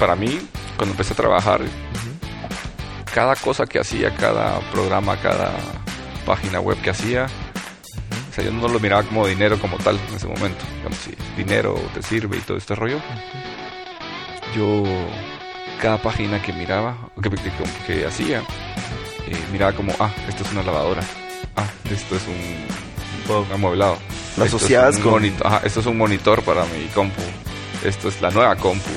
para 0.00 0.16
mí, 0.16 0.40
cuando 0.76 0.94
empecé 0.94 1.12
a 1.12 1.16
trabajar, 1.16 1.60
cada 3.14 3.36
cosa 3.36 3.66
que 3.66 3.78
hacía, 3.78 4.14
cada 4.16 4.58
programa, 4.72 5.16
cada 5.18 5.52
página 6.24 6.58
web 6.58 6.80
que 6.80 6.88
hacía, 6.88 7.26
o 8.30 8.32
sea, 8.32 8.44
yo 8.44 8.50
no 8.50 8.66
lo 8.66 8.80
miraba 8.80 9.02
como 9.02 9.26
dinero 9.26 9.60
como 9.60 9.76
tal 9.76 10.00
en 10.08 10.14
ese 10.16 10.26
momento. 10.26 10.64
Como 10.82 10.96
si 10.96 11.14
dinero 11.36 11.74
te 11.92 12.02
sirve 12.02 12.38
y 12.38 12.40
todo 12.40 12.56
este 12.56 12.74
rollo. 12.74 12.98
Yo, 14.56 14.84
cada 15.82 16.00
página 16.00 16.40
que 16.40 16.52
miraba, 16.52 16.96
que, 17.22 17.30
que, 17.86 18.06
hacía, 18.06 18.40
eh, 19.26 19.36
miraba 19.52 19.72
como, 19.72 19.92
ah, 20.00 20.10
esto 20.28 20.44
es 20.44 20.52
una 20.52 20.62
lavadora. 20.62 21.02
Ah, 21.56 21.66
esto 21.90 22.16
es 22.16 22.22
un, 22.26 23.52
amueblado. 23.52 23.98
Lo 24.38 24.44
asociadas 24.44 24.98
con... 24.98 25.24
esto 25.24 25.80
es 25.80 25.86
un 25.86 25.98
monitor 25.98 26.42
para 26.42 26.64
mi 26.64 26.86
compu. 26.94 27.22
Esto 27.84 28.08
es 28.08 28.20
la 28.22 28.30
nueva 28.30 28.56
compu. 28.56 28.90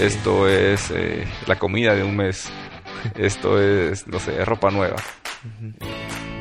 Esto 0.00 0.48
es 0.48 0.90
eh, 0.90 1.26
la 1.46 1.58
comida 1.58 1.94
de 1.94 2.04
un 2.04 2.16
mes. 2.16 2.48
Esto 3.16 3.60
es, 3.60 4.06
no 4.06 4.18
sé, 4.18 4.44
ropa 4.44 4.70
nueva. 4.70 4.96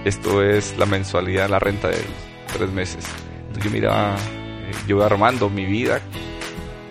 Esto 0.05 0.43
es 0.43 0.77
la 0.77 0.85
mensualidad, 0.85 1.49
la 1.49 1.59
renta 1.59 1.89
de 1.89 2.01
tres 2.53 2.71
meses. 2.71 3.05
Entonces 3.47 3.63
yo 3.63 3.71
miraba, 3.71 4.15
eh, 4.15 4.71
yo 4.87 4.97
iba 4.97 5.05
armando 5.05 5.49
mi 5.49 5.65
vida 5.65 5.99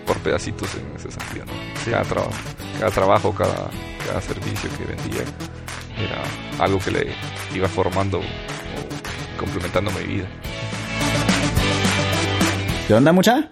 por 0.05 0.17
pedacitos 0.19 0.73
en 0.75 0.95
ese 0.95 1.11
sentido, 1.11 1.45
Cada 1.85 2.03
trabajo, 2.03 2.31
cada 2.79 2.91
trabajo, 2.91 3.35
cada, 3.35 3.69
cada 4.07 4.21
servicio 4.21 4.69
que 4.75 4.85
vendía 4.85 5.21
era 5.99 6.23
algo 6.63 6.79
que 6.79 6.91
le 6.91 7.13
iba 7.53 7.67
formando 7.67 8.19
o 8.19 8.23
complementando 9.37 9.91
mi 9.91 10.03
vida. 10.15 10.27
¿Qué 12.87 12.93
onda, 12.95 13.11
mucha? 13.11 13.51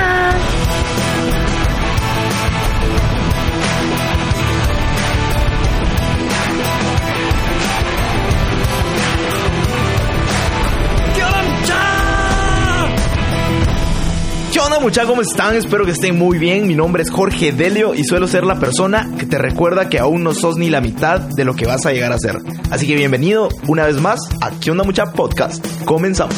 Onda 14.65 14.79
muchachos? 14.79 15.09
¿Cómo 15.09 15.21
están? 15.21 15.55
Espero 15.55 15.85
que 15.85 15.91
estén 15.91 16.17
muy 16.17 16.37
bien. 16.37 16.67
Mi 16.67 16.75
nombre 16.75 17.03
es 17.03 17.09
Jorge 17.09 17.51
Delio 17.51 17.95
y 17.95 18.03
suelo 18.03 18.27
ser 18.27 18.43
la 18.43 18.59
persona 18.59 19.09
que 19.17 19.25
te 19.25 19.37
recuerda 19.37 19.89
que 19.89 19.97
aún 19.97 20.23
no 20.23 20.33
sos 20.33 20.57
ni 20.57 20.69
la 20.69 20.81
mitad 20.81 21.19
de 21.19 21.45
lo 21.45 21.55
que 21.55 21.65
vas 21.65 21.85
a 21.85 21.91
llegar 21.91 22.11
a 22.11 22.19
ser. 22.19 22.37
Así 22.69 22.85
que 22.85 22.95
bienvenido 22.95 23.49
una 23.67 23.85
vez 23.85 23.97
más 23.97 24.19
a 24.39 24.51
¿Qué 24.51 24.71
onda 24.71 24.83
mucha 24.83 25.05
podcast? 25.13 25.65
Comenzamos. 25.85 26.35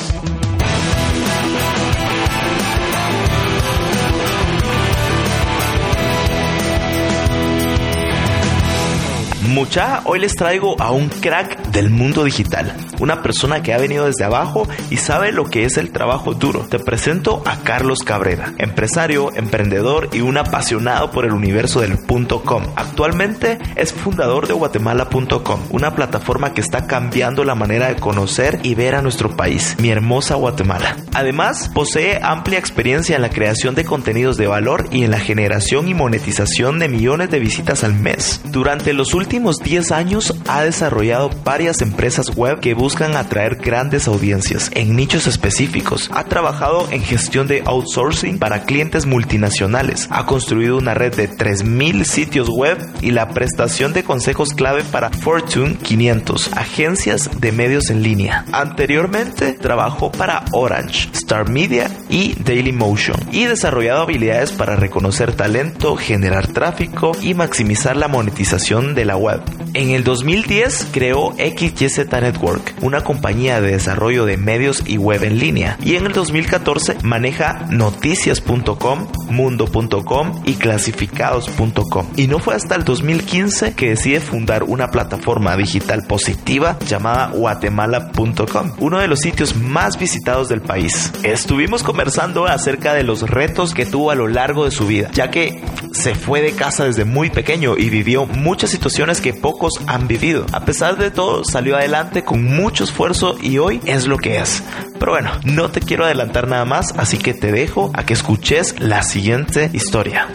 Mucha, 9.49 10.01
hoy 10.05 10.19
les 10.19 10.35
traigo 10.35 10.81
a 10.81 10.91
un 10.91 11.09
crack 11.09 11.62
del 11.73 11.89
mundo 11.89 12.23
digital, 12.23 12.73
una 12.99 13.21
persona 13.21 13.63
que 13.63 13.73
ha 13.73 13.77
venido 13.77 14.05
desde 14.05 14.23
abajo 14.23 14.67
y 14.89 14.97
sabe 14.97 15.31
lo 15.31 15.45
que 15.45 15.66
es 15.66 15.77
el 15.77 15.91
trabajo 15.91 16.33
duro. 16.33 16.67
Te 16.69 16.79
presento 16.79 17.41
a 17.45 17.57
Carlos 17.57 17.99
Cabrera, 18.05 18.53
empresario, 18.59 19.35
emprendedor 19.35 20.09
y 20.13 20.21
un 20.21 20.38
apasionado 20.38 21.11
por 21.11 21.25
el 21.25 21.33
universo 21.33 21.81
del 21.81 21.97
.com. 22.05 22.63
Actualmente 22.75 23.57
es 23.75 23.91
fundador 23.91 24.47
de 24.47 24.53
guatemala.com, 24.53 25.59
una 25.71 25.95
plataforma 25.95 26.53
que 26.53 26.61
está 26.61 26.85
cambiando 26.85 27.44
la 27.44 27.55
manera 27.55 27.88
de 27.88 27.95
conocer 27.95 28.59
y 28.63 28.75
ver 28.75 28.95
a 28.95 29.01
nuestro 29.01 29.35
país, 29.35 29.75
mi 29.79 29.89
hermosa 29.89 30.35
Guatemala. 30.35 30.95
Además, 31.13 31.72
posee 31.73 32.19
amplia 32.22 32.59
experiencia 32.59 33.16
en 33.16 33.22
la 33.22 33.29
creación 33.29 33.73
de 33.73 33.85
contenidos 33.85 34.38
de 34.38 34.47
valor 34.47 34.88
y 34.91 35.03
en 35.03 35.12
la 35.12 35.19
generación 35.19 35.88
y 35.88 35.94
monetización 35.94 36.78
de 36.78 36.88
millones 36.88 37.31
de 37.31 37.39
visitas 37.39 37.83
al 37.83 37.95
mes. 37.95 38.41
Durante 38.45 38.94
los 38.94 39.13
últimos 39.16 39.57
10 39.57 39.91
años 39.91 40.35
ha 40.47 40.62
desarrollado 40.62 41.31
varias 41.63 41.81
empresas 41.81 42.35
web 42.35 42.59
que 42.59 42.74
buscan 42.74 43.16
atraer 43.16 43.56
grandes 43.56 44.09
audiencias 44.09 44.69
en 44.74 44.97
nichos 44.97 45.28
específicos. 45.28 46.09
Ha 46.13 46.25
trabajado 46.25 46.90
en 46.91 47.01
gestión 47.01 47.47
de 47.47 47.63
outsourcing 47.66 48.38
para 48.38 48.63
clientes 48.63 49.06
multinacionales. 49.06 50.09
Ha 50.09 50.25
construido 50.25 50.75
una 50.75 50.94
red 50.94 51.16
de 51.16 51.29
3.000 51.29 52.03
sitios 52.03 52.50
web 52.50 52.78
y 53.00 53.12
la 53.12 53.29
prestación 53.29 53.94
de 53.94 54.03
consejos 54.03 54.53
clave 54.53 54.84
para 54.84 55.09
Fortune 55.09 55.78
500, 55.78 56.51
agencias 56.51 57.29
de 57.40 57.53
medios 57.53 57.90
en 57.90 58.03
línea. 58.03 58.44
Anteriormente 58.51 59.53
trabajó 59.53 60.12
para 60.12 60.44
Orange, 60.51 61.12
Star 61.13 61.50
Media 61.50 61.90
y 62.09 62.34
Dailymotion 62.44 63.16
y 63.31 63.45
desarrollado 63.45 64.01
habilidades 64.01 64.51
para 64.51 64.75
reconocer 64.75 65.31
talento, 65.31 65.95
generar 65.95 66.47
tráfico 66.47 67.13
y 67.22 67.35
maximizar 67.35 67.95
la 67.95 68.09
monetización 68.09 68.95
de 68.95 69.06
la 69.06 69.16
web 69.16 69.41
en 69.74 69.90
el 69.90 70.03
2010 70.03 70.90
creó 70.91 71.34
XYZ 71.58 72.12
Network, 72.12 72.75
una 72.81 73.02
compañía 73.02 73.62
de 73.62 73.72
desarrollo 73.72 74.25
de 74.25 74.38
medios 74.38 74.84
y 74.86 74.97
web 74.97 75.24
en 75.24 75.40
línea, 75.40 75.78
y 75.84 75.96
en 75.96 76.06
el 76.06 76.14
2014 76.14 76.97
maneja 77.03 77.66
noticias.com, 77.69 79.08
mundo.com 79.30 80.42
y 80.46 80.56
clasificados.com. 80.56 82.08
Y 82.16 82.28
no 82.28 82.40
fue 82.40 82.56
hasta 82.56 82.75
el 82.75 82.84
2015 82.84 83.74
que 83.74 83.90
decide 83.90 84.19
fundar 84.19 84.63
una 84.63 84.90
plataforma 84.90 85.56
digital 85.58 86.03
positiva 86.08 86.78
llamada 86.88 87.28
guatemala.com, 87.28 88.74
uno 88.80 89.00
de 89.00 89.08
los 89.08 89.19
sitios 89.19 89.56
más 89.56 89.97
visitados 89.97 90.50
del 90.50 90.62
país. 90.62 91.12
Estuvimos 91.24 91.84
conversando 91.84 92.46
acerca 92.46 92.94
de 92.94 93.03
los 93.03 93.30
retos 93.30 93.74
que 93.74 93.86
tuvo 93.86 94.12
a 94.12 94.16
lo 94.16 94.28
largo 94.28 94.66
de 94.66 94.72
su 94.72 94.88
vida, 94.88 95.09
ya 95.13 95.30
que 95.30 95.63
se 95.92 96.16
fue 96.16 96.42
de 96.42 96.53
casa 96.53 96.86
desde 96.86 97.06
muy 97.06 97.30
pequeño 97.30 97.78
y 97.78 97.90
vivió 97.90 98.25
muchas 98.25 98.72
situaciones 98.72 99.22
que 99.22 99.34
pocos 99.34 99.74
han 99.88 100.08
vivido. 100.08 100.46
A 100.52 100.66
pesar 100.66 100.97
de 100.97 101.12
todo, 101.12 101.43
salió 101.44 101.76
adelante 101.76 102.24
con 102.24 102.44
mucho 102.44 102.84
esfuerzo 102.84 103.36
y 103.42 103.58
hoy 103.58 103.81
es 103.86 104.08
lo 104.08 104.18
que 104.18 104.40
es. 104.40 104.64
Pero 105.00 105.12
bueno, 105.12 105.31
no 105.46 105.70
te 105.72 105.81
quiero 105.81 106.06
adelantar 106.06 106.48
nada 106.48 106.66
más, 106.66 106.94
así 106.98 107.18
que 107.18 107.34
te 107.34 107.52
dejo 107.52 107.92
a 107.94 108.06
que 108.06 108.14
escuches 108.14 108.80
la 108.80 109.04
siguiente 109.04 109.70
historia. 109.74 110.28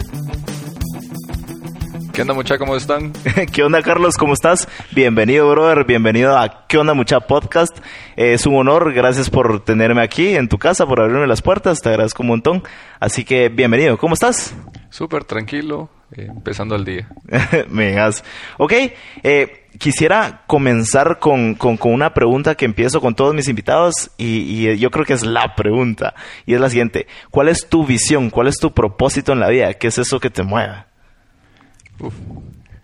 ¿Qué 2.13 2.23
onda 2.23 2.33
mucha? 2.33 2.57
¿Cómo 2.57 2.75
están? 2.75 3.13
¿Qué 3.53 3.63
onda 3.63 3.81
Carlos? 3.81 4.17
¿Cómo 4.17 4.33
estás? 4.33 4.67
Bienvenido 4.91 5.49
brother, 5.49 5.85
bienvenido 5.85 6.37
a 6.37 6.67
¿Qué 6.67 6.77
onda 6.77 6.93
mucha 6.93 7.21
podcast? 7.21 7.77
es 8.17 8.45
un 8.45 8.55
honor, 8.55 8.93
gracias 8.93 9.29
por 9.29 9.63
tenerme 9.63 10.01
aquí 10.01 10.35
en 10.35 10.49
tu 10.49 10.57
casa, 10.57 10.85
por 10.85 10.99
abrirme 10.99 11.27
las 11.27 11.41
puertas, 11.41 11.79
te 11.81 11.87
agradezco 11.89 12.23
un 12.23 12.27
montón. 12.27 12.63
Así 12.99 13.23
que 13.23 13.47
bienvenido, 13.47 13.97
¿cómo 13.97 14.15
estás? 14.15 14.53
Súper 14.89 15.23
tranquilo, 15.23 15.89
eh, 16.13 16.27
empezando 16.29 16.75
el 16.75 16.83
día. 16.83 17.07
Vengas. 17.69 18.23
Ok, 18.57 18.73
eh, 19.23 19.58
quisiera 19.77 20.43
comenzar 20.47 21.19
con, 21.19 21.57
una 21.83 22.13
pregunta 22.13 22.55
que 22.55 22.65
empiezo 22.65 23.01
con 23.01 23.15
todos 23.15 23.33
mis 23.33 23.47
invitados 23.47 24.11
y, 24.17 24.77
yo 24.77 24.91
creo 24.91 25.05
que 25.05 25.13
es 25.13 25.25
la 25.25 25.55
pregunta. 25.55 26.15
Y 26.45 26.53
es 26.53 26.61
la 26.61 26.69
siguiente. 26.69 27.07
¿Cuál 27.31 27.49
es 27.49 27.67
tu 27.69 27.85
visión? 27.85 28.29
¿Cuál 28.29 28.47
es 28.47 28.57
tu 28.57 28.73
propósito 28.73 29.33
en 29.33 29.39
la 29.39 29.49
vida? 29.49 29.73
¿Qué 29.73 29.87
es 29.87 29.97
eso 29.97 30.19
que 30.19 30.29
te 30.29 30.43
mueve? 30.43 30.85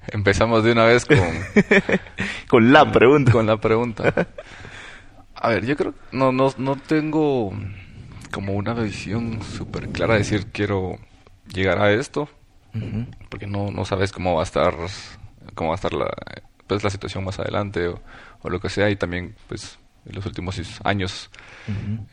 Empezamos 0.07 0.63
de 0.63 0.71
una 0.71 0.85
vez 0.85 1.05
con... 1.05 1.17
con 2.47 2.71
la 2.71 2.91
pregunta. 2.91 3.31
Con 3.31 3.47
la 3.47 3.57
pregunta. 3.57 4.13
A 5.35 5.49
ver, 5.49 5.65
yo 5.65 5.75
creo 5.75 5.93
que 5.93 5.99
no, 6.11 6.31
no, 6.31 6.53
no 6.57 6.75
tengo 6.75 7.51
como 8.31 8.53
una 8.53 8.73
visión 8.73 9.41
súper 9.41 9.89
clara 9.89 10.13
de 10.13 10.19
decir 10.19 10.47
quiero 10.51 10.97
llegar 11.47 11.81
a 11.81 11.91
esto 11.93 12.27
porque 13.29 13.47
no, 13.47 13.71
no 13.71 13.85
sabes 13.85 14.11
cómo 14.11 14.35
va 14.35 14.41
a 14.41 14.43
estar 14.43 14.73
cómo 15.53 15.69
va 15.69 15.75
a 15.75 15.77
estar 15.77 15.93
la, 15.93 16.09
pues, 16.67 16.83
la 16.83 16.89
situación 16.89 17.23
más 17.23 17.39
adelante 17.39 17.87
o, 17.87 18.01
lo 18.43 18.59
que 18.59 18.69
sea 18.69 18.91
y 18.91 18.95
también 18.95 19.33
pues 19.47 19.79
en 20.05 20.13
los 20.13 20.25
últimos 20.27 20.61
años 20.83 21.31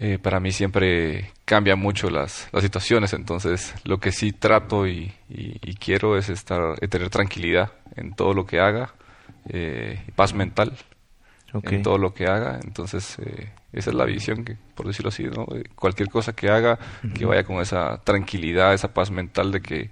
eh, 0.01 0.19
para 0.19 0.41
mí 0.41 0.51
siempre 0.51 1.31
cambian 1.45 1.79
mucho 1.79 2.09
las, 2.09 2.49
las 2.53 2.63
situaciones. 2.63 3.13
Entonces 3.13 3.75
lo 3.85 3.99
que 3.99 4.13
sí 4.13 4.33
trato 4.33 4.87
y, 4.87 5.13
y, 5.29 5.75
quiero 5.75 6.17
es 6.17 6.31
estar 6.31 6.79
tener 6.89 7.11
tranquilidad 7.11 7.73
en 7.97 8.15
todo 8.15 8.33
lo 8.33 8.47
que 8.47 8.61
haga 8.61 8.95
eh, 9.51 10.01
paz 10.17 10.33
mental 10.33 10.73
en 11.53 11.83
todo 11.83 11.99
lo 11.99 12.15
que 12.15 12.25
haga. 12.25 12.59
Entonces 12.65 13.19
eh, 13.19 13.51
esa 13.75 13.91
es 13.91 13.97
la 13.97 14.07
visión 14.07 14.43
que 14.43 14.57
por 14.75 14.87
decirlo 14.87 15.11
así 15.11 15.25
¿no? 15.25 15.47
cualquier 15.75 16.09
cosa 16.09 16.33
que 16.33 16.49
haga 16.49 16.79
que 17.15 17.27
vaya 17.27 17.45
con 17.45 17.61
esa 17.61 17.99
tranquilidad 17.99 18.73
esa 18.73 18.95
paz 18.95 19.11
mental 19.11 19.53
de 19.53 19.61
que 19.61 19.91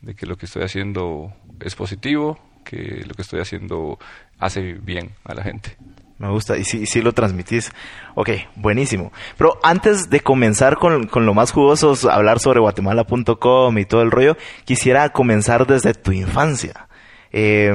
de 0.00 0.14
que 0.14 0.24
lo 0.24 0.36
que 0.36 0.46
estoy 0.46 0.62
haciendo 0.62 1.34
es 1.60 1.74
positivo, 1.74 2.38
que 2.68 3.04
lo 3.06 3.14
que 3.14 3.22
estoy 3.22 3.40
haciendo 3.40 3.98
hace 4.38 4.74
bien 4.74 5.12
a 5.24 5.34
la 5.34 5.42
gente. 5.42 5.76
Me 6.18 6.30
gusta, 6.30 6.56
y 6.56 6.64
sí, 6.64 6.86
sí 6.86 7.02
lo 7.02 7.12
transmitís. 7.12 7.72
Ok, 8.14 8.30
buenísimo. 8.54 9.12
Pero 9.36 9.58
antes 9.62 10.08
de 10.08 10.20
comenzar 10.20 10.76
con, 10.76 11.06
con 11.06 11.26
lo 11.26 11.34
más 11.34 11.52
jugoso, 11.52 11.94
hablar 12.10 12.40
sobre 12.40 12.60
guatemala.com 12.60 13.78
y 13.78 13.84
todo 13.84 14.02
el 14.02 14.10
rollo, 14.10 14.36
quisiera 14.64 15.10
comenzar 15.10 15.66
desde 15.66 15.92
tu 15.92 16.12
infancia. 16.12 16.88
Eh, 17.32 17.70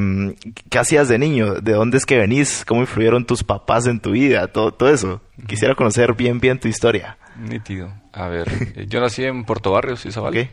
¿Qué 0.70 0.80
hacías 0.80 1.08
de 1.08 1.20
niño? 1.20 1.56
¿De 1.62 1.74
dónde 1.74 1.98
es 1.98 2.06
que 2.08 2.18
venís? 2.18 2.66
¿Cómo 2.68 2.82
influyeron 2.82 3.26
tus 3.26 3.44
papás 3.44 3.86
en 3.86 4.00
tu 4.00 4.12
vida? 4.12 4.48
Todo, 4.48 4.72
todo 4.72 4.90
eso. 4.90 5.22
Quisiera 5.48 5.76
conocer 5.76 6.16
bien, 6.16 6.40
bien 6.40 6.60
tu 6.60 6.68
historia. 6.68 7.18
Nítido. 7.38 7.94
A 8.12 8.28
ver, 8.28 8.48
eh, 8.76 8.88
yo 8.88 9.00
nací 9.02 9.24
en 9.24 9.44
Puerto 9.44 9.72
Barrios, 9.72 10.04
Izabal. 10.06 10.36
Ok. 10.36 10.48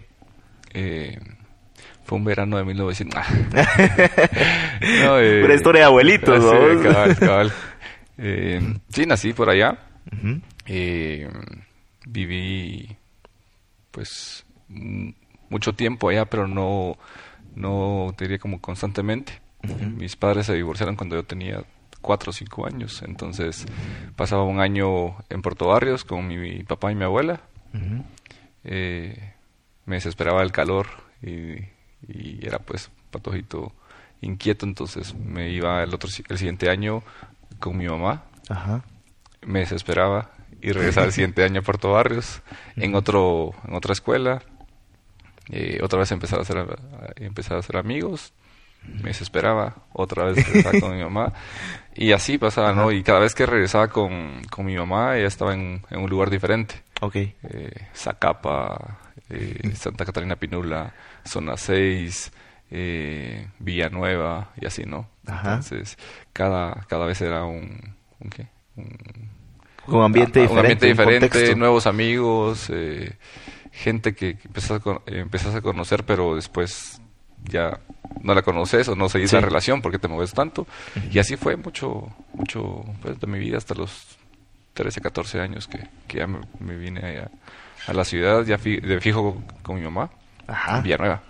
Eh, 0.74 1.18
fue 2.08 2.16
un 2.16 2.24
verano 2.24 2.56
de 2.56 2.64
1900. 2.64 3.20
no, 5.04 5.18
eh, 5.20 5.44
Una 5.44 5.54
historia 5.54 5.82
de 5.82 5.86
abuelitos, 5.86 6.42
¿no? 6.42 6.50
Sí, 6.50 6.82
cabal, 6.82 7.16
cabal. 7.18 7.52
Eh, 8.16 8.60
sí, 8.88 9.04
nací 9.06 9.32
por 9.34 9.50
allá. 9.50 9.78
Eh, 10.66 11.28
viví, 12.06 12.96
pues, 13.90 14.44
m- 14.70 15.14
mucho 15.50 15.74
tiempo 15.74 16.08
allá, 16.08 16.24
pero 16.24 16.48
no, 16.48 16.96
no 17.54 18.14
te 18.16 18.24
diría 18.24 18.38
como 18.38 18.60
constantemente. 18.60 19.40
Mis 19.96 20.16
padres 20.16 20.46
se 20.46 20.54
divorciaron 20.54 20.96
cuando 20.96 21.16
yo 21.16 21.24
tenía 21.24 21.62
cuatro 22.00 22.30
o 22.30 22.32
cinco 22.32 22.64
años, 22.66 23.02
entonces 23.02 23.66
pasaba 24.16 24.44
un 24.44 24.60
año 24.60 25.16
en 25.28 25.42
Puerto 25.42 25.66
Barrios 25.68 26.04
con 26.04 26.26
mi, 26.28 26.36
mi 26.36 26.62
papá 26.62 26.90
y 26.92 26.94
mi 26.94 27.04
abuela. 27.04 27.40
Eh, 28.64 29.32
me 29.84 29.96
desesperaba 29.96 30.42
el 30.42 30.52
calor 30.52 30.86
y, 31.22 31.56
y 32.06 32.44
era 32.46 32.58
pues 32.58 32.90
patojito 33.10 33.72
inquieto, 34.20 34.66
entonces 34.66 35.14
me 35.14 35.50
iba 35.50 35.82
el 35.82 35.94
otro 35.94 36.10
el 36.28 36.38
siguiente 36.38 36.68
año 36.70 37.02
con 37.60 37.76
mi 37.76 37.86
mamá. 37.86 38.24
Ajá. 38.48 38.82
me 39.42 39.60
desesperaba 39.60 40.30
y 40.60 40.72
regresaba 40.72 41.06
el 41.06 41.12
siguiente 41.12 41.44
año 41.44 41.60
a 41.60 41.62
Puerto 41.62 41.92
Barrios 41.92 42.42
en 42.76 42.94
otro 42.94 43.52
en 43.66 43.74
otra 43.74 43.92
escuela. 43.92 44.42
Eh, 45.50 45.80
otra 45.82 45.98
vez 46.00 46.10
empezar 46.12 46.38
a 46.40 46.42
hacer 46.42 46.78
empezar 47.16 47.56
a 47.56 47.60
hacer 47.60 47.76
amigos. 47.76 48.32
Me 48.86 49.08
desesperaba 49.10 49.74
otra 49.92 50.24
vez 50.24 50.46
regresaba 50.46 50.78
con 50.80 50.96
mi 50.96 51.02
mamá. 51.02 51.32
Y 51.94 52.12
así 52.12 52.38
pasaba 52.38 52.72
no 52.72 52.92
y 52.92 53.02
cada 53.02 53.18
vez 53.20 53.34
que 53.34 53.44
regresaba 53.46 53.88
con, 53.88 54.42
con 54.50 54.64
mi 54.66 54.76
mamá 54.76 55.16
ella 55.16 55.26
estaba 55.26 55.54
en, 55.54 55.82
en 55.90 56.00
un 56.00 56.08
lugar 56.10 56.30
diferente. 56.30 56.82
Ok. 57.00 57.16
eh, 57.16 57.34
Zacapa 57.94 58.98
eh, 59.30 59.72
Santa 59.74 60.04
Catarina 60.04 60.36
Pinula 60.36 60.94
zona 61.24 61.56
6 61.56 62.32
eh, 62.70 63.46
Villanueva 63.58 64.52
y 64.60 64.66
así 64.66 64.84
no 64.84 65.08
Ajá. 65.26 65.54
entonces 65.54 65.96
cada 66.32 66.84
cada 66.88 67.06
vez 67.06 67.20
era 67.20 67.44
un, 67.44 67.94
un 68.20 68.30
qué 68.30 68.46
un 68.76 69.30
Un 69.86 70.02
ambiente 70.02 70.40
Ah, 70.40 70.42
diferente. 70.42 70.52
un 70.52 70.58
ambiente 70.58 70.86
un 70.86 70.92
diferente, 70.92 71.56
nuevos 71.56 71.86
amigos, 71.86 72.66
eh, 72.70 73.16
gente 73.72 74.14
que, 74.14 74.36
empezás, 74.44 74.82
a, 74.86 74.90
eh, 75.06 75.20
empezás 75.20 75.54
a 75.54 75.60
conocer, 75.62 76.04
pero 76.04 76.34
después 76.34 77.00
ya 77.44 77.80
no 78.22 78.34
la 78.34 78.42
conoces 78.42 78.86
o 78.88 78.94
no 78.96 79.08
seguís 79.08 79.30
Sí. 79.30 79.36
la 79.36 79.42
relación 79.42 79.80
porque 79.80 79.98
te 79.98 80.08
mueves 80.08 80.32
tanto. 80.34 80.66
Y 81.10 81.18
así 81.18 81.36
fue 81.36 81.56
mucho, 81.56 82.08
mucho 82.34 82.84
pues, 83.00 83.18
de 83.18 83.26
mi 83.26 83.38
vida 83.38 83.56
hasta 83.56 83.74
los 83.74 84.18
13, 84.74 85.00
14 85.00 85.40
años 85.40 85.66
que, 85.68 85.78
que 86.06 86.18
ya 86.18 86.26
me, 86.26 86.40
me 86.60 86.76
vine 86.76 87.00
allá 87.06 87.30
a 87.88 87.92
la 87.94 88.04
ciudad, 88.04 88.44
ya 88.44 88.58
fi- 88.58 88.80
de 88.80 89.00
fijo 89.00 89.42
con 89.62 89.76
mi 89.76 89.82
mamá, 89.82 90.10
Ajá. 90.46 90.80
Villanueva. 90.80 91.22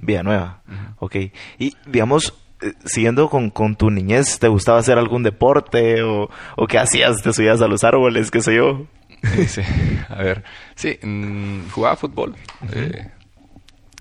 Villanueva. 0.00 0.60
Ok. 0.98 1.16
Y, 1.58 1.74
digamos, 1.86 2.34
eh, 2.62 2.72
siguiendo 2.84 3.28
con, 3.28 3.50
con 3.50 3.76
tu 3.76 3.90
niñez, 3.90 4.38
¿te 4.38 4.48
gustaba 4.48 4.78
hacer 4.78 4.98
algún 4.98 5.22
deporte 5.22 6.02
o, 6.02 6.30
o 6.56 6.66
qué 6.66 6.78
hacías? 6.78 7.22
¿Te 7.22 7.32
subías 7.32 7.60
a 7.60 7.68
los 7.68 7.84
árboles? 7.84 8.30
¿Qué 8.30 8.40
sé 8.40 8.56
yo? 8.56 8.86
Sí, 9.46 9.62
a 10.10 10.16
ver, 10.16 10.44
sí, 10.74 10.98
mm, 11.02 11.70
jugaba 11.70 11.96
fútbol. 11.96 12.34
eh, 12.74 13.10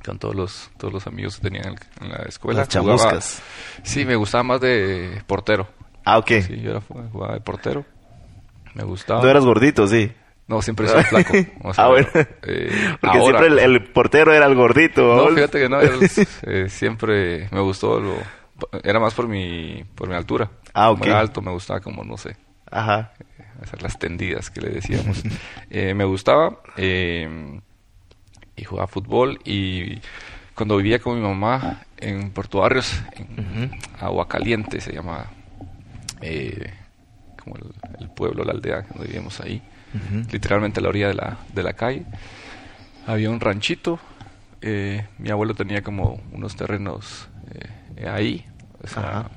con 0.04 0.20
todos 0.20 0.36
los 0.36 0.70
todos 0.78 0.94
los 0.94 1.08
amigos 1.08 1.38
que 1.38 1.44
tenía 1.44 1.62
en, 1.62 2.10
la 2.10 2.24
escuela. 2.28 2.60
Las 2.60 2.68
Jugaba- 2.76 2.98
chamuscas. 2.98 3.42
sí, 3.84 4.04
me 4.04 4.18
gustaba 4.18 4.44
más 4.44 4.60
de 4.60 5.22
portero. 5.26 5.70
Ah, 6.04 6.18
ok. 6.18 6.28
Sí, 6.46 6.60
yo 6.60 6.72
era, 6.72 6.82
jugaba 6.82 7.36
de 7.36 7.40
portero. 7.40 7.86
Me 8.74 8.84
gustaba. 8.84 9.22
No 9.22 9.30
eras 9.30 9.46
gordito, 9.46 9.88
sí. 9.88 10.12
No, 10.48 10.62
siempre 10.62 10.88
soy 10.88 11.04
flaco. 11.04 11.34
O 11.62 11.74
sea, 11.74 11.86
ah, 11.86 11.88
bueno. 11.90 12.08
eh, 12.16 12.96
Porque 13.00 13.18
ahora- 13.18 13.40
siempre 13.40 13.64
el, 13.66 13.76
el 13.76 13.84
portero 13.86 14.34
era 14.34 14.46
el 14.46 14.56
gordito. 14.56 15.02
No, 15.16 15.30
¿no? 15.30 15.36
fíjate 15.36 15.60
que 15.60 15.70
no, 15.70 15.80
era- 15.80 15.96
eh, 16.44 16.68
siempre 16.70 17.48
me 17.52 17.62
gustó 17.62 18.00
lo... 18.00 18.16
Era 18.84 19.00
más 19.00 19.14
por 19.14 19.28
mi, 19.28 19.84
por 19.96 20.08
mi 20.10 20.16
altura. 20.16 20.50
Ah, 20.74 20.88
Como 20.90 21.06
era 21.06 21.20
alto, 21.20 21.42
me 21.42 21.52
gustaba 21.52 21.80
como, 21.82 22.04
no 22.04 22.18
sé, 22.18 22.36
Ajá. 22.72 23.14
hacer 23.62 23.82
las 23.82 23.98
tendidas 24.00 24.50
que 24.50 24.62
le 24.62 24.70
decíamos. 24.70 25.24
Eh, 25.70 25.94
me 25.94 26.04
gustaba 26.06 26.60
eh, 26.78 27.60
y 28.56 28.64
jugaba 28.64 28.88
fútbol 28.88 29.40
y 29.44 30.00
cuando 30.54 30.78
vivía 30.78 31.00
con 31.00 31.16
mi 31.16 31.22
mamá 31.28 31.82
en 31.98 32.30
Puerto 32.32 32.60
Barrios, 32.60 33.02
en 33.16 33.72
Agua 34.00 34.28
Caliente 34.28 34.80
se 34.82 34.94
llama 34.94 35.26
eh, 36.22 36.72
como 37.44 37.56
el, 37.58 37.64
el 38.02 38.10
pueblo, 38.12 38.44
la 38.44 38.52
aldea 38.52 38.82
donde 38.90 39.08
vivíamos 39.08 39.40
ahí, 39.42 39.62
literalmente 40.32 40.80
a 40.80 40.84
la 40.84 40.90
orilla 40.90 41.08
de 41.08 41.14
la, 41.14 41.38
de 41.54 41.64
la 41.64 41.74
calle. 41.74 42.06
Había 43.06 43.30
un 43.30 43.40
ranchito, 43.40 44.00
eh, 44.62 45.08
mi 45.18 45.30
abuelo 45.30 45.54
tenía 45.54 45.82
como 45.82 46.22
unos 46.32 46.56
terrenos 46.56 47.28
eh, 47.96 48.08
ahí, 48.08 48.46
o 48.82 48.88
sea, 48.88 49.30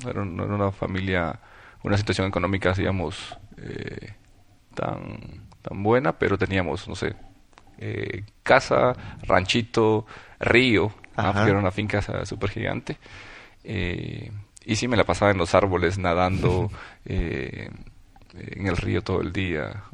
era, 0.00 0.10
era 0.10 0.22
una 0.22 0.72
familia, 0.72 1.38
una 1.82 1.96
situación 1.96 2.26
económica, 2.26 2.72
digamos, 2.72 3.36
eh, 3.58 4.14
tan, 4.74 5.18
tan 5.62 5.82
buena, 5.82 6.12
pero 6.18 6.36
teníamos, 6.36 6.88
no 6.88 6.96
sé, 6.96 7.14
eh, 7.78 8.24
casa, 8.42 8.94
ranchito, 9.22 10.06
río, 10.38 10.92
ah, 11.16 11.44
era 11.48 11.58
una 11.58 11.70
finca 11.70 12.00
súper 12.24 12.50
gigante. 12.50 12.96
Eh, 13.64 14.30
y 14.64 14.76
sí 14.76 14.86
me 14.88 14.96
la 14.96 15.04
pasaba 15.04 15.32
en 15.32 15.38
los 15.38 15.54
árboles, 15.54 15.98
nadando, 15.98 16.70
eh, 17.04 17.70
en 18.34 18.66
el 18.66 18.76
río 18.76 19.02
todo 19.02 19.20
el 19.20 19.32
día. 19.32 19.84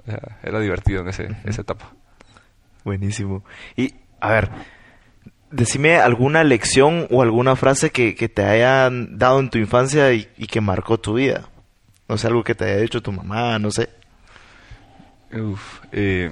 Era 0.42 0.60
divertido 0.60 1.02
en 1.02 1.08
ese, 1.08 1.28
esa 1.44 1.62
etapa. 1.62 1.92
Buenísimo. 2.84 3.44
Y, 3.76 3.94
a 4.20 4.30
ver, 4.30 4.50
decime 5.50 5.96
alguna 5.96 6.44
lección 6.44 7.06
o 7.10 7.22
alguna 7.22 7.56
frase 7.56 7.90
que, 7.90 8.14
que 8.14 8.28
te 8.28 8.44
hayan 8.44 9.18
dado 9.18 9.40
en 9.40 9.50
tu 9.50 9.58
infancia 9.58 10.12
y, 10.12 10.28
y 10.36 10.46
que 10.46 10.60
marcó 10.60 10.98
tu 10.98 11.14
vida. 11.14 11.48
No 12.08 12.16
sé, 12.16 12.26
algo 12.28 12.42
que 12.44 12.54
te 12.54 12.64
haya 12.64 12.76
dicho 12.78 13.02
tu 13.02 13.12
mamá, 13.12 13.58
no 13.58 13.70
sé. 13.70 13.90
Uf, 15.32 15.80
eh, 15.92 16.30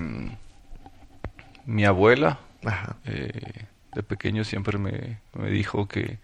mi 1.66 1.84
abuela 1.84 2.38
Ajá. 2.64 2.96
eh, 3.04 3.66
de 3.94 4.02
pequeño 4.02 4.44
siempre 4.44 4.78
me, 4.78 5.18
me 5.34 5.50
dijo 5.50 5.86
que 5.86 6.18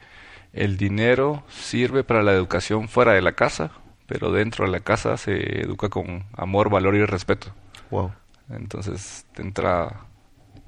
el 0.54 0.78
dinero 0.78 1.44
sirve 1.50 2.02
para 2.02 2.22
la 2.22 2.32
educación 2.32 2.88
fuera 2.88 3.12
de 3.12 3.20
la 3.22 3.32
casa, 3.32 3.72
pero 4.12 4.30
dentro 4.30 4.66
de 4.66 4.70
la 4.70 4.80
casa 4.80 5.16
se 5.16 5.62
educa 5.62 5.88
con 5.88 6.24
amor, 6.36 6.68
valor 6.68 6.94
y 6.94 7.06
respeto. 7.06 7.50
Wow. 7.90 8.12
Entonces, 8.50 9.24
de 9.34 9.42
entrada, 9.42 10.04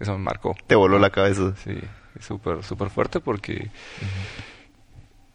eso 0.00 0.12
me 0.12 0.24
marcó. 0.24 0.56
Te 0.66 0.74
voló 0.74 0.98
la 0.98 1.10
cabeza. 1.10 1.52
Sí, 1.62 1.78
súper, 2.20 2.64
súper 2.64 2.88
fuerte 2.88 3.20
porque, 3.20 3.70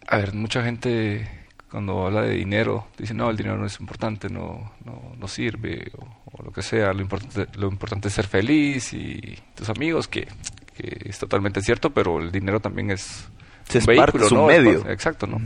a 0.08 0.18
ver, 0.18 0.34
mucha 0.34 0.64
gente 0.64 1.30
cuando 1.70 2.08
habla 2.08 2.24
de 2.24 2.32
dinero 2.32 2.88
dice, 2.98 3.14
no, 3.14 3.30
el 3.30 3.38
dinero 3.38 3.58
no 3.58 3.68
es 3.68 3.80
importante, 3.80 4.28
no, 4.28 4.72
no, 4.84 5.14
no 5.16 5.28
sirve, 5.28 5.92
o, 5.96 6.32
o 6.34 6.44
lo 6.44 6.52
que 6.52 6.64
sea, 6.64 6.94
lo 6.94 7.02
importante, 7.02 7.46
lo 7.60 7.68
importante 7.68 8.08
es 8.08 8.16
ser 8.16 8.26
feliz 8.26 8.92
y 8.92 9.38
tus 9.54 9.70
amigos, 9.70 10.08
que, 10.08 10.28
que 10.76 10.98
es 11.06 11.20
totalmente 11.20 11.62
cierto, 11.62 11.92
pero 11.92 12.20
el 12.20 12.32
dinero 12.32 12.60
también 12.60 12.90
es 12.90 13.30
Sí, 13.70 13.78
es 13.78 13.86
parte, 13.86 14.18
es 14.18 14.32
un 14.32 14.40
¿no? 14.40 14.46
medio. 14.48 14.90
Exacto, 14.90 15.28
¿no? 15.28 15.40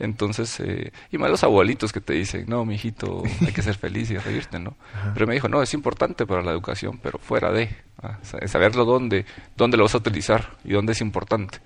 Entonces, 0.00 0.58
eh, 0.60 0.92
y 1.12 1.18
más 1.18 1.30
los 1.30 1.44
abuelitos 1.44 1.92
que 1.92 2.00
te 2.00 2.14
dicen, 2.14 2.44
no, 2.48 2.64
mijito, 2.64 3.22
hay 3.40 3.52
que 3.52 3.62
ser 3.62 3.76
feliz 3.76 4.10
y 4.10 4.16
reírte, 4.18 4.58
¿no? 4.58 4.74
Pero 5.14 5.26
me 5.26 5.34
dijo, 5.34 5.48
no, 5.48 5.62
es 5.62 5.72
importante 5.74 6.26
para 6.26 6.42
la 6.42 6.50
educación, 6.50 6.98
pero 7.02 7.18
fuera 7.18 7.52
de, 7.52 7.68
ah, 8.02 8.18
sa- 8.22 8.46
saberlo 8.48 8.84
dónde, 8.84 9.24
dónde 9.56 9.76
lo 9.76 9.84
vas 9.84 9.94
a 9.94 9.98
utilizar 9.98 10.56
y 10.64 10.72
dónde 10.72 10.92
es 10.92 11.00
importante. 11.00 11.58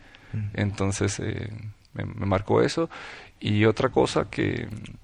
Entonces, 0.54 1.18
eh, 1.20 1.50
me, 1.94 2.04
me 2.04 2.26
marcó 2.26 2.61
eso. 2.61 2.90
Y 3.40 3.64
otra 3.64 3.88
cosa 3.88 4.28
que 4.30 4.66
mm, 4.70 4.94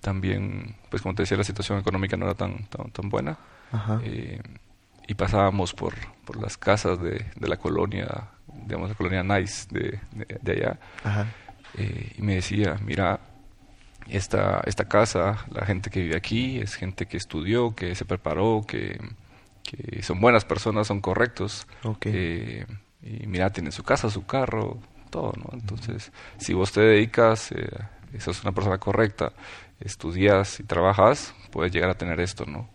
también, 0.00 0.76
pues 0.90 1.02
como 1.02 1.14
te 1.14 1.22
decía, 1.22 1.36
la 1.36 1.44
situación 1.44 1.78
económica 1.78 2.16
no 2.16 2.24
era 2.26 2.34
tan, 2.34 2.64
tan, 2.66 2.90
tan 2.90 3.08
buena. 3.08 3.38
Ajá. 3.72 4.00
Eh, 4.04 4.40
y 5.06 5.14
pasábamos 5.14 5.72
por, 5.74 5.94
por 6.24 6.36
las 6.40 6.56
casas 6.56 7.00
de, 7.00 7.26
de 7.34 7.48
la 7.48 7.56
colonia, 7.56 8.28
digamos, 8.66 8.90
la 8.90 8.94
colonia 8.94 9.22
Nice 9.22 9.66
de, 9.70 9.98
de, 10.12 10.38
de 10.40 10.52
allá. 10.52 10.78
Ajá. 11.02 11.26
Eh, 11.76 12.12
y 12.18 12.22
me 12.22 12.36
decía, 12.36 12.78
mira, 12.84 13.20
esta, 14.08 14.62
esta 14.66 14.88
casa, 14.88 15.44
la 15.50 15.66
gente 15.66 15.90
que 15.90 16.00
vive 16.00 16.16
aquí 16.16 16.58
es 16.58 16.74
gente 16.74 17.06
que 17.06 17.16
estudió, 17.16 17.74
que 17.74 17.94
se 17.94 18.04
preparó, 18.04 18.64
que, 18.66 18.98
que 19.62 20.02
son 20.02 20.20
buenas 20.20 20.44
personas, 20.44 20.86
son 20.86 21.00
correctos. 21.00 21.66
Ok. 21.84 22.06
Eh, 22.06 22.66
y 23.02 23.26
mira, 23.26 23.50
tienen 23.50 23.72
su 23.72 23.82
casa, 23.82 24.10
su 24.10 24.26
carro, 24.26 24.78
todo, 25.10 25.32
¿no? 25.36 25.50
Entonces, 25.52 26.12
si 26.38 26.52
vos 26.54 26.72
te 26.72 26.80
dedicas, 26.80 27.52
eh, 27.52 27.68
sos 28.18 28.42
una 28.42 28.52
persona 28.52 28.78
correcta, 28.78 29.32
estudias 29.80 30.60
y 30.60 30.64
trabajas, 30.64 31.34
puedes 31.50 31.72
llegar 31.72 31.90
a 31.90 31.94
tener 31.94 32.20
esto, 32.20 32.44
¿no? 32.46 32.68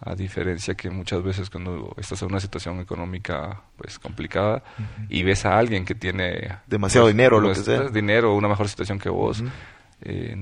A 0.00 0.14
diferencia 0.14 0.74
que 0.74 0.90
muchas 0.90 1.22
veces 1.22 1.50
cuando 1.50 1.94
estás 1.96 2.22
en 2.22 2.28
una 2.28 2.40
situación 2.40 2.80
económica 2.80 3.62
pues 3.76 3.98
complicada 3.98 4.62
y 5.08 5.22
ves 5.24 5.44
a 5.44 5.58
alguien 5.58 5.84
que 5.84 5.94
tiene 5.94 6.58
demasiado 6.66 7.06
pues, 7.06 7.14
dinero, 7.14 7.40
lo 7.40 7.48
que 7.48 7.56
sea. 7.56 7.88
dinero, 7.88 8.34
una 8.34 8.48
mejor 8.48 8.68
situación 8.68 8.98
que 8.98 9.08
vos, 9.08 9.42
eh, 10.02 10.36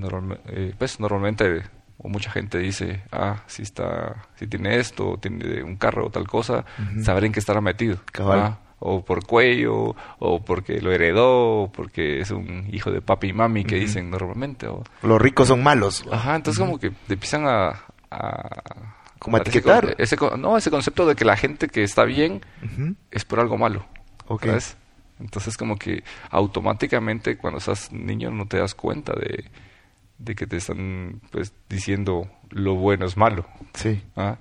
eh, 0.48 0.74
pues 0.78 1.00
normalmente 1.00 1.62
o 1.98 2.08
mucha 2.08 2.30
gente 2.30 2.58
dice, 2.58 3.02
ah, 3.10 3.42
si 3.46 3.62
está, 3.62 4.26
si 4.36 4.46
tiene 4.46 4.78
esto, 4.78 5.18
tiene 5.20 5.62
un 5.62 5.76
carro 5.76 6.06
o 6.06 6.10
tal 6.10 6.26
cosa, 6.26 6.64
saber 7.02 7.24
en 7.24 7.32
qué 7.32 7.40
estará 7.40 7.60
metido. 7.60 7.98
Cabal. 8.12 8.58
O 8.78 9.02
por 9.02 9.24
cuello, 9.26 9.96
o 10.18 10.44
porque 10.44 10.82
lo 10.82 10.92
heredó, 10.92 11.62
o 11.62 11.72
porque 11.72 12.20
es 12.20 12.30
un 12.30 12.68
hijo 12.70 12.90
de 12.90 13.00
papi 13.00 13.28
y 13.28 13.32
mami 13.32 13.64
que 13.64 13.76
dicen 13.76 14.10
normalmente. 14.10 14.66
O... 14.66 14.84
Los 15.02 15.20
ricos 15.20 15.48
son 15.48 15.62
malos. 15.62 16.04
Ajá, 16.12 16.36
entonces 16.36 16.62
como 16.62 16.78
que 16.78 16.90
te 16.90 17.14
empiezan 17.14 17.46
a... 17.46 17.84
como 19.18 19.38
etiquetar. 19.38 19.94
Ese, 19.98 20.16
no, 20.38 20.56
ese 20.56 20.70
concepto 20.70 21.06
de 21.06 21.14
que 21.14 21.24
la 21.24 21.36
gente 21.36 21.68
que 21.68 21.82
está 21.82 22.04
bien 22.04 22.42
es 23.10 23.24
por 23.24 23.40
algo 23.40 23.56
malo. 23.56 23.86
Okay. 24.26 24.50
¿sabes? 24.50 24.76
Entonces 25.20 25.56
como 25.56 25.76
que 25.76 26.04
automáticamente 26.30 27.36
cuando 27.38 27.58
estás 27.58 27.92
niño 27.92 28.30
no 28.30 28.46
te 28.46 28.58
das 28.58 28.74
cuenta 28.74 29.12
de, 29.14 29.44
de 30.18 30.34
que 30.34 30.46
te 30.46 30.56
están 30.56 31.20
pues 31.30 31.52
diciendo 31.68 32.28
lo 32.50 32.74
bueno 32.74 33.06
es 33.06 33.16
malo. 33.16 33.46
Sí. 33.74 34.02
¿Ah? 34.14 34.38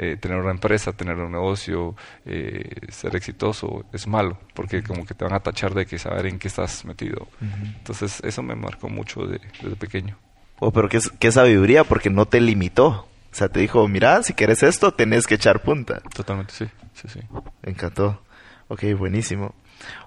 Eh, 0.00 0.16
tener 0.16 0.38
una 0.38 0.52
empresa, 0.52 0.92
tener 0.92 1.16
un 1.16 1.32
negocio, 1.32 1.96
eh, 2.24 2.86
ser 2.88 3.16
exitoso 3.16 3.84
es 3.92 4.06
malo, 4.06 4.38
porque 4.54 4.80
como 4.84 5.04
que 5.04 5.12
te 5.12 5.24
van 5.24 5.34
a 5.34 5.40
tachar 5.40 5.74
de 5.74 5.86
que 5.86 5.98
saber 5.98 6.26
en 6.26 6.38
qué 6.38 6.46
estás 6.46 6.84
metido. 6.84 7.26
Entonces 7.40 8.20
eso 8.22 8.44
me 8.44 8.54
marcó 8.54 8.88
mucho 8.88 9.26
de, 9.26 9.40
desde 9.60 9.74
pequeño. 9.74 10.16
Oh, 10.60 10.70
pero 10.70 10.88
qué, 10.88 11.00
qué 11.18 11.32
sabiduría, 11.32 11.82
porque 11.82 12.10
no 12.10 12.26
te 12.26 12.40
limitó. 12.40 13.08
O 13.38 13.44
sea, 13.46 13.48
te 13.48 13.60
dijo, 13.60 13.86
mira, 13.86 14.20
si 14.24 14.32
quieres 14.32 14.64
esto, 14.64 14.90
tenés 14.90 15.24
que 15.24 15.36
echar 15.36 15.62
punta. 15.62 16.00
Totalmente, 16.12 16.52
sí, 16.52 16.66
sí, 16.92 17.06
sí. 17.06 17.20
Me 17.62 17.70
encantó. 17.70 18.20
Ok, 18.66 18.82
buenísimo. 18.98 19.54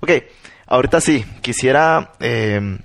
Ok, 0.02 0.12
ahorita 0.68 1.00
sí, 1.00 1.24
quisiera 1.40 2.12
eh, 2.20 2.78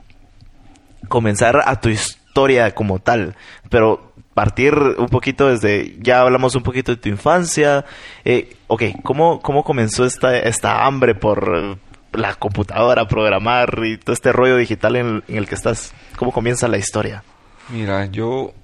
comenzar 1.08 1.64
a 1.66 1.80
tu 1.80 1.88
historia 1.88 2.72
como 2.76 3.00
tal, 3.00 3.34
pero 3.68 4.12
partir 4.34 4.72
un 4.74 5.08
poquito 5.08 5.48
desde, 5.48 5.96
ya 5.98 6.20
hablamos 6.20 6.54
un 6.54 6.62
poquito 6.62 6.92
de 6.92 6.98
tu 6.98 7.08
infancia. 7.08 7.84
Eh, 8.24 8.56
ok, 8.68 8.84
¿cómo, 9.02 9.40
¿cómo 9.40 9.64
comenzó 9.64 10.04
esta, 10.04 10.38
esta 10.38 10.86
hambre 10.86 11.16
por 11.16 11.76
la 12.12 12.34
computadora, 12.36 13.08
programar 13.08 13.80
y 13.84 13.96
todo 13.96 14.12
este 14.12 14.30
rollo 14.30 14.56
digital 14.56 14.94
en, 14.94 15.24
en 15.26 15.38
el 15.38 15.48
que 15.48 15.56
estás? 15.56 15.92
¿Cómo 16.14 16.30
comienza 16.30 16.68
la 16.68 16.78
historia? 16.78 17.24
Mira, 17.68 18.06
yo 18.06 18.54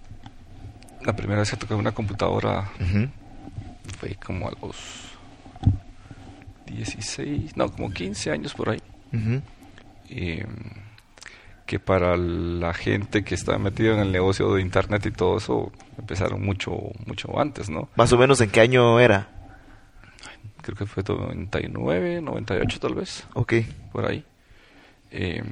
la 1.05 1.15
primera 1.15 1.41
vez 1.41 1.51
que 1.51 1.57
toqué 1.57 1.75
una 1.75 1.93
computadora 1.93 2.71
Uh 2.81 2.83
-huh. 2.85 3.11
fue 3.99 4.15
como 4.17 4.49
a 4.49 4.53
los 4.63 4.77
16, 6.67 7.57
no, 7.57 7.71
como 7.71 7.91
15 7.91 8.31
años 8.31 8.55
por 8.55 8.71
ahí. 8.71 8.81
Uh 9.13 9.17
-huh. 9.17 9.43
Eh, 10.11 10.47
que 11.67 11.79
para 11.79 12.17
la 12.17 12.75
gente 12.75 13.25
que 13.25 13.35
está 13.35 13.57
metida 13.59 13.95
en 13.95 14.01
el 14.01 14.13
negocio 14.13 14.55
de 14.55 14.61
internet 14.63 15.07
y 15.07 15.11
todo 15.11 15.39
eso 15.39 15.73
empezaron 15.99 16.45
mucho 16.45 16.73
mucho 17.07 17.39
antes, 17.39 17.71
¿no? 17.71 17.89
Más 17.97 18.13
o 18.13 18.19
menos 18.19 18.41
en 18.41 18.51
qué 18.51 18.61
año 18.61 19.01
era? 19.01 19.29
Creo 20.61 20.77
que 20.77 20.87
fue 20.87 21.03
99, 21.03 22.21
98 22.21 22.79
tal 22.81 22.95
vez. 22.95 23.27
Ok. 23.35 23.55
Por 23.91 24.07
ahí. 24.07 24.25
Eh, 25.11 25.43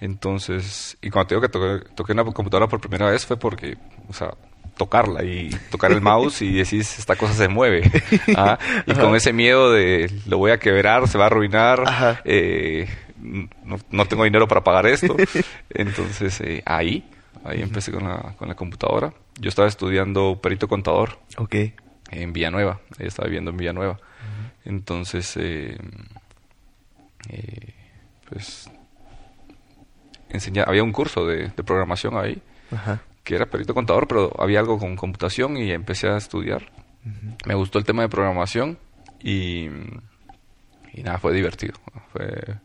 entonces, 0.00 0.96
y 1.02 1.10
cuando 1.10 1.28
te 1.28 1.34
digo 1.34 1.42
que 1.42 1.48
toqué, 1.48 1.94
toqué 1.94 2.12
una 2.12 2.24
computadora 2.24 2.66
por 2.66 2.80
primera 2.80 3.10
vez 3.10 3.26
fue 3.26 3.36
porque, 3.36 3.76
o 4.08 4.12
sea, 4.14 4.32
tocarla 4.78 5.22
y 5.24 5.50
tocar 5.70 5.92
el 5.92 6.00
mouse 6.00 6.40
y 6.40 6.54
decís, 6.54 6.98
esta 6.98 7.16
cosa 7.16 7.34
se 7.34 7.48
mueve. 7.48 7.82
¿ah? 8.36 8.58
Y 8.86 8.92
Ajá. 8.92 9.02
con 9.02 9.14
ese 9.14 9.34
miedo 9.34 9.70
de 9.70 10.10
lo 10.26 10.38
voy 10.38 10.52
a 10.52 10.58
quebrar, 10.58 11.06
se 11.06 11.18
va 11.18 11.24
a 11.24 11.26
arruinar, 11.26 12.20
eh, 12.24 12.88
no, 13.18 13.78
no, 13.90 14.06
tengo 14.06 14.24
dinero 14.24 14.48
para 14.48 14.64
pagar 14.64 14.86
esto. 14.86 15.14
Entonces, 15.68 16.40
eh, 16.40 16.62
ahí, 16.64 17.06
ahí 17.44 17.60
empecé 17.60 17.92
con 17.92 18.04
la, 18.04 18.34
con 18.38 18.48
la 18.48 18.54
computadora. 18.54 19.12
Yo 19.38 19.50
estaba 19.50 19.68
estudiando 19.68 20.40
perito 20.40 20.66
contador. 20.66 21.18
Ok. 21.36 21.56
En 22.10 22.32
Villanueva, 22.32 22.80
ella 22.98 23.08
estaba 23.08 23.26
viviendo 23.26 23.50
en 23.50 23.58
Villanueva. 23.58 23.92
Uh 23.92 23.96
-huh. 23.96 24.52
Entonces, 24.64 25.36
eh, 25.36 25.76
pues, 28.30 28.70
enseña, 30.32 30.64
había 30.66 30.82
un 30.82 30.92
curso 30.92 31.26
de, 31.26 31.48
de 31.48 31.62
programación 31.62 32.16
ahí. 32.16 32.40
Ajá 32.72 33.00
que 33.24 33.34
era 33.36 33.46
perito 33.46 33.74
contador, 33.74 34.08
pero 34.08 34.32
había 34.38 34.60
algo 34.60 34.78
con 34.78 34.96
computación 34.96 35.56
y 35.56 35.70
empecé 35.72 36.08
a 36.08 36.16
estudiar. 36.16 36.62
Uh 37.04 37.08
-huh. 37.08 37.46
Me 37.46 37.54
gustó 37.54 37.78
el 37.78 37.84
tema 37.84 38.02
de 38.02 38.08
programación 38.08 38.78
y, 39.20 39.66
y 40.92 41.02
nada, 41.02 41.18
fue 41.18 41.32
divertido. 41.32 41.74
Fue, 42.12 42.56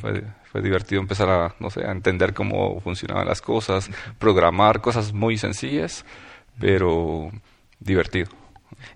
fue, 0.00 0.24
fue, 0.50 0.62
divertido 0.62 1.00
empezar 1.00 1.28
a, 1.28 1.54
no 1.60 1.70
sé, 1.70 1.84
a 1.84 1.92
entender 1.92 2.34
cómo 2.34 2.80
funcionaban 2.80 3.26
las 3.26 3.40
cosas, 3.40 3.90
programar 4.18 4.80
cosas 4.80 5.12
muy 5.12 5.38
sencillas, 5.38 6.04
pero 6.58 7.30
divertido. 7.78 8.30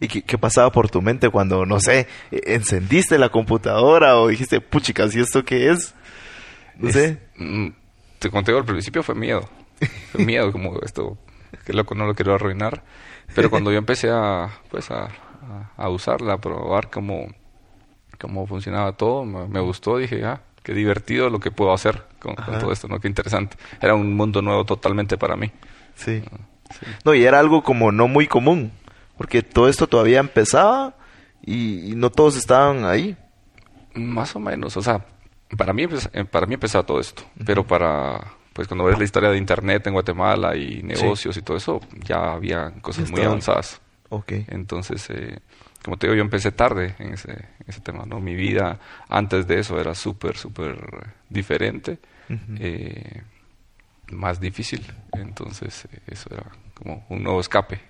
¿Y 0.00 0.08
qué, 0.08 0.22
qué, 0.22 0.38
pasaba 0.38 0.70
por 0.72 0.90
tu 0.90 1.00
mente 1.02 1.28
cuando, 1.30 1.64
no 1.64 1.80
sé, 1.80 2.06
encendiste 2.30 3.18
la 3.18 3.28
computadora 3.28 4.16
o 4.16 4.28
dijiste, 4.28 4.60
puchicas, 4.60 5.14
¿y 5.14 5.20
esto 5.20 5.44
qué 5.44 5.70
es? 5.70 5.94
No 6.76 6.88
es, 6.88 6.94
sé. 6.94 7.18
Te 8.20 8.30
conté 8.30 8.54
al 8.54 8.66
principio 8.66 9.02
fue 9.02 9.14
miedo. 9.14 9.48
Miedo 10.14 10.52
como 10.52 10.78
esto 10.82 11.16
que 11.64 11.72
loco 11.72 11.94
no 11.94 12.06
lo 12.06 12.14
quiero 12.14 12.34
arruinar. 12.34 12.82
Pero 13.34 13.48
cuando 13.48 13.72
yo 13.72 13.78
empecé 13.78 14.10
a 14.10 14.50
pues 14.70 14.90
a, 14.90 15.08
a, 15.76 15.88
usarla 15.88 16.34
a 16.34 16.38
probar 16.38 16.90
cómo 16.90 17.28
cómo 18.18 18.46
funcionaba 18.46 18.92
todo 18.92 19.24
me, 19.24 19.46
me, 19.46 19.60
gustó 19.60 19.96
dije 19.96 20.22
ah 20.24 20.42
qué 20.62 20.74
divertido 20.74 21.30
lo 21.30 21.40
que 21.40 21.50
puedo 21.50 21.72
hacer 21.72 22.04
con, 22.18 22.34
con, 22.34 22.58
todo 22.58 22.72
esto 22.72 22.88
no 22.88 23.00
qué 23.00 23.08
interesante. 23.08 23.56
Era 23.80 23.94
un 23.94 24.14
mundo 24.14 24.42
nuevo 24.42 24.64
totalmente 24.64 25.16
para 25.16 25.36
mí 25.36 25.50
sí. 25.94 26.22
Uh, 26.30 26.36
sí. 26.74 26.86
no 27.04 27.14
y 27.14 27.24
era 27.24 27.38
algo 27.38 27.62
como 27.62 27.90
no 27.90 28.06
muy 28.06 28.26
común 28.26 28.72
porque 29.16 29.42
todo 29.42 29.68
esto 29.68 29.86
todavía 29.86 30.20
empezaba 30.20 30.94
y, 31.40 31.92
y 31.92 31.94
no 31.94 32.10
todos 32.10 32.36
estaban 32.36 32.84
ahí. 32.84 33.16
Más 33.94 34.36
o 34.36 34.40
menos 34.40 34.76
o 34.76 34.82
sea 34.82 35.06
para 35.56 35.72
mí 35.72 35.86
para 36.30 36.46
mí 36.46 36.54
empezaba 36.54 36.84
todo 36.84 37.00
esto 37.00 37.22
uh 37.22 37.40
-huh. 37.40 37.44
pero 37.46 37.66
para 37.66 38.20
pues 38.52 38.68
cuando 38.68 38.84
ves 38.84 38.98
la 38.98 39.04
historia 39.04 39.30
de 39.30 39.38
internet 39.38 39.86
en 39.86 39.92
Guatemala 39.92 40.56
y 40.56 40.82
negocios 40.82 41.34
sí. 41.34 41.40
y 41.40 41.42
todo 41.42 41.56
eso, 41.56 41.80
ya 42.04 42.32
había 42.32 42.72
cosas 42.82 43.10
muy 43.10 43.22
avanzadas. 43.22 43.80
Okay. 44.08 44.44
Entonces, 44.48 45.08
eh, 45.10 45.38
como 45.84 45.96
te 45.96 46.06
digo, 46.06 46.16
yo 46.16 46.22
empecé 46.22 46.50
tarde 46.50 46.96
en 46.98 47.14
ese, 47.14 47.30
en 47.30 47.66
ese 47.66 47.80
tema, 47.80 48.04
¿no? 48.06 48.20
Mi 48.20 48.34
vida 48.34 48.80
antes 49.08 49.46
de 49.46 49.60
eso 49.60 49.80
era 49.80 49.94
súper, 49.94 50.36
súper 50.36 50.76
diferente, 51.28 51.98
uh 52.28 52.32
-huh. 52.32 52.58
eh, 52.60 53.22
más 54.10 54.40
difícil. 54.40 54.84
Entonces, 55.12 55.86
eh, 55.92 56.00
eso 56.08 56.28
era 56.32 56.44
como 56.74 57.06
un 57.08 57.22
nuevo 57.22 57.40
escape. 57.40 57.80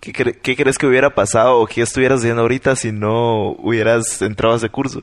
¿Qué, 0.00 0.12
cre 0.12 0.32
¿Qué, 0.34 0.56
crees 0.56 0.76
que 0.76 0.86
hubiera 0.86 1.14
pasado 1.14 1.60
o 1.60 1.66
qué 1.66 1.82
estuvieras 1.82 2.18
haciendo 2.18 2.42
ahorita 2.42 2.74
si 2.76 2.90
no 2.90 3.52
hubieras 3.52 4.20
entrado 4.20 4.54
a 4.54 4.56
ese 4.58 4.68
curso? 4.68 5.02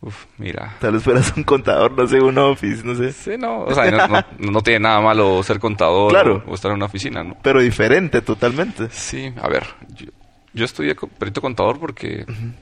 Uf, 0.00 0.26
mira. 0.38 0.76
Tal 0.80 0.92
vez 0.92 1.02
fueras 1.02 1.32
un 1.36 1.42
contador, 1.42 1.90
no 1.92 2.06
sé, 2.06 2.20
un 2.20 2.38
office, 2.38 2.84
no 2.84 2.94
sé. 2.94 3.12
Sí, 3.12 3.32
no, 3.36 3.62
o 3.62 3.74
sea, 3.74 3.90
no, 3.90 4.06
no, 4.06 4.52
no 4.52 4.60
tiene 4.62 4.80
nada 4.80 5.00
malo 5.00 5.42
ser 5.42 5.58
contador 5.58 6.10
claro. 6.12 6.44
o, 6.46 6.52
o, 6.52 6.54
estar 6.54 6.70
en 6.70 6.76
una 6.76 6.86
oficina, 6.86 7.24
¿no? 7.24 7.36
Pero 7.42 7.60
diferente 7.60 8.22
totalmente. 8.22 8.88
Sí, 8.90 9.32
a 9.40 9.48
ver, 9.48 9.64
yo, 9.96 10.06
yo 10.54 10.64
estudié 10.64 10.94
perito 10.94 11.40
contador 11.40 11.80
porque, 11.80 12.24
uh 12.28 12.30
-huh. 12.30 12.52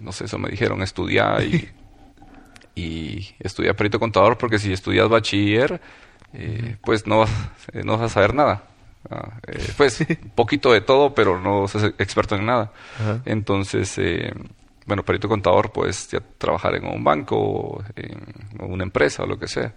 no 0.00 0.12
sé, 0.12 0.26
eso 0.26 0.38
me 0.38 0.48
dijeron, 0.48 0.80
estudiar 0.82 1.42
y, 1.42 1.68
y 2.76 3.34
estudié 3.40 3.74
perito 3.74 3.98
contador 3.98 4.38
porque 4.38 4.60
si 4.60 4.72
estudias 4.72 5.08
bachiller, 5.08 5.80
eh, 6.34 6.60
uh 6.62 6.66
-huh. 6.66 6.78
pues 6.84 7.06
no 7.08 7.18
vas, 7.18 7.30
eh, 7.72 7.82
no 7.84 7.98
vas 7.98 8.02
a 8.02 8.08
saber 8.08 8.32
nada. 8.32 8.62
Ah, 9.10 9.40
eh, 9.48 9.72
pues, 9.76 10.04
poquito 10.36 10.72
de 10.72 10.82
todo, 10.82 11.14
pero 11.14 11.40
no 11.40 11.66
sos 11.66 11.82
experto 11.98 12.36
en 12.36 12.46
nada. 12.46 12.72
Uh 13.00 13.02
-huh. 13.02 13.22
Entonces, 13.24 13.98
eh, 13.98 14.32
bueno, 14.86 15.04
perito 15.04 15.28
contador, 15.28 15.72
pues 15.72 16.08
ya 16.10 16.20
trabajar 16.38 16.76
en 16.76 16.86
un 16.86 17.02
banco, 17.02 17.84
en 17.96 18.18
una 18.58 18.84
empresa 18.84 19.24
o 19.24 19.26
lo 19.26 19.38
que 19.38 19.48
sea. 19.48 19.74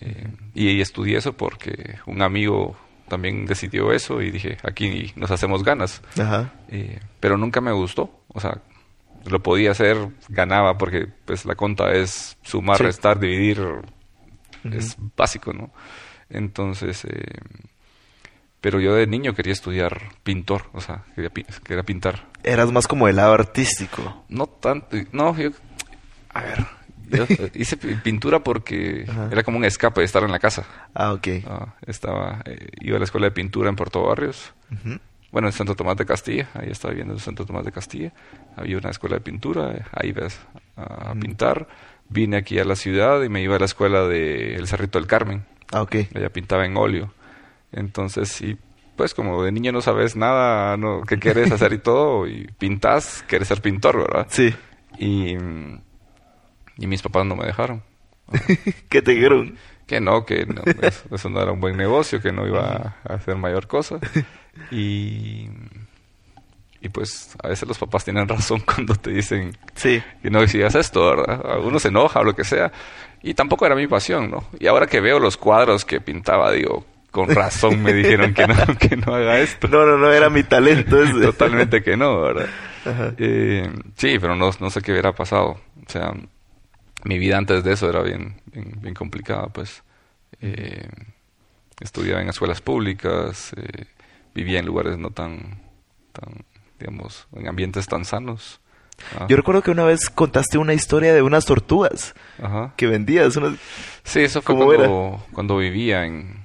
Eh, 0.00 0.28
y 0.54 0.80
estudié 0.80 1.18
eso 1.18 1.32
porque 1.32 1.96
un 2.06 2.22
amigo 2.22 2.76
también 3.08 3.44
decidió 3.44 3.92
eso 3.92 4.22
y 4.22 4.30
dije, 4.30 4.56
aquí 4.62 5.12
nos 5.16 5.30
hacemos 5.30 5.64
ganas. 5.64 6.00
Ajá. 6.18 6.52
Eh, 6.68 7.00
pero 7.18 7.36
nunca 7.36 7.60
me 7.60 7.72
gustó, 7.72 8.22
o 8.28 8.40
sea, 8.40 8.62
lo 9.26 9.42
podía 9.42 9.72
hacer, 9.72 10.08
ganaba 10.28 10.78
porque 10.78 11.08
pues 11.24 11.44
la 11.44 11.56
conta 11.56 11.92
es 11.92 12.38
sumar, 12.42 12.78
sí. 12.78 12.84
restar, 12.84 13.18
dividir, 13.18 13.60
uh 13.60 13.82
-huh. 14.64 14.74
es 14.74 14.96
básico, 15.16 15.52
¿no? 15.52 15.72
Entonces, 16.30 17.04
eh, 17.04 17.34
pero 18.60 18.80
yo 18.80 18.94
de 18.94 19.06
niño 19.06 19.34
quería 19.34 19.52
estudiar 19.52 20.10
pintor, 20.22 20.66
o 20.72 20.80
sea, 20.80 21.04
quería, 21.14 21.30
quería 21.64 21.82
pintar. 21.82 22.26
Eras 22.42 22.70
más 22.72 22.86
como 22.86 23.08
el 23.08 23.16
lado 23.16 23.32
artístico. 23.32 24.24
No 24.28 24.46
tanto, 24.46 24.96
no, 25.12 25.36
yo, 25.36 25.50
a 26.32 26.42
ver, 26.42 26.66
yo 27.10 27.26
hice 27.54 27.76
pintura 27.76 28.40
porque 28.40 29.04
Ajá. 29.08 29.28
era 29.30 29.42
como 29.42 29.58
un 29.58 29.64
escape 29.64 30.00
de 30.00 30.04
estar 30.04 30.22
en 30.22 30.30
la 30.30 30.38
casa. 30.38 30.64
Ah, 30.94 31.12
ok. 31.12 31.26
Uh, 31.44 31.66
estaba, 31.86 32.42
eh, 32.44 32.68
iba 32.80 32.96
a 32.96 32.98
la 32.98 33.04
escuela 33.04 33.26
de 33.26 33.32
pintura 33.32 33.68
en 33.68 33.76
Puerto 33.76 34.02
Barrios. 34.02 34.52
Uh 34.70 34.74
-huh. 34.74 35.00
bueno, 35.32 35.48
en 35.48 35.52
Santo 35.52 35.74
Tomás 35.74 35.96
de 35.96 36.06
Castilla, 36.06 36.48
ahí 36.54 36.70
estaba 36.70 36.92
viviendo 36.92 37.14
en 37.14 37.20
Santo 37.20 37.44
Tomás 37.44 37.64
de 37.64 37.72
Castilla, 37.72 38.12
había 38.56 38.78
una 38.78 38.90
escuela 38.90 39.16
de 39.16 39.22
pintura, 39.22 39.86
ahí 39.92 40.12
ves 40.12 40.38
a, 40.76 41.14
pintar. 41.14 41.66
Vine 42.08 42.38
aquí 42.38 42.58
a 42.58 42.64
la 42.64 42.74
ciudad 42.74 43.22
y 43.22 43.28
me 43.28 43.40
iba 43.40 43.54
a 43.54 43.58
la 43.60 43.66
escuela 43.66 44.08
de 44.08 44.56
El 44.56 44.66
Cerrito 44.66 44.98
del 44.98 45.06
Carmen. 45.06 45.44
Ah, 45.72 45.82
ok. 45.82 45.94
Ella 46.12 46.28
pintaba 46.30 46.66
en 46.66 46.76
óleo. 46.76 47.12
Entonces, 47.72 48.28
sí, 48.28 48.58
pues 48.96 49.14
como 49.14 49.42
de 49.42 49.52
niño 49.52 49.72
no 49.72 49.80
sabes 49.80 50.16
nada, 50.16 50.76
no, 50.76 51.02
qué 51.02 51.18
quieres 51.18 51.50
hacer 51.52 51.72
y 51.72 51.78
todo, 51.78 52.26
y 52.26 52.48
pintas, 52.58 53.24
quieres 53.26 53.48
ser 53.48 53.62
pintor, 53.62 53.98
¿verdad? 53.98 54.26
Sí. 54.28 54.54
Y, 54.98 55.36
y 56.76 56.86
mis 56.86 57.02
papás 57.02 57.24
no 57.26 57.36
me 57.36 57.46
dejaron. 57.46 57.82
¿Qué 58.88 59.02
te 59.02 59.12
dijeron? 59.12 59.56
Que 59.86 60.00
no, 60.00 60.24
que 60.24 60.46
no, 60.46 60.62
eso, 61.10 61.28
no 61.28 61.40
era 61.40 61.50
un 61.50 61.60
buen 61.60 61.76
negocio, 61.76 62.20
que 62.20 62.30
no 62.30 62.46
iba 62.46 62.96
a 63.02 63.14
hacer 63.14 63.36
mayor 63.36 63.66
cosa. 63.66 63.98
Y, 64.72 65.48
y 66.80 66.88
pues 66.88 67.36
a 67.42 67.48
veces 67.48 67.68
los 67.68 67.78
papás 67.78 68.04
tienen 68.04 68.26
razón 68.26 68.60
cuando 68.60 68.96
te 68.96 69.10
dicen 69.10 69.56
sí. 69.74 70.02
que 70.20 70.28
no 70.28 70.40
decidas 70.40 70.74
esto, 70.74 71.08
¿verdad? 71.08 71.60
Uno 71.62 71.78
se 71.78 71.88
enoja 71.88 72.20
o 72.20 72.24
lo 72.24 72.34
que 72.34 72.42
sea. 72.42 72.72
Y 73.22 73.34
tampoco 73.34 73.64
era 73.64 73.76
mi 73.76 73.86
pasión, 73.86 74.28
¿no? 74.28 74.44
Y 74.58 74.66
ahora 74.66 74.88
que 74.88 75.00
veo 75.00 75.20
los 75.20 75.36
cuadros 75.36 75.84
que 75.84 76.00
pintaba, 76.00 76.50
digo, 76.50 76.84
con 77.10 77.28
razón 77.28 77.82
me 77.82 77.92
dijeron 77.92 78.34
que 78.34 78.46
no, 78.46 78.54
que 78.78 78.96
no 78.96 79.14
haga 79.14 79.40
esto. 79.40 79.68
No, 79.68 79.84
no, 79.84 79.98
no 79.98 80.12
era 80.12 80.30
mi 80.30 80.42
talento. 80.42 80.96
Totalmente 81.22 81.82
que 81.82 81.96
no, 81.96 82.20
¿verdad? 82.20 82.48
Eh, 83.18 83.68
sí, 83.96 84.18
pero 84.18 84.34
no, 84.36 84.50
no 84.58 84.70
sé 84.70 84.80
qué 84.80 84.92
hubiera 84.92 85.12
pasado. 85.12 85.60
O 85.86 85.90
sea, 85.90 86.12
mi 87.04 87.18
vida 87.18 87.36
antes 87.38 87.64
de 87.64 87.72
eso 87.72 87.88
era 87.88 88.02
bien, 88.02 88.40
bien, 88.52 88.94
complicada, 88.94 89.48
pues. 89.48 89.82
Eh, 90.40 90.88
estudiaba 91.80 92.22
en 92.22 92.28
escuelas 92.28 92.60
públicas, 92.60 93.52
eh, 93.56 93.86
vivía 94.34 94.60
en 94.60 94.66
lugares 94.66 94.98
no 94.98 95.10
tan, 95.10 95.60
tan, 96.12 96.44
digamos, 96.78 97.26
en 97.34 97.48
ambientes 97.48 97.86
tan 97.86 98.04
sanos. 98.04 98.60
Ah. 99.18 99.26
Yo 99.28 99.36
recuerdo 99.36 99.62
que 99.62 99.70
una 99.70 99.84
vez 99.84 100.10
contaste 100.10 100.58
una 100.58 100.74
historia 100.74 101.14
de 101.14 101.22
unas 101.22 101.46
tortugas 101.46 102.14
que 102.76 102.86
vendías. 102.86 103.38
Sí, 104.04 104.20
eso 104.20 104.42
fue 104.42 104.54
cuando, 104.54 105.24
cuando 105.32 105.56
vivía 105.56 106.04
en, 106.04 106.39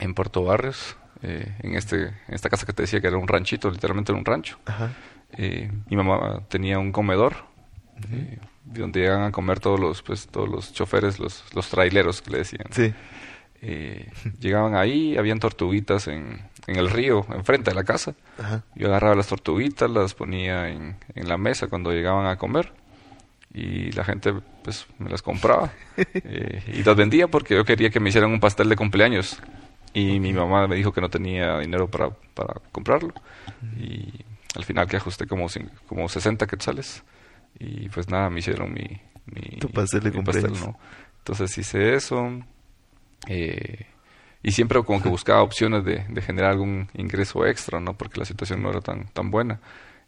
en 0.00 0.14
Puerto 0.14 0.42
Barrios, 0.42 0.96
eh, 1.22 1.54
en, 1.62 1.74
este, 1.76 2.02
en 2.06 2.34
esta 2.34 2.48
casa 2.48 2.66
que 2.66 2.72
te 2.72 2.82
decía 2.82 3.00
que 3.00 3.06
era 3.06 3.18
un 3.18 3.28
ranchito, 3.28 3.70
literalmente 3.70 4.12
era 4.12 4.18
un 4.18 4.24
rancho. 4.24 4.58
Eh, 5.36 5.70
mi 5.88 5.96
mamá 5.96 6.42
tenía 6.48 6.78
un 6.78 6.92
comedor 6.92 7.36
eh, 8.10 8.38
donde 8.64 9.00
llegan 9.00 9.22
a 9.22 9.30
comer 9.30 9.60
todos 9.60 9.78
los, 9.78 10.02
pues, 10.02 10.26
todos 10.28 10.48
los 10.48 10.72
choferes, 10.72 11.18
los, 11.18 11.44
los 11.54 11.68
traileros 11.68 12.22
que 12.22 12.30
le 12.30 12.38
decían. 12.38 12.66
Sí. 12.70 12.92
llegaban 14.40 14.74
ahí, 14.74 15.16
habían 15.18 15.38
tortuguitas 15.38 16.08
en, 16.08 16.40
en 16.66 16.76
el 16.76 16.88
río, 16.88 17.26
enfrente 17.34 17.70
de 17.70 17.74
la 17.74 17.84
casa. 17.84 18.14
Yo 18.74 18.88
agarraba 18.88 19.14
las 19.14 19.26
tortuguitas, 19.26 19.90
las 19.90 20.14
ponía 20.14 20.68
en, 20.68 20.96
en 21.14 21.28
la 21.28 21.36
mesa 21.36 21.66
cuando 21.68 21.92
llegaban 21.92 22.26
a 22.26 22.36
comer 22.36 22.72
y 23.52 23.90
la 23.92 24.04
gente 24.04 24.32
pues 24.62 24.86
me 24.98 25.10
las 25.10 25.22
compraba 25.22 25.72
y 26.72 26.84
las 26.84 26.96
vendía 26.96 27.26
porque 27.26 27.56
yo 27.56 27.64
quería 27.64 27.90
que 27.90 27.98
me 27.98 28.10
hicieran 28.10 28.30
un 28.30 28.38
pastel 28.38 28.68
de 28.68 28.76
cumpleaños 28.76 29.40
y 29.92 30.20
mi 30.20 30.32
mamá 30.32 30.66
me 30.66 30.76
dijo 30.76 30.92
que 30.92 31.00
no 31.00 31.08
tenía 31.08 31.58
dinero 31.58 31.88
para, 31.88 32.10
para 32.10 32.54
comprarlo. 32.72 33.12
Y 33.78 34.24
al 34.54 34.64
final 34.64 34.86
que 34.86 34.96
ajusté 34.96 35.26
como, 35.26 35.46
como 35.86 36.08
60 36.08 36.46
quetzales. 36.46 37.02
Y 37.58 37.88
pues 37.88 38.08
nada, 38.08 38.30
me 38.30 38.38
hicieron 38.38 38.72
mi, 38.72 38.86
mi, 39.26 39.58
tu 39.58 39.68
pastel 39.70 40.02
de 40.02 40.12
cumpleaños. 40.12 40.60
¿no? 40.60 40.78
Entonces 41.18 41.56
hice 41.58 41.94
eso. 41.94 42.40
Eh, 43.26 43.86
y 44.42 44.52
siempre 44.52 44.82
como 44.82 45.02
que 45.02 45.08
buscaba 45.08 45.42
opciones 45.42 45.84
de, 45.84 46.06
de, 46.08 46.22
generar 46.22 46.52
algún 46.52 46.88
ingreso 46.94 47.44
extra, 47.44 47.78
¿no? 47.78 47.94
Porque 47.94 48.18
la 48.18 48.24
situación 48.24 48.62
no 48.62 48.70
era 48.70 48.80
tan, 48.80 49.08
tan 49.08 49.30
buena. 49.30 49.60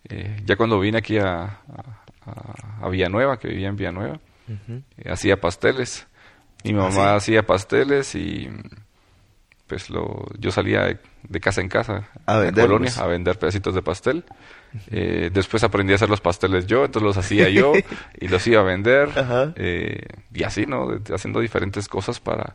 Eh, 0.08 0.40
ya 0.46 0.56
cuando 0.56 0.80
vine 0.80 0.98
aquí 0.98 1.18
a, 1.18 1.42
a, 1.44 2.80
a, 2.80 2.88
Villanueva, 2.88 3.38
que 3.38 3.48
vivía 3.48 3.68
en 3.68 3.76
Villanueva, 3.76 4.20
eh, 4.48 5.10
hacía 5.10 5.38
pasteles. 5.38 6.06
Mi 6.64 6.70
¿Ah, 6.70 6.88
mamá 6.88 7.14
hacía 7.14 7.44
pasteles 7.44 8.14
y 8.14 8.48
pues 9.72 9.88
lo, 9.88 10.26
yo 10.38 10.50
salía 10.50 10.98
de, 11.22 11.40
casa 11.40 11.62
en 11.62 11.68
casa 11.70 12.06
a 12.26 12.36
vender 12.36 12.66
colonia 12.66 12.92
a 12.98 13.06
vender 13.06 13.38
pedacitos 13.38 13.74
de 13.74 13.80
pastel. 13.80 14.22
Eh, 14.90 15.30
después 15.32 15.64
aprendí 15.64 15.94
a 15.94 15.96
hacer 15.96 16.10
los 16.10 16.20
pasteles 16.20 16.66
yo, 16.66 16.84
entonces 16.84 17.06
los 17.06 17.16
hacía 17.16 17.48
yo 17.48 17.72
y 18.20 18.28
los 18.28 18.46
iba 18.46 18.60
a 18.60 18.64
vender. 18.64 19.08
Eh, 19.56 20.04
y 20.34 20.42
así, 20.42 20.66
¿no? 20.66 20.88
Haciendo 21.10 21.40
diferentes 21.40 21.88
cosas 21.88 22.20
para, 22.20 22.54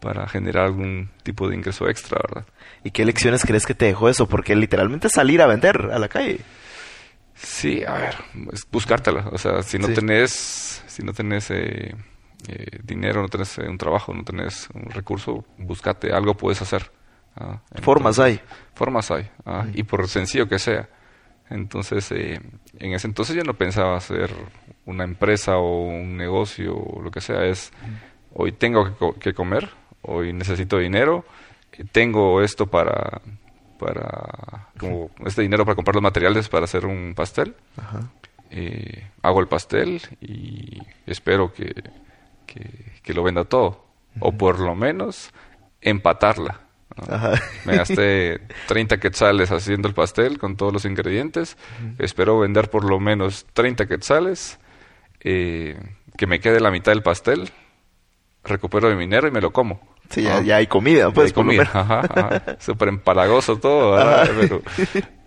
para 0.00 0.26
generar 0.26 0.64
algún 0.64 1.08
tipo 1.22 1.48
de 1.48 1.54
ingreso 1.54 1.88
extra, 1.88 2.18
¿verdad? 2.26 2.48
¿Y 2.82 2.90
qué 2.90 3.04
lecciones 3.04 3.44
crees 3.44 3.64
que 3.64 3.74
te 3.74 3.84
dejó 3.84 4.08
eso? 4.08 4.26
Porque 4.26 4.56
literalmente 4.56 5.08
salir 5.08 5.42
a 5.42 5.46
vender 5.46 5.90
a 5.92 6.00
la 6.00 6.08
calle. 6.08 6.40
Sí, 7.36 7.84
a 7.84 7.92
ver, 7.92 8.16
buscártela. 8.72 9.28
O 9.30 9.38
sea, 9.38 9.62
si 9.62 9.78
no 9.78 9.86
tenés, 9.86 10.82
si 10.88 11.04
no 11.04 11.12
tenés 11.12 11.48
eh, 11.52 11.94
eh, 12.48 12.78
dinero, 12.84 13.22
no 13.22 13.28
tenés 13.28 13.58
eh, 13.58 13.68
un 13.68 13.78
trabajo, 13.78 14.14
no 14.14 14.22
tenés 14.22 14.68
un 14.72 14.84
recurso, 14.90 15.44
búscate 15.58 16.12
algo 16.12 16.36
puedes 16.36 16.62
hacer. 16.62 16.90
¿ah? 17.36 17.60
formas 17.82 18.18
hay. 18.18 18.40
Formas 18.74 19.10
hay, 19.10 19.28
¿ah? 19.44 19.66
y 19.74 19.82
por 19.82 20.06
sencillo 20.08 20.48
que 20.48 20.58
sea. 20.58 20.88
Entonces, 21.50 22.10
eh, 22.12 22.40
en 22.78 22.92
ese 22.92 23.06
entonces 23.06 23.34
yo 23.34 23.42
no 23.42 23.54
pensaba 23.54 23.96
hacer 23.96 24.30
una 24.84 25.04
empresa 25.04 25.56
o 25.56 25.86
un 25.86 26.16
negocio 26.16 26.76
o 26.76 27.02
lo 27.02 27.10
que 27.10 27.20
sea. 27.20 27.44
Es, 27.44 27.72
hoy 28.32 28.52
tengo 28.52 28.96
que, 29.18 29.32
comer, 29.32 29.68
hoy 30.02 30.32
necesito 30.32 30.78
dinero, 30.78 31.24
tengo 31.90 32.42
esto 32.42 32.66
para, 32.66 33.20
para 33.78 34.68
como 34.78 35.10
este 35.24 35.42
dinero 35.42 35.64
para 35.64 35.74
comprar 35.74 35.96
los 35.96 36.02
materiales 36.02 36.48
para 36.48 36.64
hacer 36.64 36.86
un 36.86 37.14
pastel. 37.16 37.54
hago 39.22 39.40
el 39.40 39.48
pastel 39.48 40.00
y 40.20 40.80
espero 41.06 41.52
que 41.52 41.72
que, 42.46 43.14
lo 43.14 43.22
venda 43.22 43.44
todo. 43.44 43.84
O 44.20 44.32
por 44.32 44.60
lo 44.60 44.74
menos 44.74 45.30
empatarla. 45.80 46.60
Me 47.64 47.76
gasté 47.76 48.40
30 48.68 48.98
quetzales 48.98 49.52
haciendo 49.52 49.88
el 49.88 49.94
pastel 49.94 50.38
con 50.38 50.56
todos 50.56 50.72
los 50.72 50.84
ingredientes. 50.84 51.58
Espero 51.98 52.38
vender 52.38 52.70
por 52.70 52.88
lo 52.88 52.98
menos 52.98 53.46
30 53.52 53.86
quetzales. 53.86 54.58
Eh, 55.20 55.78
que 56.16 56.26
me 56.26 56.40
quede 56.40 56.60
la 56.60 56.70
mitad 56.70 56.92
del 56.92 57.02
pastel. 57.02 57.50
Recupero 58.44 58.88
mi 58.94 59.00
dinero 59.00 59.28
y 59.28 59.30
me 59.30 59.40
lo 59.40 59.52
como. 59.52 59.96
Sí, 60.08 60.22
ya, 60.22 60.56
hay 60.56 60.66
comida, 60.68 61.10
pues. 61.10 61.32
comida, 61.32 62.56
Súper 62.60 62.88
empalagoso 62.88 63.56
todo, 63.56 63.96
Pero, 64.38 64.62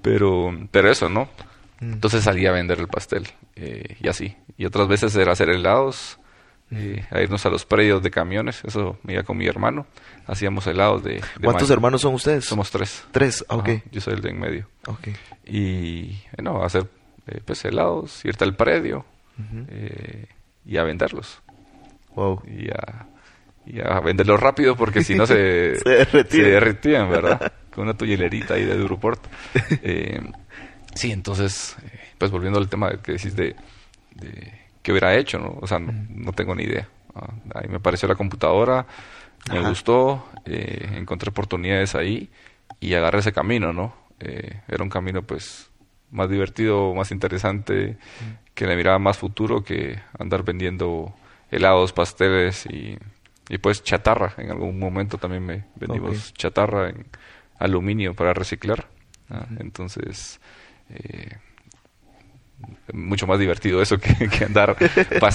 pero, 0.02 0.68
pero, 0.72 0.90
eso, 0.90 1.10
¿no? 1.10 1.30
Mm. 1.82 1.94
Entonces 1.94 2.24
salí 2.24 2.46
a 2.46 2.52
vender 2.52 2.80
el 2.80 2.88
pastel. 2.88 3.28
Eh, 3.56 3.98
y 4.00 4.08
así. 4.08 4.38
Y 4.58 4.66
otras 4.66 4.88
veces 4.88 5.16
era 5.16 5.34
hacer 5.34 5.50
helados 5.50 6.19
a 6.72 7.22
irnos 7.22 7.46
a 7.46 7.50
los 7.50 7.66
predios 7.66 8.04
de 8.04 8.12
camiones. 8.12 8.64
Eso 8.64 8.98
me 9.04 9.14
iba 9.14 9.24
con 9.24 9.38
mi 9.38 9.48
hermano. 9.48 9.88
Hacíamos 10.28 10.68
helados 10.68 11.04
de... 11.04 11.22
¿Cuántos 11.44 11.70
hermanos 11.70 12.02
son 12.02 12.14
ustedes? 12.14 12.46
Somos 12.46 12.70
tres. 12.70 13.06
Tres, 13.12 13.44
ok. 13.48 13.70
yo 13.92 14.02
soy 14.02 14.14
el 14.14 14.22
de 14.22 14.30
en 14.30 14.40
medio. 14.40 14.70
Ok. 14.86 15.10
Y, 15.46 16.20
bueno, 16.38 16.64
hacer 16.64 16.88
eh, 17.28 17.42
pues, 17.44 17.66
helados, 17.66 18.24
irte 18.26 18.44
al 18.44 18.56
predio 18.56 19.06
eh, 19.70 20.28
y 20.66 20.78
a 20.78 20.84
venderlos. 20.84 21.42
Wow. 22.16 22.44
Y 22.46 22.70
a, 22.70 23.08
y 23.66 23.80
a 23.82 24.00
venderlos 24.02 24.40
rápido 24.40 24.76
porque 24.76 25.04
si 25.04 25.16
no 25.16 25.26
se, 25.26 25.76
se, 25.80 26.44
derretían. 26.44 27.10
¿verdad? 27.10 27.52
con 27.74 27.84
una 27.84 27.98
tuyelerita 27.98 28.56
ahí 28.56 28.66
de 28.66 28.76
Duroport. 28.76 29.26
eh, 29.84 30.22
sí, 30.94 31.12
entonces, 31.12 31.76
eh, 31.84 32.00
pues 32.18 32.30
volviendo 32.30 32.60
al 32.60 32.70
tema 32.70 32.92
que 33.02 33.14
decís 33.14 33.36
de 33.36 33.56
que 34.90 34.94
hubiera 34.94 35.16
hecho, 35.16 35.38
¿no? 35.38 35.56
O 35.62 35.68
sea, 35.68 35.78
no, 35.78 36.34
tengo 36.34 36.56
ni 36.56 36.64
idea. 36.64 36.88
Ah, 37.14 37.32
ahí 37.54 37.68
me 37.70 37.76
apareció 37.76 38.08
la 38.08 38.16
computadora, 38.16 38.88
me 39.52 39.62
gustó, 39.70 40.28
eh, 40.46 40.94
encontré 40.96 41.30
oportunidades 41.30 41.94
ahí 41.94 42.32
y 42.80 42.96
agarré 42.96 43.20
ese 43.20 43.32
camino, 43.32 43.72
¿no? 43.72 43.94
Eh, 44.20 44.62
era 44.68 44.84
un 44.84 44.90
camino, 44.90 45.22
pues, 45.22 45.70
más 46.10 46.28
divertido, 46.28 46.96
más 46.96 47.12
interesante, 47.12 47.98
que 48.56 48.66
le 48.66 48.76
miraba 48.76 48.98
más 48.98 49.20
futuro 49.20 49.64
que 49.64 50.00
andar 50.18 50.42
vendiendo 50.42 51.14
helados, 51.52 51.94
pasteles 51.94 52.66
y, 52.66 52.98
y 53.48 53.60
pues 53.60 53.84
chatarra. 53.84 54.34
En 54.38 54.50
algún 54.50 54.80
momento 54.80 55.20
también 55.20 55.46
me 55.46 55.66
vendimos 55.76 56.34
chatarra 56.34 56.90
en 56.90 57.06
aluminio 57.60 58.16
para 58.16 58.34
reciclar. 58.34 58.88
¿ah? 59.30 59.46
Entonces, 59.60 60.42
eh, 60.90 61.38
mucho 62.94 63.28
más 63.28 63.40
divertido 63.40 63.82
eso 63.82 63.98
que, 63.98 64.46
andar 64.46 64.76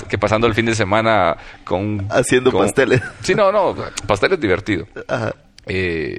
que 0.09 0.19
pasando 0.19 0.47
el 0.47 0.55
fin 0.55 0.67
de 0.67 0.75
semana 0.75 1.37
con 1.65 2.07
haciendo 2.11 2.51
pasteles 2.53 3.01
sí 3.21 3.35
no 3.35 3.53
no 3.53 3.75
pasteles 4.07 4.41
divertido 4.41 4.87
eh, 5.67 6.17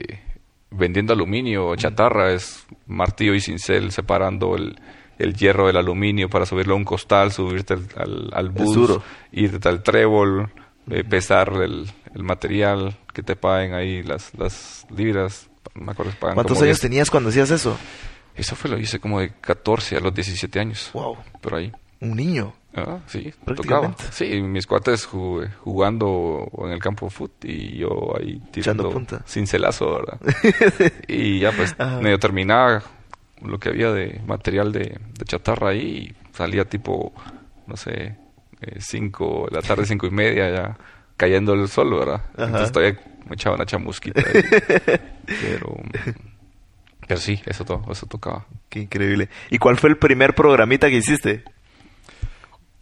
vendiendo 0.72 1.14
aluminio 1.14 1.76
chatarra 1.76 2.32
es 2.32 2.66
martillo 2.88 3.34
y 3.34 3.42
cincel 3.42 3.92
separando 3.92 4.56
el, 4.56 4.80
el 5.18 5.36
hierro 5.36 5.68
del 5.68 5.78
aluminio 5.78 6.30
para 6.30 6.46
subirlo 6.46 6.74
a 6.74 6.78
un 6.78 6.86
costal 6.86 7.32
subirte 7.32 7.76
al, 7.98 8.30
al, 8.34 8.50
bus 8.50 9.00
irte 9.32 9.68
al 9.70 9.84
trébol 9.84 10.50
eh, 10.90 11.04
pesar 11.04 11.52
el, 11.62 11.88
el, 12.14 12.24
material 12.24 12.98
que 13.14 13.24
te 13.24 13.36
paguen 13.36 13.74
ahí 13.74 14.04
las 14.04 14.34
las 14.36 14.86
libras 14.96 15.50
no 15.74 15.86
me 15.86 15.92
acuerdo, 15.92 16.14
pagan 16.20 16.36
¿Cuántos 16.36 16.58
como 16.58 16.66
años 16.66 16.78
10. 16.78 16.82
tenías 16.82 17.12
cuando 17.12 17.30
hacías 17.30 17.52
eso? 17.52 17.78
Eso 18.36 18.56
fue 18.56 18.70
lo 18.70 18.78
hice 18.78 19.00
como 19.00 19.20
de 19.20 19.32
14 19.42 19.98
a 19.98 20.00
los 20.00 20.14
17 20.14 20.60
años. 20.60 20.90
Wow. 20.94 21.18
Por 21.42 21.56
ahí. 21.56 21.72
Un 22.02 22.16
niño. 22.18 22.54
Ah, 22.76 23.00
sí, 23.08 23.34
tocaba. 23.56 23.96
Sí, 24.12 24.42
mis 24.42 24.68
cuates 24.68 25.08
ju- 25.10 25.50
jugando 25.64 26.50
en 26.66 26.72
el 26.72 26.80
campo 26.80 27.06
de 27.06 27.10
fútbol 27.12 27.38
y 27.44 27.78
yo 27.78 28.14
ahí 28.20 28.42
tirando 28.52 28.90
punta. 28.90 29.24
cincelazo, 29.26 29.96
¿verdad? 29.96 30.20
y 31.08 31.40
ya 31.40 31.54
pues 31.54 31.74
Ajá. 31.78 32.02
medio 32.02 32.20
terminaba 32.20 32.84
lo 33.42 33.60
que 33.60 33.70
había 33.70 33.92
de 33.94 34.20
material 34.28 34.74
de, 34.74 35.00
de 35.18 35.26
chatarra 35.26 35.70
ahí 35.70 36.14
y 36.32 36.36
salía 36.36 36.66
tipo, 36.66 37.14
no 37.66 37.78
sé, 37.78 38.18
5 38.80 39.48
de 39.50 39.56
la 39.56 39.62
tarde, 39.62 39.86
cinco 39.86 40.08
y 40.08 40.12
media 40.12 40.50
ya 40.50 40.78
cayendo 41.16 41.54
el 41.54 41.70
sol, 41.70 41.94
¿verdad? 41.98 42.24
Ajá. 42.36 42.46
Entonces 42.46 42.72
todavía 42.74 43.00
me 43.30 43.36
echaba 43.36 43.56
una 43.56 43.66
chamusquita 43.66 44.20
ahí. 44.22 44.44
pero, 45.26 45.78
pero 47.08 47.20
sí, 47.20 47.42
eso, 47.46 47.66
to- 47.66 47.84
eso 47.92 48.06
tocaba. 48.08 48.46
Qué 48.70 48.80
increíble. 48.80 49.30
¿Y 49.50 49.58
cuál 49.58 49.78
fue 49.78 49.90
el 49.90 49.98
primer 49.98 50.34
programita 50.36 50.90
que 50.90 50.98
hiciste? 50.98 51.44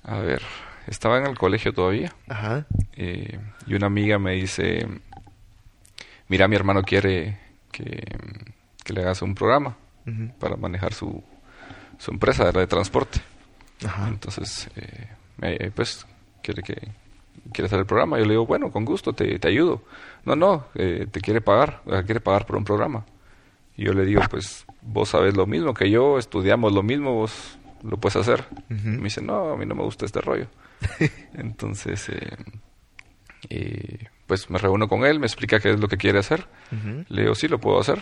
A 0.03 0.17
ver, 0.19 0.41
estaba 0.87 1.17
en 1.17 1.27
el 1.27 1.37
colegio 1.37 1.73
todavía. 1.73 2.13
Ajá. 2.27 2.65
eh, 2.95 3.39
y 3.67 3.73
una 3.75 3.87
amiga 3.87 4.19
me 4.19 4.33
dice, 4.33 4.85
mira, 6.27 6.47
mi 6.47 6.55
hermano 6.55 6.83
quiere 6.83 7.37
que, 7.71 8.03
que 8.83 8.93
le 8.93 9.01
hagas 9.01 9.21
un 9.21 9.35
programa 9.35 9.77
para 10.39 10.57
manejar 10.57 10.93
su, 10.93 11.23
su 11.97 12.11
empresa 12.11 12.51
de 12.51 12.67
transporte. 12.67 13.21
Ajá. 13.85 14.07
Entonces, 14.09 14.69
eh, 14.75 15.71
pues, 15.73 16.05
quiere 16.41 16.61
que 16.61 16.75
quiere 17.51 17.67
hacer 17.67 17.79
el 17.79 17.85
programa. 17.85 18.17
Yo 18.19 18.25
le 18.25 18.31
digo, 18.31 18.45
bueno, 18.45 18.71
con 18.71 18.83
gusto, 18.85 19.13
te, 19.13 19.39
te 19.39 19.47
ayudo. 19.47 19.83
No, 20.25 20.35
no, 20.35 20.65
eh, 20.75 21.07
te 21.11 21.19
quiere 21.21 21.39
pagar, 21.41 21.81
quiere 22.05 22.19
pagar 22.19 22.45
por 22.45 22.57
un 22.57 22.63
programa. 22.65 23.05
Y 23.75 23.85
yo 23.85 23.93
le 23.93 24.05
digo, 24.05 24.21
pues, 24.29 24.65
vos 24.81 25.09
sabes 25.09 25.35
lo 25.35 25.45
mismo 25.45 25.73
que 25.73 25.89
yo, 25.89 26.17
estudiamos 26.17 26.73
lo 26.73 26.83
mismo, 26.83 27.13
vos 27.13 27.57
lo 27.83 27.97
puedes 27.97 28.15
hacer. 28.15 28.45
Me 28.69 29.03
dice, 29.03 29.21
no, 29.21 29.51
a 29.51 29.57
mí 29.57 29.65
no 29.65 29.75
me 29.75 29.83
gusta 29.83 30.05
este 30.05 30.21
rollo. 30.21 30.47
Entonces, 31.33 32.09
eh, 32.09 32.37
eh, 33.49 34.07
pues 34.27 34.49
me 34.49 34.57
reúno 34.57 34.87
con 34.87 35.05
él, 35.05 35.19
me 35.19 35.25
explica 35.25 35.59
qué 35.59 35.71
es 35.71 35.79
lo 35.79 35.87
que 35.87 35.97
quiere 35.97 36.19
hacer. 36.19 36.47
Le 37.09 37.23
digo, 37.23 37.35
sí, 37.35 37.47
lo 37.47 37.59
puedo 37.59 37.79
hacer. 37.79 38.01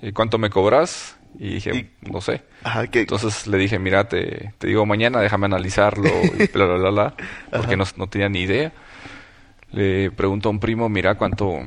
¿Y 0.00 0.12
cuánto 0.12 0.38
me 0.38 0.50
cobras? 0.50 1.16
Y 1.38 1.54
dije, 1.54 1.92
no 2.02 2.20
sé. 2.20 2.42
Ajá, 2.64 2.84
Entonces 2.92 3.46
le 3.46 3.56
dije, 3.56 3.78
mira, 3.78 4.08
te, 4.08 4.52
te 4.58 4.66
digo 4.66 4.84
mañana, 4.84 5.20
déjame 5.20 5.46
analizarlo, 5.46 6.08
y 6.38 6.46
bla, 6.52 6.66
bla, 6.66 6.76
bla, 6.76 6.90
bla, 6.90 7.14
porque 7.50 7.76
no, 7.76 7.84
no 7.96 8.08
tenía 8.08 8.28
ni 8.28 8.40
idea. 8.40 8.72
Le 9.70 10.10
pregunto 10.10 10.48
a 10.48 10.52
un 10.52 10.60
primo, 10.60 10.88
mira, 10.88 11.14
¿cuánto, 11.14 11.60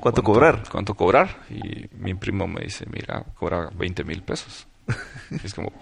¿Cuánto 0.00 0.22
cobrar? 0.22 0.62
¿Cuánto 0.70 0.94
cobrar? 0.94 1.40
Y 1.50 1.86
mi 1.96 2.14
primo 2.14 2.46
me 2.46 2.62
dice, 2.62 2.84
mira, 2.90 3.24
cobra 3.34 3.70
20 3.74 4.04
mil 4.04 4.22
pesos. 4.22 4.66
Es 5.42 5.54
como, 5.54 5.72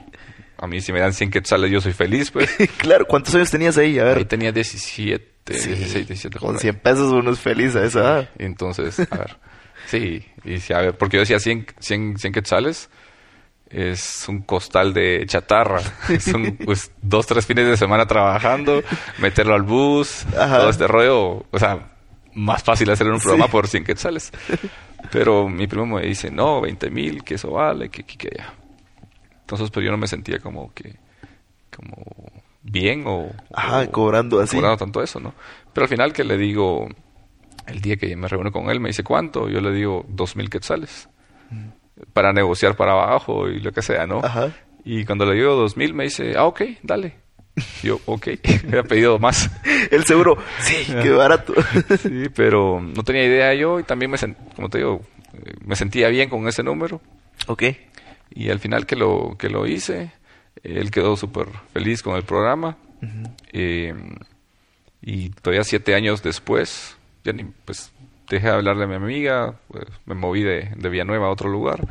a 0.56 0.66
mí 0.66 0.80
si 0.80 0.92
me 0.92 1.00
dan 1.00 1.12
100 1.12 1.30
quetzales 1.30 1.70
yo 1.70 1.80
soy 1.80 1.92
feliz, 1.92 2.30
pues. 2.30 2.50
claro, 2.78 3.06
¿cuántos 3.06 3.34
años 3.34 3.50
tenías 3.50 3.76
ahí? 3.76 3.98
A 3.98 4.04
ver. 4.04 4.18
Ahí 4.18 4.24
tenía 4.24 4.52
17, 4.52 5.58
Sí, 5.58 5.68
16, 5.68 6.08
17. 6.08 6.38
por 6.38 6.46
con 6.48 6.54
ahí. 6.56 6.60
100 6.60 6.76
pesos 6.80 7.12
uno 7.12 7.30
es 7.30 7.38
feliz 7.40 7.76
a 7.76 7.84
esa 7.84 8.00
edad. 8.00 8.30
Entonces, 8.38 8.98
a 9.10 9.16
ver, 9.18 9.36
sí, 9.86 10.24
y 10.44 10.58
sí, 10.60 10.72
a 10.72 10.78
ver, 10.78 10.96
porque 10.96 11.16
yo 11.18 11.20
decía 11.20 11.38
100, 11.38 11.66
100, 11.78 12.18
100 12.18 12.32
quetzales 12.32 12.88
es 13.70 14.26
un 14.28 14.42
costal 14.42 14.94
de 14.94 15.24
chatarra. 15.26 15.80
Son 16.20 16.56
pues 16.64 16.92
dos, 17.02 17.26
tres 17.26 17.44
fines 17.44 17.66
de 17.66 17.76
semana 17.76 18.06
trabajando, 18.06 18.82
meterlo 19.18 19.54
al 19.54 19.62
bus, 19.62 20.24
Ajá. 20.38 20.58
todo 20.60 20.70
este 20.70 20.86
rollo. 20.86 21.44
O 21.50 21.58
sea, 21.58 21.93
más 22.34 22.62
fácil 22.62 22.90
hacer 22.90 23.06
un 23.10 23.18
programa 23.20 23.46
Sí. 23.46 23.50
por 23.52 23.66
100 23.68 23.84
quetzales. 23.84 24.32
Pero 25.10 25.48
mi 25.48 25.66
primo 25.66 25.86
me 25.86 26.02
dice, 26.02 26.30
no, 26.30 26.60
20 26.60 26.90
mil, 26.90 27.22
que 27.24 27.34
eso 27.34 27.50
vale, 27.52 27.88
que, 27.90 28.02
que, 28.04 28.16
que 28.16 28.30
ya. 28.36 28.54
Entonces, 29.40 29.70
pero 29.70 29.84
yo 29.86 29.90
no 29.92 29.98
me 29.98 30.06
sentía 30.06 30.38
como 30.38 30.72
que, 30.72 30.96
como 31.76 32.02
bien 32.62 33.04
o... 33.06 33.30
Ajá, 33.52 33.82
o- 33.82 33.90
cobrando 33.92 34.40
así. 34.40 34.56
Cobrando 34.56 34.78
tanto 34.78 35.02
eso, 35.02 35.20
¿no? 35.20 35.34
Pero 35.72 35.84
al 35.84 35.88
final 35.88 36.12
que 36.12 36.24
le 36.24 36.38
digo, 36.38 36.88
el 37.66 37.80
día 37.80 37.96
que 37.96 38.16
me 38.16 38.26
reúno 38.28 38.50
con 38.50 38.70
él, 38.70 38.80
me 38.80 38.88
dice, 38.88 39.04
¿cuánto? 39.04 39.48
Yo 39.48 39.60
le 39.60 39.72
digo, 39.72 40.04
dos 40.08 40.36
mil 40.36 40.48
quetzales. 40.48 41.08
Para 42.12 42.32
negociar 42.32 42.74
para 42.74 42.92
abajo 42.92 43.48
y 43.48 43.60
lo 43.60 43.70
que 43.72 43.82
sea, 43.82 44.06
¿no? 44.06 44.18
Ajá. 44.24 44.50
Y 44.84 45.04
cuando 45.04 45.26
le 45.26 45.34
digo 45.34 45.54
dos 45.54 45.76
mil, 45.76 45.94
me 45.94 46.04
dice, 46.04 46.34
ah, 46.36 46.44
ok, 46.46 46.62
dale. 46.82 47.16
Yo, 47.82 48.00
ok, 48.06 48.28
había 48.68 48.82
pedido 48.82 49.18
más. 49.18 49.50
El 49.90 50.04
seguro, 50.04 50.38
sí, 50.60 50.86
qué 51.02 51.10
barato. 51.10 51.54
Sí, 52.02 52.24
pero 52.34 52.80
no 52.80 53.02
tenía 53.04 53.24
idea 53.24 53.54
yo 53.54 53.78
y 53.80 53.84
también 53.84 54.10
me, 54.10 54.18
como 54.56 54.68
te 54.68 54.78
digo, 54.78 55.02
eh, 55.34 55.54
me 55.64 55.76
sentía 55.76 56.08
bien 56.08 56.28
con 56.28 56.46
ese 56.48 56.62
número. 56.62 57.00
ok. 57.46 57.62
Y 58.36 58.50
al 58.50 58.58
final 58.58 58.86
que 58.86 58.96
lo, 58.96 59.36
que 59.38 59.48
lo 59.48 59.66
hice, 59.66 60.10
él 60.64 60.90
quedó 60.90 61.16
súper 61.16 61.46
feliz 61.72 62.02
con 62.02 62.16
el 62.16 62.24
programa. 62.24 62.76
Eh, 63.52 63.94
y 65.02 65.28
todavía 65.28 65.62
siete 65.62 65.94
años 65.94 66.22
después, 66.22 66.96
ya 67.22 67.32
ni, 67.32 67.44
pues 67.44 67.92
dejé 68.28 68.46
de 68.46 68.54
hablarle 68.54 68.84
a 68.84 68.86
mi 68.88 68.94
amiga, 68.94 69.54
pues, 69.68 69.84
me 70.06 70.14
moví 70.14 70.42
de, 70.42 70.70
de 70.76 70.88
Villanueva 70.88 71.26
a 71.26 71.30
otro 71.30 71.50
lugar, 71.50 71.86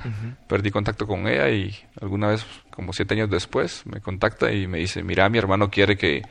perdí 0.48 0.72
contacto 0.72 1.06
con 1.06 1.28
ella 1.28 1.50
y 1.50 1.76
alguna 2.02 2.30
vez, 2.30 2.46
como 2.76 2.94
siete 2.94 3.14
años 3.14 3.30
después, 3.30 3.84
me 3.86 4.02
contacta 4.02 4.52
y 4.52 4.68
me 4.68 4.80
dice, 4.80 5.04
mira, 5.04 5.30
mi 5.30 5.38
hermano 5.38 5.70
quiere 5.70 5.98
que, 5.98 6.24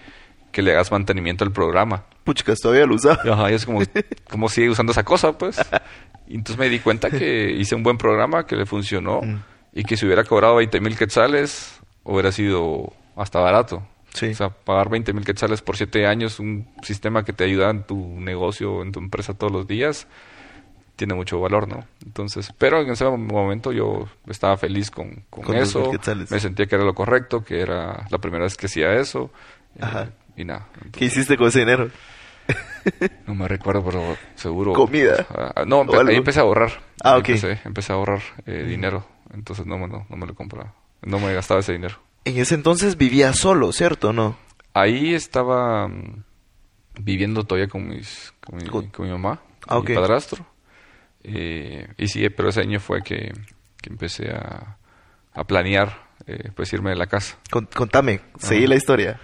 que 0.51 0.63
le 0.63 0.73
hagas 0.73 0.91
mantenimiento 0.91 1.45
al 1.45 1.53
programa. 1.53 2.05
Puchicas, 2.25 2.61
todavía 2.61 2.87
lo 2.87 2.95
usaba. 2.97 3.21
Ajá, 3.33 3.51
y 3.51 3.55
es 3.55 3.65
como, 3.67 3.81
como 4.31 4.49
sigue 4.49 4.71
usando 4.71 4.93
esa 4.93 5.05
cosa, 5.05 5.37
pues. 5.39 5.57
Y 6.27 6.35
entonces 6.37 6.59
me 6.59 6.69
di 6.69 6.79
cuenta 6.79 7.11
que 7.11 7.51
hice 7.53 7.75
un 7.75 7.83
buen 7.83 7.99
programa, 7.99 8.47
que 8.47 8.57
le 8.57 8.67
funcionó, 8.67 9.21
Mm. 9.23 9.43
y 9.75 9.85
que 9.85 9.97
si 9.97 10.07
hubiera 10.07 10.25
cobrado 10.25 10.57
20 10.57 10.81
mil 10.81 10.97
quetzales, 10.97 11.81
hubiera 12.05 12.33
sido 12.33 12.93
hasta 13.17 13.41
barato. 13.41 13.87
Sí. 14.15 14.27
O 14.27 14.35
sea, 14.35 14.51
pagar 14.51 14.91
20 14.91 15.13
mil 15.15 15.25
quetzales 15.25 15.63
por 15.63 15.77
7 15.77 16.07
años, 16.07 16.39
un 16.39 16.69
sistema 16.83 17.25
que 17.25 17.33
te 17.33 17.45
ayuda 17.45 17.71
en 17.71 17.83
tu 17.85 17.97
negocio, 18.21 18.83
en 18.83 18.93
tu 18.93 18.99
empresa 19.01 19.33
todos 19.35 19.53
los 19.53 19.67
días, 19.67 20.07
tiene 21.03 21.15
mucho 21.15 21.41
valor, 21.41 21.67
¿no? 21.67 21.85
Entonces, 22.07 22.53
pero 22.57 22.81
en 22.81 22.91
ese 22.91 23.05
momento 23.05 23.73
yo 23.73 24.09
estaba 24.29 24.57
feliz 24.57 24.89
con, 24.89 25.25
con, 25.31 25.43
Con 25.43 25.57
2,000 25.57 25.63
eso, 25.63 25.91
me 26.31 26.39
sentía 26.39 26.67
que 26.67 26.77
era 26.77 26.85
lo 26.85 26.95
correcto, 26.95 27.43
que 27.43 27.61
era 27.61 28.07
la 28.09 28.19
primera 28.19 28.45
vez 28.45 28.57
que 28.57 28.67
hacía 28.67 28.93
eso, 28.95 29.33
eh, 29.75 29.81
Ajá. 29.81 30.11
y 30.37 30.45
nada. 30.45 30.69
¿Qué 30.93 31.07
hiciste 31.07 31.37
con 31.37 31.49
ese 31.49 31.59
dinero? 31.59 31.91
No 33.27 33.35
me 33.35 33.49
recuerdo, 33.49 33.83
pero 33.85 34.17
seguro. 34.37 34.73
¿Comida? 34.75 35.27
Ah, 35.31 35.65
no, 35.67 35.81
¿O 35.81 35.85
empe- 35.85 36.09
ahí 36.09 36.17
empecé 36.17 36.41
a 36.41 36.43
ahorrar. 36.43 36.71
Ah, 37.03 37.17
ok. 37.17 37.29
Empecé, 37.31 37.61
empecé 37.65 37.93
a 37.93 37.97
ahorrar 37.97 38.21
eh, 38.47 38.65
dinero. 38.69 39.05
Entonces 39.33 39.67
no, 39.67 39.79
me- 39.79 39.89
no, 39.89 40.07
no 40.09 40.17
me 40.17 40.27
lo 40.27 40.35
compraba. 40.35 40.75
No 41.03 41.19
me 41.19 41.33
gastaba 41.35 41.61
ese 41.61 41.73
dinero. 41.73 41.97
En 42.25 42.39
ese 42.39 42.55
entonces 42.55 42.97
vivía 42.97 43.33
solo, 43.33 43.73
¿cierto? 43.73 44.13
¿No? 44.13 44.37
Ahí 44.75 45.15
estaba 45.15 45.89
mm, 45.89 46.23
viviendo 47.01 47.45
todavía 47.45 47.69
con, 47.69 47.89
mis, 47.89 48.33
con, 48.45 48.59
mi, 48.59 48.69
Con- 48.69 48.91
mi 49.07 49.11
mamá, 49.11 49.41
Ah, 49.69 49.81
mi 49.81 49.95
padrastro. 49.95 50.45
Eh, 51.25 51.89
y 51.99 52.09
sí, 52.09 52.29
pero 52.31 52.49
ese 52.49 52.61
año 52.61 52.81
fue 52.81 53.03
que, 53.03 53.33
que 53.81 53.91
empecé 53.91 54.31
a, 54.33 54.77
a 55.35 55.45
planear 55.45 55.93
eh, 56.27 56.51
pues 56.55 56.73
irme 56.73 56.91
de 56.91 56.97
la 56.97 57.07
casa. 57.07 57.37
Con- 57.51 57.67
contame, 57.67 58.21
seguí 58.39 58.63
Ajá. 58.63 58.69
la 58.69 58.75
historia. 58.77 59.21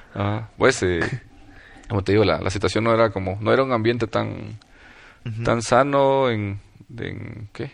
Pues, 0.57 0.83
eh, 0.83 1.01
como 1.89 2.03
te 2.05 2.13
digo, 2.13 2.25
la, 2.25 2.41
la 2.41 2.51
situación 2.51 2.85
no 2.85 2.93
era 2.95 3.11
como, 3.11 3.39
no 3.41 3.53
era 3.53 3.63
un 3.63 3.73
ambiente 3.73 4.07
tan, 4.07 4.59
tan 5.45 5.63
sano 5.63 6.31
en, 6.31 6.61
en 6.97 7.49
¿qué? 7.53 7.71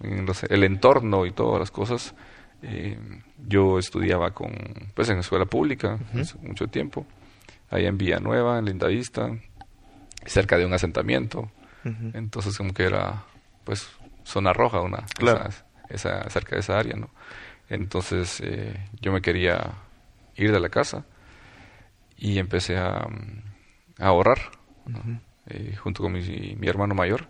En 0.00 0.26
los- 0.26 0.44
el 0.44 0.62
entorno 0.64 1.26
y 1.26 1.32
todas 1.32 1.60
las 1.60 1.70
cosas. 1.70 2.14
Yo 3.46 3.78
estudiaba 3.78 4.32
con, 4.32 4.52
pues, 4.94 5.08
en 5.10 5.18
escuela 5.18 5.44
pública 5.46 5.98
hace 6.20 6.36
mucho 6.38 6.66
tiempo, 6.66 7.06
allá 7.70 7.88
en 7.88 7.96
Villanueva, 7.98 8.58
en 8.58 8.64
Lindavista, 8.66 9.30
cerca 10.26 10.56
de 10.58 10.66
un 10.66 10.72
asentamiento. 10.74 11.50
Entonces, 12.14 12.56
como 12.58 12.74
que 12.74 12.84
era, 12.84 13.24
pues, 13.68 13.86
zona 14.24 14.54
roja, 14.54 14.80
una, 14.80 15.04
Claro. 15.18 15.46
esa, 15.50 15.64
esa- 15.90 16.30
cerca 16.30 16.56
de 16.56 16.60
esa 16.60 16.78
área, 16.78 16.96
¿no? 16.96 17.10
Entonces, 17.68 18.40
eh, 18.42 18.88
yo 19.02 19.12
me 19.12 19.20
quería 19.20 19.72
ir 20.36 20.50
de 20.52 20.58
la 20.58 20.70
casa 20.70 21.04
y 22.16 22.38
empecé 22.38 22.78
a, 22.78 23.06
mm, 23.06 23.42
a 24.02 24.06
ahorrar, 24.06 24.38
¿no? 24.86 25.20
Eh, 25.48 25.76
junto 25.76 26.02
con 26.02 26.12
mi, 26.12 26.56
mi 26.58 26.66
hermano 26.66 26.94
mayor. 26.94 27.26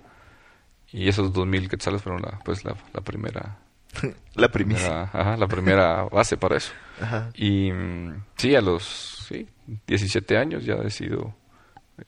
Y 0.92 1.09
esos 1.09 1.33
dos 1.33 1.44
mil 1.44 1.68
quetzales 1.68 2.03
fueron 2.03 2.22
la, 2.22 2.38
pues, 2.44 2.64
la, 2.64 2.77
la 2.94 3.01
primera, 3.01 3.59
La 4.35 4.48
primera- 4.48 5.03
ajá, 5.03 5.37
la 5.37 5.48
primera 5.48 6.05
base 6.12 6.37
para 6.37 6.57
eso. 6.57 6.72
Ajá. 7.03 7.31
Y 7.35 7.72
mm, 7.72 8.22
sí, 8.37 8.55
a 8.55 8.61
los 8.61 8.85
sí, 9.29 9.48
17 9.88 10.38
años 10.38 10.64
ya 10.64 10.77
decido 10.77 11.35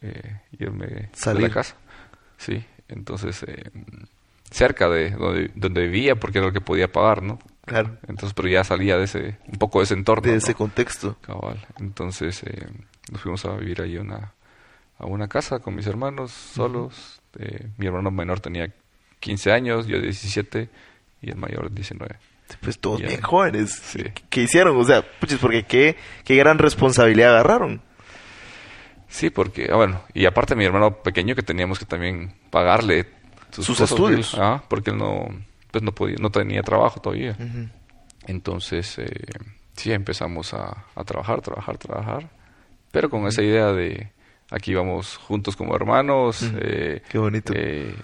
eh, 0.01 0.41
irme 0.59 0.87
de 0.87 1.09
Salir. 1.15 1.43
la 1.49 1.51
casa. 1.51 1.75
Sí, 2.39 2.65
entonces 2.89 3.43
eh, 3.43 3.71
cerca 4.51 4.89
de 4.89 5.11
donde, 5.11 5.51
donde 5.55 5.87
vivía 5.87 6.17
porque 6.17 6.39
era 6.39 6.49
lo 6.49 6.53
que 6.53 6.61
podía 6.61 6.91
pagar, 6.91 7.23
¿no? 7.23 7.39
Claro. 7.65 7.97
Entonces, 8.09 8.35
pero 8.35 8.49
ya 8.49 8.65
salía 8.65 8.97
de 8.97 9.05
ese, 9.05 9.39
un 9.47 9.59
poco 9.59 9.79
de 9.79 9.85
ese 9.85 9.95
entorno. 9.95 10.23
De 10.23 10.33
¿no? 10.33 10.39
ese 10.39 10.55
contexto. 10.55 11.17
Cabal. 11.21 11.65
Entonces 11.79 12.43
eh, 12.43 12.67
nos 13.13 13.21
fuimos 13.21 13.45
a 13.45 13.55
vivir 13.57 13.81
ahí 13.81 13.97
una, 13.97 14.33
a 14.99 15.07
una 15.07 15.29
casa 15.29 15.61
con 15.61 15.75
mis 15.75 15.87
hermanos 15.87 16.33
solos. 16.33 17.21
Eh, 17.39 17.69
mi 17.79 17.87
hermano 17.87 18.11
menor 18.11 18.41
tenía 18.41 18.73
15 19.21 19.53
años, 19.53 19.87
yo 19.87 20.01
17 20.01 20.69
y 21.23 21.31
el 21.31 21.37
mayor 21.37 21.73
19. 21.73 22.17
Pues 22.61 22.79
todos 22.81 23.01
bien 23.01 23.21
jóvenes. 23.21 23.71
Sí. 23.71 24.03
¿Qué, 24.29 24.43
hicieron? 24.43 24.77
O 24.77 24.85
sea, 24.85 25.03
puches, 25.21 25.39
porque 25.39 25.65
qué, 25.65 25.97
qué 26.25 26.35
gran 26.35 26.59
responsabilidad 26.59 27.31
agarraron. 27.31 27.81
Sí, 29.09 29.31
porque, 29.31 29.69
ah, 29.71 29.77
bueno, 29.77 30.03
y 30.15 30.27
aparte 30.27 30.57
mi 30.57 30.65
hermano 30.65 31.03
pequeño 31.03 31.35
que 31.35 31.43
teníamos 31.43 31.79
que 31.79 31.85
también 31.85 32.35
pagarle 32.51 33.07
sus, 33.53 33.81
estudios. 33.81 34.35
Ah, 34.39 34.63
porque 34.69 34.91
él 34.91 34.99
no, 34.99 35.29
pues 35.71 35.83
no 35.83 35.93
podía, 35.93 36.17
no 36.21 36.31
tenía 36.31 36.63
trabajo 36.63 37.01
todavía. 37.01 37.37
Entonces, 38.27 38.99
eh, 38.99 39.11
sí, 39.75 39.93
empezamos 39.93 40.55
a, 40.55 40.85
a, 40.95 41.05
trabajar, 41.05 41.41
trabajar, 41.41 41.79
trabajar. 41.79 42.31
Pero 42.91 43.09
con 43.09 43.27
esa 43.27 43.43
idea 43.43 43.73
de 43.73 44.13
aquí 44.51 44.75
vamos 44.75 45.17
juntos 45.17 45.57
como 45.57 45.75
hermanos. 45.75 46.43
eh, 46.61 47.03
Qué 47.09 47.19
bonito. 47.19 47.53
Eh, 47.57 47.95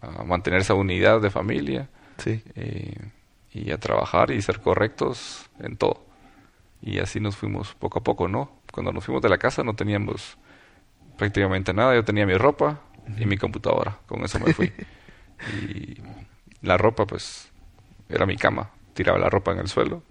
a 0.00 0.24
mantener 0.24 0.60
esa 0.60 0.74
unidad 0.74 1.20
de 1.20 1.30
familia. 1.30 1.88
Sí. 2.18 2.42
Y 3.52 3.70
a 3.70 3.78
trabajar 3.78 4.30
y 4.30 4.40
ser 4.42 4.60
correctos 4.60 5.50
en 5.58 5.76
todo. 5.76 6.04
Y 6.82 6.98
así 6.98 7.20
nos 7.20 7.36
fuimos 7.36 7.74
poco 7.74 7.98
a 7.98 8.02
poco, 8.02 8.28
¿no? 8.28 8.60
Cuando 8.72 8.92
nos 8.92 9.04
fuimos 9.04 9.22
de 9.22 9.28
la 9.28 9.38
casa 9.38 9.62
no 9.62 9.74
teníamos 9.74 10.38
prácticamente 11.18 11.74
nada. 11.74 11.94
Yo 11.94 12.04
tenía 12.04 12.24
mi 12.26 12.34
ropa 12.34 12.80
y 13.18 13.26
mi 13.26 13.36
computadora. 13.36 13.98
Con 14.06 14.24
eso 14.24 14.38
me 14.38 14.52
fui. 14.52 14.72
y 15.56 15.96
la 16.62 16.76
ropa, 16.76 17.06
pues, 17.06 17.50
era 18.08 18.26
mi 18.26 18.36
cama. 18.36 18.70
Tiraba 18.94 19.18
la 19.18 19.30
ropa 19.30 19.52
en 19.52 19.58
el 19.60 19.68
suelo 19.68 20.02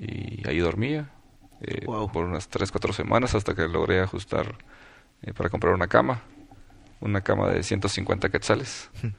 y 0.00 0.42
ahí 0.48 0.58
dormía 0.58 1.08
eh, 1.60 1.86
por 1.86 2.24
unas 2.24 2.48
3, 2.48 2.70
4 2.70 2.92
semanas 2.92 3.34
hasta 3.34 3.54
que 3.54 3.68
logré 3.68 4.00
ajustar 4.00 4.56
eh, 5.22 5.32
para 5.32 5.48
comprar 5.48 5.74
una 5.74 5.86
cama. 5.86 6.20
Una 7.00 7.20
cama 7.20 7.48
de 7.50 7.62
150 7.62 8.28
quetzales. 8.28 8.90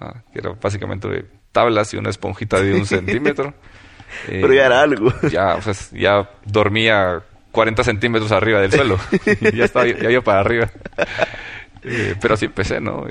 Ah, 0.00 0.24
que 0.32 0.40
era 0.40 0.50
básicamente 0.60 1.24
tablas 1.52 1.94
y 1.94 1.96
una 1.96 2.10
esponjita 2.10 2.60
de 2.60 2.74
un 2.74 2.84
centímetro. 2.84 3.54
Pero 4.26 4.52
ya 4.52 4.66
era 4.66 4.82
algo. 4.82 5.12
Ya, 5.30 5.56
pues, 5.62 5.92
ya 5.92 6.28
dormía 6.44 7.22
40 7.52 7.84
centímetros 7.84 8.32
arriba 8.32 8.60
del 8.60 8.72
suelo. 8.72 8.98
ya 9.54 9.64
estaba 9.64 9.86
ya 9.86 10.10
yo 10.10 10.24
para 10.24 10.40
arriba. 10.40 10.68
Eh, 11.84 12.14
pero 12.20 12.34
así 12.34 12.46
empecé, 12.46 12.80
¿no? 12.80 13.06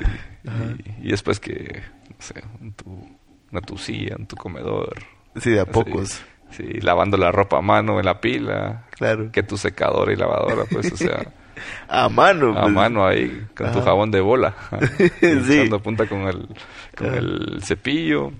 Y, 1.01 1.09
después 1.09 1.39
que, 1.39 1.81
no 2.09 2.15
sé, 2.19 2.43
tu, 2.75 3.17
una 3.51 3.61
tucilla, 3.61 4.15
en 4.17 4.25
tu 4.25 4.35
comedor. 4.35 4.95
Sí, 5.39 5.51
de 5.51 5.61
a 5.61 5.65
pocos. 5.65 6.21
Sí, 6.51 6.81
lavando 6.81 7.17
la 7.17 7.31
ropa 7.31 7.57
a 7.57 7.61
mano 7.61 7.99
en 7.99 8.05
la 8.05 8.19
pila. 8.19 8.85
Claro. 8.91 9.31
Que 9.31 9.43
tu 9.43 9.57
secadora 9.57 10.11
y 10.11 10.15
lavadora, 10.15 10.65
pues, 10.69 10.91
o 10.91 10.97
sea... 10.97 11.25
a 11.87 12.09
mano. 12.09 12.57
A 12.57 12.63
pues. 12.63 12.73
mano 12.73 13.05
ahí, 13.05 13.47
con 13.55 13.71
tu 13.71 13.81
jabón 13.81 14.11
de 14.11 14.21
bola. 14.21 14.55
sí. 15.21 15.69
punta 15.81 16.07
con 16.07 16.21
el, 16.21 16.47
con 16.95 17.13
el 17.13 17.59
cepillo. 17.63 18.31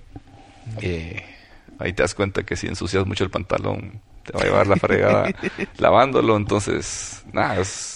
Eh, 0.80 1.22
ahí 1.78 1.92
te 1.92 2.02
das 2.02 2.14
cuenta 2.14 2.42
que 2.42 2.56
si 2.56 2.66
ensucias 2.66 3.06
mucho 3.06 3.24
el 3.24 3.30
pantalón, 3.30 4.00
te 4.24 4.32
va 4.32 4.40
a 4.40 4.44
llevar 4.44 4.66
la 4.66 4.76
fregada 4.76 5.30
lavándolo. 5.78 6.36
Entonces, 6.36 7.24
nada, 7.32 7.60
es, 7.60 7.93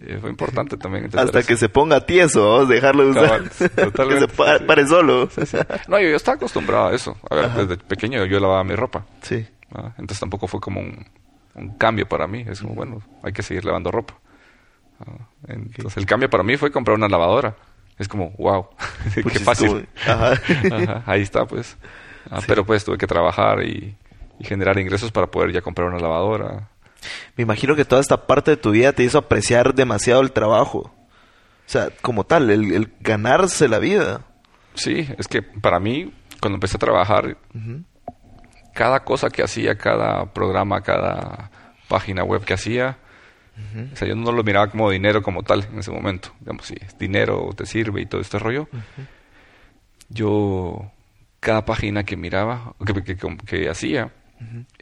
eh, 0.00 0.18
fue 0.20 0.30
importante 0.30 0.76
también. 0.78 1.10
Hasta 1.16 1.42
que 1.42 1.56
se 1.56 1.68
ponga 1.68 2.00
tieso, 2.00 2.52
vamos 2.52 2.70
a 2.70 2.74
dejarlo 2.74 3.08
usar. 3.08 3.42
que 3.50 4.20
se 4.20 4.28
pare 4.28 4.86
solo. 4.86 5.28
No, 5.88 6.00
yo, 6.00 6.16
estaba 6.16 6.36
acostumbrado 6.36 6.88
a 6.88 6.94
eso. 6.94 7.16
A 7.30 7.34
ver, 7.34 7.50
desde 7.52 7.76
pequeño 7.76 8.24
yo 8.26 8.40
lavaba 8.40 8.64
mi 8.64 8.74
ropa. 8.74 9.06
Sí. 9.22 9.46
Entonces 9.98 10.20
tampoco 10.20 10.46
fue 10.46 10.60
como 10.60 10.80
un, 10.80 11.06
un, 11.54 11.76
cambio 11.76 12.06
para 12.06 12.26
mí. 12.26 12.44
Es 12.48 12.60
como, 12.60 12.74
bueno, 12.74 13.02
hay 13.22 13.32
que 13.32 13.42
seguir 13.42 13.64
lavando 13.64 13.90
ropa. 13.90 14.14
Entonces 15.46 15.96
el 15.98 16.06
cambio 16.06 16.30
para 16.30 16.42
mí 16.42 16.56
fue 16.56 16.70
comprar 16.70 16.96
una 16.96 17.08
lavadora. 17.08 17.56
Es 17.98 18.08
como, 18.08 18.30
wow, 18.38 18.68
qué 19.14 19.38
fácil. 19.38 19.88
ahí 21.06 21.22
está, 21.22 21.46
pues. 21.46 21.76
Ah, 22.30 22.40
pero 22.46 22.64
pues 22.64 22.84
tuve 22.84 22.98
que 22.98 23.06
trabajar 23.06 23.62
y, 23.62 23.96
generar 24.40 24.78
ingresos 24.78 25.10
para 25.10 25.28
poder 25.28 25.52
ya 25.52 25.62
comprar 25.62 25.88
una 25.88 25.98
lavadora. 25.98 26.68
Me 27.36 27.42
imagino 27.42 27.76
que 27.76 27.84
toda 27.84 28.00
esta 28.00 28.26
parte 28.26 28.52
de 28.52 28.56
tu 28.56 28.70
vida 28.70 28.92
te 28.92 29.02
hizo 29.02 29.18
apreciar 29.18 29.74
demasiado 29.74 30.20
el 30.20 30.32
trabajo. 30.32 30.78
O 30.78 31.68
sea, 31.68 31.88
como 32.00 32.24
tal, 32.24 32.50
el, 32.50 32.92
ganarse 33.00 33.68
la 33.68 33.78
vida. 33.78 34.22
Sí, 34.74 35.08
es 35.18 35.26
que 35.26 35.42
para 35.42 35.80
mí, 35.80 36.12
cuando 36.40 36.56
empecé 36.56 36.76
a 36.76 36.80
trabajar, 36.80 37.36
cada 38.74 39.04
cosa 39.04 39.30
que 39.30 39.42
hacía, 39.42 39.76
cada 39.76 40.32
programa, 40.32 40.82
cada 40.82 41.50
página 41.88 42.22
web 42.22 42.44
que 42.44 42.54
hacía, 42.54 42.98
o 43.92 43.96
sea, 43.96 44.06
yo 44.06 44.14
no 44.14 44.32
lo 44.32 44.44
miraba 44.44 44.70
como 44.70 44.90
dinero 44.90 45.22
como 45.22 45.42
tal 45.42 45.66
en 45.72 45.78
ese 45.78 45.90
momento. 45.90 46.30
Digamos, 46.40 46.66
si 46.66 46.74
es 46.80 46.96
dinero 46.98 47.50
te 47.56 47.64
sirve 47.64 48.02
y 48.02 48.06
todo 48.06 48.20
este 48.20 48.38
rollo. 48.38 48.68
Yo, 50.08 50.92
cada 51.40 51.64
página 51.64 52.04
que 52.04 52.16
miraba, 52.16 52.74
que, 52.84 53.16
que, 53.44 53.68
hacía, 53.68 54.12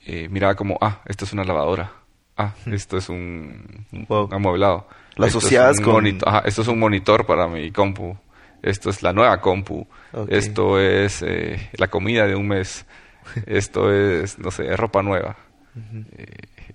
eh, 0.04 0.28
miraba 0.28 0.56
como, 0.56 0.76
ah, 0.80 1.02
esto 1.06 1.24
es 1.24 1.32
una 1.32 1.44
lavadora. 1.44 1.92
Ah, 2.36 2.52
esto 2.66 2.96
es 2.96 3.08
un, 3.08 3.86
amueblado. 4.30 4.88
Lo 5.16 5.26
asociadas 5.26 5.80
con... 5.80 6.06
esto 6.06 6.62
es 6.62 6.68
un 6.68 6.78
monitor 6.78 7.26
para 7.26 7.46
mi 7.46 7.70
compu. 7.70 8.16
Esto 8.62 8.90
es 8.90 9.02
la 9.02 9.12
nueva 9.12 9.40
compu. 9.40 9.86
Esto 10.28 10.80
es 10.80 11.22
eh, 11.22 11.70
la 11.76 11.88
comida 11.88 12.26
de 12.26 12.34
un 12.34 12.48
mes. 12.48 12.86
esto 13.46 13.92
es, 13.92 14.38
no 14.38 14.50
sé, 14.50 14.76
ropa 14.76 15.02
nueva 15.02 15.36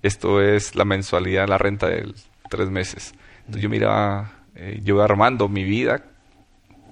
esto 0.02 0.40
es 0.40 0.74
la 0.74 0.84
mensualidad, 0.84 1.48
la 1.48 1.58
renta 1.58 1.88
de 1.88 2.12
tres 2.48 2.70
meses. 2.70 3.14
Entonces 3.40 3.62
yo 3.62 3.68
miraba, 3.68 4.32
eh, 4.54 4.80
yo 4.82 4.96
iba 4.96 5.04
armando 5.04 5.48
mi 5.48 5.64
vida 5.64 6.02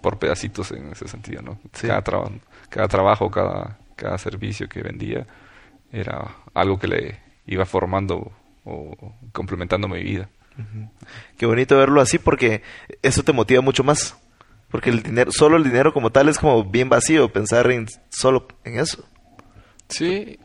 por 0.02 0.18
pedacitos 0.18 0.70
en 0.72 0.92
ese 0.92 1.08
sentido, 1.08 1.42
¿no? 1.42 1.58
Cada, 1.80 2.02
trabajo, 2.02 2.32
cada 2.68 2.88
trabajo, 2.88 3.30
cada, 3.30 3.78
cada 3.96 4.18
servicio 4.18 4.68
que 4.68 4.82
vendía 4.82 5.26
era 5.90 6.36
algo 6.54 6.78
que 6.78 6.86
le 6.86 7.20
iba 7.46 7.64
formando 7.64 8.30
o 8.68 9.14
complementando 9.32 9.88
mi 9.88 10.02
vida. 10.02 10.28
Qué 11.36 11.46
bonito 11.46 11.76
verlo 11.76 12.00
así 12.00 12.18
porque 12.18 12.62
eso 13.02 13.22
te 13.22 13.32
motiva 13.32 13.60
mucho 13.60 13.84
más. 13.84 14.16
Porque 14.70 14.90
el 14.90 15.02
dinero, 15.02 15.30
solo 15.32 15.56
el 15.56 15.64
dinero 15.64 15.94
como 15.94 16.10
tal 16.10 16.28
es 16.28 16.38
como 16.38 16.64
bien 16.64 16.88
vacío 16.88 17.32
pensar 17.32 17.70
en 17.70 17.86
solo 18.10 18.46
en 18.64 18.78
eso. 18.78 19.04
Sí, 19.88 20.38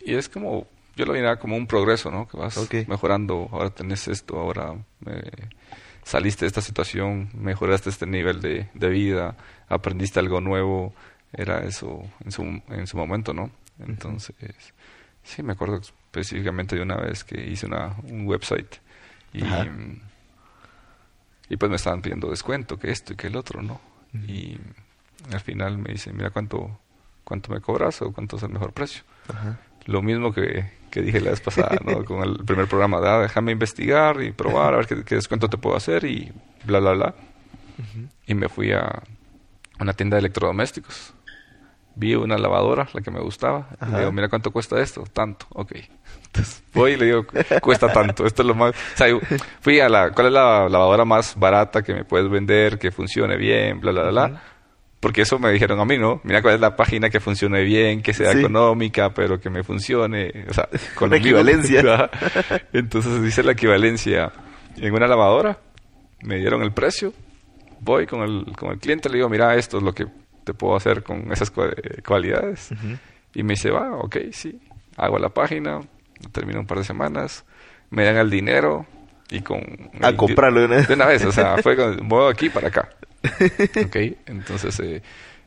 y 0.00 0.14
es 0.14 0.28
como 0.28 0.66
yo 0.96 1.04
lo 1.04 1.12
miraba 1.12 1.36
como 1.36 1.56
un 1.56 1.66
progreso, 1.66 2.10
¿no? 2.10 2.26
Que 2.26 2.38
vas 2.38 2.58
mejorando, 2.88 3.48
ahora 3.52 3.68
tenés 3.70 4.08
esto, 4.08 4.38
ahora 4.38 4.74
saliste 6.02 6.46
de 6.46 6.48
esta 6.48 6.62
situación, 6.62 7.28
mejoraste 7.34 7.90
este 7.90 8.06
nivel 8.06 8.40
de, 8.40 8.88
vida, 8.88 9.36
aprendiste 9.68 10.18
algo 10.18 10.40
nuevo, 10.40 10.94
era 11.34 11.64
eso 11.64 12.02
en 12.24 12.32
su, 12.32 12.42
en 12.42 12.86
su 12.86 12.96
momento, 12.96 13.34
¿no? 13.34 13.50
Entonces, 13.78 14.34
sí, 15.22 15.42
me 15.42 15.52
acuerdo 15.52 15.82
específicamente 16.20 16.76
de 16.76 16.82
una 16.82 16.96
vez 16.96 17.24
que 17.24 17.40
hice 17.40 17.66
una, 17.66 17.94
un 18.04 18.26
website 18.26 18.76
y, 19.32 19.42
y 21.48 21.56
pues 21.56 21.70
me 21.70 21.76
estaban 21.76 22.00
pidiendo 22.02 22.30
descuento, 22.30 22.78
que 22.78 22.90
esto 22.90 23.12
y 23.12 23.16
que 23.16 23.26
el 23.26 23.36
otro, 23.36 23.62
¿no? 23.62 23.80
Y 24.26 24.56
al 25.32 25.40
final 25.40 25.78
me 25.78 25.92
dicen, 25.92 26.16
mira 26.16 26.30
cuánto, 26.30 26.78
cuánto 27.24 27.52
me 27.52 27.60
cobras 27.60 28.00
o 28.02 28.12
cuánto 28.12 28.36
es 28.36 28.42
el 28.42 28.50
mejor 28.50 28.72
precio. 28.72 29.02
Lo 29.84 30.02
mismo 30.02 30.32
que, 30.32 30.70
que 30.90 31.02
dije 31.02 31.20
la 31.20 31.30
vez 31.30 31.40
pasada, 31.40 31.78
¿no? 31.84 32.04
Con 32.06 32.22
el 32.22 32.44
primer 32.44 32.66
programa, 32.66 33.00
de, 33.00 33.08
ah, 33.08 33.18
déjame 33.18 33.52
investigar 33.52 34.22
y 34.22 34.32
probar, 34.32 34.74
a 34.74 34.78
ver 34.78 35.04
qué, 35.04 35.14
descuento 35.14 35.48
te 35.48 35.58
puedo 35.58 35.76
hacer 35.76 36.04
y 36.04 36.32
bla, 36.64 36.80
bla, 36.80 36.92
bla. 36.92 37.14
Y 38.26 38.34
me 38.34 38.48
fui 38.48 38.72
a 38.72 39.02
una 39.78 39.92
tienda 39.92 40.16
de 40.16 40.20
electrodomésticos. 40.20 41.12
Vi 41.96 42.14
una 42.14 42.38
lavadora, 42.38 42.86
la 42.92 43.00
que 43.00 43.10
me 43.10 43.20
gustaba. 43.20 43.68
Y 43.80 43.90
le 43.90 43.98
digo, 44.00 44.12
mira 44.12 44.28
cuánto 44.28 44.50
cuesta 44.50 44.80
esto. 44.80 45.04
Tanto, 45.12 45.46
ok. 45.50 45.72
Entonces 46.26 46.62
voy 46.72 46.92
y 46.92 46.96
le 46.96 47.06
digo, 47.06 47.26
cuesta 47.60 47.90
tanto. 47.92 48.26
Esto 48.26 48.42
es 48.42 48.48
lo 48.48 48.54
más. 48.54 48.72
O 48.72 48.96
sea, 48.96 49.08
fui 49.60 49.80
a 49.80 49.88
la. 49.88 50.10
¿Cuál 50.10 50.28
es 50.28 50.32
la 50.32 50.68
lavadora 50.68 51.04
más 51.04 51.34
barata 51.36 51.82
que 51.82 51.94
me 51.94 52.04
puedes 52.04 52.30
vender, 52.30 52.78
que 52.78 52.90
funcione 52.90 53.36
bien, 53.36 53.80
bla, 53.80 53.92
bla, 53.92 54.10
bla? 54.10 54.42
porque 55.06 55.22
eso 55.22 55.38
me 55.38 55.52
dijeron 55.52 55.78
a 55.78 55.84
mí, 55.84 55.98
¿no? 55.98 56.20
Mira 56.24 56.42
cuál 56.42 56.54
es 56.54 56.60
la 56.60 56.74
página 56.74 57.10
que 57.10 57.20
funcione 57.20 57.62
bien, 57.62 58.02
que 58.02 58.12
sea 58.12 58.32
económica, 58.32 59.14
pero 59.14 59.38
que 59.38 59.50
me 59.50 59.62
funcione, 59.62 60.46
o 60.48 60.52
sea, 60.52 60.68
con 60.96 61.10
la 61.10 61.18
equivalencia. 61.18 62.10
Entonces 62.72 63.22
dice 63.22 63.44
la 63.44 63.52
equivalencia 63.52 64.32
en 64.76 64.92
una 64.92 65.06
lavadora, 65.06 65.60
me 66.22 66.38
dieron 66.38 66.62
el 66.62 66.72
precio, 66.72 67.12
voy 67.80 68.06
con 68.06 68.22
el, 68.22 68.56
con 68.56 68.72
el 68.72 68.78
cliente, 68.78 69.08
le 69.08 69.18
digo, 69.18 69.28
mira, 69.28 69.54
esto 69.54 69.76
es 69.78 69.82
lo 69.82 69.92
que 69.92 70.06
te 70.46 70.54
puedo 70.54 70.76
hacer 70.76 71.02
con 71.02 71.32
esas 71.32 71.50
cualidades. 71.50 72.70
Y 73.34 73.42
me 73.42 73.54
dice, 73.54 73.70
va, 73.70 73.96
ok, 73.96 74.16
sí, 74.30 74.60
hago 74.96 75.18
la 75.18 75.30
página, 75.30 75.80
termino 76.30 76.60
un 76.60 76.66
par 76.66 76.78
de 76.78 76.84
semanas, 76.84 77.44
me 77.90 78.04
dan 78.04 78.16
el 78.16 78.30
dinero 78.30 78.86
y 79.28 79.40
con... 79.40 79.60
A 80.00 80.12
comprarlo 80.14 80.60
de 80.60 80.66
una 80.66 80.76
vez. 80.76 80.88
De 80.88 80.94
una 80.94 81.06
vez, 81.06 81.24
o 81.24 81.32
sea, 81.32 81.58
fue 81.58 81.74
voy 82.02 82.32
aquí 82.32 82.48
para 82.48 82.68
acá. 82.68 82.90
ok, 83.84 83.96
entonces 84.26 84.78
eh, 84.78 85.02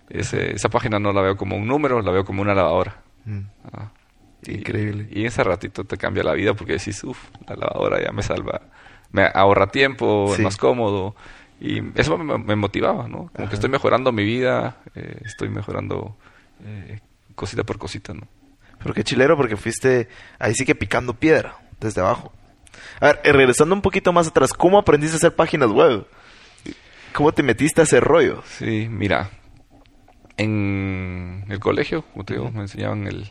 esa 0.09 0.67
página 0.67 0.99
no 0.99 1.13
la 1.13 1.21
veo 1.21 1.37
como 1.37 1.55
un 1.55 1.65
número, 1.65 2.01
la 2.01 2.11
veo 2.11 2.25
como 2.25 2.41
una 2.41 2.53
lavadora. 2.53 2.97
Mm. 3.23 3.39
Ah, 3.71 3.91
Increíble. 4.47 5.07
Y, 5.11 5.25
ese 5.25 5.45
ratito 5.45 5.85
te 5.85 5.97
cambia 5.97 6.23
la 6.23 6.33
vida 6.33 6.53
porque 6.53 6.73
decís, 6.73 7.01
uff, 7.05 7.29
la 7.47 7.55
lavadora 7.55 8.03
ya 8.03 8.11
me 8.11 8.21
salva, 8.21 8.61
me 9.13 9.29
ahorra 9.33 9.67
tiempo, 9.67 10.33
es 10.33 10.41
más 10.41 10.57
cómodo. 10.57 11.15
Y 11.61 11.81
eso 11.99 12.17
me, 12.17 12.55
motivaba, 12.55 13.07
¿no? 13.07 13.29
Como 13.35 13.49
que 13.49 13.55
estoy 13.55 13.69
mejorando 13.69 14.11
mi 14.11 14.23
vida, 14.23 14.77
eh, 14.95 15.19
estoy 15.25 15.49
mejorando 15.49 16.15
eh, 16.63 16.99
cosita 17.35 17.63
por 17.63 17.77
cosita, 17.77 18.13
¿no? 18.13 18.27
Pero 18.77 18.93
qué 18.93 19.03
chilero 19.03 19.35
porque 19.35 19.57
fuiste 19.57 20.07
ahí 20.39 20.53
sí 20.53 20.65
que 20.65 20.73
picando 20.73 21.13
piedra 21.13 21.57
desde 21.81 21.99
abajo. 21.99 22.31
A 23.01 23.07
ver, 23.07 23.21
eh, 23.25 23.33
regresando 23.33 23.75
un 23.75 23.81
poquito 23.81 24.13
más 24.13 24.27
atrás, 24.27 24.53
¿cómo 24.53 24.79
aprendiste 24.79 25.15
a 25.15 25.17
hacer 25.17 25.35
páginas 25.35 25.69
web? 25.69 26.07
¿Cómo 27.13 27.33
te 27.33 27.43
metiste 27.43 27.81
a 27.81 27.83
ese 27.83 27.99
rollo? 27.99 28.41
Sí, 28.45 28.87
mira, 28.89 29.29
en 30.37 31.43
el 31.49 31.59
colegio, 31.59 32.03
como 32.13 32.23
te 32.23 32.35
digo, 32.35 32.51
me 32.51 32.61
enseñaban 32.61 33.05
el 33.05 33.29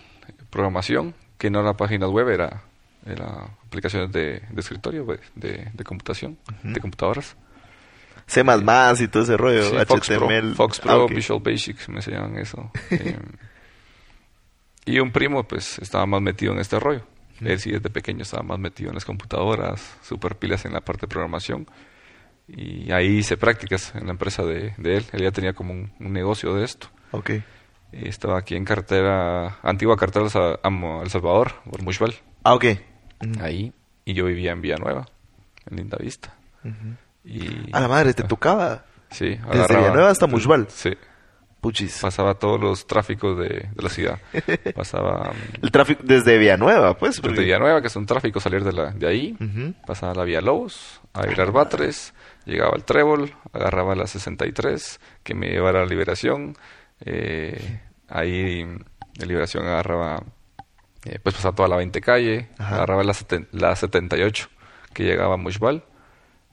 programación, 0.51 1.14
que 1.38 1.49
no 1.49 1.61
era 1.61 1.75
páginas 1.75 2.11
web, 2.11 2.29
era, 2.29 2.64
era 3.07 3.49
aplicaciones 3.67 4.12
de, 4.12 4.43
escritorio, 4.55 5.07
de, 5.35 5.71
de 5.73 5.85
computación, 5.85 6.37
de 6.62 6.81
computadoras. 6.81 7.37
C++ 8.29 8.43
y 8.43 9.09
todo 9.09 9.23
ese 9.23 9.37
rollo, 9.37 9.73
HTML. 9.81 10.55
Fox 10.55 10.81
Pro, 10.81 11.07
ah, 11.09 11.12
Visual 11.12 11.41
Basic, 11.43 11.88
me 11.88 11.97
enseñaban 11.97 12.37
eso. 12.37 12.71
Eh, 12.91 13.19
y 14.85 15.01
un 15.01 15.11
primo, 15.12 15.45
pues, 15.45 15.79
estaba 15.79 16.07
más 16.07 16.21
metido 16.21 16.53
en 16.53 16.61
este 16.61 16.79
rollo. 16.79 17.05
Él 17.41 17.59
sí 17.59 17.71
desde 17.71 17.88
pequeño 17.88 18.23
estaba 18.23 18.43
más 18.43 18.59
metido 18.59 18.91
en 18.91 18.95
las 18.95 19.05
computadoras, 19.05 19.97
super 20.03 20.37
pilas 20.37 20.64
en 20.64 20.73
la 20.73 20.81
parte 20.81 21.03
de 21.03 21.09
programación. 21.09 21.67
Y 22.49 22.91
ahí 22.93 23.19
hice 23.19 23.37
prácticas 23.37 23.95
en 23.95 24.07
la 24.07 24.12
empresa 24.12 24.43
de, 24.45 24.75
él. 24.77 25.05
Él 25.12 25.23
ya 25.23 25.31
tenía 25.31 25.53
como 25.53 25.73
un, 25.73 25.93
negocio 25.99 26.55
de 26.55 26.64
esto. 26.64 26.88
Ok. 27.12 27.31
Y 27.93 28.09
estaba 28.09 28.38
aquí 28.38 28.57
en 28.57 28.64
cartera, 28.64 29.59
antigua 29.62 29.97
cartera 29.97 30.27
El 30.27 31.11
Salvador, 31.11 31.53
por 31.71 31.83
Mushval. 31.83 32.14
Ah, 32.45 32.55
ok. 32.55 32.64
Ahí. 33.41 33.73
Y 34.05 34.14
yo 34.14 34.25
vivía 34.27 34.53
en 34.53 34.61
Villanueva, 34.61 35.07
en 35.71 35.77
Linda 35.77 35.99
Vista. 35.99 36.35
Y, 37.29 37.69
a 37.73 37.81
la 37.81 37.88
madre, 37.88 38.14
¿te 38.14 38.25
tocaba? 38.25 38.85
Sí. 39.11 39.38
Desde 39.53 39.77
Villanueva 39.77 40.11
hasta 40.11 40.27
Mushval. 40.27 40.67
Sí. 40.71 40.91
Puchis. 41.61 41.99
Pasaba 42.01 42.35
todos 42.35 42.61
los 42.61 42.87
tráficos 42.87 43.37
de, 43.38 43.69
la 43.77 43.88
ciudad. 43.88 44.19
Pasaba... 44.75 45.33
el 45.61 45.71
tráfico 45.71 46.03
desde 46.05 46.38
Villanueva, 46.38 46.97
pues. 46.97 47.21
Desde 47.21 47.43
Villanueva, 47.43 47.81
que 47.81 47.88
es 47.88 47.97
un 47.97 48.07
tráfico 48.07 48.41
salir 48.41 48.64
de, 48.64 48.73
la, 48.73 48.93
de 48.93 49.07
ahí. 49.07 49.37
Pasaba 49.87 50.14
la 50.14 50.25
Vía 50.25 50.41
Lobos, 50.41 51.01
a 51.12 51.27
ir 51.29 51.38
a 51.41 51.43
Arbatres, 51.43 52.14
llegaba 52.47 52.73
al 52.75 52.85
Trébol, 52.85 53.35
agarraba 53.53 53.95
la 53.95 54.07
63, 54.07 55.01
que 55.23 55.35
me 55.35 55.49
llevara 55.49 55.81
a 55.81 55.83
la 55.83 55.88
Liberación. 55.88 56.55
Eh, 57.05 57.81
ahí 58.09 58.64
de 59.14 59.27
Liberación 59.27 59.67
agarraba, 59.67 60.23
eh, 61.05 61.19
pues 61.23 61.35
pasaba 61.35 61.57
toda 61.57 61.69
la 61.69 61.77
20 61.77 62.01
calle, 62.01 62.49
agarraba 62.57 63.03
la, 63.03 63.14
la 63.51 63.77
78, 63.77 64.49
que 64.95 65.03
llegaba 65.03 65.35
a 65.35 65.38
Mushbal. 65.38 65.85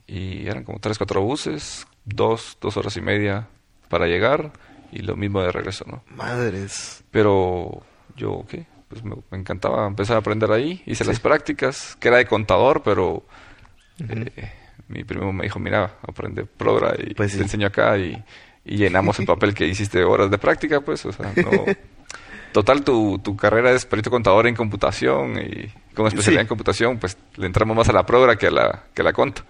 Y 0.06 0.46
eran 0.46 0.64
como 0.64 0.78
3, 0.78 0.98
4 0.98 1.20
buses, 1.20 1.86
dos, 2.04 2.56
dos 2.60 2.76
horas 2.76 2.96
y 2.96 3.00
media 3.00 3.48
para 3.88 4.06
llegar 4.06 4.52
y 4.92 5.00
lo 5.00 5.16
mismo 5.16 5.42
de 5.42 5.52
regreso, 5.52 5.84
¿no? 5.86 6.02
Madres. 6.14 7.04
Pero 7.10 7.82
yo, 8.16 8.44
¿qué? 8.48 8.66
Pues 8.88 9.02
me, 9.02 9.16
encantaba 9.32 9.86
empezar 9.86 10.16
a 10.16 10.20
aprender 10.20 10.50
ahí, 10.52 10.82
hice 10.86 11.04
las 11.04 11.18
prácticas, 11.20 11.96
que 11.98 12.08
era 12.08 12.18
de 12.18 12.26
contador, 12.26 12.82
pero 12.84 13.24
eh, 14.08 14.52
mi 14.88 15.02
primo 15.02 15.32
me 15.32 15.44
dijo, 15.44 15.58
mira, 15.58 15.96
aprende 16.06 16.44
Progra 16.44 16.94
y 16.96 17.14
pues 17.14 17.36
te 17.36 17.42
enseño 17.42 17.66
acá 17.66 17.98
y, 17.98 18.22
llenamos 18.64 19.18
el 19.20 19.26
papel 19.26 19.54
que 19.54 19.66
hiciste 19.66 20.02
horas 20.02 20.30
de 20.30 20.38
práctica, 20.38 20.80
pues, 20.80 21.04
o 21.06 21.12
sea, 21.12 21.32
no... 21.36 21.50
Total, 22.52 22.82
tu, 22.82 23.18
tu 23.18 23.36
carrera 23.36 23.70
es 23.72 23.84
perito 23.84 24.10
contador 24.10 24.46
en 24.46 24.54
computación 24.54 25.38
y 25.38 25.70
con 25.94 26.06
especialidad 26.06 26.40
en 26.40 26.48
computación, 26.48 26.98
pues 26.98 27.18
le 27.36 27.46
entramos 27.46 27.76
más 27.76 27.88
a 27.90 27.92
la 27.92 28.06
Progra 28.06 28.36
que 28.36 28.46
a 28.46 28.50
la, 28.50 28.84
que 28.94 29.02
a 29.02 29.04
la 29.04 29.12
conta. 29.12 29.44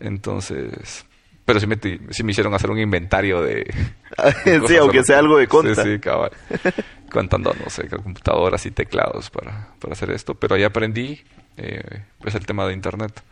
Entonces, 0.00 1.06
pero 1.44 1.60
sí 1.60 1.66
me, 1.66 1.78
sí 2.10 2.24
me 2.24 2.32
hicieron 2.32 2.52
hacer 2.54 2.70
un 2.70 2.78
inventario 2.78 3.40
de... 3.40 3.72
sí, 4.66 4.76
aunque 4.76 5.02
sea 5.02 5.18
algo 5.18 5.38
de 5.38 5.46
conta. 5.46 5.82
Sí, 5.82 5.94
sí, 5.94 5.98
cabal. 5.98 6.30
Contando, 7.10 7.54
no 7.54 7.70
sé, 7.70 7.88
computadoras 7.88 8.66
y 8.66 8.70
teclados 8.70 9.30
para, 9.30 9.72
para 9.78 9.94
hacer 9.94 10.10
esto. 10.10 10.34
Pero 10.34 10.56
ahí 10.56 10.64
aprendí, 10.64 11.24
eh, 11.56 12.04
pues, 12.18 12.34
el 12.34 12.44
tema 12.44 12.66
de 12.66 12.74
Internet, 12.74 13.22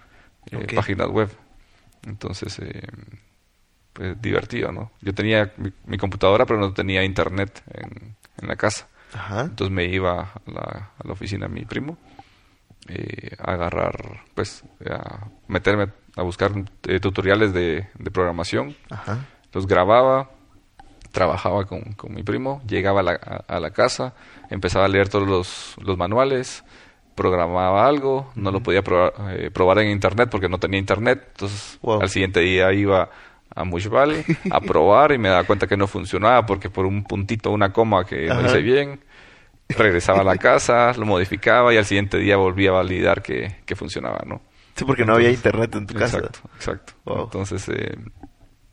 eh, 0.50 0.66
páginas 0.74 1.08
web. 1.08 1.28
Entonces, 2.06 2.58
eh, 2.60 2.88
pues, 3.92 4.20
divertido, 4.20 4.72
¿no? 4.72 4.92
Yo 5.02 5.12
tenía 5.12 5.52
mi, 5.84 5.98
computadora, 5.98 6.46
pero 6.46 6.58
no 6.58 6.72
tenía 6.72 7.04
Internet 7.04 7.62
en, 7.70 8.16
en 8.40 8.48
la 8.48 8.56
casa. 8.56 8.88
Ajá. 9.12 9.42
Entonces 9.42 9.70
me 9.70 9.84
iba 9.84 10.20
a 10.20 10.50
la, 10.50 10.90
a 10.98 11.06
la 11.06 11.12
oficina 11.12 11.48
de 11.48 11.52
mi 11.52 11.66
primo 11.66 11.98
eh, 12.88 13.36
agarrar, 13.38 14.22
pues, 14.34 14.62
a 14.88 15.28
meterme 15.48 15.88
a 16.16 16.22
buscar 16.22 16.52
eh, 16.88 16.98
tutoriales 16.98 17.52
de, 17.52 17.86
programación. 18.12 18.74
Los 19.52 19.66
grababa, 19.66 20.30
trabajaba 21.12 21.64
con, 21.66 21.92
con 21.92 22.14
mi 22.14 22.22
primo, 22.22 22.62
llegaba 22.66 23.00
a 23.00 23.02
la, 23.02 23.12
a, 23.46 23.60
la, 23.60 23.70
casa, 23.70 24.14
empezaba 24.50 24.86
a 24.86 24.88
leer 24.88 25.08
todos 25.08 25.28
los, 25.28 25.76
los 25.80 25.96
manuales, 25.96 26.64
programaba 27.14 27.86
algo, 27.86 28.30
no 28.34 28.50
lo 28.50 28.60
podía 28.60 28.82
probar, 28.82 29.12
eh, 29.30 29.50
probar, 29.50 29.78
en 29.78 29.90
internet 29.90 30.28
porque 30.30 30.48
no 30.48 30.58
tenía 30.58 30.78
internet, 30.78 31.28
entonces 31.32 31.78
al 31.82 32.08
siguiente 32.08 32.40
día 32.40 32.72
iba 32.72 33.08
a 33.54 33.64
Mushval 33.64 34.24
a 34.50 34.60
probar 34.66 35.12
y 35.12 35.18
me 35.18 35.30
daba 35.30 35.44
cuenta 35.44 35.66
que 35.66 35.76
no 35.76 35.86
funcionaba 35.86 36.44
porque 36.44 36.68
por 36.68 36.84
un 36.84 37.04
puntito, 37.04 37.50
una 37.50 37.72
coma 37.72 38.04
que 38.04 38.26
no 38.26 38.44
hice 38.44 38.60
bien, 38.60 39.00
regresaba 39.68 40.20
a 40.20 40.24
la 40.24 40.36
casa, 40.36 40.92
lo 40.92 41.06
modificaba 41.06 41.72
y 41.72 41.78
al 41.78 41.86
siguiente 41.86 42.18
día 42.18 42.36
volvía 42.36 42.70
a 42.70 42.74
validar 42.74 43.22
que, 43.22 43.56
funcionaba, 43.74 44.20
¿no? 44.26 44.42
Sí, 44.76 44.84
porque 44.84 45.04
no 45.04 45.14
había 45.14 45.30
internet 45.30 45.74
en 45.74 45.86
tu 45.86 45.94
casa. 45.94 46.18
Exacto, 46.18 46.50
exacto. 46.54 47.22
Entonces, 47.24 47.68
eh, 47.70 47.96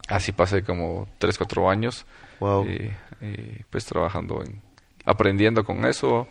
así 0.07 0.33
pasé 0.33 0.63
como 0.63 1.07
3, 1.17 1.37
4 1.37 1.69
años. 1.69 2.05
Wow. 2.39 2.65
Eh, 2.67 2.93
eh, 3.21 3.63
pues 3.69 3.85
trabajando 3.85 4.43
en, 4.43 4.61
aprendiendo 5.05 5.63
con 5.63 5.85
eso, 5.85 6.27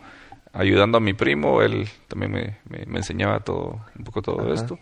ayudando 0.53 0.99
a 0.99 1.01
mi 1.01 1.13
primo, 1.13 1.61
él 1.61 1.89
también 2.07 2.31
me, 2.31 2.57
me, 2.85 2.97
enseñaba 2.97 3.39
todo, 3.39 3.83
un 3.97 4.03
poco 4.03 4.21
todo 4.21 4.53
esto. 4.53 4.77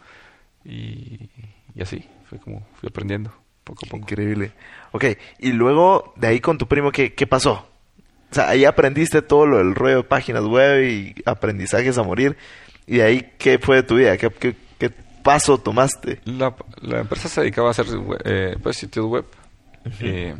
Y, 0.66 1.30
y, 1.74 1.82
así, 1.82 2.06
fue 2.26 2.38
como 2.40 2.68
fui 2.76 2.90
aprendiendo 2.90 3.34
poco 3.64 3.86
a 3.86 3.90
poco. 3.90 4.04
Increíble. 4.04 4.52
Ok, 4.92 5.06
y 5.40 5.54
luego 5.54 6.14
de 6.18 6.28
ahí 6.28 6.42
con 6.42 6.58
tu 6.58 6.68
primo, 6.68 6.92
¿qué, 6.92 7.14
qué 7.14 7.26
pasó? 7.26 7.66
O 8.30 8.34
sea, 8.34 8.50
ahí 8.50 8.66
aprendiste 8.66 9.22
todo 9.22 9.46
lo 9.46 9.58
del 9.58 9.74
rollo 9.76 9.98
de 9.98 10.04
páginas 10.04 10.44
web 10.44 10.84
y 10.84 11.16
aprendizajes 11.26 11.98
a 11.98 12.04
morir. 12.04 12.38
¿Y 12.88 12.98
de 12.98 13.04
ahí 13.04 13.34
qué 13.38 13.60
fue 13.60 13.78
de 13.78 13.84
tu 13.84 13.96
vida? 13.96 14.18
¿Qué, 14.18 14.30
qué, 14.30 14.56
paso 15.24 15.58
tomaste? 15.58 16.22
La, 16.26 16.56
la, 16.82 17.02
empresa 17.02 17.30
se 17.30 17.42
dedicaba 17.42 17.70
a 17.70 17.72
hacer 17.72 17.86
eh, 18.26 18.58
pues, 18.62 18.78
sitios 18.78 19.06
web. 19.06 19.26
Eh, 20.00 20.36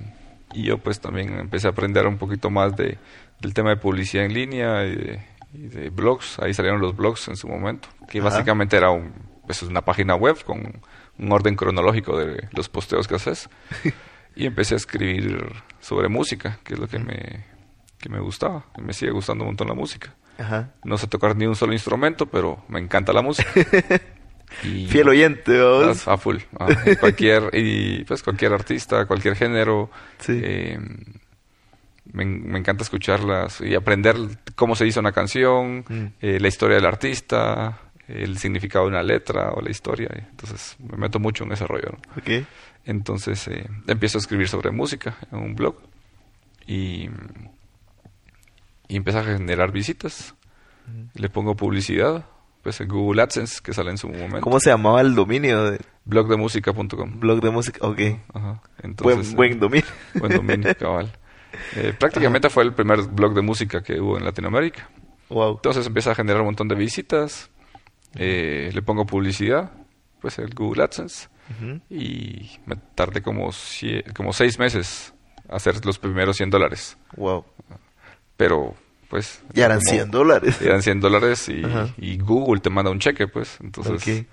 y 0.54 0.64
yo 0.64 0.78
pues 0.78 1.00
también 1.00 1.40
empecé 1.40 1.68
a 1.68 1.72
aprender 1.72 2.06
un 2.06 2.18
poquito 2.18 2.50
más 2.50 2.76
de, 2.76 2.98
del 3.40 3.54
tema 3.54 3.72
de 3.72 3.78
publicidad 3.78 4.26
en 4.26 4.34
línea 4.34 4.86
y 4.86 5.20
de, 5.54 5.90
blogs. 5.90 6.40
Ahí 6.40 6.54
salieron 6.54 6.82
los 6.82 6.96
blogs 6.96 7.28
en 7.28 7.36
su 7.36 7.48
momento, 7.48 7.90
que 8.10 8.22
básicamente 8.22 8.78
era 8.78 8.92
un, 8.92 9.12
pues, 9.46 9.62
una 9.64 9.82
página 9.82 10.16
web 10.16 10.44
con 10.44 10.82
un 11.18 11.32
orden 11.32 11.56
cronológico 11.56 12.18
de 12.18 12.48
los 12.52 12.70
posteos 12.70 13.08
que 13.08 13.16
haces. 13.16 13.50
y 14.36 14.46
empecé 14.46 14.76
a 14.76 14.78
escribir 14.78 15.54
sobre 15.80 16.08
música, 16.08 16.60
que 16.64 16.76
es 16.76 16.80
lo 16.80 16.88
que 16.88 17.00
me, 17.00 17.46
que 17.98 18.10
me 18.10 18.20
gustaba. 18.20 18.66
Y 18.78 18.82
me 18.82 18.94
sigue 18.94 19.12
gustando 19.12 19.44
un 19.44 19.50
montón 19.50 19.68
la 19.68 19.76
música. 19.76 20.16
No 20.84 20.98
sé 20.98 21.06
tocar 21.06 21.36
ni 21.36 21.46
un 21.46 21.56
solo 21.56 21.74
instrumento, 21.74 22.26
pero 22.26 22.64
me 22.68 22.80
encanta 22.80 23.14
la 23.14 23.22
música. 23.22 23.52
y, 24.64 24.88
Fiel 24.88 25.10
oyente, 25.10 25.60
A 26.06 26.18
full. 26.18 26.38
cualquier, 27.00 27.50
y 27.54 28.04
pues 28.04 28.24
cualquier 28.24 28.54
artista, 28.54 29.06
cualquier 29.06 29.36
género. 29.36 29.90
Eh, 30.28 30.78
me, 32.14 32.24
encanta 32.58 32.84
escucharlas 32.84 33.62
y 33.62 33.76
aprender 33.76 34.16
cómo 34.56 34.76
se 34.76 34.86
hizo 34.86 35.00
una 35.00 35.12
canción, 35.12 35.86
mm. 35.88 36.06
eh, 36.22 36.40
la 36.40 36.48
historia 36.48 36.76
del 36.76 36.86
artista, 36.86 37.80
el 38.08 38.38
significado 38.38 38.86
de 38.86 38.92
una 38.92 39.04
letra 39.04 39.52
o 39.54 39.62
la 39.62 39.72
historia. 39.72 40.10
Entonces 40.14 40.76
me 40.80 40.98
meto 40.98 41.20
mucho 41.20 41.44
en 41.46 41.54
ese 41.54 41.66
rollo. 41.66 41.98
Entonces 42.86 43.48
eh, 43.48 43.68
empiezo 43.88 44.18
a 44.18 44.22
escribir 44.22 44.48
sobre 44.48 44.72
música 44.72 45.18
en 45.32 45.40
un 45.40 45.56
blog 45.56 45.76
y 46.68 47.10
y 48.92 48.98
empieza 48.98 49.22
a 49.22 49.24
generar 49.24 49.72
visitas. 49.72 50.36
Le 51.14 51.30
pongo 51.30 51.56
publicidad, 51.56 52.26
pues 52.62 52.80
en 52.82 52.88
Google 52.88 53.22
AdSense 53.22 53.60
que 53.64 53.74
sale 53.74 53.92
en 53.92 53.98
su 53.98 54.08
momento. 54.08 54.42
¿Cómo 54.42 54.60
se 54.60 54.70
llamaba 54.70 55.02
el 55.02 55.16
dominio? 55.16 55.72
De... 55.72 55.80
Blogdemusica.com. 56.06 57.20
Blog 57.20 57.42
de 57.42 57.50
música, 57.50 57.86
ok. 57.86 58.00
Ajá. 58.34 58.62
Entonces, 58.82 59.36
buen, 59.36 59.60
dominio. 59.60 59.88
Buen 60.16 60.36
dominio, 60.36 60.76
cabal. 60.80 61.12
Eh, 61.76 61.94
prácticamente 61.98 62.50
fue 62.50 62.64
el 62.64 62.74
primer 62.74 63.02
blog 63.04 63.34
de 63.34 63.42
música 63.42 63.82
que 63.84 64.00
hubo 64.00 64.18
en 64.18 64.26
Latinoamérica. 64.26 64.90
Wow. 65.30 65.56
Entonces 65.56 65.88
empieza 65.88 66.12
a 66.12 66.16
generar 66.16 66.42
un 66.42 66.48
montón 66.48 66.68
de 66.68 66.76
visitas. 66.76 67.50
Eh, 68.16 68.72
le 68.74 68.82
pongo 68.82 69.06
publicidad, 69.06 69.72
pues 70.22 70.40
el 70.40 70.54
Google 70.54 70.84
AdSense. 70.84 71.30
Y 71.90 72.50
me 72.66 72.78
tardé 72.96 73.22
como, 73.22 73.50
como 74.16 74.32
seis 74.32 74.58
meses 74.58 75.14
hacer 75.50 75.86
los 75.86 76.00
primeros 76.00 76.38
100 76.38 76.50
dólares. 76.50 76.98
Wow 77.18 77.44
pero 78.42 78.74
pues... 79.12 79.44
Y 79.54 79.60
eran 79.60 79.82
100 79.82 80.10
dólares. 80.10 80.62
Eran 80.62 80.82
100 80.82 81.02
dólares 81.02 81.50
y, 81.50 81.62
y, 81.98 82.18
Google 82.18 82.62
te 82.62 82.70
manda 82.70 82.90
un 82.90 82.98
cheque, 82.98 83.28
pues. 83.28 83.58
Entonces 83.62 84.26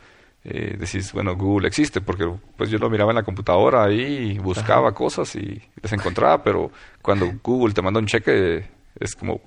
eh, 0.45 0.76
decís, 0.79 1.12
bueno, 1.12 1.35
Google 1.35 1.66
existe, 1.66 2.01
porque 2.01 2.33
pues 2.57 2.70
yo 2.70 2.79
lo 2.79 2.89
miraba 2.89 3.11
en 3.11 3.16
la 3.16 3.24
computadora 3.24 3.83
ahí, 3.83 4.39
buscaba 4.39 4.95
cosas 4.95 5.35
y 5.35 5.61
las 5.83 5.93
encontraba, 5.93 6.45
pero 6.45 6.70
cuando 7.03 7.29
Google 7.43 7.74
te 7.74 7.83
manda 7.83 7.99
un 7.99 8.07
cheque 8.07 8.64
es 9.01 9.16
como, 9.16 9.41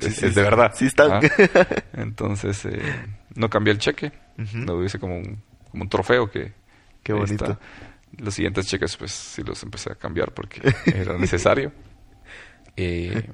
es, 0.00 0.34
de 0.34 0.42
verdad. 0.42 0.72
Sí 0.74 0.86
está. 0.86 1.20
Entonces, 1.92 2.64
eh, 2.64 2.80
no 3.34 3.50
cambié 3.50 3.74
el 3.74 3.78
cheque, 3.78 4.12
lo 4.54 4.82
hice 4.82 4.98
como 4.98 5.18
un, 5.18 5.42
como 5.70 5.82
un 5.82 5.88
trofeo 5.90 6.30
que... 6.30 6.52
Qué 7.02 7.12
bonito. 7.12 7.58
Los 8.16 8.32
siguientes 8.32 8.66
cheques, 8.66 8.96
pues 8.96 9.12
sí 9.12 9.42
los 9.42 9.62
empecé 9.62 9.92
a 9.92 9.94
cambiar 9.96 10.32
porque 10.32 10.62
era 10.86 11.18
necesario. 11.18 11.70
Eh, 12.76 13.28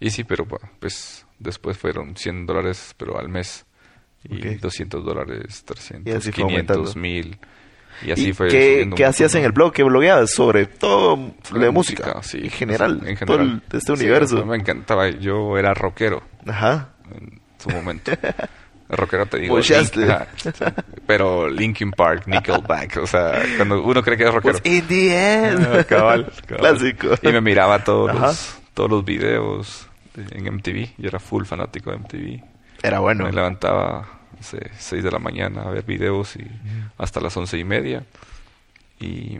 y 0.00 0.10
sí, 0.10 0.24
pero 0.24 0.46
pues 0.78 1.26
después 1.38 1.76
fueron 1.76 2.16
100 2.16 2.46
dólares, 2.46 2.94
pero 2.96 3.18
al 3.18 3.28
mes. 3.28 3.66
Y 4.24 4.56
200 4.56 5.04
dólares, 5.04 5.62
300, 5.64 6.30
500, 6.30 6.96
1000. 6.96 7.38
Y 8.02 8.12
así 8.12 8.32
fue. 8.32 8.48
¿Qué, 8.48 8.90
¿qué 8.94 9.04
hacías 9.04 9.34
en 9.34 9.44
el 9.44 9.52
blog? 9.52 9.72
¿Qué 9.72 9.82
blogueabas? 9.82 10.30
Sobre 10.30 10.66
todo 10.66 11.34
la 11.54 11.70
música, 11.70 12.22
sí. 12.22 12.38
En 12.44 12.50
general, 12.50 13.00
en 13.06 13.16
general. 13.16 13.62
Todo 13.68 13.78
este 13.78 13.92
universo. 13.92 14.44
me 14.44 14.56
encantaba. 14.56 15.08
Yo 15.10 15.56
era 15.58 15.74
rockero. 15.74 16.22
Ajá. 16.46 16.90
En 17.14 17.40
su 17.58 17.70
momento. 17.70 18.12
rockero 18.90 19.26
te 19.26 19.38
digo. 19.38 19.58
Link, 19.58 19.92
pero 21.06 21.48
Linkin 21.48 21.92
Park, 21.92 22.24
Nickelback, 22.26 22.98
o 22.98 23.06
sea, 23.06 23.42
cuando 23.56 23.82
uno 23.82 24.02
cree 24.02 24.16
que 24.16 24.24
es 24.24 24.34
rockero. 24.34 24.58
Pues 24.58 24.74
in 24.74 24.86
the 24.86 25.44
end. 25.44 25.66
Ah, 25.66 25.84
cabal, 25.84 26.32
Clásico. 26.46 27.08
Y 27.22 27.28
me 27.28 27.40
miraba 27.40 27.84
todos 27.84 28.14
los, 28.14 28.58
todos 28.74 28.90
los 28.90 29.04
videos 29.04 29.89
en 30.30 30.54
MTV. 30.54 30.94
Yo 30.98 31.08
era 31.08 31.18
full 31.18 31.44
fanático 31.44 31.90
de 31.90 31.98
MTV. 31.98 32.44
Era 32.82 33.00
bueno. 33.00 33.24
Me 33.24 33.32
levantaba 33.32 34.00
a 34.00 34.42
6 34.42 35.04
de 35.04 35.10
la 35.10 35.18
mañana 35.18 35.62
a 35.62 35.70
ver 35.70 35.84
videos 35.84 36.36
y 36.36 36.46
hasta 36.98 37.20
las 37.20 37.36
once 37.36 37.58
y 37.58 37.64
media. 37.64 38.04
Y 38.98 39.38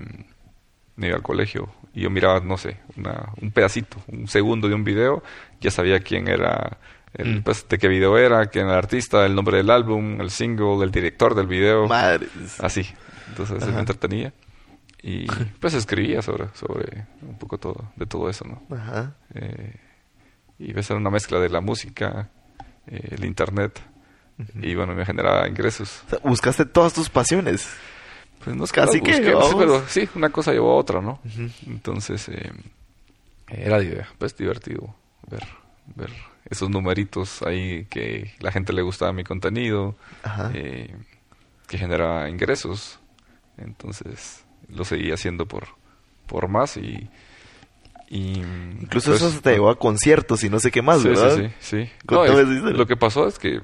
me 0.97 1.09
iba 1.09 1.17
al 1.17 1.23
colegio 1.23 1.73
y 1.95 2.03
yo 2.03 2.11
miraba, 2.11 2.41
no 2.41 2.57
sé, 2.57 2.77
una, 2.97 3.31
un 3.41 3.51
pedacito, 3.51 3.97
un 4.09 4.29
segundo 4.29 4.69
de 4.69 4.75
un 4.75 4.85
video, 4.85 5.23
ya 5.61 5.71
sabía 5.71 6.01
quién 6.01 6.29
era, 6.29 6.79
el, 7.15 7.37
mm. 7.37 7.43
pues, 7.43 7.67
de 7.69 7.79
qué 7.79 7.89
video 7.89 8.17
era, 8.17 8.47
quién 8.47 8.67
era 8.67 8.75
el 8.75 8.79
artista, 8.79 9.27
el 9.27 9.35
nombre 9.35 9.57
del 9.57 9.71
álbum, 9.71 10.21
el 10.21 10.31
single, 10.31 10.85
el 10.85 10.91
director 10.91 11.35
del 11.35 11.47
video. 11.47 11.89
Así. 12.61 12.87
Entonces 13.29 13.67
me 13.67 13.81
entretenía. 13.81 14.33
Y 15.03 15.27
pues 15.61 15.75
escribía 15.75 16.23
sobre, 16.23 16.49
sobre 16.55 17.07
un 17.23 17.39
poco 17.39 17.59
todo, 17.59 17.91
de 17.97 18.07
todo 18.07 18.29
eso, 18.29 18.45
¿no? 18.45 18.77
Ajá. 18.77 19.15
Eh, 19.35 19.75
y 20.61 20.73
ves 20.75 20.91
una 20.91 21.11
mezcla 21.11 21.41
de 21.41 21.49
la 21.49 21.63
música, 21.63 22.29
eh, 22.87 23.09
el 23.13 23.25
internet, 23.25 23.81
y 24.55 24.75
bueno, 24.75 24.95
me 24.95 25.07
generaba 25.07 25.49
ingresos. 25.49 26.03
buscaste 26.23 26.67
todas 26.67 26.93
tus 26.93 27.09
pasiones. 27.09 27.69
Pues 28.45 28.57
no 28.57 28.65
es 28.65 28.73
casi 28.73 29.01
que, 29.01 29.21
pero 29.21 29.83
sí, 29.87 30.09
una 30.15 30.31
cosa 30.31 30.53
llevó 30.53 30.73
a 30.73 30.77
otra, 30.77 31.01
¿no? 31.01 31.21
Entonces, 31.67 32.29
eh, 32.29 32.53
era 33.49 33.79
pues 34.19 34.37
divertido 34.37 34.95
ver, 35.31 35.47
ver 35.95 36.11
esos 36.49 36.71
numeritos 36.71 37.43
ahí 37.43 37.87
que 37.87 38.33
la 38.41 38.53
gente 38.53 38.73
le 38.73 38.83
gustaba 38.83 39.13
mi 39.13 39.25
contenido, 39.25 39.97
eh, 40.55 40.95
que 41.67 41.79
generaba 41.79 42.29
ingresos. 42.29 42.99
Entonces, 43.59 44.45
lo 44.69 44.85
seguí 44.85 45.11
haciendo 45.11 45.47
por, 45.47 45.69
por 46.27 46.49
más 46.49 46.77
y... 46.77 47.09
y 48.11 48.43
Incluso 48.81 49.13
pues, 49.13 49.23
eso 49.23 49.41
te 49.41 49.53
llevó 49.53 49.71
a 49.71 49.79
conciertos 49.79 50.45
y 50.45 50.51
no 50.51 50.59
sé 50.59 50.71
qué 50.71 50.83
más, 50.83 51.03
¿verdad? 51.03 51.37
Sí, 51.37 51.49
sí, 51.61 51.87
sí. 51.87 51.91
lo 52.09 52.87
que 52.87 52.97
pasó 52.97 53.27
es 53.27 53.39
que 53.39 53.61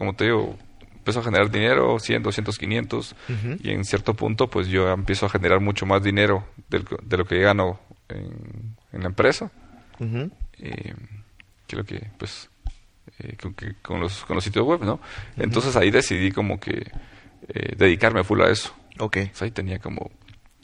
como 0.00 0.14
te 0.14 0.24
digo, 0.24 0.56
empiezo 0.94 1.20
a 1.20 1.22
generar 1.22 1.50
dinero, 1.50 1.98
100, 1.98 2.22
200, 2.22 2.58
500, 2.58 3.16
y 3.62 3.70
en 3.70 3.84
cierto 3.84 4.14
punto 4.14 4.48
pues 4.48 4.66
yo 4.68 4.88
empiezo 4.88 5.26
a 5.26 5.28
generar 5.28 5.60
mucho 5.60 5.84
más 5.84 6.02
dinero 6.02 6.46
de 6.68 7.16
lo 7.18 7.26
que 7.26 7.38
gano 7.38 7.78
en, 8.08 8.76
la 8.92 9.08
empresa, 9.08 9.50
eh, 10.58 10.94
que 11.66 11.76
lo 11.76 11.84
que 11.84 12.10
pues 12.16 12.48
eh, 13.18 13.36
con, 13.82 14.00
los, 14.00 14.24
con 14.24 14.36
los 14.36 14.44
sitios 14.44 14.64
web, 14.64 14.82
¿no? 14.82 15.00
Entonces 15.36 15.76
ahí 15.76 15.90
decidí 15.90 16.32
como 16.32 16.58
que 16.58 16.90
eh, 17.48 17.74
dedicarme 17.76 18.24
full 18.24 18.40
a 18.40 18.48
eso. 18.48 18.74
Ok. 18.98 19.18
ahí 19.38 19.50
tenía 19.50 19.80
como 19.80 20.10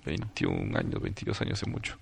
21 0.07 0.79
años, 0.79 1.03
22 1.03 1.39
años 1.43 1.61
hace 1.61 1.70
mucho. 1.70 1.99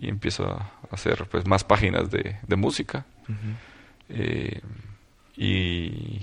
Y 0.00 0.08
empiezo 0.08 0.46
a 0.46 0.72
hacer 0.90 1.26
pues 1.30 1.46
más 1.46 1.62
páginas 1.62 2.10
de, 2.10 2.36
de 2.46 2.56
música 2.56 3.04
y 5.36 6.20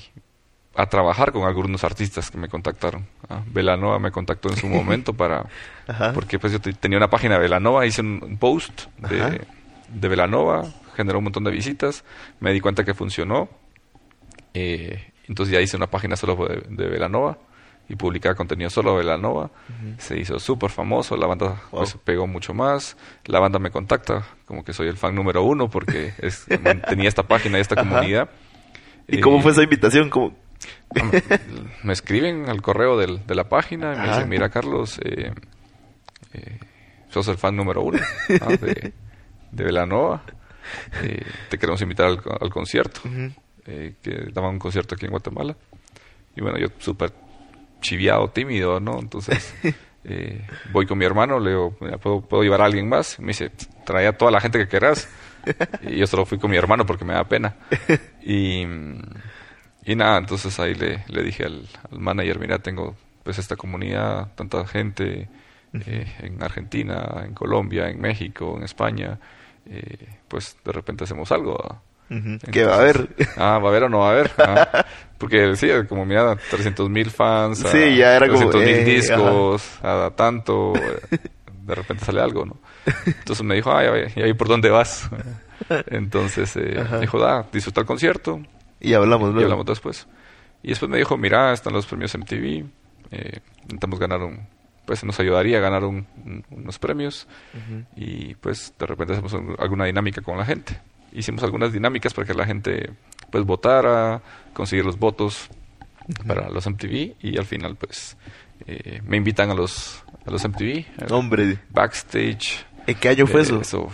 a 0.76 0.86
trabajar 0.86 1.32
con 1.32 1.44
algunos 1.44 1.84
artistas 1.84 2.30
que 2.30 2.38
me 2.38 2.50
contactaron. 2.50 3.08
¿ah? 3.30 3.42
Velanova 3.48 3.98
me 3.98 4.12
contactó 4.12 4.50
en 4.50 4.58
su 4.58 4.68
momento 4.68 5.14
para... 5.14 5.46
Porque 6.14 6.38
pues 6.38 6.54
yo 6.54 6.60
tenía 6.60 6.98
una 6.98 7.10
página 7.10 7.36
de 7.36 7.42
Velanova, 7.42 7.86
hice 7.86 8.02
un, 8.02 8.38
post 8.40 8.86
de, 8.98 9.42
de, 9.90 10.08
Velanova, 10.08 10.66
generó 10.96 11.18
un 11.20 11.26
montón 11.26 11.44
de 11.46 11.52
visitas, 11.52 12.04
me 12.40 12.54
di 12.54 12.60
cuenta 12.60 12.84
que 12.84 12.94
funcionó. 12.94 13.50
Eh, 14.54 15.12
entonces 15.28 15.54
ya 15.54 15.62
hice 15.62 15.78
una 15.78 15.88
página 15.88 16.16
solo 16.16 16.36
de, 16.48 16.64
de 16.70 16.90
Velanova 16.90 17.38
y 17.90 17.96
publicaba 17.96 18.36
contenido 18.36 18.70
solo 18.70 18.92
de 18.92 18.98
Velanova. 18.98 19.50
Se 19.98 20.20
hizo 20.20 20.40
súper 20.40 20.70
famoso, 20.70 21.16
la 21.16 21.28
banda 21.28 21.62
pues, 21.72 21.98
pegó 22.04 22.28
mucho 22.28 22.54
más. 22.54 22.98
La 23.26 23.40
banda 23.40 23.60
me 23.60 23.72
contacta 23.72 24.26
como 24.46 24.64
que 24.64 24.74
soy 24.74 24.88
el 24.88 24.98
fan 24.98 25.16
número 25.16 25.44
uno 25.44 25.70
porque 25.70 26.14
es, 26.20 26.46
tenía 26.90 27.08
esta 27.08 27.24
página 27.24 27.58
y 27.58 27.62
esta 27.62 27.76
comunidad. 27.76 28.30
¿Y 29.08 29.22
cómo 29.22 29.42
fue 29.42 29.52
esa 29.52 29.64
invitación? 29.64 30.10
Me 31.84 31.94
escriben 31.94 32.50
al 32.50 32.62
correo 32.62 32.98
del, 32.98 33.26
de 33.26 33.36
la 33.36 33.48
página 33.48 33.94
y 33.94 33.98
me 34.00 34.08
dicen, 34.10 34.30
mira 34.30 34.50
Carlos, 34.50 35.00
eh, 35.04 35.32
eh, 36.34 36.60
sos 37.10 37.28
el 37.30 37.38
fan 37.38 37.56
número 37.56 37.82
uno 37.82 38.00
de, 38.28 38.94
de 39.52 39.64
Velanova. 39.64 40.24
Eh, 41.04 41.26
te 41.50 41.58
queremos 41.58 41.82
invitar 41.82 42.08
al, 42.08 42.50
concierto. 42.50 43.00
que 43.64 44.30
daban 44.34 44.52
un 44.52 44.60
concierto 44.60 44.96
aquí 44.96 45.06
en 45.06 45.12
Guatemala. 45.12 45.56
Y 46.36 46.42
bueno, 46.42 46.58
yo 46.60 46.68
súper 46.80 47.14
chiviado, 47.82 48.30
tímido, 48.30 48.80
¿no? 48.80 49.00
Entonces 49.00 49.56
voy 50.72 50.86
con 50.86 50.98
mi 50.98 51.06
hermano, 51.06 51.40
le 51.40 51.52
digo, 51.52 51.76
¿puedo, 52.02 52.22
¿puedo, 52.22 52.44
llevar 52.44 52.62
a 52.62 52.66
alguien 52.66 52.88
más? 52.88 53.20
Me 53.20 53.28
dice, 53.28 53.52
trae 53.86 54.08
a 54.08 54.18
toda 54.18 54.32
la 54.32 54.40
gente 54.40 54.60
que 54.60 54.68
querás. 54.68 55.10
y 55.82 55.98
yo 55.98 56.08
solo 56.08 56.26
fui 56.26 56.38
con 56.38 56.52
mi 56.52 56.58
hermano 56.58 56.86
porque 56.86 57.06
me 57.06 57.14
da 57.14 57.24
pena. 57.24 57.56
Y, 58.30 58.66
y 59.86 59.96
nada, 59.96 60.18
entonces 60.18 60.60
ahí 60.60 60.76
le, 60.76 61.06
le 61.08 61.24
dije 61.24 61.46
al, 61.46 61.66
manager, 61.92 62.40
mira, 62.40 62.60
tengo 62.60 62.98
pues 63.24 63.40
esta 63.40 63.56
comunidad, 63.56 64.34
tanta 64.36 64.68
gente 64.68 65.30
eh, 65.74 66.16
en 66.20 66.44
Argentina, 66.44 67.24
en 67.26 67.34
Colombia, 67.34 67.90
en 67.90 68.02
México, 68.02 68.56
en 68.58 68.64
España, 68.64 69.18
eh, 69.66 70.08
pues 70.28 70.58
de 70.64 70.72
repente 70.74 71.06
hacemos 71.06 71.32
algo. 71.32 71.82
¿Qué 72.52 72.64
va 72.64 72.76
a 72.76 72.80
haber? 72.80 73.10
Ah, 73.36 73.60
¿va 73.60 73.68
a 73.68 73.72
haber 73.72 73.84
o 73.84 73.90
no 73.90 74.00
va 74.00 74.10
a 74.10 74.12
haber? 74.12 74.32
Ah, 74.38 74.86
porque 75.18 75.56
sí, 75.56 75.68
como 75.90 76.06
mira, 76.06 76.36
300 76.36 76.90
mil 76.90 77.10
fans, 77.10 77.60
sí, 77.60 77.98
ya 77.98 78.16
era 78.16 78.28
300 78.28 78.62
mil 78.62 78.70
eh, 78.70 78.84
discos, 78.84 79.80
a 79.84 80.12
tanto, 80.16 80.74
de 80.74 81.76
repente 81.76 82.06
sale 82.06 82.22
algo, 82.22 82.46
¿no? 82.46 82.58
Entonces 83.06 83.44
me 83.44 83.56
dijo, 83.56 83.76
ay, 83.76 84.12
¿y 84.16 84.22
ahí 84.22 84.34
por 84.34 84.48
dónde 84.48 84.70
vas? 84.70 85.10
Entonces 85.88 86.56
eh, 86.56 86.84
dijo, 87.02 87.20
da, 87.20 87.46
disfruta 87.52 87.82
el 87.82 87.88
concierto. 87.88 88.42
Y 88.80 88.94
hablamos 88.94 89.30
luego. 89.30 89.42
Y 89.42 89.44
hablamos 89.44 89.66
después. 89.66 90.08
Y 90.64 90.70
después 90.70 90.90
me 90.90 90.98
dijo, 90.98 91.18
mira, 91.18 91.52
están 91.52 91.74
los 91.74 91.86
premios 91.86 92.18
MTV, 92.18 92.66
eh, 93.12 93.40
intentamos 93.64 94.00
ganar 94.00 94.22
un, 94.22 94.48
pues 94.86 95.04
nos 95.04 95.20
ayudaría 95.20 95.58
a 95.58 95.62
ganar 95.62 95.84
unos 95.84 96.80
premios 96.80 97.28
y 97.96 98.36
pues 98.36 98.74
de 98.80 98.86
repente 98.86 99.14
hacemos 99.14 99.36
alguna 99.60 99.86
dinámica 99.86 100.22
con 100.22 100.38
la 100.38 100.46
gente. 100.46 100.80
Hicimos 101.18 101.44
algunas 101.44 101.74
dinámicas 101.74 102.14
para 102.14 102.28
que 102.28 102.34
la 102.34 102.46
gente 102.46 102.92
pues 103.32 103.44
votara, 103.44 104.22
conseguir 104.54 104.86
los 104.86 105.00
votos 105.00 105.50
para 106.28 106.50
los 106.50 106.68
MTV 106.68 107.16
y 107.20 107.38
al 107.38 107.46
final 107.46 107.76
pues 107.76 108.16
eh, 108.68 109.02
me 109.04 109.18
invitan 109.18 109.50
a 109.50 109.56
los 109.56 110.04
a 110.26 110.32
los 110.32 110.48
MTV. 110.48 111.12
Hombre. 111.12 111.58
Backstage. 111.70 112.66
¿En 112.86 112.96
qué 112.96 113.10
año 113.10 113.26
fue 113.26 113.42
eso? 113.42 113.60
Eso, 113.60 113.90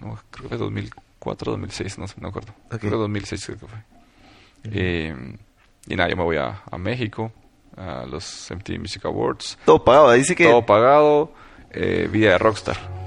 no, 0.00 0.18
creo 0.30 0.42
que 0.42 0.48
fue 0.48 0.58
2004, 0.58 1.52
2006, 1.52 1.98
no, 1.98 2.06
no 2.20 2.28
acuerdo. 2.28 2.54
Creo 2.68 2.80
que 2.80 2.88
2006 2.90 3.46
creo 3.46 3.58
que 3.58 3.66
fue. 3.66 3.78
Eh, 4.64 5.16
y 5.88 5.96
nada, 5.96 6.10
yo 6.10 6.16
me 6.16 6.24
voy 6.24 6.36
a, 6.36 6.62
a, 6.70 6.78
México, 6.78 7.32
a 7.76 8.04
los 8.06 8.48
MTV 8.50 8.78
Music 8.80 9.04
Awards. 9.04 9.58
Todo 9.64 9.82
pagado, 9.82 10.14
sí 10.22 10.34
que... 10.34 10.44
Todo 10.44 10.66
pagado, 10.66 11.32
eh, 11.70 12.08
vida 12.10 12.30
de 12.30 12.38
rockstar. 12.38 13.05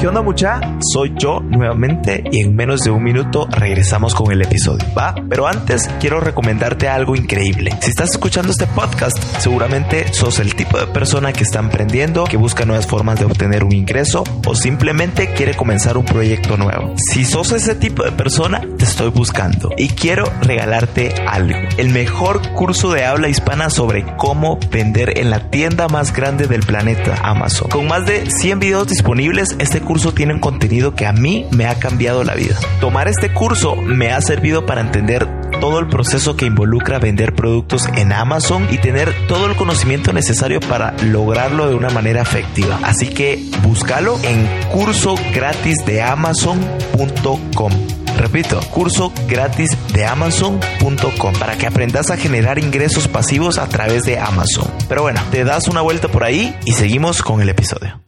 ¿Qué 0.00 0.08
onda 0.08 0.22
mucha? 0.22 0.62
Soy 0.94 1.12
yo 1.14 1.40
nuevamente 1.40 2.24
y 2.32 2.40
en 2.40 2.56
menos 2.56 2.80
de 2.80 2.90
un 2.90 3.02
minuto 3.02 3.46
regresamos 3.50 4.14
con 4.14 4.32
el 4.32 4.40
episodio, 4.40 4.86
¿va? 4.96 5.14
Pero 5.28 5.46
antes 5.46 5.90
quiero 6.00 6.20
recomendarte 6.20 6.88
algo 6.88 7.14
increíble. 7.14 7.76
Si 7.82 7.90
estás 7.90 8.12
escuchando 8.12 8.50
este 8.50 8.66
podcast, 8.66 9.18
seguramente 9.40 10.10
sos 10.14 10.38
el 10.38 10.54
tipo 10.54 10.78
de 10.78 10.86
persona 10.86 11.34
que 11.34 11.44
está 11.44 11.58
emprendiendo, 11.58 12.24
que 12.24 12.38
busca 12.38 12.64
nuevas 12.64 12.86
formas 12.86 13.18
de 13.18 13.26
obtener 13.26 13.62
un 13.62 13.72
ingreso 13.72 14.24
o 14.46 14.54
simplemente 14.54 15.34
quiere 15.34 15.54
comenzar 15.54 15.98
un 15.98 16.06
proyecto 16.06 16.56
nuevo. 16.56 16.94
Si 16.96 17.26
sos 17.26 17.52
ese 17.52 17.74
tipo 17.74 18.02
de 18.02 18.12
persona, 18.12 18.62
te 18.78 18.86
estoy 18.86 19.10
buscando 19.10 19.68
y 19.76 19.88
quiero 19.88 20.24
regalarte 20.40 21.12
algo. 21.26 21.58
El 21.76 21.90
mejor 21.90 22.54
curso 22.54 22.90
de 22.90 23.04
habla 23.04 23.28
hispana 23.28 23.68
sobre 23.68 24.06
cómo 24.16 24.58
vender 24.70 25.18
en 25.18 25.28
la 25.28 25.50
tienda 25.50 25.88
más 25.88 26.14
grande 26.14 26.46
del 26.46 26.62
planeta, 26.62 27.16
Amazon. 27.22 27.68
Con 27.68 27.86
más 27.86 28.06
de 28.06 28.30
100 28.30 28.60
videos 28.60 28.88
disponibles, 28.88 29.56
este 29.58 29.80
curso 29.80 29.89
tiene 30.14 30.34
un 30.34 30.40
contenido 30.40 30.94
que 30.94 31.04
a 31.06 31.12
mí 31.12 31.46
me 31.50 31.66
ha 31.66 31.74
cambiado 31.78 32.22
la 32.22 32.34
vida. 32.34 32.56
Tomar 32.80 33.08
este 33.08 33.32
curso 33.32 33.74
me 33.74 34.12
ha 34.12 34.20
servido 34.20 34.64
para 34.64 34.80
entender 34.80 35.28
todo 35.60 35.80
el 35.80 35.88
proceso 35.88 36.36
que 36.36 36.46
involucra 36.46 37.00
vender 37.00 37.34
productos 37.34 37.86
en 37.96 38.12
Amazon 38.12 38.68
y 38.70 38.78
tener 38.78 39.12
todo 39.26 39.46
el 39.46 39.56
conocimiento 39.56 40.12
necesario 40.12 40.60
para 40.60 40.92
lograrlo 41.02 41.68
de 41.68 41.74
una 41.74 41.90
manera 41.90 42.22
efectiva. 42.22 42.78
Así 42.84 43.08
que 43.08 43.44
búscalo 43.62 44.18
en 44.22 44.46
curso 44.70 45.16
gratis 45.34 45.76
de 45.84 46.02
amazon.com. 46.02 47.72
Repito, 48.16 48.60
curso 48.70 49.12
gratis 49.28 49.76
de 49.92 50.06
amazon.com 50.06 51.34
para 51.38 51.56
que 51.58 51.66
aprendas 51.66 52.10
a 52.10 52.16
generar 52.16 52.58
ingresos 52.58 53.08
pasivos 53.08 53.58
a 53.58 53.66
través 53.66 54.02
de 54.02 54.18
Amazon. 54.18 54.70
Pero 54.88 55.02
bueno, 55.02 55.20
te 55.32 55.42
das 55.42 55.66
una 55.68 55.80
vuelta 55.80 56.08
por 56.08 56.22
ahí 56.22 56.56
y 56.64 56.72
seguimos 56.72 57.22
con 57.22 57.40
el 57.40 57.48
episodio. 57.48 58.00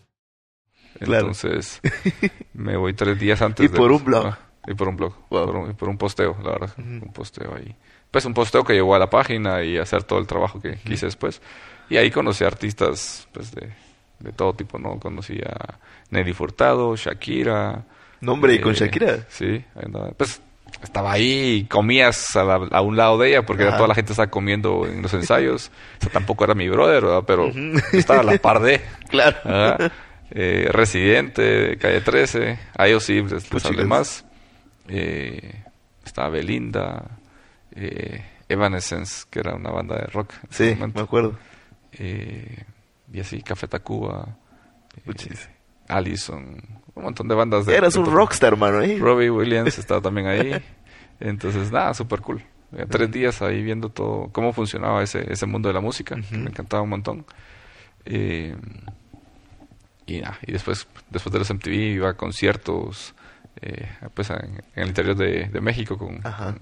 Entonces, 1.05 1.81
me 2.55 2.77
voy 2.77 2.95
tres 2.95 3.19
días 3.19 3.41
antes. 3.43 3.67
Y 3.67 3.69
por 3.69 3.93
un 3.93 4.05
blog. 4.05 4.27
Ah, 4.27 4.39
y 4.67 4.75
por 4.75 4.89
un 4.89 4.97
blog. 4.97 5.15
Por, 5.29 5.57
un, 5.57 5.75
por, 5.75 5.89
un, 5.89 5.99
posteo, 5.99 6.37
la 6.43 6.51
verdad. 6.53 6.71
Un 6.79 7.13
posteo 7.13 7.55
ahí. 7.55 7.75
Pues 8.11 8.25
un 8.27 8.35
posteo 8.35 8.63
que 8.65 8.75
llegó 8.75 8.95
a 8.95 8.99
la 8.99 9.09
página 9.09 9.63
y 9.65 9.79
hacer 9.79 10.05
todo 10.05 10.19
el 10.19 10.27
trabajo 10.27 10.61
que 10.61 10.77
quise 10.77 11.07
después. 11.07 11.41
Y 11.89 11.97
ahí 11.97 12.11
conocí 12.11 12.45
a 12.45 12.49
artistas 12.49 13.27
pues 13.33 13.53
de, 13.53 13.71
de 14.21 14.33
todo 14.33 14.55
tipo, 14.55 14.79
¿no? 14.79 14.99
Conocí 14.99 15.39
a 15.41 15.79
Nelly 16.11 16.33
Furtado, 16.33 16.95
Shakira. 16.97 17.85
¿Nombre? 18.21 18.55
¿Y 18.55 18.61
con 18.61 18.73
eh, 18.73 18.77
Shakira? 18.77 19.27
Sí. 19.29 19.65
Pues 20.17 20.41
estaba 20.83 21.13
ahí 21.13 21.61
y 21.61 21.65
comías 21.65 22.35
a, 22.37 22.55
a, 22.55 22.81
un 22.81 22.97
lado 22.97 23.19
de 23.19 23.31
ella 23.31 23.47
porque 23.47 23.65
toda 23.65 23.89
la 23.89 23.95
gente 23.95 24.13
estaba 24.13 24.31
comiendo 24.31 24.87
en 24.87 25.03
los 25.03 25.13
ensayos. 25.15 25.71
o 25.99 26.03
sea, 26.03 26.13
tampoco 26.13 26.45
era 26.45 26.55
mi 26.55 26.69
brother, 26.69 27.03
¿verdad? 27.03 27.25
Pero 27.27 27.51
estaba 27.93 28.21
a 28.21 28.25
la 28.25 28.39
par 28.39 28.61
de. 28.61 28.81
claro. 29.09 29.37
Eh, 30.35 30.69
Residente, 30.73 31.77
Calle 31.79 32.01
13. 32.01 32.59
A 32.77 32.89
ellos 32.89 33.05
sí 33.05 33.23
les, 33.23 33.53
les 33.53 33.65
hablé 33.67 33.85
más. 33.85 34.25
Eh, 34.89 35.63
estaba 36.05 36.31
Belinda. 36.31 37.19
Eh, 37.75 38.25
Evanescence, 38.49 39.25
que 39.31 39.41
era 39.41 39.55
una 39.55 39.71
banda 39.71 39.97
de 39.97 40.07
rock. 40.07 40.33
Sí, 40.51 40.77
me 40.77 41.01
acuerdo. 41.01 41.39
Eh, 41.93 42.65
y 43.13 43.21
así, 43.21 43.43
Café 43.43 43.69
Tacuba. 43.69 44.37
Eh, 45.07 45.35
Allison. 45.89 46.57
Un 46.95 47.03
montón 47.03 47.29
de 47.29 47.35
bandas. 47.35 47.67
De, 47.67 47.77
Eras 47.77 47.97
un 47.97 48.07
rockstar, 48.07 48.53
hermano. 48.53 48.83
¿eh? 48.83 48.99
Robbie 48.99 49.31
Williams 49.31 49.79
estaba 49.79 50.01
también 50.01 50.27
ahí. 50.27 50.63
Entonces, 51.21 51.71
nada, 51.71 51.95
súper 51.95 52.21
cool. 52.21 52.43
Tres 52.89 53.11
días 53.11 53.43
ahí 53.43 53.63
viendo 53.63 53.91
todo, 53.91 54.31
cómo 54.33 54.55
funcionaba 54.55 55.03
ese, 55.03 55.31
ese 55.31 55.45
mundo 55.45 55.69
de 55.69 55.75
la 55.75 55.81
música. 55.81 56.17
Me 56.31 56.49
encantaba 56.49 56.83
un 56.83 56.89
montón. 56.89 57.27
Eh, 58.07 58.57
y, 60.17 60.23
y 60.47 60.53
después, 60.53 60.87
después 61.11 61.33
de 61.33 61.39
los 61.39 61.53
MTV 61.53 61.73
iba 61.73 62.11
a 62.11 62.15
conciertos 62.15 63.15
eh, 63.61 63.87
pues 64.15 64.31
en, 64.31 64.63
el 64.75 64.89
interior 64.89 65.15
de, 65.15 65.45
de 65.47 65.61
México 65.61 65.97
con, 65.97 66.21
con, 66.21 66.59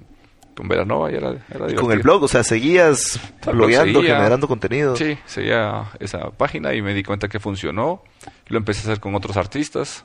con, 0.55 0.68
Veranova 0.68 1.11
y 1.11 1.14
era, 1.14 1.34
era 1.48 1.70
¿Y 1.70 1.74
con 1.74 1.92
el 1.92 2.01
blog, 2.01 2.24
o 2.24 2.28
sea, 2.28 2.42
seguías 2.42 3.20
blogueando, 3.46 4.03
generando 4.03 4.48
contenido. 4.48 4.96
Sí, 4.96 5.16
seguía 5.24 5.84
esa 6.01 6.30
página 6.30 6.74
y 6.74 6.82
me 6.82 6.92
di 6.92 7.03
cuenta 7.03 7.28
que 7.28 7.38
funcionó. 7.38 8.03
Lo 8.48 8.59
empecé 8.59 8.80
a 8.80 8.92
hacer 8.92 9.01
con 9.01 9.14
otros 9.14 9.36
artistas, 9.36 10.05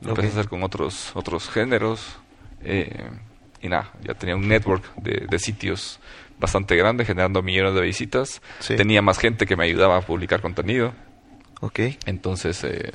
lo 0.00 0.12
okay. 0.12 0.24
empecé 0.24 0.38
a 0.38 0.40
hacer 0.40 0.50
con 0.50 0.62
otros, 0.62 1.12
otros 1.14 1.48
géneros. 1.48 2.18
Eh, 2.64 3.10
y 3.60 3.68
nada, 3.68 3.92
ya 4.02 4.14
tenía 4.14 4.34
un 4.34 4.48
network 4.48 4.94
de, 4.96 5.26
de, 5.28 5.38
sitios 5.38 6.00
bastante 6.40 6.74
grande, 6.74 7.04
generando 7.04 7.42
millones 7.42 7.74
de 7.74 7.82
visitas. 7.82 8.42
Sí. 8.58 8.74
Tenía 8.74 9.02
más 9.02 9.18
gente 9.18 9.46
que 9.46 9.54
me 9.54 9.64
ayudaba 9.64 9.98
a 9.98 10.00
publicar 10.00 10.40
contenido. 10.40 10.92
Ok. 11.62 11.78
Entonces, 12.06 12.62
eh, 12.64 12.92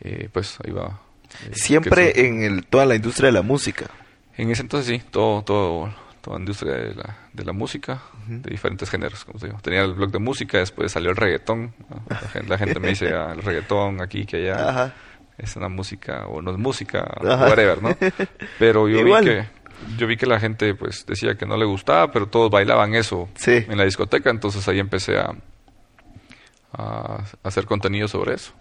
eh, 0.00 0.28
pues 0.30 0.58
iba. 0.66 1.00
Eh, 1.46 1.54
Siempre 1.54 2.26
en 2.26 2.42
el, 2.42 2.66
toda 2.66 2.84
la 2.84 2.94
industria 2.94 3.26
de 3.28 3.32
la 3.32 3.42
música. 3.42 3.86
En 4.36 4.50
ese 4.50 4.62
entonces 4.62 4.88
sí, 5.00 5.02
todo, 5.10 5.42
todo, 5.42 5.92
toda 6.20 6.36
la 6.36 6.40
industria 6.40 6.74
de 6.74 6.94
la, 6.94 7.16
de 7.32 7.44
la 7.44 7.52
música, 7.52 7.94
uh 7.94 8.30
-huh. 8.30 8.42
de 8.42 8.50
diferentes 8.50 8.90
géneros, 8.90 9.24
como 9.24 9.38
digo. 9.38 9.58
Tenía 9.62 9.80
el 9.82 9.94
blog 9.94 10.10
de 10.12 10.18
música, 10.18 10.58
después 10.58 10.92
salió 10.92 11.10
el 11.10 11.16
reggaetón. 11.16 11.74
La 12.08 12.16
gente, 12.16 12.48
la 12.48 12.58
gente 12.58 12.78
me 12.80 12.88
dice 12.88 13.08
ah, 13.14 13.32
el 13.34 13.42
reggaetón 13.42 14.02
aquí, 14.02 14.26
que 14.26 14.36
allá. 14.36 14.68
Ajá. 14.68 14.94
Es 15.38 15.56
una 15.56 15.68
música, 15.68 16.26
o 16.26 16.42
no 16.42 16.50
es 16.50 16.58
música, 16.58 17.00
Ajá. 17.00 17.46
whatever, 17.46 17.82
¿no? 17.82 17.96
Pero 18.58 18.86
yo 18.88 18.98
Igual. 19.00 19.24
vi 19.24 19.30
que 19.30 19.58
yo 19.96 20.06
vi 20.06 20.16
que 20.16 20.26
la 20.26 20.40
gente 20.40 20.74
pues 20.74 21.06
decía 21.06 21.36
que 21.36 21.46
no 21.46 21.56
le 21.56 21.64
gustaba, 21.64 22.10
pero 22.10 22.26
todos 22.26 22.50
bailaban 22.50 22.94
eso 22.94 23.28
sí. 23.36 23.64
en 23.68 23.78
la 23.78 23.84
discoteca, 23.84 24.28
entonces 24.28 24.66
ahí 24.68 24.80
empecé 24.80 25.16
a, 25.16 25.32
a 26.72 27.24
hacer 27.42 27.66
contenido 27.66 28.08
sobre 28.08 28.34
eso, 28.34 28.52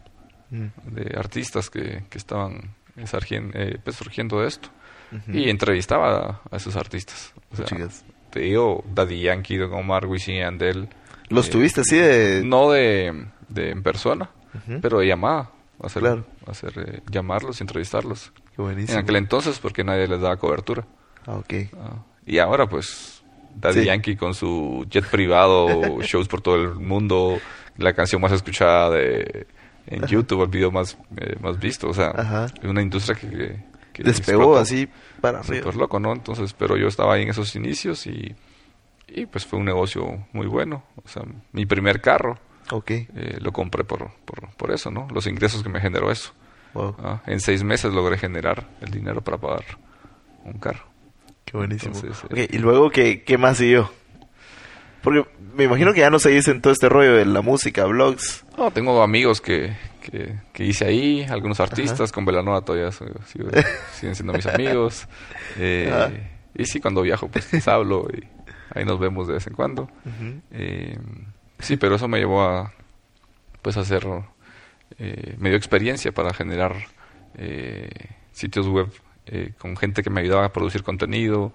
mm. 0.50 0.68
de 0.94 1.18
artistas 1.18 1.70
que, 1.70 2.04
que 2.10 2.18
estaban 2.18 2.76
eh, 2.96 3.78
pues, 3.84 3.96
surgiendo 3.96 4.42
de 4.42 4.48
esto. 4.48 4.70
Uh 5.12 5.16
-huh. 5.16 5.36
Y 5.36 5.50
entrevistaba 5.50 6.18
a, 6.18 6.42
a, 6.52 6.58
esos 6.58 6.76
artistas. 6.76 7.34
O 7.52 7.56
sea, 7.56 7.66
Chicas. 7.66 8.04
te 8.30 8.42
digo, 8.42 8.84
Daddy 8.94 9.22
Yankee, 9.22 9.58
Don 9.58 9.74
Omar, 9.74 10.06
Wisin 10.06 10.36
y 10.36 10.42
Andel. 10.42 10.90
¿Los 11.30 11.48
eh, 11.48 11.52
tuviste 11.52 11.82
así 11.82 11.96
de...? 11.96 12.42
No 12.44 12.72
de, 12.72 13.28
de 13.48 13.72
en 13.72 13.84
persona, 13.84 14.30
uh 14.54 14.58
-huh. 14.72 14.80
pero 14.82 15.00
de 15.00 15.08
llamada. 15.08 15.52
Hacer, 15.82 16.02
claro. 16.02 16.26
hacer 16.48 16.74
eh, 16.78 17.02
llamarlos 17.10 17.60
y 17.60 17.64
entrevistarlos. 17.64 18.34
Qué 18.56 18.62
buenísimo. 18.62 18.98
En 18.98 19.04
aquel 19.04 19.16
entonces, 19.18 19.60
porque 19.60 19.84
nadie 19.84 20.08
les 20.08 20.20
daba 20.20 20.36
cobertura. 20.38 20.86
Ah, 21.26 21.36
ok. 21.36 21.54
Ah, 21.80 22.04
y 22.26 22.40
ahora, 22.40 22.68
pues, 22.68 23.24
Daddy 23.56 23.82
sí. 23.82 23.86
Yankee 23.86 24.16
con 24.16 24.34
su 24.34 24.86
jet 24.90 25.06
privado, 25.06 25.68
shows 26.02 26.28
por 26.28 26.42
todo 26.42 26.56
el 26.56 26.76
mundo, 26.76 27.40
la 27.78 27.94
canción 27.94 28.22
más 28.22 28.32
escuchada 28.32 28.92
de 28.92 29.48
en 29.88 30.04
Ajá. 30.04 30.08
YouTube, 30.12 30.44
el 30.44 30.50
video 30.50 30.72
más, 30.72 30.98
eh, 31.16 31.38
más 31.40 31.60
visto. 31.60 31.88
O 31.90 31.94
sea, 31.94 32.12
Ajá. 32.16 32.46
es 32.46 32.70
una 32.70 32.82
industria 32.82 33.16
que, 33.16 33.64
que 33.94 34.04
despegó 34.04 34.58
así 34.58 34.88
para 35.22 35.40
arriba. 35.40 35.64
Súper 35.64 35.76
loco, 35.78 36.00
¿no? 36.00 36.12
Entonces, 36.12 36.54
pero 36.54 36.78
yo 36.78 36.88
estaba 36.88 37.14
ahí 37.14 37.24
en 37.24 37.30
esos 37.30 37.56
inicios 37.56 38.06
y, 38.06 38.36
y 39.08 39.26
pues 39.26 39.46
fue 39.46 39.60
un 39.60 39.66
negocio 39.66 40.26
muy 40.34 40.48
bueno. 40.48 40.84
O 41.04 41.08
sea, 41.08 41.24
mi 41.54 41.66
primer 41.66 42.02
carro 42.02 42.38
Ok. 42.72 42.92
eh, 42.92 43.38
lo 43.40 43.52
compré 43.54 43.86
por, 43.86 44.12
por, 44.26 44.50
por, 44.56 44.72
eso, 44.72 44.92
¿no? 44.92 45.08
Los 45.14 45.26
ingresos 45.26 45.64
que 45.64 45.70
me 45.70 45.80
generó 45.80 46.12
eso. 46.12 46.34
Wow. 46.74 46.96
Ah, 47.00 47.22
en 47.26 47.40
seis 47.40 47.64
meses 47.64 47.94
logré 47.94 48.18
generar 48.18 48.68
el 48.82 48.92
dinero 48.92 49.22
para 49.22 49.38
pagar 49.38 49.64
un 50.44 50.60
carro. 50.60 50.86
Qué 51.46 51.56
buenísimo. 51.56 51.96
Entonces, 51.96 52.26
okay, 52.26 52.44
eh, 52.44 52.48
¿Y 52.52 52.58
luego 52.58 52.90
qué, 52.90 53.24
qué 53.24 53.38
más 53.38 53.58
siguió? 53.58 53.90
Porque 55.08 55.30
me 55.56 55.64
imagino 55.64 55.94
que 55.94 56.02
ya 56.02 56.10
no 56.10 56.20
seguís 56.20 56.50
en 56.50 56.62
todo 56.62 56.74
este 56.74 56.90
rollo 56.90 57.14
de 57.14 57.26
la 57.26 57.42
música, 57.42 57.86
blogs. 57.86 58.46
No, 58.58 58.72
tengo 58.72 59.02
amigos 59.02 59.40
que, 59.40 59.74
que, 60.02 60.36
que 60.52 60.66
hice 60.66 60.84
ahí, 60.84 61.26
algunos 61.30 61.62
artistas, 61.62 62.10
Ajá. 62.10 62.12
con 62.14 62.26
Velanova 62.26 62.60
todavía 62.60 62.92
soy, 62.92 63.08
sigo, 63.26 63.50
siguen 63.94 64.16
siendo 64.16 64.34
mis 64.34 64.46
amigos. 64.46 65.08
Eh, 65.58 66.28
y 66.56 66.66
sí, 66.66 66.82
cuando 66.82 67.04
viajo, 67.04 67.30
pues 67.30 67.54
les 67.54 67.66
hablo 67.70 68.06
y 68.14 68.22
ahí 68.78 68.84
nos 68.84 69.00
vemos 69.00 69.28
de 69.28 69.36
vez 69.36 69.48
en 69.48 69.54
cuando. 69.54 69.84
Uh 69.84 70.10
-huh. 70.10 70.42
eh, 70.52 70.98
sí, 71.60 71.78
pero 71.78 71.96
eso 71.96 72.10
me 72.10 72.18
llevó 72.20 72.42
a, 72.42 72.74
pues, 73.62 73.78
hacer, 73.78 74.06
eh, 75.00 75.36
me 75.38 75.48
dio 75.48 75.58
experiencia 75.58 76.12
para 76.12 76.34
generar 76.34 76.76
eh, 77.38 77.90
sitios 78.34 78.68
web 78.68 78.88
eh, 79.26 79.54
con 79.58 79.78
gente 79.78 80.04
que 80.04 80.10
me 80.10 80.20
ayudaba 80.20 80.44
a 80.44 80.52
producir 80.52 80.84
contenido, 80.84 81.54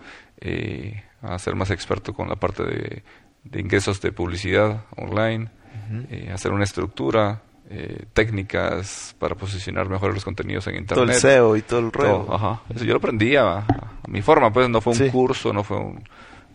a 1.20 1.38
ser 1.38 1.54
más 1.54 1.70
experto 1.70 2.14
con 2.14 2.28
la 2.28 2.36
parte 2.36 2.64
de, 2.64 3.02
de 3.44 3.60
ingresos 3.60 4.00
de 4.00 4.12
publicidad 4.12 4.84
online, 4.96 5.44
uh 5.44 5.94
-huh. 5.94 6.06
eh, 6.10 6.30
hacer 6.32 6.52
una 6.52 6.64
estructura, 6.64 7.42
eh, 7.74 8.04
técnicas 8.12 9.16
para 9.18 9.34
posicionar 9.34 9.88
mejor 9.88 10.12
los 10.12 10.24
contenidos 10.24 10.66
en 10.66 10.76
internet. 10.76 11.06
Todo 11.06 11.14
el 11.14 11.20
SEO 11.20 11.56
y 11.56 11.62
todo 11.62 11.80
el 11.80 11.90
rollo. 11.90 12.34
Ajá. 12.34 12.60
Eso 12.68 12.84
yo 12.84 12.92
lo 12.92 12.98
aprendí 12.98 13.34
a, 13.36 13.58
a, 13.58 13.92
mi 14.08 14.20
forma, 14.20 14.52
pues 14.52 14.68
no 14.68 14.80
fue 14.82 14.92
un 14.92 14.98
sí. 14.98 15.08
curso, 15.10 15.54
no 15.54 15.64
fue 15.64 15.78
un, 15.78 16.04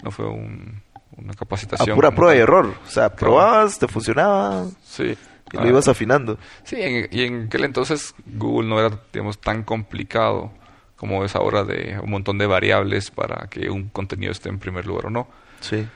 no 0.04 0.12
fue 0.12 0.28
un, 0.28 0.82
una 1.18 1.34
capacitación. 1.34 1.92
A 1.92 1.96
pura 1.96 2.12
prueba 2.12 2.36
y 2.36 2.40
error. 2.40 2.72
O 2.86 2.90
sea, 2.90 3.10
probabas, 3.10 3.80
te 3.80 3.88
funcionaba. 3.88 4.66
Sí. 4.84 5.18
Y 5.54 5.58
lo 5.58 5.68
ibas 5.68 5.88
afinando. 5.88 6.38
Sí, 6.64 6.76
en, 6.80 7.08
y 7.10 7.24
en 7.24 7.46
aquel 7.46 7.64
entonces 7.64 8.14
Google 8.26 8.68
no 8.68 8.80
era, 8.80 9.00
digamos, 9.12 9.40
tan 9.40 9.64
complicado 9.64 10.52
como 10.98 11.24
es 11.24 11.36
ahora 11.36 11.64
de 11.64 12.00
un 12.04 12.12
montón 12.12 12.38
de 12.38 12.46
variables 12.46 13.10
para 13.10 13.48
que 13.48 13.70
un 13.70 13.90
contenido 13.90 14.32
esté 14.32 14.50
en 14.50 14.60
primer 14.60 14.86
lugar 14.86 15.08
o 15.08 15.10
no. 15.10 15.28
Sí. 15.62 15.88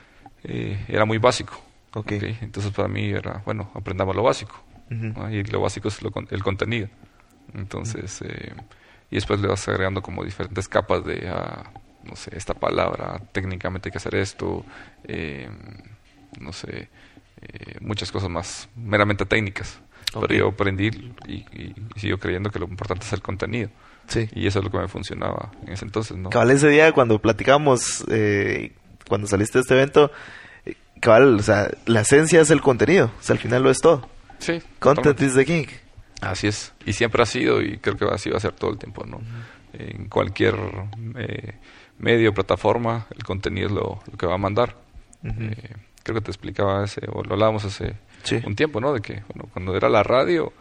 Eh, 0.44 0.84
era 0.88 1.04
muy 1.04 1.18
básico. 1.18 1.54
Okay. 1.94 2.18
okay. 2.18 2.38
Entonces 2.40 2.72
para 2.72 2.88
mí 2.88 3.10
era, 3.10 3.42
bueno, 3.44 3.70
aprendamos 3.74 4.16
lo 4.16 4.22
básico. 4.22 4.62
Uh 4.90 4.94
-huh. 4.94 5.32
Y 5.32 5.44
lo 5.44 5.60
básico 5.60 5.88
es 5.88 6.02
lo, 6.02 6.12
el 6.30 6.42
contenido. 6.42 6.88
Entonces, 7.54 8.22
eh, 8.22 8.52
y 9.10 9.16
después 9.16 9.40
le 9.40 9.48
vas 9.48 9.68
agregando 9.68 10.00
como 10.00 10.24
diferentes 10.24 10.68
capas 10.68 11.04
de, 11.04 11.28
ah, 11.28 11.70
no 12.04 12.16
sé, 12.16 12.36
esta 12.36 12.54
palabra, 12.54 13.20
técnicamente 13.32 13.88
hay 13.88 13.92
que 13.92 13.98
hacer 13.98 14.14
esto, 14.14 14.64
eh, 15.04 15.48
no 16.40 16.52
sé, 16.52 16.88
eh, 17.42 17.76
muchas 17.80 18.10
cosas 18.10 18.30
más 18.30 18.68
meramente 18.74 19.26
técnicas. 19.26 19.80
Pero 20.18 20.34
yo 20.34 20.48
aprendí 20.48 20.90
y, 21.26 21.74
sigo 21.96 22.18
creyendo 22.18 22.50
que 22.50 22.58
lo 22.58 22.66
importante 22.66 23.06
es 23.06 23.12
el 23.12 23.22
contenido. 23.22 23.70
Sí. 24.08 24.28
Y 24.34 24.46
eso 24.46 24.58
es 24.58 24.64
lo 24.64 24.70
que 24.70 24.78
me 24.78 24.88
funcionaba 24.88 25.52
en 25.66 25.72
ese 25.72 25.84
entonces, 25.84 26.16
¿no? 26.16 26.28
Cabal, 26.30 26.50
ese 26.50 26.68
día 26.68 26.92
cuando 26.92 27.18
platicamos, 27.18 28.04
eh, 28.10 28.72
cuando 29.08 29.26
saliste 29.26 29.58
de 29.58 29.62
este 29.62 29.74
evento, 29.74 30.10
eh, 30.64 30.74
cabal, 31.00 31.36
o 31.36 31.42
sea, 31.42 31.70
la 31.86 32.00
esencia 32.00 32.40
es 32.40 32.50
el 32.50 32.60
contenido. 32.60 33.10
O 33.18 33.22
sea, 33.22 33.34
al 33.34 33.40
final 33.40 33.62
lo 33.62 33.70
es 33.70 33.78
todo. 33.80 34.08
Sí. 34.38 34.60
Content 34.78 35.20
is 35.20 35.34
the 35.34 35.44
king. 35.44 35.66
Así 36.20 36.46
es. 36.46 36.72
Y 36.86 36.92
siempre 36.92 37.22
ha 37.22 37.26
sido, 37.26 37.60
y 37.60 37.78
creo 37.78 37.96
que 37.96 38.04
así 38.06 38.30
va 38.30 38.36
a 38.36 38.40
ser 38.40 38.52
todo 38.52 38.70
el 38.70 38.78
tiempo, 38.78 39.04
¿no? 39.04 39.20
En 39.72 40.08
cualquier 40.08 40.54
eh, 41.16 41.54
medio, 41.98 42.32
plataforma, 42.32 43.06
el 43.16 43.24
contenido 43.24 43.66
es 43.68 43.72
lo, 43.72 44.02
que 44.16 44.26
va 44.26 44.34
a 44.34 44.38
mandar. 44.38 44.76
creo 45.22 46.14
que 46.14 46.20
te 46.20 46.30
explicaba 46.30 46.84
ese, 46.84 47.00
o 47.12 47.22
lo 47.22 47.32
hablábamos 47.34 47.64
hace 47.64 47.96
un 48.44 48.54
tiempo, 48.54 48.80
¿no? 48.80 48.92
De 48.92 49.00
que, 49.00 49.22
bueno, 49.28 49.48
cuando 49.52 49.76
era 49.76 49.88
la 49.88 50.02
radio, 50.02 50.52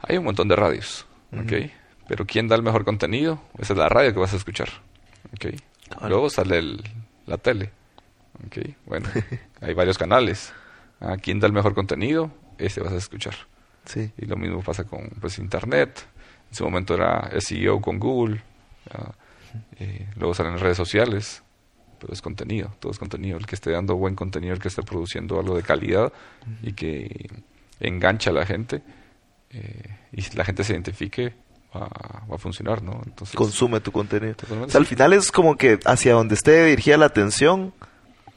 hay 0.00 0.16
un 0.18 0.24
montón 0.24 0.48
de 0.48 0.56
radios, 0.56 1.06
¿ok? 1.32 1.70
Pero 2.08 2.26
¿quién 2.26 2.48
da 2.48 2.56
el 2.56 2.62
mejor 2.62 2.84
contenido? 2.84 3.40
Esa 3.58 3.72
es 3.72 3.78
la 3.78 3.88
radio 3.88 4.12
que 4.12 4.20
vas 4.20 4.32
a 4.32 4.36
escuchar, 4.36 4.68
¿ok? 5.34 5.54
Luego 6.08 6.30
sale 6.30 6.58
el, 6.58 6.82
la 7.26 7.38
tele. 7.38 7.70
Bueno, 8.86 9.08
hay 9.60 9.74
varios 9.74 9.98
canales. 9.98 10.52
¿A 11.00 11.16
quién 11.16 11.40
da 11.40 11.46
el 11.46 11.52
mejor 11.52 11.74
contenido? 11.74 12.30
Ese 12.58 12.80
vas 12.80 12.92
a 12.92 12.96
escuchar. 12.96 13.34
Sí. 13.84 14.10
Y 14.16 14.26
lo 14.26 14.36
mismo 14.36 14.62
pasa 14.62 14.84
con, 14.84 15.08
pues, 15.20 15.38
Internet. 15.38 16.06
En 16.50 16.56
su 16.56 16.64
momento 16.64 16.94
era 16.94 17.30
SEO 17.40 17.80
con 17.80 17.98
Google. 17.98 18.42
Eh, 19.78 20.08
luego 20.16 20.34
salen 20.34 20.58
redes 20.58 20.76
sociales 20.76 21.44
pero 22.04 22.12
es 22.12 22.20
contenido, 22.20 22.70
todo 22.80 22.92
es 22.92 22.98
contenido. 22.98 23.38
El 23.38 23.46
que 23.46 23.54
esté 23.54 23.70
dando 23.70 23.96
buen 23.96 24.14
contenido, 24.14 24.52
el 24.52 24.60
que 24.60 24.68
esté 24.68 24.82
produciendo 24.82 25.40
algo 25.40 25.56
de 25.56 25.62
calidad 25.62 26.12
y 26.62 26.74
que 26.74 27.30
engancha 27.80 28.28
a 28.28 28.34
la 28.34 28.44
gente 28.44 28.82
eh, 29.48 29.96
y 30.12 30.36
la 30.36 30.44
gente 30.44 30.64
se 30.64 30.74
identifique, 30.74 31.32
va, 31.80 32.34
a 32.34 32.38
funcionar, 32.38 32.82
¿no? 32.82 33.00
Entonces, 33.04 33.34
Consume 33.36 33.80
tu 33.80 33.92
contenido. 33.92 34.34
al 34.74 34.86
final 34.86 35.12
es 35.12 35.30
como 35.32 35.56
que 35.56 35.78
hacia 35.84 36.14
donde 36.14 36.34
esté 36.34 36.64
dirigida 36.64 36.96
la 36.96 37.06
atención, 37.06 37.72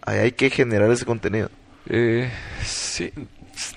ahí 0.02 0.20
hay 0.20 0.32
que 0.32 0.50
generar 0.50 0.92
ese 0.92 1.06
contenido. 1.06 1.50
Eh, 1.90 2.32
sí, 2.64 3.12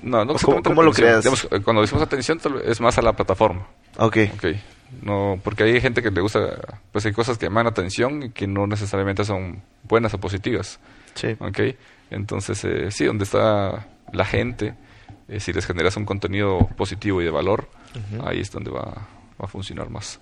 no, 0.02 0.24
no 0.24 0.34
¿Cómo, 0.34 0.82
lo 0.82 0.92
creas? 0.92 1.24
cuando 1.64 1.82
decimos 1.82 2.02
atención 2.02 2.40
es 2.64 2.80
más 2.80 2.98
a 2.98 3.02
la 3.02 3.14
plataforma. 3.14 3.66
Ok. 3.96 4.16
okay. 4.34 4.62
No, 5.02 5.40
porque 5.42 5.62
hay 5.62 5.80
gente 5.80 6.02
que 6.02 6.10
le 6.10 6.20
gusta, 6.20 6.40
pues 6.90 7.06
hay 7.06 7.12
cosas 7.12 7.38
que 7.38 7.46
llaman 7.46 7.66
atención 7.66 8.24
y 8.24 8.30
que 8.30 8.46
no 8.46 8.66
necesariamente 8.66 9.24
son 9.24 9.62
buenas 9.84 10.12
o 10.14 10.18
positivas. 10.18 10.80
Sí. 11.14 11.36
¿Ok? 11.38 11.60
Entonces, 12.10 12.64
eh, 12.64 12.90
sí, 12.90 13.04
donde 13.04 13.24
está 13.24 13.86
la 14.12 14.24
gente, 14.24 14.74
eh, 15.28 15.38
si 15.38 15.52
les 15.52 15.64
generas 15.64 15.96
un 15.96 16.04
contenido 16.04 16.68
positivo 16.76 17.22
y 17.22 17.24
de 17.24 17.30
valor, 17.30 17.68
ahí 18.24 18.40
es 18.40 18.50
donde 18.50 18.70
va, 18.70 19.06
a 19.44 19.48
funcionar 19.48 19.90
más. 19.90 20.20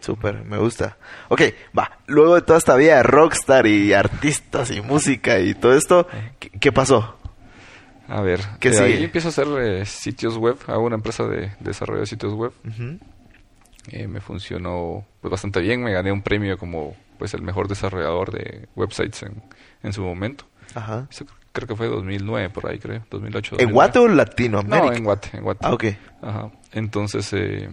Súper, 0.00 0.44
me 0.44 0.58
gusta. 0.58 0.96
Ok, 1.28 1.42
va. 1.76 1.98
Luego 2.06 2.36
de 2.36 2.42
toda 2.42 2.58
esta 2.58 2.76
vida 2.76 2.96
de 2.96 3.02
rockstar 3.02 3.66
y 3.66 3.92
artistas 3.92 4.70
y 4.70 4.80
música 4.80 5.40
y 5.40 5.54
todo 5.54 5.74
esto, 5.74 6.06
¿qué, 6.38 6.72
pasó? 6.72 7.16
A 8.06 8.20
ver, 8.22 8.40
¿Qué 8.60 8.70
de 8.70 8.80
ahí 8.80 9.04
empiezo 9.04 9.28
a 9.28 9.30
hacer 9.30 9.46
eh, 9.58 9.84
sitios 9.84 10.36
web, 10.36 10.56
hago 10.66 10.84
una 10.84 10.96
empresa 10.96 11.24
de, 11.24 11.52
desarrollo 11.60 12.00
de 12.00 12.06
sitios 12.06 12.32
web. 12.32 12.52
Eh, 13.90 14.06
me 14.06 14.20
funcionó 14.20 15.04
pues, 15.20 15.30
bastante 15.30 15.60
bien, 15.60 15.82
me 15.82 15.92
gané 15.92 16.12
un 16.12 16.22
premio 16.22 16.58
como 16.58 16.94
pues 17.18 17.34
el 17.34 17.42
mejor 17.42 17.68
desarrollador 17.68 18.30
de 18.30 18.68
websites 18.76 19.24
en, 19.24 19.42
en 19.82 19.92
su 19.92 20.02
momento. 20.02 20.44
Ajá. 20.74 21.08
creo 21.52 21.66
que 21.66 21.74
fue 21.74 21.88
2009 21.88 22.50
por 22.50 22.70
ahí, 22.70 22.78
creo, 22.78 23.02
2008. 23.10 23.56
¿En 23.58 23.72
Guate 23.72 23.98
o 23.98 24.08
Latinoamérica? 24.08 24.86
No, 24.86 24.92
en 24.92 25.04
Guate, 25.04 25.36
en 25.36 25.42
Guate. 25.42 25.66
Ah, 25.66 25.72
ok. 25.72 25.84
Ajá. 26.22 26.50
Entonces, 26.72 27.32
eh, 27.32 27.70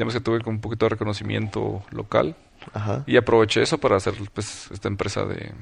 digamos 0.00 0.14
que 0.14 0.20
tuve 0.20 0.40
un 0.46 0.62
poquito 0.62 0.86
de 0.86 0.90
reconocimiento 0.90 1.82
local. 1.90 2.34
Ajá. 2.72 3.04
Y 3.06 3.18
aproveché 3.18 3.60
eso 3.60 3.76
para 3.76 3.96
hacer 3.96 4.14
pues 4.32 4.70
esta 4.70 4.88
empresa 4.88 5.26
de, 5.26 5.52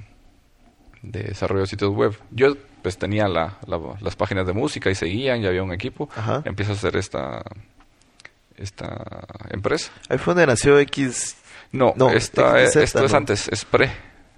de 1.03 1.23
desarrollo 1.25 1.63
de 1.63 1.67
sitios 1.67 1.93
web. 1.93 2.17
Yo 2.31 2.57
pues 2.81 2.99
tenía 2.99 3.27
la, 3.27 3.59
las 4.01 4.15
páginas 4.15 4.47
de 4.47 4.53
música 4.53 4.91
y 4.91 4.95
seguían, 4.95 5.43
ya 5.43 5.49
había 5.49 5.65
un 5.65 5.73
equipo. 5.73 6.09
Ajá. 6.15 6.43
Empiezo 6.45 6.71
a 6.71 6.75
hacer 6.77 6.95
esta 6.95 7.43
esta 8.57 9.27
empresa. 9.51 9.91
Ahí 10.09 10.19
fue 10.19 10.35
donde 10.35 10.47
nació 10.47 10.79
X. 10.79 11.37
No, 11.73 11.95
esta, 12.15 12.63
esto 12.63 13.05
es 13.05 13.15
antes, 13.15 13.49
es 13.49 13.65
pre. 13.65 13.91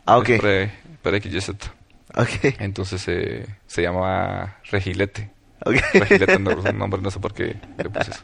Ah, 0.07 0.17
ok. 0.17 0.31
pre, 0.39 0.73
pre 1.03 1.21
XYZ. 1.21 1.51
Ok. 2.17 2.57
Entonces 2.59 3.07
eh, 3.07 3.47
se 3.67 3.83
llama 3.83 4.57
Regilete. 4.71 5.31
Okay. 5.63 6.01
Regilete 6.01 6.39
no 6.39 6.53
es 6.65 6.75
nombre, 6.75 7.03
no 7.03 7.11
sé 7.11 7.21
por 7.21 7.35
qué 7.35 7.61
le 7.77 7.91
puse 7.91 8.13
eso. 8.13 8.23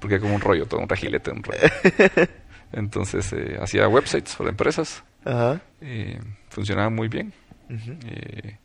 Porque 0.00 0.18
como 0.18 0.34
un 0.34 0.40
rollo, 0.40 0.66
todo 0.66 0.80
un 0.80 0.88
regilete, 0.88 1.30
un 1.30 1.42
rollo. 1.42 1.60
Entonces 2.72 3.32
eh, 3.32 3.58
hacía 3.60 3.88
websites 3.88 4.36
para 4.36 4.50
empresas. 4.50 5.02
Ajá. 5.24 5.60
Eh, 5.80 6.18
funcionaba 6.48 6.90
muy 6.90 7.08
bien. 7.08 7.32
eh, 7.68 8.58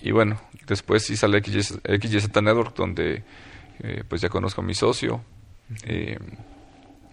y 0.00 0.10
bueno, 0.12 0.40
después 0.66 1.04
sí 1.04 1.16
sale 1.16 1.42
XYZ, 1.42 1.80
XYZ 2.00 2.28
Network, 2.42 2.76
donde 2.76 3.24
eh, 3.80 4.04
pues 4.08 4.20
ya 4.20 4.28
conozco 4.28 4.60
a 4.60 4.64
mi 4.64 4.74
socio, 4.74 5.22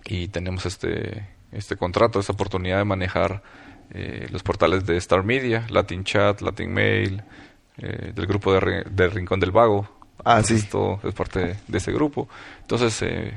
y 0.06 0.28
tenemos 0.28 0.66
este, 0.66 1.28
este 1.52 1.76
contrato, 1.76 2.20
esta 2.20 2.34
oportunidad 2.34 2.78
de 2.78 2.86
manejar 2.86 3.42
eh, 3.92 4.28
los 4.30 4.44
portales 4.44 4.86
de 4.86 4.98
Star 4.98 5.24
Media, 5.24 5.66
Latin 5.70 6.04
Chat, 6.04 6.42
Latin 6.42 6.72
Mail, 6.72 7.24
del 7.78 8.28
grupo 8.28 8.54
de, 8.54 8.84
de, 8.88 9.08
Rincón 9.08 9.40
del 9.40 9.52
Vago. 9.52 9.90
Ah, 10.24 10.44
sí. 10.44 10.56
Esto 10.56 11.00
es 11.04 11.14
parte 11.14 11.58
de, 11.68 11.78
ese 11.78 11.92
grupo. 11.92 12.30
Entonces, 12.62 13.02
eh, 13.02 13.34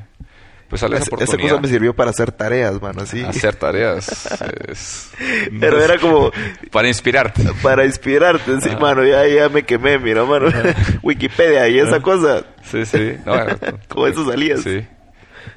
pues 0.69 0.81
sale 0.81 0.97
esa 0.97 1.07
oportunidad. 1.07 1.39
Esa 1.39 1.49
cosa 1.49 1.61
me 1.61 1.69
sirvió 1.69 1.95
para 1.95 2.11
hacer 2.11 2.33
tareas, 2.33 2.81
mano, 2.81 3.03
así. 3.03 3.23
Hacer 3.23 3.55
tareas. 3.57 5.11
Pero 5.61 5.83
era 5.83 5.99
como... 5.99 6.31
Para 6.73 6.89
inspirarte. 6.89 7.45
Para 7.63 7.85
inspirarte, 7.85 8.61
sí, 8.61 8.71
mano. 8.81 9.05
Ya, 9.05 9.27
ya 9.27 9.49
me 9.49 9.65
quemé, 9.65 9.99
mira, 9.99 10.25
mano. 10.25 10.49
Wikipedia 11.03 11.69
y 11.69 11.79
esa 11.79 12.01
cosa. 12.01 12.45
Sí, 12.63 12.85
sí. 12.85 13.17
No, 13.25 13.35
como 13.89 14.07
eso 14.07 14.29
salías. 14.29 14.63
Sí. 14.63 14.85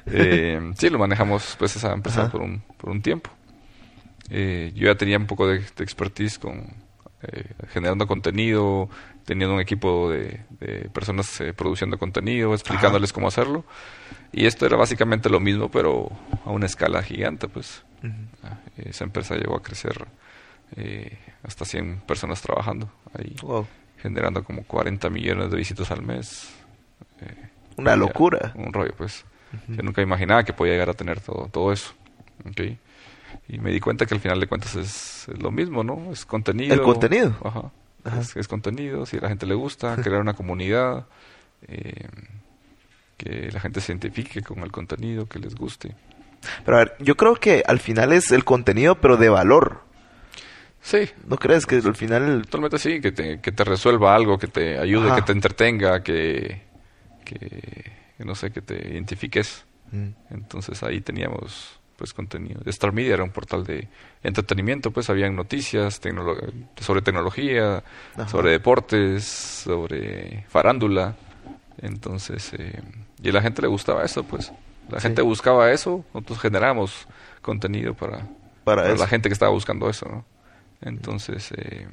Eh, 0.06 0.72
sí, 0.76 0.88
lo 0.88 0.98
manejamos 0.98 1.56
pues 1.58 1.76
esa 1.76 1.92
empresa 1.92 2.30
por 2.30 2.42
un, 2.42 2.62
por 2.76 2.90
un 2.90 3.02
tiempo. 3.02 3.30
Eh, 4.30 4.72
yo 4.74 4.86
ya 4.86 4.94
tenía 4.94 5.18
un 5.18 5.26
poco 5.26 5.48
de, 5.48 5.56
expertise 5.78 6.38
con 6.38 6.60
eh, 7.22 7.44
generando 7.72 8.06
contenido, 8.06 8.88
teniendo 9.24 9.54
un 9.54 9.60
equipo 9.60 10.10
de, 10.10 10.40
personas 10.92 11.40
eh, 11.40 11.52
produciendo 11.52 11.98
contenido, 11.98 12.54
explicándoles 12.54 13.12
cómo 13.12 13.28
hacerlo. 13.28 13.64
Y 14.32 14.46
esto 14.46 14.66
era 14.66 14.76
básicamente 14.76 15.28
lo 15.28 15.40
mismo, 15.40 15.70
pero 15.70 16.08
a 16.44 16.50
una 16.50 16.66
escala 16.66 17.02
gigante, 17.02 17.48
pues. 17.48 17.82
Ah, 18.42 18.58
esa 18.76 19.04
empresa 19.04 19.34
llegó 19.34 19.56
a 19.56 19.62
crecer 19.62 20.06
hasta 21.42 21.64
100 21.64 22.02
personas 22.06 22.40
trabajando 22.40 22.90
ahí, 23.12 23.34
generando 23.98 24.44
como 24.44 24.62
40 24.62 25.10
millones 25.10 25.50
de 25.50 25.56
visitas 25.56 25.90
al 25.90 26.02
mes. 26.02 26.48
una 27.76 27.96
locura. 27.96 28.52
Un 28.54 28.72
rollo, 28.72 28.94
pues. 28.96 29.24
Yo 29.68 29.82
nunca 29.82 30.00
imaginaba 30.00 30.44
que 30.44 30.52
podía 30.52 30.74
llegar 30.74 30.90
a 30.90 30.94
tener 30.94 31.20
todo, 31.20 31.48
todo 31.50 31.72
eso. 31.72 31.92
¿okay? 32.48 32.78
Y 33.48 33.58
me 33.58 33.70
di 33.70 33.80
cuenta 33.80 34.06
que 34.06 34.14
al 34.14 34.20
final 34.20 34.38
de 34.40 34.46
cuentas 34.46 34.76
es, 34.76 35.26
lo 35.38 35.50
mismo, 35.50 35.82
¿no? 35.82 36.12
Es 36.12 36.24
contenido. 36.24 36.74
El 36.74 36.82
contenido. 36.82 37.36
Ajá. 37.44 37.70
Es, 38.34 38.48
contenido, 38.48 39.04
si 39.06 39.18
a 39.18 39.20
la 39.20 39.28
gente 39.28 39.46
le 39.46 39.54
gusta, 39.54 39.96
crear 40.02 40.20
una 40.20 40.34
comunidad, 40.34 41.06
eh, 41.68 42.08
que 43.22 43.50
la 43.52 43.60
gente 43.60 43.80
se 43.80 43.92
identifique 43.92 44.42
con 44.42 44.60
el 44.60 44.72
contenido, 44.72 45.26
que 45.26 45.38
les 45.38 45.54
guste. 45.54 45.94
Pero 46.64 46.76
a 46.76 46.80
ver, 46.80 46.96
yo 47.00 47.16
creo 47.16 47.34
que 47.34 47.62
al 47.66 47.80
final 47.80 48.12
es 48.12 48.30
el 48.32 48.44
contenido, 48.44 49.00
pero 49.00 49.16
de 49.16 49.28
valor. 49.28 49.82
Sí. 50.80 51.10
¿No 51.26 51.36
crees 51.36 51.66
que 51.66 51.76
al 51.76 51.94
final... 51.94 52.42
Totalmente 52.42 52.78
sí, 52.78 53.00
que 53.00 53.12
te, 53.12 53.40
que 53.40 53.52
te 53.52 53.64
resuelva 53.64 54.14
algo, 54.14 54.38
que 54.38 54.46
te 54.46 54.78
ayude, 54.78 55.14
que 55.14 55.22
te 55.22 55.32
entretenga, 55.32 56.02
que, 56.02 56.62
que 57.24 58.00
que 58.20 58.26
no 58.26 58.34
sé, 58.34 58.50
que 58.50 58.60
te 58.60 58.74
identifiques. 58.74 59.64
Mm. 59.92 60.08
Entonces 60.28 60.82
ahí 60.82 61.00
teníamos 61.00 61.80
pues 61.96 62.12
contenido. 62.12 62.60
Star 62.66 62.92
Media 62.92 63.14
era 63.14 63.24
un 63.24 63.30
portal 63.30 63.64
de 63.64 63.88
entretenimiento, 64.22 64.90
pues 64.90 65.08
habían 65.08 65.34
noticias 65.34 65.98
sobre 66.78 67.00
tecnología, 67.00 67.82
sobre 68.26 68.50
deportes, 68.50 69.24
sobre 69.24 70.44
farándula. 70.48 71.16
Entonces, 71.78 72.52
eh, 72.58 72.82
y 73.22 73.28
a 73.28 73.32
la 73.32 73.42
gente 73.42 73.62
le 73.62 73.68
gustaba 73.68 74.04
eso, 74.04 74.24
pues. 74.24 74.52
La 74.88 75.00
gente 75.00 75.22
buscaba 75.22 75.70
eso, 75.70 76.04
nosotros 76.12 76.40
generamos 76.40 77.06
contenido 77.42 77.94
para, 77.94 78.26
para, 78.64 78.92
la 78.94 79.06
gente 79.06 79.28
que 79.28 79.34
estaba 79.34 79.52
buscando 79.52 79.88
eso, 79.88 80.06
¿no? 80.08 80.24
Entonces, 80.80 81.52
eh, 81.56 81.86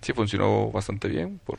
sí 0.00 0.12
funcionó 0.12 0.70
bastante 0.72 1.06
bien 1.06 1.40
por 1.44 1.58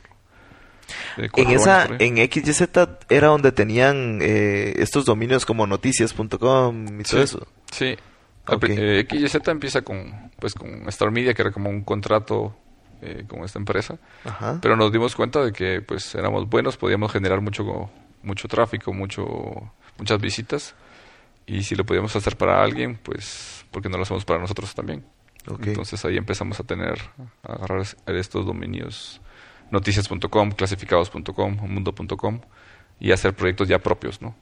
en 1.16 1.50
esa, 1.50 1.88
en 1.98 2.16
XYZ 2.16 2.62
era 3.08 3.28
donde 3.28 3.52
tenían 3.52 4.18
eh, 4.20 4.74
estos 4.76 5.04
dominios 5.04 5.46
como 5.46 5.66
noticias.com 5.66 7.00
y 7.00 7.02
todo 7.04 7.22
eso. 7.22 7.46
Sí. 7.70 7.96
Eh, 8.62 9.06
XYZ 9.08 9.48
empieza 9.48 9.82
con, 9.82 10.30
pues, 10.38 10.54
con 10.54 10.88
Star 10.88 11.10
Media, 11.10 11.32
que 11.34 11.42
era 11.42 11.50
como 11.50 11.70
un 11.70 11.82
contrato 11.82 12.54
eh, 13.00 13.24
con 13.26 13.44
esta 13.44 13.58
empresa. 13.58 13.98
Pero 14.60 14.76
nos 14.76 14.92
dimos 14.92 15.14
cuenta 15.14 15.44
de 15.44 15.52
que, 15.52 15.80
pues, 15.80 16.14
éramos 16.14 16.48
buenos, 16.48 16.76
podíamos 16.76 17.10
generar 17.12 17.40
mucho, 17.40 17.90
mucho 18.24 18.48
tráfico, 18.48 18.92
mucho, 18.92 19.24
muchas 19.98 20.20
visitas. 20.20 20.74
Y 21.46 21.62
si 21.62 21.74
lo 21.74 21.84
podíamos 21.84 22.14
hacer 22.16 22.36
para 22.36 22.62
alguien, 22.62 22.98
pues, 23.02 23.66
porque 23.70 23.88
no 23.88 23.96
lo 23.96 24.02
hacemos 24.02 24.24
para 24.24 24.40
nosotros 24.40 24.74
también? 24.74 25.04
Entonces 25.46 26.02
ahí 26.06 26.16
empezamos 26.16 26.58
a 26.58 26.64
tener, 26.64 26.98
a 27.42 27.52
agarrar 27.52 27.84
estos 28.06 28.46
dominios 28.46 29.20
noticias.com, 29.70 30.52
clasificados.com, 30.52 31.56
mundo.com 31.68 32.40
y 32.98 33.12
hacer 33.12 33.34
proyectos 33.34 33.68
ya 33.68 33.78
propios, 33.78 34.22
¿no? 34.22 34.34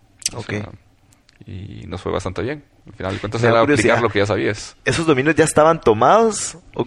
y 1.45 1.87
nos 1.89 2.01
fue 2.01 2.13
bastante 2.13 2.43
bien. 2.43 2.65
Al 2.87 2.93
final 2.93 3.13
de 3.15 3.19
cuentas 3.19 3.43
era 3.43 3.61
aplicar 3.61 4.01
lo 4.01 4.09
que 4.09 4.21
ya 4.21 4.27
sabías. 4.27 4.77
¿Esos 4.85 5.07
dominios 5.07 5.35
ya 5.35 5.45
estaban 5.45 5.81
tomados? 5.81 6.59
¿O 6.75 6.87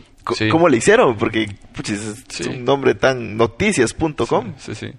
¿Cómo 0.49 0.69
le 0.69 0.77
hicieron? 0.77 1.17
Porque 1.17 1.55
es 1.89 2.47
un 2.47 2.63
nombre 2.63 2.95
tan 2.95 3.37
noticias.com. 3.37 4.53
Sí, 4.57 4.75
sí, 4.75 4.93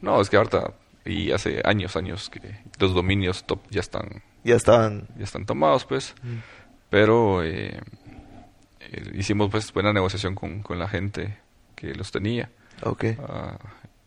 No, 0.00 0.20
es 0.20 0.30
que 0.30 0.36
ahorita 0.36 0.72
y 1.04 1.32
hace 1.32 1.60
años, 1.64 1.96
años 1.96 2.30
que 2.30 2.40
los 2.78 2.94
dominios 2.94 3.44
top 3.44 3.60
ya 3.70 3.80
están 3.80 4.22
ya 4.44 4.56
estaban 4.56 5.08
ya 5.16 5.24
están 5.24 5.46
tomados, 5.46 5.84
pues. 5.84 6.14
Mm. 6.22 6.36
Pero 6.90 7.42
eh, 7.42 7.80
eh, 8.80 9.10
hicimos 9.14 9.50
pues 9.50 9.72
buena 9.72 9.92
negociación 9.92 10.34
con, 10.34 10.62
con 10.62 10.78
la 10.78 10.88
gente 10.88 11.38
que 11.74 11.94
los 11.94 12.10
tenía. 12.10 12.50
Okay. 12.82 13.16
Ah, 13.20 13.58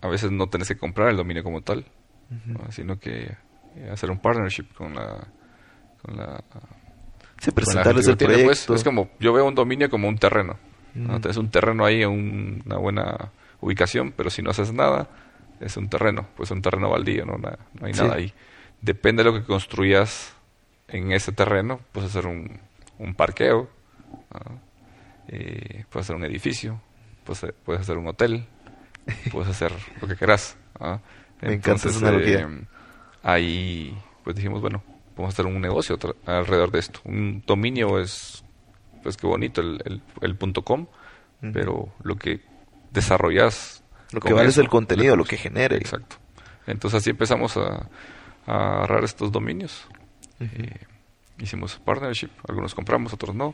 a 0.02 0.08
veces 0.08 0.32
no 0.32 0.48
tenés 0.48 0.68
que 0.68 0.78
comprar 0.78 1.10
el 1.10 1.18
dominio 1.18 1.44
como 1.44 1.62
tal, 1.62 1.86
sino 2.70 3.00
que 3.00 3.36
eh, 3.76 3.90
hacer 3.92 4.12
un 4.12 4.20
partnership 4.20 4.66
con 4.78 4.94
la... 4.94 5.28
Con 6.02 6.18
la 6.18 6.44
sí, 7.40 7.52
presentarles 7.52 8.08
el 8.08 8.18
pues, 8.18 8.30
proyecto. 8.30 8.76
es 8.76 8.84
como, 8.84 9.10
yo 9.20 9.34
veo 9.34 9.46
un 9.46 9.56
dominio 9.56 9.90
como 9.90 10.08
un 10.08 10.18
terreno. 10.18 10.58
¿no? 10.94 11.20
Tienes 11.20 11.38
un 11.38 11.50
terreno 11.50 11.84
ahí, 11.84 12.06
una 12.06 12.78
buena 12.78 13.32
ubicación, 13.60 14.14
pero 14.16 14.30
si 14.30 14.42
no 14.42 14.52
haces 14.52 14.72
nada, 14.72 15.10
es 15.60 15.78
un 15.78 15.90
terreno, 15.90 16.28
pues 16.36 16.52
un 16.52 16.62
terreno 16.62 16.90
baldío, 16.90 17.26
no, 17.26 17.38
no 17.38 17.86
hay 17.86 17.94
nada 17.94 18.16
ahí. 18.16 18.34
Depende 18.82 19.24
de 19.24 19.32
lo 19.32 19.40
que 19.40 19.46
construyas 19.46 20.36
en 20.88 21.12
ese 21.12 21.32
terreno, 21.32 21.80
puedes 21.92 22.12
hacer 22.12 22.28
un, 22.28 22.60
un 23.00 23.16
parqueo, 23.16 23.70
eh, 25.28 25.86
puedes 25.90 26.06
hacer 26.06 26.16
un 26.16 26.26
edificio, 26.26 26.82
puedes, 27.24 27.54
puedes 27.64 27.82
hacer 27.82 27.98
un 27.98 28.08
hotel, 28.08 28.46
puedes 29.32 29.50
hacer 29.50 29.72
lo 30.02 30.08
que 30.08 30.16
quieras. 30.16 30.58
Me 31.42 31.54
Entonces, 31.54 31.98
encanta 31.98 32.20
eh, 32.22 32.48
ahí 33.24 33.98
pues 34.24 34.36
dijimos, 34.36 34.62
bueno, 34.62 34.84
a 35.24 35.28
hacer 35.28 35.46
un 35.46 35.62
negocio 35.62 35.98
alrededor 36.26 36.72
de 36.72 36.80
esto. 36.80 37.00
Un 37.06 37.44
dominio 37.46 38.00
es, 38.00 38.44
pues 39.04 39.18
qué 39.18 39.28
bonito 39.28 39.62
el, 39.62 40.02
el, 40.22 40.36
punto 40.36 40.64
com, 40.64 40.88
pero 41.54 41.90
lo 42.04 42.16
que 42.16 42.42
desarrollas... 42.92 43.84
Lo 44.16 44.22
que 44.22 44.34
vale 44.34 44.50
es 44.50 44.58
el 44.58 44.70
contenido, 44.70 45.16
lo 45.16 45.26
que 45.26 45.38
genere. 45.38 45.78
Exacto. 45.78 46.16
Entonces 46.68 47.00
así 47.00 47.10
empezamos 47.12 47.58
a, 47.58 47.90
a 48.48 48.78
agarrar 48.78 49.04
estos 49.04 49.32
dominios. 49.32 49.88
Eh, 50.40 50.80
hicimos 51.40 51.76
partnership, 51.84 52.30
algunos 52.48 52.74
compramos, 52.74 53.14
otros 53.14 53.36
no. 53.36 53.54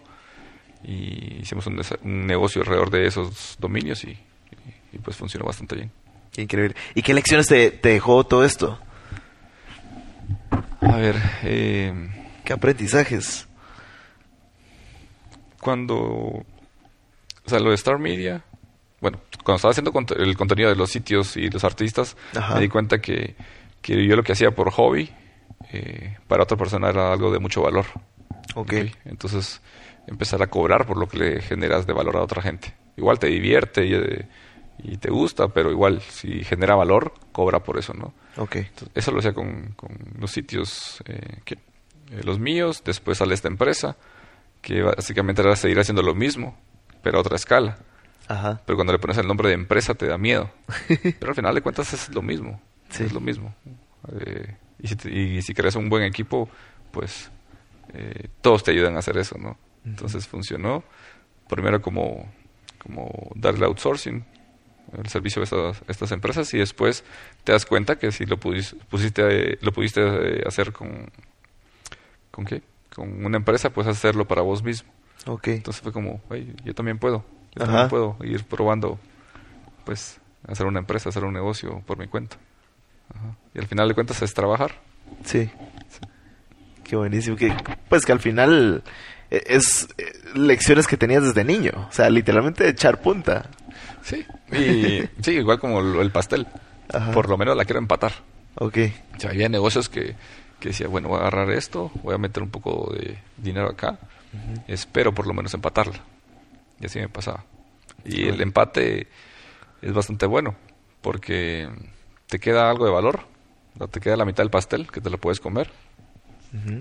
Y 0.83 1.41
hicimos 1.41 1.67
un, 1.67 1.79
un 2.03 2.25
negocio 2.25 2.61
alrededor 2.61 2.89
de 2.89 3.05
esos 3.05 3.57
dominios 3.59 4.03
y, 4.03 4.17
y 4.91 4.97
pues 4.99 5.17
funcionó 5.17 5.45
bastante 5.45 5.75
bien. 5.75 5.91
increíble. 6.37 6.75
¿Y 6.95 7.01
qué 7.01 7.13
lecciones 7.13 7.47
te, 7.47 7.71
dejó 7.71 8.23
todo 8.23 8.45
esto? 8.45 8.79
A 10.81 10.95
ver, 10.97 11.15
eh, 11.43 11.93
¿qué 12.43 12.53
aprendizajes? 12.53 13.47
Cuando, 15.61 15.97
o 15.99 16.45
sea, 17.45 17.59
lo 17.59 17.69
de 17.69 17.75
Star 17.75 17.99
Media, 17.99 18.43
bueno, 19.01 19.19
cuando 19.43 19.57
estaba 19.57 19.71
haciendo 19.71 19.91
el 20.15 20.37
contenido 20.37 20.69
de 20.69 20.75
los 20.75 20.89
sitios 20.89 21.35
y 21.35 21.49
los 21.49 21.63
artistas, 21.63 22.15
me 22.53 22.61
di 22.61 22.69
cuenta 22.69 23.01
que, 23.01 23.35
que, 23.81 24.07
yo 24.07 24.15
lo 24.15 24.23
que 24.23 24.31
hacía 24.31 24.51
por 24.51 24.71
hobby, 24.71 25.09
eh, 25.73 26.17
para 26.27 26.43
otra 26.43 26.57
persona 26.57 26.89
era 26.89 27.11
algo 27.11 27.31
de 27.31 27.39
mucho 27.39 27.61
valor. 27.61 27.85
Ok. 28.55 28.73
Entonces, 29.05 29.61
empezar 30.07 30.41
a 30.41 30.47
cobrar 30.47 30.85
por 30.85 30.97
lo 30.97 31.07
que 31.07 31.17
le 31.17 31.41
generas 31.41 31.85
de 31.85 31.93
valor 31.93 32.17
a 32.17 32.21
otra 32.21 32.41
gente. 32.41 32.73
Igual 32.95 33.19
te 33.19 33.27
divierte 33.27 33.85
y, 33.85 33.93
eh, 33.93 34.27
y 34.83 34.97
te 34.97 35.09
gusta, 35.09 35.49
pero 35.49 35.71
igual 35.71 36.01
si 36.01 36.43
genera 36.43 36.75
valor, 36.75 37.13
cobra 37.31 37.59
por 37.59 37.77
eso, 37.77 37.93
¿no? 37.93 38.13
Ok. 38.37 38.57
eso 38.95 39.11
lo 39.11 39.19
hacía 39.19 39.33
con, 39.33 39.73
con 39.75 39.97
los 40.19 40.31
sitios, 40.31 41.03
eh, 41.05 41.39
que, 41.43 41.55
eh, 41.55 42.21
los 42.23 42.39
míos, 42.39 42.81
después 42.83 43.17
sale 43.17 43.33
esta 43.33 43.47
empresa, 43.47 43.97
que 44.61 44.81
básicamente 44.81 45.41
era 45.41 45.55
seguir 45.55 45.79
haciendo 45.79 46.01
lo 46.01 46.15
mismo, 46.15 46.57
pero 47.01 47.17
a 47.17 47.21
otra 47.21 47.35
escala. 47.35 47.77
Ajá. 48.31 48.61
Pero 48.65 48.77
cuando 48.77 48.93
le 48.93 48.99
pones 48.99 49.17
el 49.17 49.27
nombre 49.27 49.49
de 49.49 49.55
empresa 49.55 49.93
te 49.93 50.07
da 50.07 50.17
miedo. 50.17 50.49
pero 51.19 51.31
al 51.31 51.35
final 51.35 51.55
de 51.55 51.61
cuentas 51.61 51.93
es 51.93 52.09
lo 52.09 52.21
mismo. 52.21 52.61
Sí. 52.89 53.03
Es 53.03 53.13
lo 53.13 53.19
mismo. 53.19 53.53
Eh, 54.19 54.55
y, 54.79 54.87
si 54.87 55.09
y 55.09 55.41
si 55.41 55.53
creas 55.53 55.75
un 55.75 55.89
buen 55.89 56.03
equipo, 56.03 56.49
pues 56.91 57.29
todos 58.39 58.63
te 58.63 58.71
ayudan 58.71 58.95
a 58.95 58.99
hacer 58.99 59.17
eso, 59.17 59.37
¿no? 59.37 59.57
Entonces 59.85 60.27
funcionó. 60.27 60.83
Primero 61.49 61.81
como, 61.81 62.31
como 62.79 63.31
darle 63.35 63.65
outsourcing, 63.65 64.23
el 64.97 65.07
servicio 65.07 65.41
a 65.41 65.43
estas, 65.43 65.81
estas, 65.87 66.11
empresas 66.11 66.53
y 66.53 66.57
después 66.57 67.03
te 67.43 67.51
das 67.51 67.65
cuenta 67.65 67.97
que 67.97 68.11
si 68.11 68.25
lo 68.25 68.37
pudiste, 68.37 68.77
pusiste, 68.89 69.57
lo 69.61 69.71
pudiste 69.71 70.01
eh, 70.01 70.43
hacer 70.45 70.71
con, 70.71 71.11
¿con 72.29 72.45
qué? 72.45 72.61
Con 72.93 73.25
una 73.25 73.37
empresa, 73.37 73.69
puedes 73.69 73.91
hacerlo 73.91 74.27
para 74.27 74.41
vos 74.41 74.63
mismo. 74.63 74.91
Okay. 75.25 75.55
Entonces 75.55 75.81
fue 75.81 75.91
como, 75.91 76.21
yo 76.63 76.73
también 76.73 76.97
puedo, 76.97 77.23
yo 77.55 77.65
también 77.65 77.89
puedo 77.89 78.17
ir 78.23 78.43
probando, 78.45 78.99
pues, 79.85 80.19
hacer 80.47 80.65
una 80.65 80.79
empresa, 80.79 81.09
hacer 81.09 81.23
un 81.23 81.33
negocio 81.33 81.81
por 81.85 81.97
mi 81.97 82.07
cuenta. 82.07 82.37
Y 83.53 83.59
al 83.59 83.67
final 83.67 83.87
de 83.87 83.93
cuentas 83.93 84.21
es 84.21 84.33
trabajar. 84.33 84.71
Sí. 85.25 85.49
Qué 86.83 86.95
buenísimo. 86.95 87.35
Que, 87.35 87.53
pues 87.89 88.05
que 88.05 88.11
al 88.11 88.19
final 88.19 88.83
eh, 89.29 89.43
es 89.47 89.87
eh, 89.97 90.11
lecciones 90.35 90.87
que 90.87 90.97
tenías 90.97 91.23
desde 91.23 91.43
niño. 91.43 91.87
O 91.89 91.91
sea, 91.91 92.09
literalmente 92.09 92.67
echar 92.67 93.01
punta. 93.01 93.49
Sí, 94.01 94.25
y, 94.51 95.03
sí, 95.21 95.31
igual 95.31 95.59
como 95.59 95.79
el, 95.79 96.11
pastel. 96.11 96.47
Por 97.13 97.29
lo 97.29 97.37
menos 97.37 97.55
la 97.55 97.65
quiero 97.65 97.79
empatar. 97.79 98.11
Ok. 98.55 98.77
O 99.23 99.27
había 99.27 99.47
negocios 99.47 99.87
que, 99.89 100.15
que 100.59 100.69
decía, 100.69 100.87
bueno, 100.87 101.09
voy 101.09 101.17
a 101.17 101.21
agarrar 101.21 101.51
esto, 101.51 101.91
voy 102.03 102.15
a 102.15 102.17
meter 102.17 102.43
un 102.43 102.49
poco 102.49 102.93
de 102.93 103.17
dinero 103.37 103.69
acá, 103.69 103.97
espero 104.67 105.13
por 105.13 105.27
lo 105.27 105.33
menos 105.33 105.53
empatarla. 105.53 105.99
Y 106.81 106.85
así 106.85 106.99
me 106.99 107.09
pasaba. 107.09 107.45
Y 108.03 108.27
el 108.27 108.41
empate 108.41 109.07
es 109.81 109.93
bastante 109.93 110.25
bueno, 110.25 110.55
porque 111.01 111.69
te 112.27 112.39
queda 112.39 112.69
algo 112.69 112.85
de 112.85 112.91
valor, 112.91 113.21
te 113.91 113.99
queda 113.99 114.17
la 114.17 114.25
mitad 114.25 114.43
del 114.43 114.49
pastel 114.49 114.89
que 114.91 115.01
te 115.01 115.09
lo 115.09 115.19
puedes 115.19 115.39
comer, 115.39 115.71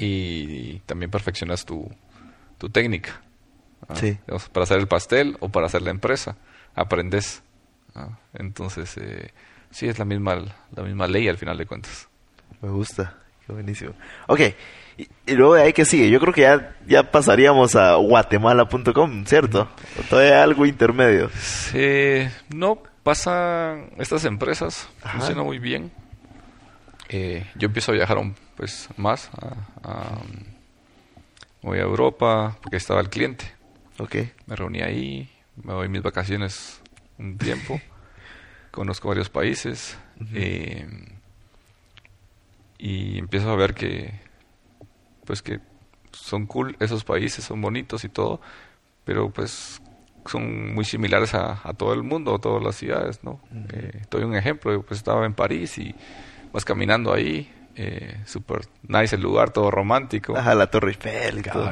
y, 0.01 0.81
también 0.81 1.11
perfeccionas 1.11 1.65
tu, 1.65 1.89
tu 2.59 2.71
técnica. 2.71 3.21
Sí. 3.95 4.19
Para 4.53 4.65
hacer 4.65 4.79
el 4.79 4.89
pastel 4.89 5.37
o 5.41 5.49
para 5.49 5.67
hacer 5.67 5.83
la 5.83 5.91
empresa 5.91 6.37
aprendes. 6.75 7.43
Entonces, 8.35 8.97
eh, 8.99 9.33
sí, 9.71 9.89
es 9.89 9.99
la 9.99 10.05
misma, 10.05 10.37
la 10.75 10.83
misma 10.83 11.07
ley 11.07 11.29
al 11.29 11.39
final 11.39 11.57
de 11.59 11.67
cuentas. 11.67 12.09
Me 12.61 12.69
gusta, 12.69 13.19
qué 13.47 13.53
buenísimo. 13.53 13.93
Ok, 14.27 14.41
y, 15.27 15.35
luego 15.35 15.55
de 15.55 15.63
ahí 15.63 15.73
que 15.73 15.85
sigue, 15.85 16.11
yo 16.11 16.21
creo 16.21 16.33
que 16.33 16.43
ya, 16.43 16.77
ya 16.87 17.11
pasaríamos 17.11 17.77
a 17.77 17.95
guatemala.com, 17.95 19.25
¿cierto? 19.25 19.69
¿O 19.99 20.03
todavía 20.09 20.43
algo 20.43 20.67
intermedio? 20.67 21.31
Sí, 21.39 22.29
no, 22.55 22.83
pasan 23.03 23.91
estas 23.99 24.25
empresas, 24.25 24.89
funciona 25.03 25.43
muy 25.43 25.59
bien. 25.59 25.91
Eh, 27.09 27.47
yo 27.57 27.67
empiezo 27.67 27.93
a 27.93 27.95
viajar 27.95 28.19
pues 28.57 28.89
más, 28.97 29.31
voy 31.63 31.79
a 31.79 31.83
Europa, 31.83 32.57
porque 32.63 32.77
estaba 32.77 33.01
el 33.01 33.09
cliente. 33.09 33.45
Ok. 33.99 34.17
Me 34.47 34.57
reuní 34.57 34.81
ahí, 34.81 35.31
me 35.63 35.75
voy 35.75 35.89
mis 35.89 36.03
vacaciones 36.03 36.81
un 37.19 37.37
tiempo, 37.37 37.81
conozco 38.71 39.09
varios 39.09 39.29
países 39.29 39.99
eh, 40.35 40.87
y 42.79 43.19
empiezo 43.19 43.51
a 43.51 43.57
ver 43.57 43.75
que, 43.75 44.30
pues 45.25 45.43
que 45.43 45.61
son 46.13 46.47
cool 46.47 46.77
esos 46.81 47.05
países, 47.05 47.45
son 47.45 47.61
bonitos 47.61 48.05
y 48.05 48.09
todo, 48.09 48.41
pero 49.05 49.31
pues 49.31 49.81
son 50.27 50.75
muy 50.75 50.85
similares 50.85 51.35
a, 51.35 51.57
todo 51.77 51.95
el 51.95 52.03
mundo, 52.03 52.35
a 52.35 52.39
todas 52.39 52.63
las 52.63 52.77
ciudades, 52.77 53.23
¿no? 53.23 53.41
Eh, 53.73 54.03
doy 54.11 54.25
un 54.25 54.35
ejemplo, 54.35 54.83
pues 54.83 54.99
estaba 54.99 55.25
en 55.25 55.35
París 55.35 55.79
y 55.79 55.95
vas 56.53 56.65
caminando 56.65 57.13
ahí, 57.13 57.51
eh, 57.77 58.21
super 58.27 58.61
nice 58.87 59.17
el 59.17 59.23
lugar, 59.23 59.51
todo 59.51 59.71
romántico. 59.71 60.37
Ajá, 60.37 60.55
la 60.55 60.69
Torre 60.69 60.91
Eiffel 60.91 61.39
y 61.39 61.43
todo 61.43 61.71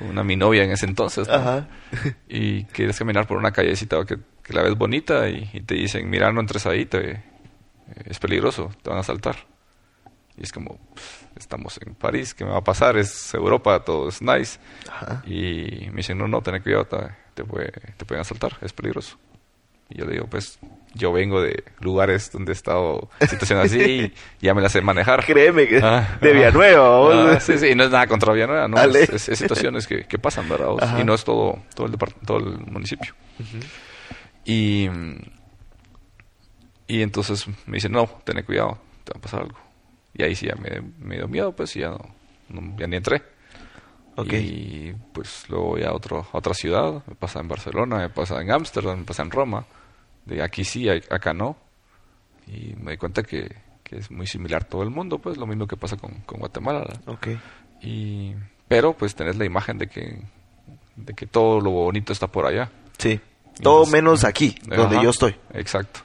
una 0.00 0.22
mi 0.22 0.36
novia 0.36 0.64
en 0.64 0.70
ese 0.70 0.86
entonces. 0.86 1.28
Y 2.28 2.64
quieres 2.64 2.98
caminar 2.98 3.26
por 3.26 3.38
una 3.38 3.52
callecita 3.52 4.04
que, 4.04 4.18
que 4.42 4.52
la 4.52 4.62
ves 4.62 4.76
bonita 4.76 5.28
y, 5.28 5.46
te 5.62 5.74
dicen, 5.74 6.08
mira, 6.08 6.32
no 6.32 6.40
entres 6.40 6.66
ahí, 6.66 6.86
te, 6.86 7.22
es 8.04 8.18
peligroso, 8.18 8.70
te 8.82 8.90
van 8.90 8.98
a 9.00 9.02
saltar. 9.02 9.36
Y 10.36 10.44
es 10.44 10.52
como, 10.52 10.78
estamos 11.38 11.78
en 11.84 11.94
París, 11.94 12.34
¿qué 12.34 12.44
me 12.44 12.50
va 12.50 12.58
a 12.58 12.64
pasar? 12.64 12.96
Es 12.96 13.32
Europa, 13.34 13.84
todo 13.84 14.08
es 14.08 14.20
nice. 14.20 14.58
Y 15.26 15.88
me 15.90 15.98
dicen, 15.98 16.18
no, 16.18 16.28
no, 16.28 16.42
ten 16.42 16.60
cuidado, 16.62 16.86
te, 17.34 17.44
puede, 17.44 17.72
te 17.96 18.04
pueden 18.04 18.20
asaltar, 18.20 18.58
es 18.60 18.72
peligroso. 18.72 19.16
Y 19.90 19.98
yo 19.98 20.04
le 20.04 20.12
digo, 20.12 20.26
pues 20.26 20.58
yo 20.92 21.12
vengo 21.12 21.40
de 21.40 21.64
lugares 21.80 22.30
donde 22.30 22.52
he 22.52 22.54
estado 22.54 23.08
situaciones 23.20 23.72
así 23.72 23.80
y 23.80 24.14
ya 24.44 24.52
me 24.52 24.60
las 24.60 24.72
sé 24.72 24.82
manejar. 24.82 25.24
Créeme 25.24 25.66
que 25.66 25.80
ah, 25.82 26.18
de 26.20 26.32
Villanueva. 26.34 27.32
Ah, 27.32 27.40
sí, 27.40 27.58
sí, 27.58 27.74
no 27.74 27.84
es 27.84 27.90
nada 27.90 28.06
contra 28.06 28.34
Villanueva, 28.34 28.68
¿no? 28.68 28.78
Es, 28.78 29.22
situaciones 29.22 29.86
que, 29.86 30.04
que, 30.04 30.18
pasan, 30.18 30.46
¿verdad? 30.48 30.98
Y 31.00 31.04
no 31.04 31.14
es 31.14 31.24
todo, 31.24 31.62
todo, 31.74 31.86
el, 31.86 31.96
todo 32.26 32.38
el 32.38 32.58
municipio. 32.66 33.14
Y, 34.44 34.88
y 36.86 37.02
entonces 37.02 37.46
me 37.66 37.76
dicen, 37.76 37.92
no, 37.92 38.06
ten 38.24 38.42
cuidado, 38.42 38.78
te 39.04 39.12
va 39.12 39.18
a 39.18 39.22
pasar 39.22 39.40
algo. 39.42 39.67
Y 40.18 40.22
ahí 40.24 40.34
sí 40.34 40.46
ya 40.46 40.56
me, 40.56 40.82
me 40.98 41.16
dio 41.16 41.28
miedo, 41.28 41.52
pues 41.52 41.74
y 41.76 41.80
ya, 41.80 41.90
no, 42.48 42.76
ya 42.76 42.86
ni 42.86 42.96
entré. 42.96 43.22
Y 44.30 44.92
pues 45.12 45.44
luego 45.48 45.66
voy 45.68 45.84
a, 45.84 45.92
otro, 45.92 46.26
a 46.32 46.36
otra 46.36 46.52
ciudad, 46.52 47.04
me 47.06 47.14
pasa 47.14 47.38
en 47.38 47.48
Barcelona, 47.48 47.98
me 47.98 48.10
pasa 48.10 48.42
en 48.42 48.50
Ámsterdam, 48.50 48.98
me 48.98 49.04
pasa 49.04 49.22
en 49.22 49.30
Roma 49.30 49.64
de 50.28 50.42
aquí 50.42 50.64
sí, 50.64 50.88
acá 50.88 51.32
no. 51.32 51.56
Y 52.46 52.74
me 52.76 52.92
di 52.92 52.96
cuenta 52.96 53.22
que, 53.22 53.48
es 53.90 54.10
muy 54.10 54.26
similar 54.26 54.64
todo 54.64 54.82
el 54.82 54.90
mundo, 54.90 55.18
pues 55.18 55.38
lo 55.38 55.46
mismo 55.46 55.66
que 55.66 55.76
pasa 55.76 55.96
con, 55.96 56.22
Guatemala. 56.26 56.84
Okay. 57.06 57.40
Y, 57.80 58.34
pero 58.68 58.92
pues 58.92 59.14
tenés 59.14 59.36
la 59.36 59.46
imagen 59.46 59.78
de 59.78 59.86
que, 59.88 60.22
de 60.96 61.14
que 61.14 61.26
todo 61.26 61.60
lo 61.60 61.70
bonito 61.70 62.12
está 62.12 62.26
por 62.26 62.46
allá. 62.46 62.70
Sí, 62.98 63.18
todo 63.62 63.86
menos 63.86 64.24
aquí, 64.24 64.54
donde 64.66 65.02
yo 65.02 65.10
estoy. 65.10 65.34
Exacto. 65.54 66.00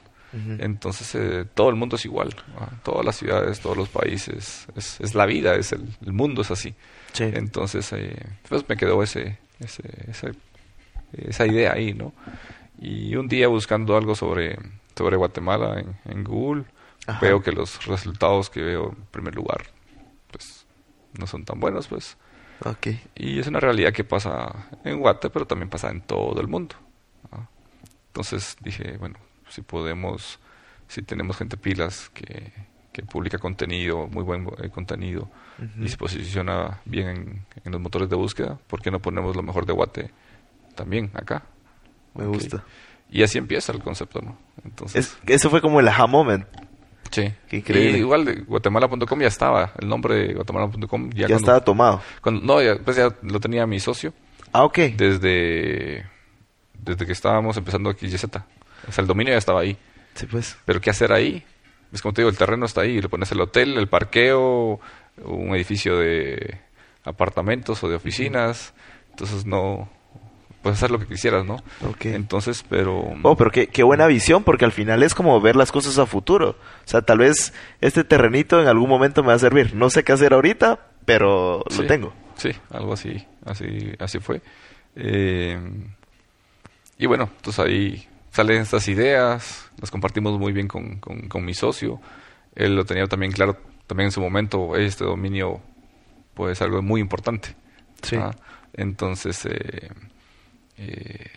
Entonces 0.58 1.14
eh, 1.14 1.44
todo 1.54 1.68
el 1.70 1.76
mundo 1.76 1.94
es 1.96 2.04
igual, 2.04 2.34
todas 2.82 3.04
las 3.04 3.16
ciudades, 3.16 3.60
todos 3.60 3.76
los 3.76 3.88
países, 3.88 4.66
es, 4.74 5.00
es 5.00 5.14
la 5.14 5.26
vida, 5.26 5.54
es 5.54 5.72
el, 5.72 5.96
el, 6.04 6.12
mundo 6.12 6.42
es 6.42 6.50
así. 6.50 6.74
Sí. 7.12 7.24
Entonces 7.24 7.92
eh, 7.92 8.16
pues 8.48 8.68
me 8.68 8.76
quedó 8.76 9.02
ese, 9.02 9.38
ese, 9.60 9.82
esa, 10.08 10.32
esa 11.12 11.46
idea 11.46 11.72
ahí, 11.72 11.94
¿no? 11.94 12.12
Y 12.80 13.14
un 13.14 13.28
día 13.28 13.46
buscando 13.46 13.96
algo 13.96 14.16
sobre, 14.16 14.58
sobre 14.96 15.16
Guatemala 15.16 15.84
en, 16.04 16.24
Google, 16.24 16.64
veo 17.20 17.40
que 17.40 17.52
los 17.52 17.86
resultados 17.86 18.50
que 18.50 18.62
veo 18.62 18.94
en 18.96 19.04
primer 19.12 19.34
lugar, 19.34 19.64
pues 20.30 20.66
no 21.16 21.26
son 21.26 21.44
tan 21.44 21.60
buenos, 21.60 21.86
pues. 21.86 22.16
Okay. 22.64 23.00
Y 23.14 23.38
es 23.38 23.46
una 23.46 23.60
realidad 23.60 23.92
que 23.92 24.04
pasa 24.04 24.68
en 24.84 24.98
Guate, 24.98 25.30
pero 25.30 25.46
también 25.46 25.68
pasa 25.68 25.90
en 25.90 26.00
todo 26.00 26.40
el 26.40 26.48
mundo. 26.48 26.74
Entonces 28.08 28.56
dije, 28.60 28.96
bueno, 28.96 29.16
si 29.54 29.62
podemos, 29.62 30.40
si 30.88 31.02
tenemos 31.02 31.36
gente 31.36 31.56
pilas 31.56 32.10
que, 32.12 32.52
que 32.92 33.02
publica 33.02 33.38
contenido, 33.38 34.08
muy 34.08 34.24
buen 34.24 34.48
eh, 34.58 34.68
contenido, 34.68 35.30
y 35.80 35.88
se 35.88 35.96
posiciona 35.96 36.80
bien 36.84 37.08
en, 37.08 37.46
en, 37.64 37.72
los 37.72 37.80
motores 37.80 38.08
de 38.08 38.16
búsqueda, 38.16 38.58
¿por 38.66 38.82
qué 38.82 38.90
no 38.90 38.98
ponemos 38.98 39.36
lo 39.36 39.42
mejor 39.42 39.64
de 39.64 39.72
Guate 39.72 40.10
también 40.74 41.10
acá? 41.14 41.44
Me 42.14 42.26
gusta. 42.26 42.64
Y 43.10 43.22
así 43.22 43.38
empieza 43.38 43.70
el 43.70 43.80
concepto, 43.80 44.20
¿no? 44.20 44.36
Entonces... 44.64 45.16
eso 45.26 45.50
fue 45.50 45.60
como 45.60 45.78
el 45.78 45.86
aha 45.86 46.08
moment. 46.08 46.46
Sí. 47.12 47.32
Qué 47.48 47.58
increíble. 47.58 47.98
Y 47.98 48.00
igual 48.00 48.44
guatemala.com 48.44 49.20
ya 49.20 49.28
estaba. 49.28 49.72
El 49.78 49.88
nombre 49.88 50.16
de 50.16 50.34
guatemala.com 50.34 51.10
ya, 51.10 51.28
ya 51.28 51.36
estaba 51.36 51.62
tomado. 51.62 52.02
no, 52.24 52.60
ya, 52.60 52.76
pues 52.84 52.96
ya 52.96 53.14
lo 53.22 53.38
tenía 53.38 53.66
mi 53.68 53.78
socio. 53.78 54.12
Ah, 54.52 54.64
ok. 54.64 54.78
Desde, 54.96 56.04
desde 56.76 57.06
que 57.06 57.12
estábamos 57.12 57.56
empezando 57.56 57.88
aquí 57.88 58.08
YZ. 58.08 58.26
O 58.88 58.92
sea, 58.92 59.02
el 59.02 59.08
dominio 59.08 59.32
ya 59.32 59.38
estaba 59.38 59.60
ahí. 59.60 59.76
Sí, 60.14 60.26
pues. 60.26 60.56
Pero 60.64 60.80
¿qué 60.80 60.90
hacer 60.90 61.12
ahí? 61.12 61.44
Es 61.92 62.02
como 62.02 62.12
te 62.12 62.22
digo, 62.22 62.30
el 62.30 62.36
terreno 62.36 62.66
está 62.66 62.82
ahí. 62.82 63.00
Le 63.00 63.08
pones 63.08 63.30
el 63.32 63.40
hotel, 63.40 63.76
el 63.78 63.88
parqueo, 63.88 64.80
un 65.24 65.54
edificio 65.54 65.98
de 65.98 66.60
apartamentos 67.04 67.82
o 67.84 67.88
de 67.88 67.96
oficinas. 67.96 68.74
Entonces 69.10 69.46
no, 69.46 69.88
puedes 70.64 70.78
hacer 70.78 70.90
lo 70.90 70.98
que 70.98 71.06
quisieras, 71.06 71.44
¿no? 71.44 71.56
Ok. 71.88 72.06
Entonces, 72.06 72.64
pero... 72.68 73.14
Oh, 73.22 73.36
pero 73.36 73.50
qué, 73.50 73.68
qué, 73.68 73.82
buena 73.82 74.06
visión, 74.06 74.42
porque 74.42 74.64
al 74.64 74.72
final 74.72 75.02
es 75.02 75.14
como 75.14 75.40
ver 75.40 75.56
las 75.56 75.70
cosas 75.70 75.98
a 75.98 76.06
futuro. 76.06 76.50
O 76.50 76.88
sea, 76.88 77.02
tal 77.02 77.18
vez 77.18 77.52
este 77.80 78.02
terrenito 78.02 78.60
en 78.60 78.66
algún 78.66 78.88
momento 78.88 79.22
me 79.22 79.28
va 79.28 79.34
a 79.34 79.38
servir. 79.38 79.74
No 79.74 79.90
sé 79.90 80.02
qué 80.04 80.12
hacer 80.12 80.32
ahorita, 80.32 80.80
pero 81.04 81.62
lo 81.76 81.86
tengo. 81.86 82.12
Sí, 82.36 82.50
algo 82.70 82.94
así, 82.94 83.24
así, 83.44 83.92
así 83.98 84.18
fue. 84.18 84.40
Eh, 84.96 85.58
y 86.98 87.06
bueno, 87.06 87.28
entonces 87.36 87.64
ahí 87.64 88.08
salen 88.34 88.62
estas 88.62 88.88
ideas, 88.88 89.70
las 89.80 89.90
compartimos 89.92 90.38
muy 90.38 90.52
bien 90.52 90.66
con, 90.66 90.98
con, 90.98 91.44
mi 91.44 91.54
socio. 91.54 92.00
Él 92.56 92.74
lo 92.74 92.84
tenía 92.84 93.06
también 93.06 93.30
claro, 93.30 93.56
también 93.86 94.06
en 94.08 94.12
su 94.12 94.20
momento, 94.20 94.74
este 94.74 95.04
dominio 95.04 95.60
puede 96.34 96.56
ser 96.56 96.66
algo 96.66 96.82
muy 96.82 97.00
importante. 97.00 97.54
Sí. 98.02 98.16
Entonces, 98.72 99.46
eh, 99.46 99.88
eh, 100.78 101.30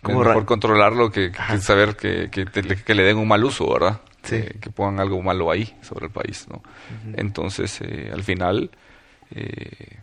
como 0.00 0.20
mejor 0.20 0.46
controlarlo 0.46 1.10
que, 1.10 1.32
saber 1.60 1.96
que, 1.96 2.30
que, 2.30 2.94
le 2.94 3.02
den 3.02 3.18
un 3.18 3.26
mal 3.26 3.44
uso, 3.44 3.72
¿verdad? 3.72 4.00
Que, 4.22 4.54
pongan 4.72 5.00
algo 5.00 5.20
malo 5.20 5.50
ahí 5.50 5.76
sobre 5.82 6.06
el 6.06 6.12
país, 6.12 6.46
¿no? 6.48 6.62
Entonces, 7.16 7.80
eh, 7.80 8.10
al 8.12 8.22
final, 8.22 8.70
eh, 9.34 9.98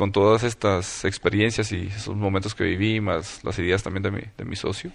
con 0.00 0.12
todas 0.12 0.44
estas 0.44 1.04
experiencias 1.04 1.72
y 1.72 1.88
esos 1.88 2.16
momentos 2.16 2.54
que 2.54 2.64
viví, 2.64 3.02
más 3.02 3.44
las 3.44 3.58
ideas 3.58 3.82
también 3.82 4.02
de 4.02 4.10
mi, 4.10 4.22
de 4.34 4.46
mi 4.46 4.56
socio, 4.56 4.90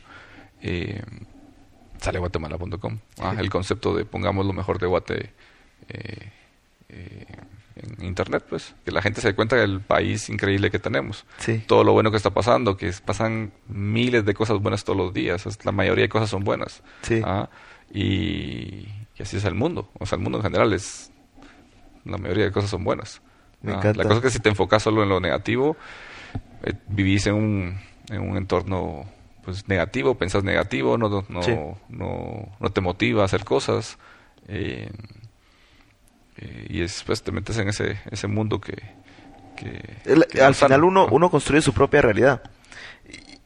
eh, 0.64 1.00
sale 2.02 2.18
guatemala.com. 2.18 2.98
Ah, 3.22 3.36
el 3.38 3.52
concepto 3.52 3.94
de 3.94 4.04
pongamos 4.04 4.48
lo 4.48 4.54
mejor 4.54 4.80
de 4.80 4.88
Guate 4.88 5.32
eh, 5.90 6.32
en 7.76 8.04
internet, 8.04 8.48
pues, 8.50 8.74
que 8.84 8.90
la 8.90 9.04
gente 9.04 9.22
se 9.22 9.28
dé 9.28 9.36
cuenta 9.36 9.56
del 9.58 9.80
país 9.80 10.28
increíble 10.28 10.72
que 10.72 10.80
tenemos. 10.80 11.24
Todo 11.68 11.84
lo 11.84 11.94
bueno 11.94 12.10
que 12.10 12.18
está 12.18 12.32
pasando, 12.32 12.76
que 12.76 12.92
pasan 13.06 13.54
miles 13.68 14.26
de 14.26 14.34
cosas 14.34 14.58
buenas 14.60 14.84
todos 14.86 14.98
los 14.98 15.14
días, 15.14 15.46
la 15.64 15.72
mayoría 15.72 16.06
de 16.06 16.10
cosas 16.10 16.32
son 16.32 16.44
buenas. 16.44 16.82
¿ah? 17.24 17.48
y, 17.94 18.88
así 19.20 19.38
es 19.38 19.46
el 19.46 19.54
mundo, 19.54 19.92
o 20.00 20.08
sea, 20.08 20.16
el 20.16 20.24
mundo 20.24 20.40
en 20.40 20.44
general 20.46 20.74
es, 20.74 21.12
la 22.06 22.18
mayoría 22.18 22.46
de 22.46 22.52
cosas 22.52 22.72
son 22.72 22.84
buenas. 22.84 23.22
¿Ah? 23.68 23.94
La 23.96 24.04
cosa 24.04 24.16
es 24.16 24.22
que 24.22 24.30
si 24.30 24.40
te 24.40 24.50
enfocas 24.50 24.84
solo 24.84 25.04
en 25.04 25.10
lo 25.10 25.20
negativo, 25.20 25.78
eh, 26.64 26.74
vivís 26.88 27.28
en 27.28 27.36
un, 27.36 27.80
en 28.10 28.22
un 28.22 28.38
entorno 28.38 29.06
pues 29.44 29.68
negativo, 29.68 30.16
pensás 30.16 30.44
negativo, 30.44 30.98
no, 30.98 31.08
no, 31.08 31.24
no, 31.90 32.50
no, 32.60 32.70
te 32.72 32.82
motiva 32.82 33.22
a 33.22 33.26
hacer 33.26 33.46
cosas. 33.46 33.98
Eh, 34.48 34.90
eh, 36.38 36.68
y 36.70 36.80
después 36.80 37.22
te 37.22 37.32
metes 37.32 37.58
en 37.58 37.70
ese, 37.70 38.00
ese 38.10 38.28
mundo 38.28 38.60
que... 38.60 38.76
al 40.42 40.56
final 40.56 40.84
uno, 40.84 41.08
uno 41.12 41.30
construye 41.30 41.62
su 41.62 41.74
propia 41.74 42.02
realidad. 42.02 42.42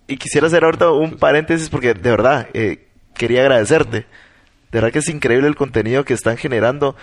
Y, 0.07 0.17
quisiera 0.17 0.47
hacer 0.47 0.63
ahorita 0.63 0.89
un 0.89 1.17
paréntesis 1.17 1.70
porque 1.70 1.93
de 1.93 2.09
verdad 2.09 2.47
eh, 2.53 2.88
quería 3.13 3.41
agradecerte. 3.41 4.07
De 4.72 4.78
verdad 4.80 4.91
que 4.91 4.99
es 4.99 5.09
increíble 5.09 5.47
el 5.47 5.55
contenido 5.55 6.05
que 6.05 6.13
están 6.13 6.38
generando. 6.38 6.95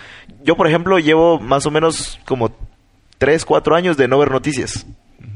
Yo, 0.43 0.57
por 0.57 0.67
ejemplo, 0.67 0.99
llevo 0.99 1.39
más 1.39 1.65
o 1.65 1.71
menos 1.71 2.19
como 2.25 2.55
3, 3.17 3.45
4 3.45 3.75
años 3.75 3.97
de 3.97 4.07
no 4.07 4.19
ver 4.19 4.31
noticias. 4.31 4.85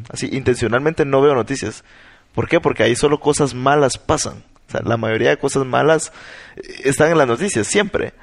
Así, 0.09 0.29
intencionalmente 0.32 1.05
no 1.05 1.21
veo 1.21 1.34
noticias. 1.34 1.84
¿Por 2.34 2.47
qué? 2.47 2.59
Porque 2.59 2.84
ahí 2.84 2.95
solo 2.95 3.19
cosas 3.19 3.53
malas 3.53 3.97
pasan. 3.97 4.43
O 4.67 4.71
sea, 4.71 4.82
la 4.84 4.97
mayoría 4.97 5.29
de 5.29 5.38
cosas 5.38 5.65
malas 5.65 6.11
eh, 6.55 6.61
están 6.86 7.11
en 7.11 7.17
las 7.17 7.27
noticias, 7.27 7.67
siempre. 7.67 8.13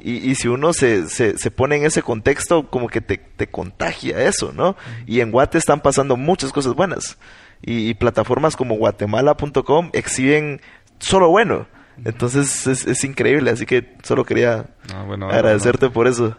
Y, 0.00 0.30
y 0.30 0.34
si 0.34 0.48
uno 0.48 0.72
se, 0.72 1.08
se, 1.08 1.38
se, 1.38 1.50
pone 1.50 1.76
en 1.76 1.84
ese 1.84 2.02
contexto, 2.02 2.68
como 2.68 2.88
que 2.88 3.00
te, 3.00 3.18
te 3.18 3.46
contagia 3.46 4.26
eso, 4.26 4.52
¿no? 4.52 4.76
Y 5.06 5.20
en 5.20 5.30
Guate 5.30 5.58
están 5.58 5.80
pasando 5.80 6.16
muchas 6.16 6.52
cosas 6.52 6.74
buenas. 6.74 7.18
Y, 7.64 7.94
plataformas 7.94 8.56
como 8.56 8.74
guatemala.com 8.74 9.90
exhiben 9.92 10.60
solo 10.98 11.28
bueno. 11.28 11.68
Entonces 12.04 12.66
es, 12.66 12.86
es, 12.86 13.04
increíble, 13.04 13.50
así 13.50 13.66
que 13.66 13.96
solo 14.02 14.24
quería 14.24 14.66
ah, 14.92 15.06
agradecerte 15.30 15.90
por 15.90 16.06
eso. 16.06 16.36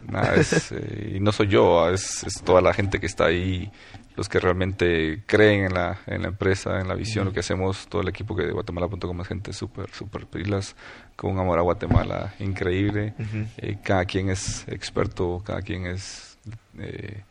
Eh, 0.71 1.13
y 1.15 1.19
no 1.19 1.31
soy 1.31 1.47
yo, 1.47 1.89
es, 1.89 2.23
es, 2.23 2.41
toda 2.41 2.61
la 2.61 2.73
gente 2.73 2.99
que 2.99 3.05
está 3.05 3.25
ahí 3.25 3.71
los 4.15 4.29
que 4.29 4.39
realmente 4.39 5.23
creen 5.25 5.65
en 5.65 5.73
la, 5.73 5.99
en 6.05 6.21
la 6.21 6.27
empresa, 6.29 6.79
en 6.79 6.87
la 6.87 6.95
visión, 6.95 7.25
lo 7.25 7.33
que 7.33 7.39
hacemos, 7.39 7.87
todo 7.87 8.01
el 8.01 8.09
equipo 8.09 8.35
que 8.35 8.43
de 8.43 8.51
Guatemala.com 8.51 9.21
es 9.21 9.27
gente 9.27 9.53
súper, 9.53 9.89
súper 9.91 10.27
pilas, 10.27 10.75
con 11.15 11.31
un 11.31 11.39
amor 11.39 11.59
a 11.59 11.61
Guatemala 11.61 12.33
increíble. 12.39 13.13
Eh, 13.57 13.77
cada 13.83 14.05
quien 14.05 14.29
es 14.29 14.67
experto, 14.67 15.41
cada 15.43 15.61
quien 15.61 15.87
es... 15.87 16.37
Eh, 16.77 17.23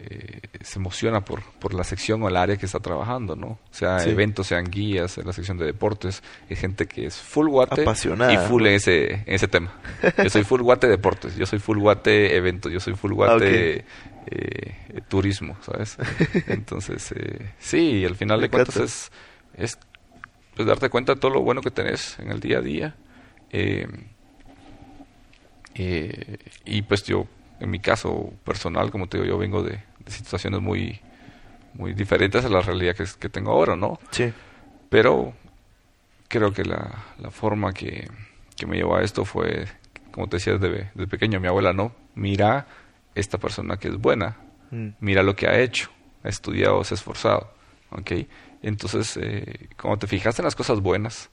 eh, 0.00 0.42
se 0.60 0.78
emociona 0.78 1.22
por, 1.22 1.42
por 1.58 1.74
la 1.74 1.82
sección 1.82 2.22
o 2.22 2.28
el 2.28 2.36
área 2.36 2.56
que 2.56 2.66
está 2.66 2.78
trabajando, 2.78 3.34
¿no? 3.34 3.58
Sea 3.72 4.04
eventos, 4.04 4.46
sean 4.46 4.66
guías, 4.66 5.18
en 5.18 5.26
la 5.26 5.32
sección 5.32 5.58
de 5.58 5.66
deportes, 5.66 6.22
hay 6.48 6.54
gente 6.54 6.86
que 6.86 7.06
es 7.06 7.16
full 7.16 7.48
guate 7.48 7.82
y 7.82 8.36
full 8.46 8.64
en 8.66 8.74
ese, 8.74 9.14
en 9.14 9.24
ese 9.26 9.48
tema. 9.48 9.72
Yo 10.22 10.30
soy 10.30 10.44
full 10.44 10.60
guate 10.62 10.86
deportes, 10.86 11.34
yo 11.34 11.46
soy 11.46 11.58
full 11.58 11.78
guate 11.78 12.36
eventos, 12.36 12.70
yo 12.70 12.78
soy 12.78 12.94
full 12.94 13.12
guate 13.12 13.84
eh, 14.26 14.74
turismo, 15.08 15.56
¿sabes? 15.62 15.96
Entonces, 16.46 17.12
eh, 17.16 17.54
sí, 17.58 18.04
al 18.04 18.14
final 18.14 18.40
de 18.40 18.50
cuentas 18.50 18.76
es, 18.76 19.10
es 19.54 19.78
pues 20.54 20.68
darte 20.68 20.90
cuenta 20.90 21.14
de 21.14 21.20
todo 21.20 21.32
lo 21.32 21.40
bueno 21.40 21.60
que 21.60 21.72
tenés 21.72 22.20
en 22.20 22.30
el 22.30 22.38
día 22.38 22.58
a 22.58 22.60
día. 22.60 22.94
Y 26.64 26.82
pues 26.82 27.02
yo, 27.02 27.26
en 27.58 27.70
mi 27.70 27.80
caso 27.80 28.32
personal, 28.44 28.92
como 28.92 29.08
te 29.08 29.18
digo, 29.18 29.28
yo 29.28 29.38
vengo 29.38 29.64
de, 29.64 29.87
situaciones 30.10 30.60
muy, 30.60 31.00
muy 31.74 31.94
diferentes 31.94 32.44
a 32.44 32.48
la 32.48 32.60
realidad 32.60 32.94
que, 32.94 33.04
que, 33.18 33.28
tengo 33.28 33.52
ahora, 33.52 33.76
¿no? 33.76 33.98
Sí. 34.10 34.32
Pero 34.88 35.34
creo 36.28 36.52
que 36.52 36.64
la, 36.64 37.04
la 37.18 37.30
forma 37.30 37.72
que, 37.72 38.08
que, 38.56 38.66
me 38.66 38.76
llevó 38.76 38.96
a 38.96 39.02
esto 39.02 39.24
fue, 39.24 39.66
como 40.10 40.28
te 40.28 40.36
decía 40.36 40.54
desde, 40.58 40.90
desde, 40.94 41.06
pequeño, 41.06 41.40
mi 41.40 41.48
abuela, 41.48 41.72
¿no? 41.72 41.92
Mira 42.14 42.66
esta 43.14 43.38
persona 43.38 43.76
que 43.76 43.88
es 43.88 43.96
buena, 43.96 44.36
mm. 44.70 44.88
mira 45.00 45.22
lo 45.22 45.34
que 45.34 45.48
ha 45.48 45.58
hecho, 45.58 45.90
ha 46.22 46.28
estudiado, 46.28 46.82
se 46.84 46.94
ha 46.94 46.96
esforzado, 46.96 47.52
¿ok? 47.90 48.12
Entonces, 48.62 49.16
eh, 49.16 49.68
como 49.76 49.98
te 49.98 50.06
fijas 50.06 50.38
en 50.38 50.44
las 50.44 50.56
cosas 50.56 50.80
buenas 50.80 51.30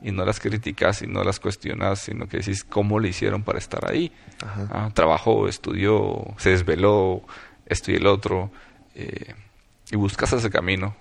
y 0.00 0.12
no 0.12 0.24
las 0.24 0.38
criticas 0.40 1.02
y 1.02 1.06
no 1.06 1.24
las 1.24 1.40
cuestionas, 1.40 2.00
sino 2.00 2.28
que 2.28 2.38
decís 2.38 2.64
cómo 2.64 3.00
le 3.00 3.08
hicieron 3.08 3.42
para 3.42 3.58
estar 3.58 3.90
ahí. 3.90 4.12
Ah, 4.42 4.90
trabajó, 4.94 5.48
estudió, 5.48 6.34
se 6.36 6.50
desveló, 6.50 7.22
esto 7.68 7.92
y 7.92 7.96
el 7.96 8.06
otro, 8.06 8.50
eh, 8.94 9.34
y 9.90 9.96
buscas 9.96 10.32
ese 10.32 10.50
camino. 10.50 10.96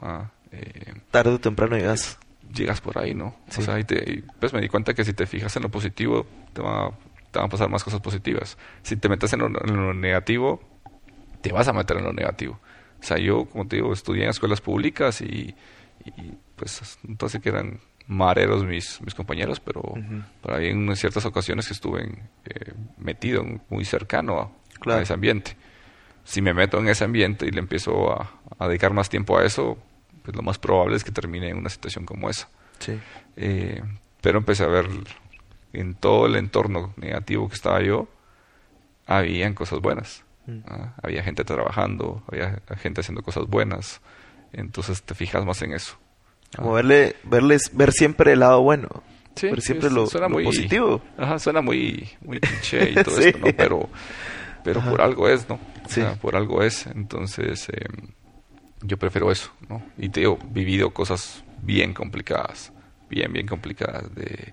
Ah, 0.00 0.30
eh, 0.52 0.94
Tarde 1.10 1.34
o 1.34 1.40
temprano 1.40 1.76
llegas. 1.76 2.18
Llegas 2.54 2.80
por 2.80 2.98
ahí, 2.98 3.12
¿no? 3.12 3.36
O 3.48 3.60
sea, 3.60 3.78
y 3.78 3.84
te, 3.84 4.22
pues 4.38 4.52
me 4.52 4.60
di 4.60 4.68
cuenta 4.68 4.94
que 4.94 5.04
si 5.04 5.12
te 5.12 5.26
fijas 5.26 5.54
en 5.56 5.64
lo 5.64 5.68
positivo, 5.68 6.26
te, 6.52 6.62
va, 6.62 6.90
te 7.30 7.38
van 7.38 7.46
a 7.46 7.50
pasar 7.50 7.68
más 7.68 7.82
cosas 7.82 8.00
positivas. 8.00 8.56
Si 8.82 8.96
te 8.96 9.08
metes 9.08 9.32
en 9.32 9.40
lo 9.40 9.94
negativo, 9.94 10.62
te 11.40 11.52
vas 11.52 11.68
a 11.68 11.72
meter 11.72 11.98
en 11.98 12.04
lo 12.04 12.12
negativo. 12.12 12.60
O 13.00 13.02
sea, 13.02 13.18
yo, 13.18 13.44
como 13.46 13.66
te 13.66 13.76
digo, 13.76 13.92
estudié 13.92 14.24
en 14.24 14.30
escuelas 14.30 14.60
públicas 14.60 15.20
y, 15.20 15.54
pues 16.56 16.98
entonces 17.06 17.40
que 17.40 17.48
eran 17.48 17.80
mareros 18.06 18.64
mis, 18.64 19.00
mis 19.02 19.14
compañeros, 19.14 19.60
pero, 19.60 19.94
hay 20.48 20.68
en 20.68 20.94
ciertas 20.96 21.24
ocasiones 21.26 21.66
que 21.66 21.74
estuve 21.74 22.02
eh, 22.02 22.72
metido 22.98 23.44
muy 23.68 23.84
cercano 23.84 24.52
a, 24.86 25.00
ese 25.00 25.14
ambiente. 25.14 25.56
Si 26.26 26.42
me 26.42 26.52
meto 26.52 26.78
en 26.78 26.88
ese 26.88 27.04
ambiente 27.04 27.46
y 27.46 27.50
le 27.50 27.60
empiezo 27.60 28.12
a, 28.12 28.30
dedicar 28.66 28.92
más 28.92 29.08
tiempo 29.08 29.38
a 29.38 29.44
eso, 29.44 29.78
pues 30.22 30.36
lo 30.36 30.42
más 30.42 30.58
probable 30.58 30.96
es 30.96 31.04
que 31.04 31.12
termine 31.12 31.48
en 31.48 31.56
una 31.56 31.70
situación 31.70 32.04
como 32.04 32.28
esa. 32.28 32.48
Sí. 32.80 32.98
Eh, 33.36 33.80
pero 34.20 34.38
empecé 34.38 34.64
a 34.64 34.68
ver 34.68 34.88
en 35.72 35.94
todo 35.94 36.26
el 36.26 36.36
entorno 36.36 36.92
negativo 36.96 37.48
que 37.48 37.54
estaba 37.54 37.80
yo, 37.80 38.08
habían 39.06 39.54
cosas 39.54 39.80
buenas. 39.80 40.24
Mm. 40.46 40.58
Ah, 40.66 40.94
había 41.02 41.22
gente 41.22 41.44
trabajando, 41.44 42.22
había 42.30 42.60
gente 42.76 43.00
haciendo 43.00 43.22
cosas 43.22 43.46
buenas. 43.46 44.00
Entonces 44.52 45.02
te 45.02 45.14
fijas 45.14 45.44
más 45.44 45.62
en 45.62 45.72
eso. 45.72 45.96
Como 46.56 46.72
verle, 46.72 47.16
verles, 47.24 47.70
ver 47.72 47.92
siempre 47.92 48.32
el 48.32 48.40
lado 48.40 48.62
bueno. 48.62 48.88
ver 49.40 49.60
siempre 49.60 49.90
lo, 49.90 50.06
positivo. 50.06 51.02
Ajá, 51.18 51.38
suena 51.38 51.60
muy, 51.60 52.08
muy 52.22 52.40
cliché 52.40 52.90
y 52.90 52.94
todo 53.04 53.18
eso, 53.18 53.38
¿no? 53.38 53.46
Pero, 53.56 53.88
pero 54.66 54.80
por 54.82 55.00
algo 55.00 55.28
es, 55.28 55.48
¿no? 55.48 55.60
Sí. 55.88 56.02
por 56.20 56.34
algo 56.34 56.60
es. 56.60 56.86
Entonces, 56.88 57.68
em, 57.68 58.08
yo 58.82 58.96
prefiero 58.96 59.30
eso, 59.30 59.52
¿no? 59.68 59.80
Y 59.96 60.08
te 60.08 60.20
digo, 60.20 60.38
vivido 60.50 60.90
cosas 60.90 61.44
bien 61.62 61.94
complicadas, 61.94 62.72
bien, 63.08 63.32
bien 63.32 63.46
complicadas, 63.46 64.12
de, 64.14 64.52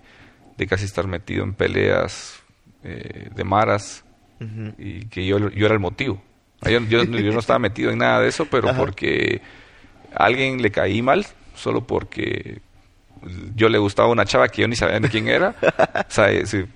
de 0.55 0.68
casi 0.68 0.86
estar 0.86 1.07
metido 1.07 1.43
en 1.43 1.55
peleas 1.55 2.41
eh, 2.84 3.30
de 3.36 3.43
maras, 3.43 4.05
y 4.78 5.05
que 5.05 5.26
yo, 5.26 5.39
yo 5.49 5.66
era 5.66 5.74
el 5.74 5.80
motivo. 5.80 6.22
Yo, 6.64 6.82
yo, 6.82 7.05
no 7.05 7.39
estaba 7.39 7.59
metido 7.59 7.91
en 7.91 7.99
nada 7.99 8.20
de 8.20 8.28
eso, 8.28 8.45
pero 8.45 8.76
porque 8.76 9.41
a 10.14 10.26
alguien 10.26 10.61
le 10.61 10.70
caí 10.70 11.01
mal, 11.01 11.26
solo 11.55 11.88
porque 11.88 12.59
yo 13.55 13.70
le 13.70 13.78
gustaba 13.78 14.09
una 14.09 14.26
chava 14.26 14.49
que 14.49 14.64
yo 14.64 14.68
ni 14.68 14.76
sabía 14.76 14.99
de 14.99 15.07
quién 15.07 15.30
era, 15.30 15.55
o 15.61 16.11
sea, 16.11 16.30
eh, 16.30 16.45
se, 16.45 16.68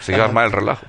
se 0.00 0.12
iba 0.12 0.24
a 0.24 0.26
armar 0.26 0.46
el 0.46 0.52
relajo. 0.52 0.86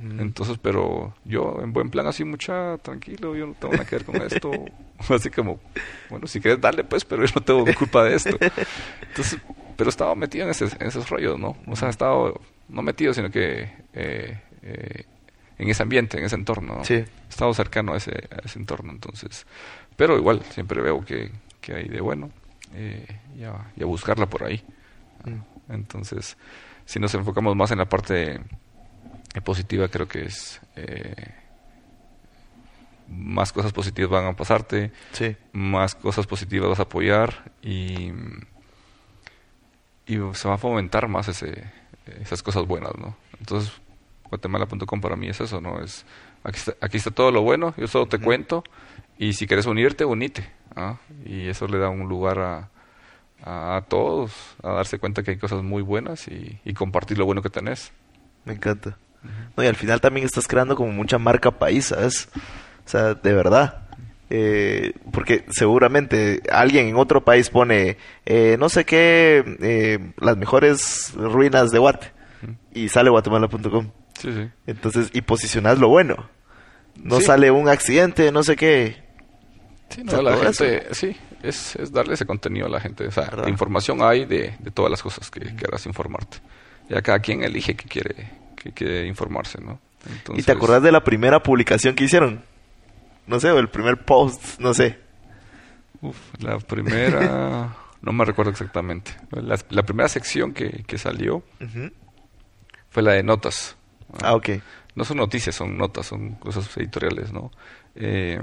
Entonces, 0.00 0.58
pero 0.60 1.14
yo 1.24 1.58
en 1.62 1.74
buen 1.74 1.90
plan 1.90 2.06
así 2.06 2.24
mucha 2.24 2.78
tranquilo, 2.78 3.36
yo 3.36 3.46
no 3.48 3.54
tengo 3.54 3.74
nada 3.74 3.84
que 3.84 3.96
ver 3.96 4.04
con 4.04 4.16
esto. 4.16 4.50
Así 5.08 5.30
como, 5.30 5.60
bueno, 6.08 6.26
si 6.26 6.40
quieres 6.40 6.60
darle 6.60 6.84
pues, 6.84 7.04
pero 7.04 7.24
yo 7.24 7.32
no 7.34 7.40
tengo 7.42 7.64
culpa 7.78 8.04
de 8.04 8.16
esto. 8.16 8.36
Entonces, 9.08 9.38
pero 9.76 9.90
estaba 9.90 10.14
metido 10.14 10.44
en, 10.44 10.50
ese, 10.50 10.64
en 10.64 10.86
esos 10.86 11.08
rollos, 11.08 11.38
¿no? 11.38 11.56
O 11.66 11.76
sea, 11.76 11.88
estaba 11.88 12.32
no 12.68 12.82
metido, 12.82 13.12
sino 13.12 13.30
que 13.30 13.70
eh, 13.92 14.40
eh, 14.62 15.04
en 15.58 15.68
ese 15.68 15.82
ambiente, 15.82 16.18
en 16.18 16.24
ese 16.24 16.36
entorno. 16.36 16.84
Sí. 16.84 16.94
He 16.94 17.06
estado 17.28 17.52
cercano 17.52 17.92
a 17.92 17.98
ese, 17.98 18.28
ese 18.44 18.58
entorno, 18.58 18.92
entonces. 18.92 19.46
Pero 19.96 20.16
igual, 20.16 20.42
siempre 20.50 20.80
veo 20.80 21.04
que, 21.04 21.30
que 21.60 21.74
hay 21.74 21.88
de 21.88 22.00
bueno 22.00 22.30
eh, 22.74 23.06
y, 23.36 23.44
a, 23.44 23.84
buscarla 23.84 24.26
por 24.26 24.44
ahí. 24.44 24.62
Mm. 25.24 25.72
Entonces, 25.72 26.36
si 26.86 26.98
nos 26.98 27.14
enfocamos 27.14 27.54
más 27.56 27.70
en 27.70 27.78
la 27.78 27.88
parte 27.88 28.40
positiva, 29.42 29.88
creo 29.88 30.08
que 30.08 30.24
es. 30.24 30.60
Eh, 30.76 31.34
más 33.08 33.52
cosas 33.52 33.72
positivas 33.72 34.10
van 34.10 34.26
a 34.26 34.36
pasarte, 34.36 34.92
sí. 35.12 35.36
más 35.52 35.94
cosas 35.96 36.26
positivas 36.26 36.68
vas 36.68 36.78
a 36.78 36.84
apoyar 36.84 37.52
y, 37.60 38.12
y 40.06 40.18
se 40.32 40.48
va 40.48 40.54
a 40.54 40.58
fomentar 40.58 41.08
más 41.08 41.26
ese, 41.26 41.64
esas 42.20 42.42
cosas 42.42 42.66
buenas, 42.66 42.92
¿no? 42.96 43.16
Entonces, 43.40 43.72
Guatemala.com 44.28 45.00
para 45.00 45.16
mí 45.16 45.28
es 45.28 45.40
eso, 45.40 45.60
¿no? 45.60 45.80
Es, 45.80 46.04
aquí 46.80 46.96
está, 46.96 47.10
todo 47.10 47.32
lo 47.32 47.42
bueno, 47.42 47.74
yo 47.76 47.86
solo 47.88 48.06
te 48.06 48.18
cuento 48.18 48.64
y 49.18 49.34
si 49.34 49.46
quieres 49.46 49.66
unirte, 49.66 50.04
unite. 50.04 50.48
¿ah? 50.76 50.98
Y 51.24 51.48
eso 51.48 51.66
le 51.66 51.78
da 51.78 51.88
un 51.88 52.08
lugar 52.08 52.38
a, 52.38 52.70
a, 53.42 53.82
todos, 53.88 54.32
a 54.62 54.70
darse 54.72 54.98
cuenta 54.98 55.22
que 55.22 55.32
hay 55.32 55.38
cosas 55.38 55.62
muy 55.62 55.82
buenas 55.82 56.28
y, 56.28 56.58
compartir 56.74 57.18
lo 57.18 57.26
bueno 57.26 57.42
que 57.42 57.50
tenés. 57.50 57.92
Me 58.44 58.54
encanta. 58.54 58.96
No, 59.56 59.62
y 59.62 59.66
al 59.66 59.76
final 59.76 60.00
también 60.00 60.26
estás 60.26 60.46
creando 60.46 60.76
como 60.76 60.92
mucha 60.92 61.18
marca 61.18 61.50
país, 61.50 61.86
¿sabes? 61.86 62.28
O 62.86 62.88
sea, 62.88 63.14
de 63.14 63.32
verdad. 63.32 63.86
Eh, 64.32 64.92
porque 65.10 65.44
seguramente 65.50 66.40
alguien 66.52 66.86
en 66.86 66.96
otro 66.96 67.24
país 67.24 67.50
pone, 67.50 67.96
eh, 68.24 68.56
no 68.60 68.68
sé 68.68 68.84
qué, 68.84 69.44
eh, 69.60 70.12
las 70.18 70.36
mejores 70.36 71.12
ruinas 71.16 71.70
de 71.70 71.78
Guate. 71.78 72.12
Y 72.72 72.88
sale 72.88 73.10
guatemala.com. 73.10 73.90
Sí, 74.18 74.32
sí. 74.32 74.48
Entonces, 74.66 75.10
y 75.12 75.22
posicionas 75.22 75.78
lo 75.78 75.88
bueno. 75.88 76.30
No 76.96 77.20
sale 77.20 77.50
un 77.50 77.68
accidente, 77.68 78.30
no 78.32 78.42
sé 78.42 78.56
qué. 78.56 79.02
Sí, 79.88 80.04
no, 80.04 80.22
la 80.22 80.36
gente, 80.36 80.86
sí, 80.92 81.16
es, 81.42 81.74
es, 81.76 81.92
darle 81.92 82.14
ese 82.14 82.24
contenido 82.24 82.66
a 82.66 82.68
la 82.68 82.80
gente. 82.80 83.06
O 83.08 83.10
sea, 83.10 83.28
información 83.48 84.02
hay 84.02 84.24
de, 84.24 84.54
de, 84.60 84.70
todas 84.70 84.90
las 84.90 85.02
cosas 85.02 85.30
que 85.30 85.40
quieras 85.40 85.84
informarte. 85.86 86.38
Ya 86.88 87.02
cada 87.02 87.18
quien 87.18 87.42
elige 87.42 87.74
que 87.74 87.88
quiere, 87.88 88.30
que 88.62 88.72
quiere 88.72 89.06
informarse, 89.06 89.60
¿no? 89.60 89.80
¿Y 90.34 90.42
te 90.42 90.52
acordás 90.52 90.82
de 90.82 90.92
la 90.92 91.02
primera 91.02 91.42
publicación 91.42 91.94
que 91.94 92.04
hicieron? 92.04 92.42
No 93.26 93.40
sé, 93.40 93.50
o 93.50 93.58
el 93.58 93.68
primer 93.68 94.04
post, 94.04 94.58
no 94.60 94.74
sé. 94.74 94.98
Uf, 96.00 96.16
la 96.38 96.58
primera... 96.58 97.76
no 98.02 98.12
me 98.12 98.24
recuerdo 98.24 98.50
exactamente. 98.50 99.12
La, 99.30 99.58
la 99.68 99.82
primera 99.82 100.08
sección 100.08 100.52
que, 100.52 100.84
que 100.86 100.98
salió 100.98 101.42
fue 102.90 103.02
la 103.02 103.12
de 103.12 103.22
notas. 103.22 103.76
Ah, 104.22 104.34
ok. 104.34 104.50
No 104.94 105.04
son 105.04 105.18
noticias, 105.18 105.54
son 105.54 105.76
notas, 105.76 106.06
son 106.06 106.34
cosas 106.34 106.76
editoriales, 106.76 107.32
¿no? 107.32 107.50
Eh, 107.94 108.40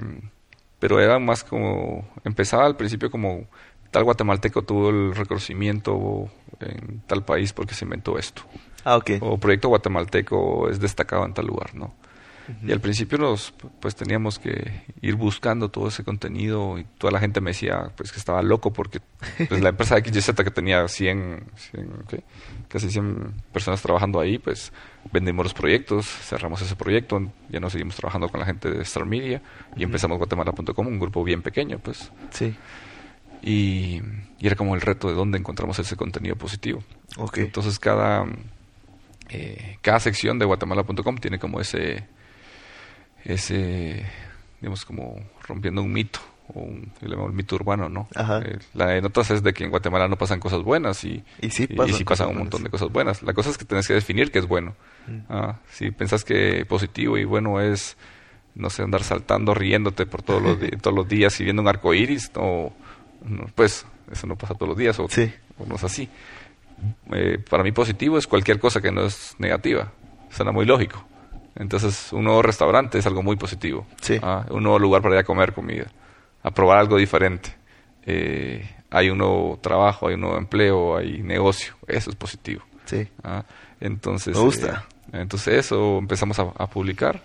pero 0.80 1.00
era 1.00 1.20
más 1.20 1.44
como, 1.44 2.08
empezaba 2.24 2.66
al 2.66 2.78
principio 2.78 3.10
como 3.10 3.48
tal 3.92 4.04
guatemalteco 4.04 4.64
tuvo 4.64 4.90
el 4.90 5.16
reconocimiento 5.16 6.30
en 6.60 7.02
tal 7.08 7.24
país 7.26 7.54
porque 7.54 7.74
se 7.74 7.86
inventó 7.86 8.18
esto. 8.18 8.44
Ah, 8.88 8.96
ok. 8.96 9.12
O 9.20 9.38
proyecto 9.38 9.68
guatemalteco 9.68 10.70
es 10.70 10.80
destacado 10.80 11.26
en 11.26 11.34
tal 11.34 11.46
lugar, 11.46 11.76
¿no? 11.76 11.94
Y 12.66 12.72
al 12.72 12.80
principio 12.80 13.18
nos, 13.18 13.54
pues 13.82 13.94
teníamos 13.98 14.40
que 14.40 14.86
ir 15.02 15.16
buscando 15.16 15.70
todo 15.70 15.90
ese 15.90 16.06
contenido 16.06 16.80
y 16.80 16.86
toda 16.98 17.12
la 17.12 17.20
gente 17.20 17.42
me 17.42 17.50
decía 17.50 17.92
pues 17.98 18.14
que 18.14 18.20
estaba 18.20 18.42
loco 18.42 18.72
porque 18.72 19.02
pues, 19.50 19.60
la 19.62 19.68
empresa 19.68 19.98
XYZ 19.98 20.32
que 20.32 20.52
tenía 20.52 20.88
100, 20.88 21.44
100 21.56 22.06
casi 22.70 22.90
100 22.90 23.34
personas 23.52 23.82
trabajando 23.82 24.22
ahí, 24.22 24.38
pues 24.38 24.72
vendimos 25.12 25.48
los 25.48 25.54
proyectos, 25.54 26.06
cerramos 26.06 26.62
ese 26.62 26.78
proyecto, 26.78 27.20
ya 27.50 27.60
no 27.60 27.70
seguimos 27.70 27.98
trabajando 27.98 28.30
con 28.30 28.40
la 28.40 28.46
gente 28.46 28.72
de 28.72 28.82
Star 28.84 29.06
Media 29.06 29.42
y 29.76 29.84
empezamos 29.84 30.18
Guatemala.com, 30.18 30.88
un 30.88 31.00
grupo 31.00 31.26
bien 31.26 31.42
pequeño, 31.42 31.80
pues. 31.80 32.14
Sí. 32.30 32.56
Y, 33.42 34.02
y, 34.40 34.48
era 34.48 34.56
como 34.56 34.74
el 34.74 34.80
reto 34.80 35.10
de 35.10 35.16
dónde 35.16 35.38
encontramos 35.38 35.78
ese 35.80 35.98
contenido 35.98 36.38
positivo. 36.38 36.82
Okay. 37.18 37.44
Entonces 37.44 37.78
cada, 37.78 38.26
eh, 39.30 39.78
cada 39.82 40.00
sección 40.00 40.40
de 40.40 40.46
Guatemala.com 40.46 41.18
tiene 41.18 41.40
como 41.40 41.60
ese 41.60 42.06
ese, 43.28 44.06
digamos, 44.62 44.86
como 44.86 45.20
rompiendo 45.48 45.82
un 45.82 45.92
mito, 45.92 46.20
o 46.54 46.62
un, 46.62 46.92
el 47.02 47.16
mito 47.34 47.56
urbano, 47.56 47.90
¿no? 47.90 48.08
Eh, 48.16 48.58
la 48.74 48.88
de 48.88 49.02
notas 49.02 49.32
es 49.32 49.44
de 49.44 49.54
que 49.54 49.66
en 49.66 49.70
Guatemala 49.70 50.08
no 50.08 50.16
pasan 50.16 50.40
cosas 50.40 50.64
buenas 50.64 51.04
y, 51.04 51.24
y 51.42 51.50
sí 51.50 51.68
pasan, 52.06 52.30
un 52.30 52.38
montón 52.38 52.64
de 52.64 52.70
cosas 52.70 52.90
buenas. 52.90 53.22
La 53.24 53.34
cosa 53.34 53.50
es 53.50 53.58
que 53.58 53.66
tienes 53.66 53.88
que 53.88 53.94
definir 53.94 54.32
qué 54.32 54.40
es 54.40 54.48
bueno. 54.48 54.76
Mm. 55.08 55.20
Ah, 55.30 55.60
si 55.70 55.92
pensás 55.92 56.24
que 56.24 56.66
positivo 56.66 57.18
y 57.18 57.26
bueno 57.26 57.60
es, 57.60 57.98
no 58.56 58.70
sé, 58.70 58.84
andar 58.84 59.04
saltando, 59.04 59.54
riéndote 59.54 60.06
por 60.06 60.22
todos 60.22 60.42
los, 60.42 60.58
todos 60.82 60.96
los 60.96 61.08
días 61.08 61.38
y 61.42 61.44
viendo 61.44 61.62
un 61.62 61.68
arco 61.68 61.94
iris, 61.94 62.32
o, 62.36 62.72
pues 63.56 63.86
eso 64.10 64.26
no 64.26 64.38
pasa 64.38 64.54
todos 64.54 64.70
los 64.70 64.78
días 64.78 64.98
o, 65.00 65.08
no 65.66 65.76
es 65.76 65.84
así. 65.84 66.08
Eh, 67.12 67.40
para 67.50 67.64
mí 67.64 67.72
positivo 67.72 68.18
es 68.18 68.28
cualquier 68.28 68.60
cosa 68.60 68.82
que 68.82 68.92
no 68.92 69.06
es 69.06 69.36
negativa. 69.40 69.92
Suena 70.30 70.52
muy 70.52 70.66
lógico. 70.66 71.04
Entonces, 71.56 72.14
un 72.14 72.26
nuevo 72.26 72.42
restaurante 72.42 73.00
es 73.00 73.06
algo 73.08 73.24
muy 73.24 73.36
positivo. 73.36 73.88
Ah, 74.22 74.46
un 74.50 74.64
nuevo 74.64 74.78
lugar 74.78 75.02
para 75.02 75.16
ir 75.16 75.20
a 75.20 75.24
comer 75.24 75.54
comida, 75.54 75.88
a 76.44 76.52
probar 76.52 76.78
algo 76.78 76.98
diferente. 76.98 77.56
Eh, 78.06 78.70
hay 78.90 79.10
un 79.10 79.18
nuevo 79.18 79.60
trabajo, 79.62 80.08
hay 80.08 80.14
un 80.16 80.22
nuevo 80.22 80.38
empleo, 80.38 80.98
hay 80.98 81.22
negocio. 81.24 81.74
Eso 81.88 82.10
es 82.10 82.16
positivo. 82.16 82.64
Sí. 82.86 83.08
Ah, 83.24 83.44
entonces, 83.80 84.36
Me 84.36 84.42
gusta. 84.42 84.86
Eh, 85.12 85.22
entonces 85.22 85.66
eso 85.66 85.98
empezamos 85.98 86.38
a, 86.40 86.68
publicar 86.68 87.22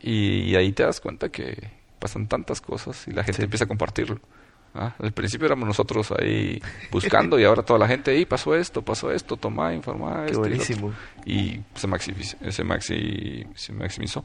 y, 0.00 0.54
ahí 0.54 0.72
te 0.72 0.84
das 0.84 1.00
cuenta 1.00 1.28
que 1.28 1.70
pasan 1.98 2.26
tantas 2.26 2.60
cosas 2.60 3.06
y 3.08 3.12
la 3.12 3.24
gente 3.24 3.42
empieza 3.42 3.64
a 3.64 3.68
compartirlo. 3.68 4.20
Ah, 4.74 4.94
al 4.98 5.12
principio 5.12 5.46
éramos 5.46 5.66
nosotros 5.68 6.12
ahí 6.12 6.60
buscando 6.90 7.38
y 7.38 7.44
ahora 7.44 7.62
toda 7.62 7.78
la 7.78 7.86
gente 7.86 8.10
ahí 8.10 8.24
pasó 8.24 8.54
esto, 8.54 8.80
pasó 8.80 9.12
esto, 9.12 9.36
toma, 9.36 9.74
informa 9.74 10.24
esto. 10.24 10.38
buenísimo. 10.38 10.92
Y, 11.26 11.60
se, 11.74 11.86
maximizó, 11.86 12.38
se, 12.48 12.64
maxi, 12.64 13.46
se 13.54 13.72
maximizó. 13.72 14.24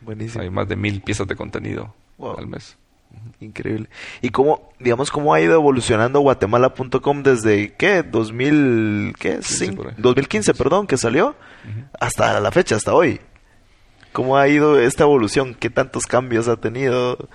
Buenísimo. 0.00 0.42
Hay 0.42 0.50
más 0.50 0.66
de 0.66 0.76
mil 0.76 1.02
piezas 1.02 1.26
de 1.26 1.36
contenido 1.36 1.94
al 2.18 2.46
mes. 2.46 2.78
Increíble. 3.40 3.88
¿Y 4.22 4.30
cómo, 4.30 4.72
digamos, 4.78 5.10
cómo 5.10 5.34
ha 5.34 5.40
ido 5.40 5.54
evolucionando 5.54 6.20
guatemala.com 6.20 7.22
desde, 7.22 7.74
qué, 7.74 8.02
2000, 8.02 9.14
qué, 9.18 9.40
2015, 9.98 10.54
perdón, 10.54 10.86
que 10.86 10.96
salió, 10.96 11.36
hasta 12.00 12.40
la 12.40 12.50
fecha, 12.50 12.76
hasta 12.76 12.94
hoy? 12.94 13.20
¿Cómo 14.12 14.38
ha 14.38 14.48
ido 14.48 14.80
esta 14.80 15.04
evolución? 15.04 15.54
¿Qué 15.54 15.68
tantos 15.68 16.06
cambios 16.06 16.48
ha 16.48 16.56
tenido? 16.56 17.28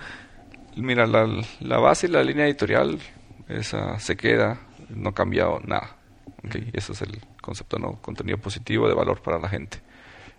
Mira, 0.76 1.06
la, 1.06 1.28
la 1.60 1.78
base 1.78 2.06
y 2.06 2.10
la 2.10 2.22
línea 2.22 2.46
editorial, 2.46 2.98
esa 3.48 3.98
se 3.98 4.16
queda, 4.16 4.60
no 4.88 5.10
ha 5.10 5.14
cambiado 5.14 5.60
nada. 5.64 5.96
Okay, 6.46 6.70
eso 6.72 6.92
es 6.92 7.02
el 7.02 7.20
concepto, 7.40 7.78
¿no? 7.78 8.00
Contenido 8.00 8.38
positivo 8.38 8.88
de 8.88 8.94
valor 8.94 9.22
para 9.22 9.38
la 9.38 9.48
gente. 9.48 9.78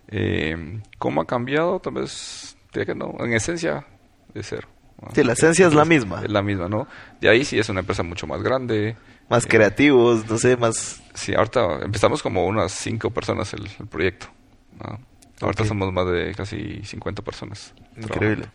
Eh, 0.08 0.80
¿Cómo 0.98 1.22
ha 1.22 1.26
cambiado? 1.26 1.80
Tal 1.80 1.94
vez, 1.94 2.56
que 2.72 2.94
no, 2.94 3.14
en 3.20 3.32
esencia, 3.32 3.86
de 4.34 4.42
cero. 4.42 4.68
Sí, 5.12 5.22
la 5.22 5.32
esencia 5.32 5.66
es 5.66 5.74
la 5.74 5.84
misma. 5.84 6.22
Es 6.22 6.30
la 6.30 6.42
misma, 6.42 6.68
¿no? 6.68 6.86
De 7.20 7.28
ahí 7.28 7.44
sí 7.44 7.58
es 7.58 7.68
una 7.68 7.80
empresa 7.80 8.02
mucho 8.02 8.26
más 8.26 8.42
grande. 8.42 8.96
Más 9.28 9.46
creativos, 9.46 10.28
no 10.28 10.38
sé, 10.38 10.56
más... 10.56 11.02
Sí, 11.14 11.34
ahorita 11.34 11.80
empezamos 11.82 12.22
como 12.22 12.46
unas 12.46 12.72
cinco 12.72 13.10
personas 13.10 13.52
el, 13.54 13.68
proyecto. 13.88 14.26
Ahorita 15.40 15.64
somos 15.64 15.92
más 15.92 16.06
de 16.06 16.34
casi 16.34 16.82
50 16.84 17.22
personas. 17.22 17.74
Increíble. 17.96 18.46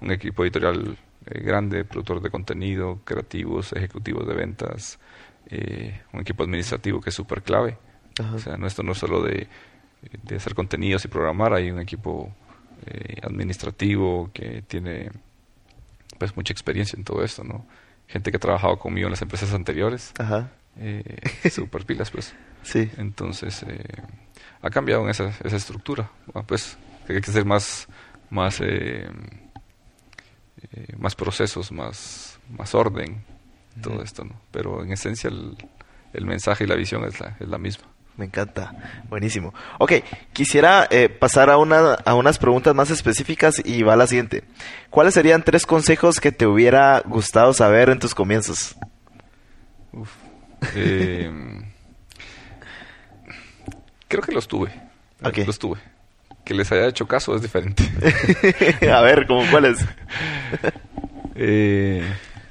Un 0.00 0.10
equipo 0.10 0.44
editorial 0.44 0.96
eh, 1.26 1.40
grande, 1.40 1.84
productor 1.84 2.22
de 2.22 2.30
contenido, 2.30 3.00
creativos, 3.04 3.72
ejecutivos 3.74 4.26
de 4.26 4.34
ventas, 4.34 4.98
eh, 5.46 6.00
un 6.12 6.20
equipo 6.20 6.44
administrativo 6.44 7.00
que 7.00 7.10
es 7.10 7.14
súper 7.14 7.42
clave. 7.42 7.76
O 8.34 8.38
sea, 8.38 8.56
no, 8.56 8.66
esto 8.66 8.82
no 8.82 8.92
es 8.92 8.98
solo 8.98 9.22
de, 9.22 9.48
de, 10.22 10.36
hacer 10.36 10.54
contenidos 10.54 11.04
y 11.04 11.08
programar, 11.08 11.54
hay 11.54 11.70
un 11.70 11.78
equipo 11.78 12.34
eh, 12.86 13.16
administrativo 13.22 14.30
que 14.32 14.62
tiene 14.62 15.10
pues 16.18 16.36
mucha 16.36 16.52
experiencia 16.52 16.96
en 16.98 17.04
todo 17.04 17.24
esto, 17.24 17.44
¿no? 17.44 17.64
Gente 18.08 18.30
que 18.30 18.36
ha 18.36 18.40
trabajado 18.40 18.78
conmigo 18.78 19.06
en 19.06 19.12
las 19.12 19.22
empresas 19.22 19.54
anteriores. 19.54 20.12
Ajá. 20.18 20.50
Super 21.50 21.84
pilas, 21.84 22.10
pues. 22.10 22.34
Sí. 22.62 22.90
Entonces, 22.98 23.62
eh, 23.62 23.82
ha 24.60 24.68
cambiado 24.68 25.02
en 25.04 25.08
esa, 25.08 25.32
esa 25.42 25.56
estructura. 25.56 26.10
pues 26.46 26.76
hay 27.08 27.18
que 27.22 27.30
hacer 27.30 27.46
más, 27.46 27.88
más, 28.28 28.60
eh, 30.62 30.68
eh, 30.72 30.96
más 30.98 31.14
procesos, 31.14 31.72
más, 31.72 32.38
más 32.50 32.74
orden, 32.74 33.24
todo 33.82 34.02
esto, 34.02 34.24
¿no? 34.24 34.40
Pero 34.50 34.82
en 34.82 34.92
esencia 34.92 35.28
el, 35.28 35.56
el 36.12 36.26
mensaje 36.26 36.64
y 36.64 36.66
la 36.66 36.74
visión 36.74 37.04
es 37.04 37.20
la, 37.20 37.36
es 37.38 37.48
la 37.48 37.58
misma. 37.58 37.86
Me 38.16 38.26
encanta. 38.26 39.04
Buenísimo. 39.08 39.54
Ok, 39.78 39.92
quisiera 40.34 40.86
eh, 40.90 41.08
pasar 41.08 41.48
a, 41.48 41.56
una, 41.56 41.94
a 41.94 42.14
unas 42.14 42.38
preguntas 42.38 42.74
más 42.74 42.90
específicas 42.90 43.62
y 43.64 43.82
va 43.82 43.96
la 43.96 44.06
siguiente. 44.06 44.44
¿Cuáles 44.90 45.14
serían 45.14 45.42
tres 45.42 45.64
consejos 45.64 46.20
que 46.20 46.30
te 46.30 46.46
hubiera 46.46 47.00
gustado 47.00 47.54
saber 47.54 47.88
en 47.88 47.98
tus 47.98 48.14
comienzos? 48.14 48.76
Em, 50.74 51.64
creo 54.08 54.22
que 54.22 54.32
los 54.32 54.46
tuve. 54.46 54.70
Okay. 55.22 55.46
Los 55.46 55.58
tuve. 55.58 55.78
Que 56.44 56.54
les 56.54 56.70
haya 56.72 56.88
hecho 56.88 57.06
caso 57.06 57.34
es 57.34 57.42
diferente. 57.42 57.84
a 58.92 59.00
ver, 59.02 59.26
¿cómo 59.26 59.42
cuáles? 59.50 59.78
eh, 61.34 62.02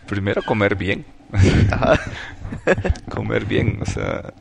primero, 0.07 0.41
comer 0.43 0.75
bien. 0.75 1.05
comer 3.09 3.45
bien, 3.45 3.79
o 3.81 3.85
sea, 3.85 4.33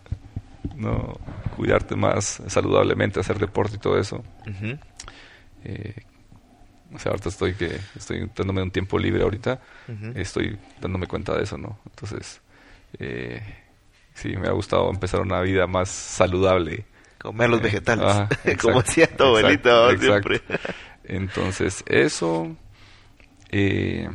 no 0.77 1.19
cuidarte 1.57 1.97
más 1.97 2.41
saludablemente, 2.47 3.21
hacer 3.21 3.39
deporte 3.39 3.77
y 3.77 3.79
todo 3.79 3.99
eso. 3.99 4.23
Eh, 5.65 5.95
o 6.95 6.99
sea, 6.99 7.11
ahorita 7.11 7.29
estoy 7.29 7.55
que 7.55 7.79
estoy 7.97 8.31
dándome 8.35 8.63
un 8.63 8.71
tiempo 8.71 8.99
libre 8.99 9.23
ahorita, 9.23 9.61
estoy 10.15 10.59
dándome 10.81 11.07
cuenta 11.07 11.37
de 11.37 11.43
eso, 11.43 11.59
¿no? 11.59 11.79
Entonces, 11.87 12.41
eh, 12.99 13.43
sí, 14.15 14.37
me 14.37 14.49
ha 14.49 14.53
gustado 14.53 14.89
empezar 14.91 15.21
una 15.21 15.41
vida 15.43 15.67
más 15.67 15.91
saludable. 15.91 16.87
Comer 17.19 17.51
los 17.51 17.61
eh, 17.61 17.65
vegetales, 17.65 18.29
como 18.63 18.81
hacía 18.81 19.09
tu 19.17 19.25
abuelito 19.25 19.97
siempre. 19.99 20.41
Entonces, 21.05 21.83
eso, 21.87 22.57
eh, 23.51 24.09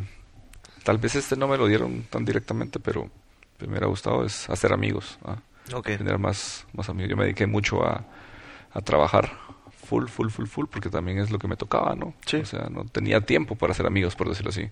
tal 0.83 0.97
vez 0.97 1.15
este 1.15 1.35
no 1.35 1.47
me 1.47 1.57
lo 1.57 1.67
dieron 1.67 2.03
tan 2.03 2.23
directamente, 2.23 2.79
pero 2.79 3.09
me 3.67 3.77
ha 3.77 3.85
gustado 3.85 4.25
es 4.25 4.49
hacer 4.49 4.73
amigos. 4.73 5.17
¿ah? 5.25 5.37
Tener 5.83 6.17
más, 6.19 6.65
más 6.73 6.89
amigos. 6.89 7.11
Yo 7.11 7.17
me 7.17 7.23
dediqué 7.23 7.47
mucho 7.47 7.83
a, 7.83 8.05
a 8.71 8.81
trabajar 8.81 9.31
full, 9.71 10.07
full, 10.07 10.29
full, 10.29 10.45
full, 10.45 10.65
porque 10.69 10.89
también 10.89 11.19
es 11.19 11.31
lo 11.31 11.39
que 11.39 11.47
me 11.47 11.55
tocaba, 11.55 11.95
¿no? 11.95 12.13
Sí. 12.25 12.37
O 12.37 12.45
sea, 12.45 12.67
no 12.69 12.85
tenía 12.85 13.21
tiempo 13.21 13.55
para 13.55 13.71
hacer 13.71 13.85
amigos, 13.85 14.15
por 14.15 14.29
decirlo 14.29 14.49
así. 14.49 14.69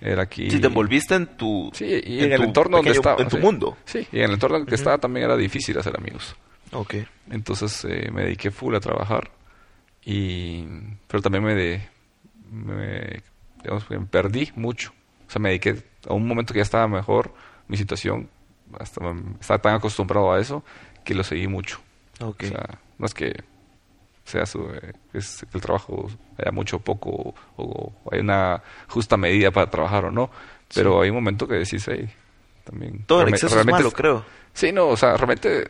Era 0.00 0.22
aquí... 0.22 0.50
Si 0.50 0.60
te 0.60 0.68
envolviste 0.68 1.14
en 1.14 1.26
tu... 1.36 1.70
Sí, 1.74 1.84
y 1.84 2.20
en, 2.22 2.32
el 2.32 2.44
entorno 2.44 2.76
donde 2.78 2.92
estaba. 2.92 3.20
En 3.20 3.28
tu 3.28 3.38
mundo. 3.38 3.76
Sí, 3.84 4.06
y 4.12 4.18
en 4.18 4.24
el 4.24 4.32
entorno 4.32 4.58
en 4.58 4.66
que 4.66 4.74
estaba 4.74 4.98
también 4.98 5.24
era 5.24 5.36
difícil 5.36 5.76
hacer 5.78 5.96
amigos. 5.96 6.36
Ok. 6.72 6.94
Entonces 7.30 7.84
eh, 7.84 8.10
me 8.12 8.22
dediqué 8.24 8.50
full 8.50 8.74
a 8.74 8.80
trabajar, 8.80 9.30
y 10.04 10.64
pero 11.06 11.22
también 11.22 11.44
me, 11.44 11.54
de, 11.54 11.88
me, 12.50 13.22
digamos, 13.62 13.88
me 13.90 14.00
perdí 14.00 14.50
mucho. 14.56 14.92
O 15.26 15.30
sea, 15.30 15.40
me 15.40 15.50
dediqué 15.50 15.82
a 16.08 16.14
un 16.14 16.26
momento 16.26 16.52
que 16.52 16.60
ya 16.60 16.64
estaba 16.64 16.88
mejor 16.88 17.34
mi 17.68 17.76
situación 17.76 18.28
hasta 18.78 19.00
estaba 19.40 19.58
tan 19.60 19.74
acostumbrado 19.74 20.32
a 20.32 20.40
eso 20.40 20.62
que 21.04 21.14
lo 21.14 21.24
seguí 21.24 21.46
mucho. 21.46 21.80
Okay. 22.20 22.48
O 22.48 22.52
sea, 22.52 22.78
no 22.98 23.06
es 23.06 23.14
que 23.14 23.44
sea 24.24 24.44
su, 24.44 24.60
eh, 24.70 24.92
es 25.14 25.46
que 25.50 25.56
el 25.56 25.62
trabajo 25.62 26.08
haya 26.36 26.52
mucho 26.52 26.76
o 26.76 26.80
poco 26.80 27.34
o, 27.56 27.92
hay 28.10 28.20
una 28.20 28.62
justa 28.88 29.16
medida 29.16 29.50
para 29.50 29.70
trabajar 29.70 30.04
o 30.06 30.10
no, 30.10 30.30
pero 30.74 31.00
hay 31.00 31.08
un 31.08 31.16
momento 31.16 31.48
que 31.48 31.54
decís, 31.54 31.86
hey, 31.88 32.08
también... 32.64 33.04
Todo 33.06 33.22
el 33.22 33.30
exceso 33.30 33.58
es 33.58 33.94
creo. 33.94 34.24
Sí, 34.52 34.72
no, 34.72 34.88
o 34.88 34.96
sea, 34.96 35.16
realmente 35.16 35.68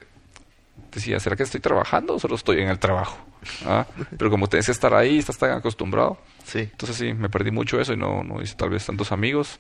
decía, 0.92 1.20
¿será 1.20 1.36
que 1.36 1.42
estoy 1.42 1.60
trabajando 1.60 2.14
o 2.14 2.18
solo 2.18 2.34
estoy 2.34 2.60
en 2.60 2.68
el 2.68 2.78
trabajo? 2.78 3.18
¿Ah? 3.64 3.86
Pero 4.16 4.30
como 4.30 4.48
tenés 4.48 4.66
que 4.66 4.72
estar 4.72 4.94
ahí, 4.94 5.18
estás 5.18 5.38
tan 5.38 5.52
acostumbrado. 5.52 6.18
Sí. 6.44 6.60
Entonces 6.60 6.96
sí, 6.96 7.14
me 7.14 7.28
perdí 7.28 7.50
mucho 7.50 7.80
eso 7.80 7.92
y 7.92 7.96
no, 7.96 8.22
no 8.24 8.42
hice 8.42 8.54
tal 8.54 8.70
vez 8.70 8.84
tantos 8.86 9.12
amigos. 9.12 9.58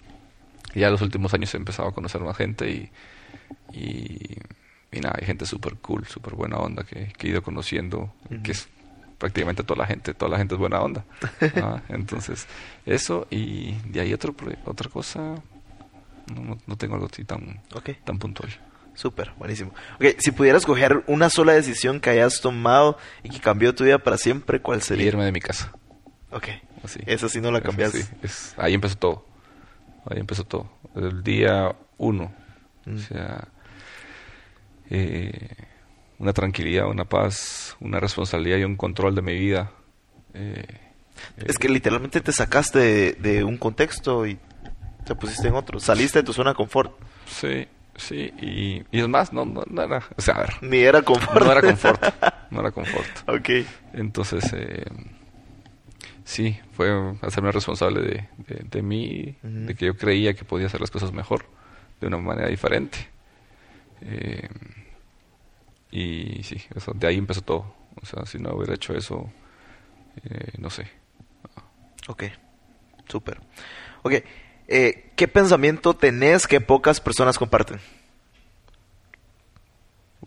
Y 0.74 0.80
ya 0.80 0.86
en 0.86 0.92
los 0.92 1.02
últimos 1.02 1.32
años 1.34 1.52
he 1.54 1.56
empezado 1.56 1.88
a 1.88 1.92
conocer 1.92 2.20
más 2.20 2.36
gente 2.36 2.70
y, 2.70 2.90
y, 3.72 5.00
nada, 5.00 5.16
hay 5.18 5.26
gente 5.26 5.46
súper 5.46 5.76
cool, 5.76 6.06
súper 6.06 6.34
buena 6.34 6.56
onda 6.56 6.84
que, 6.84 7.12
he 7.18 7.28
ido 7.28 7.42
conociendo, 7.42 8.12
que 8.42 8.52
es 8.52 8.68
prácticamente 9.18 9.62
toda 9.64 9.78
la 9.78 9.86
gente, 9.86 10.14
toda 10.14 10.30
la 10.30 10.38
gente 10.38 10.54
es 10.54 10.60
buena 10.60 10.80
onda. 10.80 11.04
Ah, 11.56 11.82
entonces, 11.88 12.46
eso 12.86 13.26
y 13.30 13.72
de 13.86 14.00
ahí 14.00 14.12
otro, 14.12 14.34
otra 14.64 14.88
cosa, 14.90 15.20
no, 16.32 16.58
no, 16.66 16.76
tengo 16.76 16.94
algo 16.94 17.08
así 17.10 17.24
tan, 17.24 17.60
tan 18.04 18.18
puntual. 18.18 18.50
Súper, 18.98 19.30
buenísimo. 19.38 19.72
Okay, 19.94 20.16
si 20.18 20.32
pudieras 20.32 20.66
coger 20.66 21.04
una 21.06 21.30
sola 21.30 21.52
decisión 21.52 22.00
que 22.00 22.10
hayas 22.10 22.40
tomado 22.40 22.98
y 23.22 23.28
que 23.28 23.38
cambió 23.38 23.72
tu 23.72 23.84
vida 23.84 24.00
para 24.00 24.18
siempre, 24.18 24.60
¿cuál 24.60 24.82
sería? 24.82 25.06
Irme 25.06 25.24
de 25.24 25.30
mi 25.30 25.38
casa. 25.38 25.72
Ok. 26.32 26.48
Así. 26.82 26.98
Esa 27.06 27.28
sí 27.28 27.40
no 27.40 27.52
la 27.52 27.60
cambias. 27.60 27.94
ahí 28.56 28.74
empezó 28.74 28.96
todo. 28.96 29.24
Ahí 30.10 30.18
empezó 30.18 30.42
todo. 30.42 30.68
El 30.96 31.22
día 31.22 31.76
uno 31.96 32.34
o 32.84 32.90
mm. 32.90 32.98
sea, 32.98 33.46
eh, 34.90 35.48
una 36.18 36.32
tranquilidad, 36.32 36.88
una 36.88 37.04
paz, 37.04 37.76
una 37.78 38.00
responsabilidad 38.00 38.58
y 38.58 38.64
un 38.64 38.74
control 38.74 39.14
de 39.14 39.22
mi 39.22 39.38
vida. 39.38 39.70
Eh, 40.34 40.66
es 41.36 41.56
que 41.56 41.68
literalmente 41.68 42.20
te 42.20 42.32
sacaste 42.32 43.12
de, 43.12 43.44
un 43.44 43.58
contexto 43.58 44.26
y 44.26 44.40
te 45.04 45.14
pusiste 45.14 45.46
en 45.46 45.54
otro. 45.54 45.78
Saliste 45.78 46.18
de 46.18 46.24
tu 46.24 46.32
zona 46.32 46.50
de 46.50 46.56
confort. 46.56 46.98
Sí, 47.28 47.68
sí. 47.98 48.32
Y, 48.40 48.98
es 48.98 49.08
más, 49.08 49.32
no, 49.32 49.44
no, 49.44 49.82
era... 49.82 50.02
O 50.16 50.22
sea, 50.22 50.46
Ni 50.62 50.78
era 50.78 51.02
confort. 51.02 51.44
No 51.44 51.52
era 51.52 51.60
confort. 51.62 52.02
No 52.50 52.60
era 52.60 52.70
confort. 52.70 53.28
ok. 53.28 53.50
Entonces, 53.92 54.50
eh, 54.54 54.86
sí, 56.24 56.58
fue 56.72 56.90
hacerme 57.20 57.52
responsable 57.52 58.00
de, 58.00 58.28
de, 58.70 58.82
mí, 58.82 59.36
de 59.42 59.74
que 59.74 59.84
yo 59.84 59.96
creía 59.98 60.32
que 60.32 60.44
podía 60.46 60.66
hacer 60.66 60.80
las 60.80 60.90
cosas 60.90 61.12
mejor 61.12 61.44
de 62.00 62.06
una 62.06 62.16
manera 62.16 62.48
diferente. 62.48 63.06
Eh, 64.00 64.48
y 65.90 66.42
sí, 66.42 66.62
eso, 66.74 66.92
de 66.94 67.06
ahí 67.06 67.16
empezó 67.16 67.42
todo. 67.42 67.74
O 68.00 68.06
sea, 68.06 68.24
si 68.26 68.38
no 68.38 68.54
hubiera 68.54 68.74
hecho 68.74 68.94
eso, 68.94 69.30
eh, 70.24 70.52
no 70.58 70.70
sé. 70.70 70.86
Ok, 72.08 72.24
súper. 73.06 73.40
Ok, 74.02 74.14
eh, 74.68 75.10
¿qué 75.16 75.26
pensamiento 75.26 75.94
tenés 75.94 76.46
que 76.46 76.60
pocas 76.60 77.00
personas 77.00 77.38
comparten? 77.38 77.80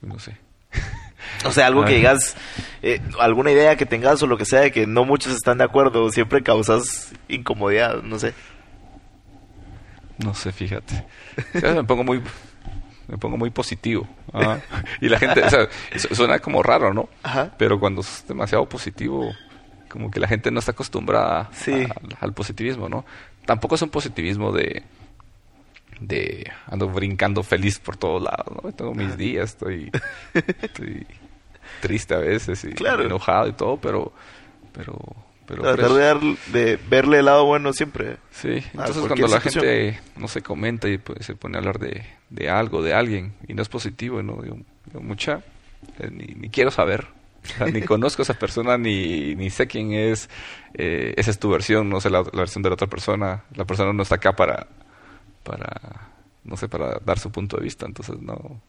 No 0.01 0.19
sé. 0.19 0.38
O 1.45 1.51
sea, 1.51 1.68
algo 1.68 1.85
que 1.85 1.95
digas, 1.95 2.35
eh, 2.84 2.99
alguna 3.19 3.51
idea 3.51 3.76
que 3.76 3.85
tengas 3.85 4.22
o 4.22 4.27
lo 4.27 4.38
que 4.38 4.45
sea, 4.45 4.59
de 4.59 4.72
que 4.72 4.85
no 4.85 5.05
muchos 5.05 5.34
están 5.34 5.57
de 5.59 5.63
acuerdo, 5.63 6.11
siempre 6.11 6.43
causas 6.43 7.13
incomodidad, 7.30 8.03
no 8.03 8.19
sé. 8.19 8.34
No 10.18 10.34
sé, 10.35 10.51
fíjate. 10.51 11.05
me 11.53 11.84
pongo 11.84 12.03
muy 12.03 12.22
me 13.07 13.18
pongo 13.18 13.38
muy 13.38 13.49
positivo. 13.49 14.07
y 15.01 15.09
la 15.09 15.19
gente, 15.19 15.43
o 15.43 15.49
sea, 15.49 15.68
suena 16.13 16.39
como 16.39 16.63
raro, 16.63 16.93
¿no? 16.93 17.09
Ajá. 17.23 17.51
Pero 17.57 17.80
cuando 17.80 18.01
es 18.01 18.23
demasiado 18.27 18.68
positivo, 18.69 19.34
como 19.89 20.09
que 20.09 20.19
la 20.19 20.27
gente 20.27 20.49
no 20.51 20.59
está 20.59 20.72
acostumbrada 20.72 21.49
al 22.19 22.34
positivismo, 22.34 22.88
¿no? 22.88 23.05
Tampoco 23.45 23.76
es 23.76 23.81
un 23.81 23.89
positivismo 23.89 24.51
de 24.51 24.84
de 25.99 26.51
ando 26.65 26.89
brincando 26.89 27.43
feliz 27.43 27.80
por 27.80 27.95
todos 27.95 28.23
lados, 28.23 28.63
¿no? 28.63 28.72
Tengo 28.72 28.93
mis 28.95 29.15
días, 29.18 29.51
estoy, 29.51 29.91
estoy 30.34 31.05
triste 31.80 32.15
a 32.15 32.18
veces 32.18 32.63
y 32.63 32.73
enojado 32.84 33.47
y 33.47 33.53
todo, 33.53 33.77
pero 33.77 34.11
pero 34.73 34.97
pero 35.45 35.63
Tratar 35.63 36.19
de, 36.53 36.80
verle 36.89 37.19
el 37.19 37.26
lado 37.26 37.45
bueno 37.45 37.73
siempre. 37.73 38.18
Sí, 38.31 38.63
entonces 38.73 39.03
cuando 39.05 39.27
la 39.27 39.41
gente, 39.41 39.99
no 40.15 40.27
se 40.27 40.41
comenta 40.41 40.88
y 40.88 40.97
pues, 40.97 41.26
se 41.26 41.35
pone 41.35 41.57
a 41.57 41.59
hablar 41.59 41.77
de, 41.77 42.05
de, 42.30 42.49
algo, 42.49 42.81
de 42.81 42.93
alguien, 42.93 43.34
y 43.47 43.53
no 43.53 43.61
es 43.61 43.68
positivo, 43.68 44.23
no 44.23 44.41
digo, 44.41 44.57
mucha, 45.01 45.43
eh, 45.99 46.09
ni, 46.09 46.49
quiero 46.49 46.72
saber, 46.72 47.07
ni 47.73 47.81
conozco 47.81 48.22
a 48.22 48.23
esa 48.23 48.34
persona, 48.34 48.77
ni, 48.77 49.35
ni 49.35 49.49
sé 49.49 49.68
quién 49.68 49.93
es, 49.93 50.30
eh, 50.73 51.13
esa 51.18 51.31
es 51.31 51.39
tu 51.39 51.49
versión, 51.49 51.89
no 51.89 52.01
sé 52.01 52.09
la, 52.09 52.23
versión 52.23 52.61
de 52.63 52.69
la 52.69 52.76
otra 52.76 52.88
persona, 52.88 53.43
la 53.55 53.65
persona 53.65 53.93
no 53.93 54.03
está 54.03 54.15
acá 54.15 54.35
para, 54.35 54.68
para, 55.43 56.11
no 56.43 56.57
sé, 56.57 56.68
para 56.68 56.99
dar 56.99 57.19
su 57.19 57.31
punto 57.31 57.57
de 57.57 57.63
vista, 57.63 57.85
entonces 57.85 58.19
no, 58.22 58.61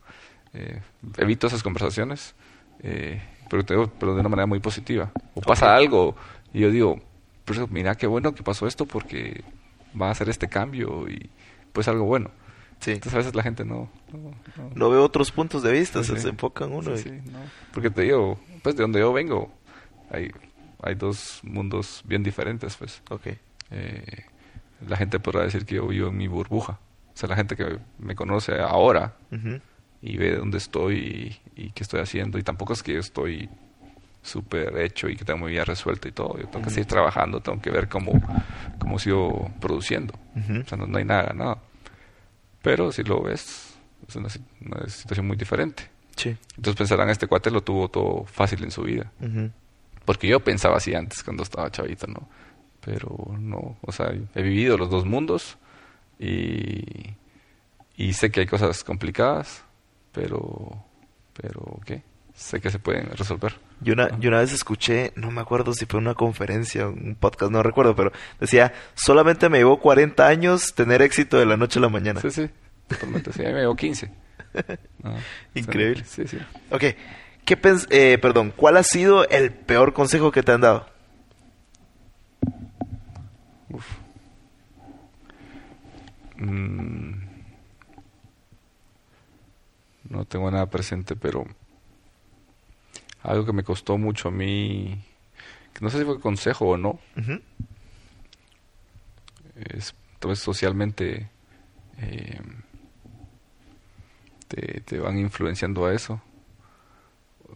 eh, 0.55 0.81
evito 1.19 1.47
esas 1.47 1.63
conversaciones, 1.63 2.35
pero, 3.49 3.65
te 3.65 3.75
pero 3.99 4.15
de 4.15 4.21
una 4.21 4.29
manera 4.29 4.47
muy 4.47 4.59
positiva. 4.59 5.13
O 5.35 5.41
pasa 5.41 5.77
algo 5.77 6.17
y 6.53 6.61
yo 6.61 6.71
digo, 6.71 7.01
pues 7.45 7.71
mira 7.71 7.95
qué 7.95 8.07
bueno 8.07 8.35
que 8.35 8.43
pasó 8.43 8.67
esto 8.67 8.87
porque 8.87 9.45
va 10.01 10.09
a 10.09 10.11
hacer 10.11 10.29
este 10.29 10.49
cambio 10.49 11.09
y 11.09 11.31
pues 11.73 11.89
algo 11.89 12.05
bueno. 12.05 12.31
Sí. 12.81 12.93
Entonces 12.93 13.15
a 13.15 13.19
veces 13.19 13.35
la 13.35 13.43
gente 13.43 13.65
no... 13.65 13.89
No, 14.75 14.91
ve 14.91 14.97
otros 14.97 15.31
puntos 15.31 15.63
de 15.63 15.73
vista, 15.73 16.03
se, 16.03 16.29
enfoca 16.29 16.65
en 16.65 16.73
uno. 16.73 16.97
Sí, 16.97 17.11
no. 17.11 17.39
Porque 17.73 17.91
te 17.91 18.03
digo, 18.03 18.39
pues 18.63 18.77
de 18.77 18.83
donde 18.83 19.01
yo 19.01 19.13
vengo 19.13 19.53
hay, 20.11 20.31
hay 20.83 20.95
dos 20.95 21.41
mundos 21.43 22.03
bien 22.05 22.23
diferentes, 22.23 22.77
pues. 22.77 23.03
Ok. 23.11 23.29
Eh, 23.71 24.25
la 24.87 24.97
gente 24.97 25.19
podrá 25.21 25.43
decir 25.43 25.65
que 25.65 25.77
yo 25.77 25.87
vivo 25.87 26.09
en 26.09 26.17
mi 26.17 26.29
burbuja. 26.29 26.79
O 27.15 27.17
sea, 27.17 27.29
la 27.29 27.37
gente 27.37 27.57
que 27.57 27.79
me 27.99 28.15
conoce 28.15 28.61
ahora 28.61 29.15
y 30.01 30.17
ve 30.17 30.37
dónde 30.37 30.59
estoy 30.59 31.41
y, 31.55 31.63
y, 31.63 31.71
qué 31.71 31.83
estoy 31.83 32.01
haciendo. 32.01 32.39
Y 32.39 32.43
tampoco 32.43 32.73
es 32.73 32.83
que 32.83 32.95
yo 32.95 33.01
estoy 33.01 33.49
súper 34.23 34.79
hecho 34.79 35.09
y 35.09 35.17
que 35.17 35.25
tengo 35.25 35.45
mi 35.45 35.53
vida 35.53 35.65
resuelta 35.65 36.09
y 36.09 36.13
todo. 36.13 36.39
Yo 36.39 36.47
tengo 36.49 36.65
que 36.65 36.71
seguir 36.71 36.87
trabajando, 36.87 37.41
tengo 37.41 37.61
que 37.61 37.71
ver 37.71 37.89
cómo, 37.89 38.13
cómo 38.79 38.99
sigo 38.99 39.51
produciendo. 39.61 40.15
O 40.35 40.69
sea, 40.69 40.79
no, 40.79 40.97
hay 40.97 41.05
nada 41.05 41.25
ganado. 41.25 41.59
Pero 42.63 42.93
si 42.93 43.03
lo 43.03 43.23
ves, 43.23 43.75
es 44.09 44.17
una, 44.17 44.29
situación 44.89 45.27
muy 45.27 45.37
diferente. 45.37 45.91
Sí. 46.17 46.37
Entonces 46.57 46.77
pensarán, 46.77 47.09
este 47.11 47.27
cuate 47.27 47.51
lo 47.51 47.63
tuvo 47.63 47.89
todo 47.89 48.25
fácil 48.25 48.63
en 48.65 48.71
su 48.71 48.83
vida. 48.83 49.11
Porque 50.05 50.29
yo 50.29 50.41
pensaba 50.41 50.77
así 50.77 50.95
antes 50.95 51.23
cuando 51.23 51.43
estaba 51.43 51.71
chavito, 51.71 52.07
¿no? 52.07 52.29
Pero 52.81 53.37
no, 53.39 53.77
o 53.81 53.93
sea, 53.93 54.13
he 54.35 54.43
vivido 54.43 54.77
los 54.77 54.91
dos 54.91 55.05
mundos 55.05 55.57
y, 56.19 57.15
y 57.97 58.13
sé 58.13 58.31
que 58.31 58.41
hay 58.41 58.47
cosas 58.47 58.83
complicadas, 58.83 59.65
pero, 60.13 60.85
pero, 61.35 61.81
¿qué? 61.85 62.03
sé 62.35 62.61
que 62.61 62.71
se 62.71 62.79
pueden 62.79 63.07
resolver. 63.11 63.55
Yo 63.81 63.95
una, 63.95 64.19
yo 64.19 64.29
una 64.29 64.41
vez 64.41 64.53
escuché, 64.53 65.13
no 65.17 65.31
me 65.31 65.41
acuerdo 65.41 65.75
si 65.75 65.87
fue 65.87 65.99
una 65.99 66.15
conferencia, 66.15 66.89
un 66.89 67.17
podcast, 67.19 67.51
no 67.53 67.63
recuerdo, 67.63 67.95
pero 67.97 68.13
decía, 68.41 68.73
solamente 68.95 69.49
me 69.49 69.59
llevó 69.59 69.81
40 69.81 70.27
años 70.27 70.75
tener 70.75 71.03
éxito 71.03 71.39
de 71.39 71.47
la 71.47 71.57
noche 71.57 71.79
a 71.79 71.83
la 71.83 71.89
mañana. 71.89 72.21
Sí, 72.21 72.31
sí, 72.31 72.51
totalmente, 72.89 73.33
sí, 73.33 73.43
a 73.43 73.49
mí 73.49 73.55
me 73.55 73.61
llevó 73.61 73.77
15. 73.77 74.11
Increíble. 75.55 76.05
Sí, 76.05 76.27
sí. 76.27 76.39
Ok, 76.71 76.85
¿qué 77.45 77.59
eh, 77.91 78.19
perdón, 78.19 78.53
¿cuál 78.55 78.77
ha 78.77 78.83
sido 78.83 79.29
el 79.29 79.53
peor 79.53 79.93
consejo 79.93 80.31
que 80.31 80.43
te 80.43 80.53
han 80.53 80.61
dado? 80.61 80.87
Uf. 83.71 83.87
Mm. 86.37 87.13
No 90.09 90.25
tengo 90.27 90.51
nada 90.51 90.67
presente, 90.67 91.17
pero 91.17 91.47
algo 93.23 93.47
que 93.47 93.53
me 93.53 93.63
costó 93.63 93.97
mucho 93.97 94.29
a 94.29 94.33
mí, 94.33 95.03
que 95.73 95.81
no 95.81 95.91
sé 95.91 95.99
si 95.99 96.05
fue 96.05 96.21
consejo 96.21 96.67
o 96.71 96.77
no, 96.77 96.99
es, 99.57 99.95
entonces 100.15 100.45
socialmente 100.45 101.31
eh, 101.99 102.41
te, 104.85 104.99
van 104.99 105.19
influenciando 105.19 105.87
a 105.87 105.95
eso. 105.95 106.21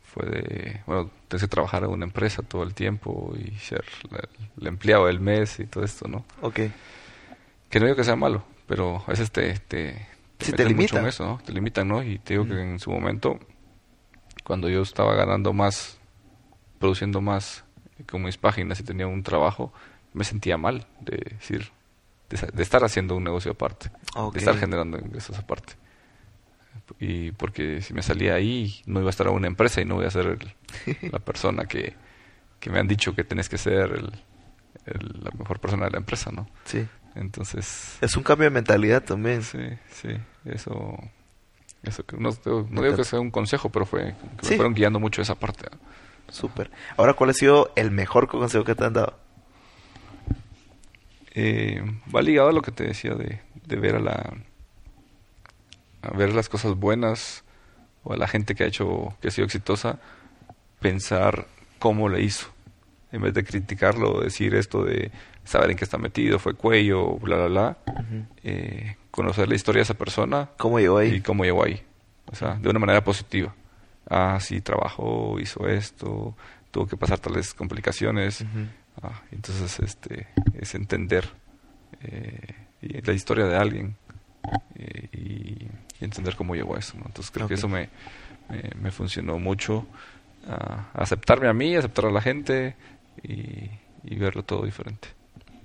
Fue 0.02 0.27
de, 0.27 0.82
bueno, 0.86 1.10
tienes 1.28 1.43
que 1.43 1.48
trabajar 1.48 1.85
en 1.85 1.90
una 1.90 2.05
empresa 2.05 2.43
todo 2.43 2.62
el 2.62 2.74
tiempo 2.74 3.35
y 3.36 3.52
ser 3.56 3.85
el 4.60 4.66
empleado 4.66 5.06
del 5.06 5.20
mes 5.20 5.59
y 5.60 5.66
todo 5.66 5.85
esto, 5.85 6.09
¿no? 6.09 6.24
Ok. 6.43 6.60
Que 7.68 7.81
no 7.81 7.86
digo 7.86 7.97
que 7.97 8.05
sea 8.05 8.16
malo, 8.16 8.44
pero 8.66 9.02
a 9.06 9.10
veces 9.10 9.31
te, 9.31 9.59
te, 9.59 10.06
te, 10.39 10.64
limitan. 10.64 11.06
eso, 11.06 11.24
¿no? 11.27 11.40
Te 11.44 11.52
limitan, 11.52 11.89
¿no? 11.89 12.02
Y 12.02 12.18
te 12.18 12.35
digo 12.35 12.47
que 12.47 12.60
en 12.60 12.78
su 12.78 12.90
momento 12.90 13.39
cuando 14.47 14.68
yo 14.68 14.82
estaba 14.82 15.14
ganando 15.14 15.52
más, 15.52 15.98
produciendo 16.78 17.20
más 17.20 17.64
con 18.09 18.23
mis 18.23 18.36
páginas 18.36 18.78
y 18.78 18.85
tenía 18.85 19.06
un 19.09 19.23
trabajo, 19.24 19.73
me 20.12 20.24
sentía 20.24 20.56
mal 20.56 20.86
de 21.01 21.16
decir, 21.16 21.73
de, 22.31 22.62
estar 22.62 22.85
haciendo 22.85 23.16
un 23.16 23.24
negocio 23.24 23.52
aparte, 23.52 23.90
de 24.32 24.39
estar 24.39 24.56
generando 24.56 24.98
ingresos 24.98 25.36
aparte. 25.36 25.74
Y 27.00 27.32
porque 27.32 27.82
si 27.82 27.94
me 27.94 28.02
salía 28.02 28.34
ahí, 28.34 28.82
no 28.86 29.00
iba 29.00 29.08
a 29.08 29.10
estar 29.10 29.26
a 29.26 29.30
una 29.30 29.46
empresa 29.46 29.80
y 29.80 29.84
no 29.84 29.96
voy 29.96 30.06
a 30.06 30.10
ser 30.10 30.38
la 31.12 31.18
persona 31.18 31.66
que, 31.66 31.94
que, 32.60 32.70
me 32.70 32.78
han 32.78 32.88
dicho 32.88 33.14
que 33.14 33.24
tenés 33.24 33.48
que 33.48 33.58
ser 33.58 33.92
el, 33.92 35.22
la 35.22 35.30
mejor 35.38 35.58
persona 35.58 35.86
de 35.86 35.92
la 35.92 35.98
empresa, 35.98 36.30
¿no? 36.30 36.48
Sí. 36.64 36.86
Entonces... 37.14 37.96
Es 38.00 38.16
un 38.16 38.22
cambio 38.22 38.44
de 38.44 38.50
mentalidad 38.50 39.02
también. 39.02 39.42
Sí, 39.42 39.58
sí, 39.90 40.10
eso 40.44 40.98
no, 42.18 42.30
digo 42.82 42.96
que 42.96 43.04
sea 43.04 43.20
un 43.20 43.30
consejo, 43.30 43.68
pero 43.70 43.86
fue 43.86 44.14
me 44.42 44.56
fueron 44.56 44.74
guiando 44.74 44.98
mucho 44.98 45.22
esa 45.22 45.34
parte. 45.34 45.66
Súper. 46.28 46.70
Ahora, 46.96 47.14
¿cuál 47.14 47.30
ha 47.30 47.34
sido 47.34 47.72
el 47.76 47.90
mejor 47.90 48.26
consejo 48.26 48.64
que 48.64 48.74
te 48.74 48.84
han 48.84 48.92
dado? 48.92 49.18
Eh, 51.34 51.82
va 52.14 52.22
ligado 52.22 52.48
a 52.48 52.52
lo 52.52 52.62
que 52.62 52.72
te 52.72 52.84
decía 52.84 53.14
de, 53.14 53.40
de 53.66 53.76
ver 53.76 53.96
a 53.96 54.00
la 54.00 54.34
a 56.06 56.16
ver 56.16 56.32
las 56.32 56.48
cosas 56.48 56.74
buenas 56.74 57.44
o 58.04 58.12
a 58.12 58.16
la 58.16 58.28
gente 58.28 58.54
que 58.54 58.64
ha 58.64 58.66
hecho 58.66 59.16
que 59.20 59.28
ha 59.28 59.30
sido 59.30 59.44
exitosa 59.46 59.98
pensar 60.80 61.46
cómo 61.78 62.08
le 62.08 62.22
hizo 62.22 62.48
en 63.12 63.22
vez 63.22 63.34
de 63.34 63.44
criticarlo 63.44 64.20
decir 64.20 64.54
esto 64.54 64.84
de 64.84 65.10
saber 65.44 65.70
en 65.70 65.76
qué 65.76 65.84
está 65.84 65.98
metido 65.98 66.38
fue 66.38 66.54
cuello 66.54 67.16
bla 67.18 67.36
bla 67.36 67.46
bla 67.46 67.76
eh, 68.42 68.96
conocer 69.16 69.48
la 69.48 69.54
historia 69.54 69.80
de 69.80 69.84
esa 69.84 69.94
persona. 69.94 70.50
¿Cómo 70.58 70.78
llegó 70.78 70.98
ahí? 70.98 71.14
Y 71.14 71.20
cómo 71.22 71.42
llegó 71.42 71.64
ahí. 71.64 71.82
O 72.30 72.36
sea, 72.36 72.54
de 72.54 72.68
una 72.68 72.78
manera 72.78 73.02
positiva. 73.02 73.54
Ah, 74.08 74.38
sí, 74.40 74.60
trabajó, 74.60 75.40
hizo 75.40 75.66
esto, 75.66 76.36
tuvo 76.70 76.86
que 76.86 76.96
pasar 76.96 77.18
tales 77.18 77.54
complicaciones. 77.54 78.44
ah, 79.02 79.22
entonces, 79.32 79.80
este, 79.80 80.28
es 80.54 80.74
entender 80.74 81.28
eh, 82.02 82.54
la 82.82 83.12
historia 83.14 83.46
de 83.46 83.56
alguien 83.56 83.96
eh, 84.74 85.08
y, 85.12 85.68
entender 86.01 86.36
cómo 86.36 86.55
llegó 86.55 86.77
a 86.77 86.78
eso. 86.78 86.94
Entonces, 86.97 87.31
creo 87.31 87.48
que 87.48 87.55
eso 87.55 87.68
me, 87.68 87.89
me, 88.81 88.90
funcionó 88.90 89.39
mucho. 89.39 89.86
Aceptarme 90.94 91.48
a 91.48 91.52
mí, 91.52 91.74
aceptar 91.77 92.06
a 92.06 92.10
la 92.10 92.20
gente 92.20 92.77
y 93.23 94.14
verlo 94.16 94.43
todo 94.43 94.64
diferente. 94.64 95.09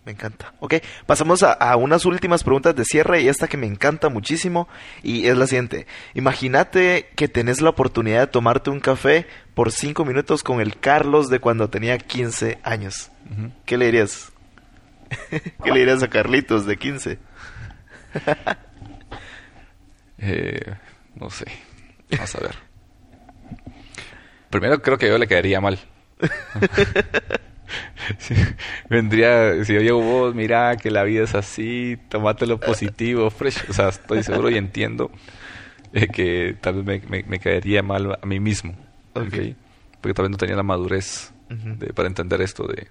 Me 0.04 0.14
encanta. 0.14 0.54
Ok, 0.60 0.76
pasamos 1.06 1.44
a, 1.44 1.76
unas 1.76 2.06
últimas 2.06 2.44
preguntas 2.44 2.76
de 2.76 2.86
cierre 2.86 3.22
y 3.22 3.28
esta 3.28 3.48
que 3.48 3.58
me 3.58 3.68
encanta 3.68 4.10
muchísimo 4.10 4.68
y 5.04 5.28
es 5.28 5.38
la 5.38 5.46
siguiente. 5.46 5.86
Imagínate 6.16 7.10
que 7.16 7.28
tenés 7.28 7.62
la 7.62 7.70
oportunidad 7.70 8.22
de 8.22 8.28
tomarte 8.28 8.72
un 8.72 8.80
café 8.80 9.28
por 9.54 9.72
cinco 9.72 10.04
minutos 10.04 10.42
con 10.42 10.60
el 10.60 10.80
Carlos 10.80 11.30
de 11.30 11.40
cuando 11.40 11.70
tenía 11.70 12.00
15 12.00 12.58
años. 12.64 13.12
¿Qué 13.66 13.78
le 13.78 13.86
dirías? 13.86 14.32
¿Qué 15.30 15.72
le 15.72 15.80
dirías 15.80 16.02
a 16.02 16.08
Carlitos 16.08 16.66
de 16.66 16.78
15? 16.78 17.20
Eh, 20.22 20.76
no 21.16 21.30
sé. 21.30 21.46
Vamos 22.12 22.36
a 22.36 22.40
ver. 22.40 22.56
Primero 24.50 24.82
creo 24.82 24.98
que 24.98 25.08
yo 25.08 25.18
le 25.18 25.28
caería 25.28 25.62
mal. 25.62 25.80
vendría, 28.90 29.64
si 29.64 29.74
yo 29.74 29.82
llego 29.82 30.02
vos, 30.02 30.36
mira 30.36 30.76
que 30.78 30.92
la 30.92 31.04
vida 31.04 31.24
es 31.24 31.36
así, 31.36 31.98
tomate 32.10 32.46
lo 32.46 32.60
positivo, 32.60 33.30
fresh. 33.30 33.70
O 33.70 33.74
sea, 33.74 33.90
estoy 33.90 34.24
seguro 34.24 34.50
y 34.50 34.58
entiendo 34.58 35.12
eh, 35.94 36.08
que 36.08 36.56
tal 36.60 36.84
vez 36.84 37.08
me, 37.10 37.40
caería 37.40 37.82
mal 37.82 38.18
a 38.22 38.26
mí 38.26 38.40
mismo. 38.40 38.76
Okay. 39.14 39.56
Porque 40.00 40.14
tal 40.14 40.24
vez 40.24 40.32
no 40.32 40.38
tenía 40.38 40.56
la 40.56 40.64
madurez 40.64 41.34
para 41.96 42.08
entender 42.08 42.42
esto 42.42 42.68
de... 42.68 42.88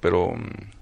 pero... 0.00 0.34
Mm, 0.34 0.80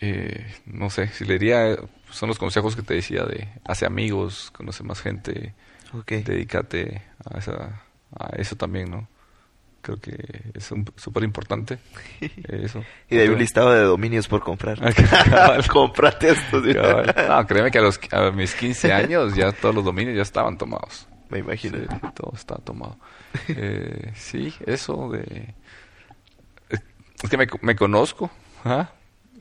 eh, 0.00 0.46
no 0.66 0.90
sé, 0.90 1.08
si 1.08 1.24
le 1.24 1.34
diría... 1.34 1.76
Son 2.16 2.30
los 2.30 2.38
consejos 2.38 2.74
que 2.74 2.80
te 2.80 2.94
decía 2.94 3.24
de... 3.24 3.46
Hace 3.66 3.84
amigos, 3.84 4.50
conoce 4.56 4.82
más 4.82 5.02
gente. 5.02 5.54
Dedícate 6.06 7.02
a, 7.22 7.36
esa, 7.36 7.82
a 8.18 8.36
eso 8.36 8.56
también, 8.56 8.90
¿no? 8.90 9.06
Creo 9.82 10.00
que 10.00 10.16
es 10.54 10.72
súper 10.96 11.24
importante 11.24 11.78
eso. 12.48 12.82
y 13.10 13.16
de 13.16 13.22
ahí 13.22 13.28
un 13.28 13.38
listado 13.38 13.70
de 13.70 13.82
dominios 13.82 14.28
por 14.28 14.40
comprar. 14.40 14.78
Comprate 15.70 16.30
esto. 16.32 16.62
No, 17.28 17.46
créeme 17.46 17.70
que 17.70 17.80
a, 17.80 17.82
los, 17.82 18.00
a 18.10 18.30
mis 18.30 18.54
15 18.54 18.94
años 18.94 19.36
ya 19.36 19.52
todos 19.52 19.74
los 19.74 19.84
dominios 19.84 20.16
ya 20.16 20.22
estaban 20.22 20.56
tomados. 20.56 21.06
Me 21.28 21.40
imagino. 21.40 21.80
todo 22.14 22.32
estaba 22.34 22.64
tomado. 22.64 22.96
Eh, 23.48 24.10
sí, 24.14 24.54
eso 24.64 25.10
de... 25.10 25.54
Es 26.70 27.28
que 27.28 27.36
me, 27.36 27.46
me 27.60 27.76
conozco, 27.76 28.30
¿ah? 28.64 28.88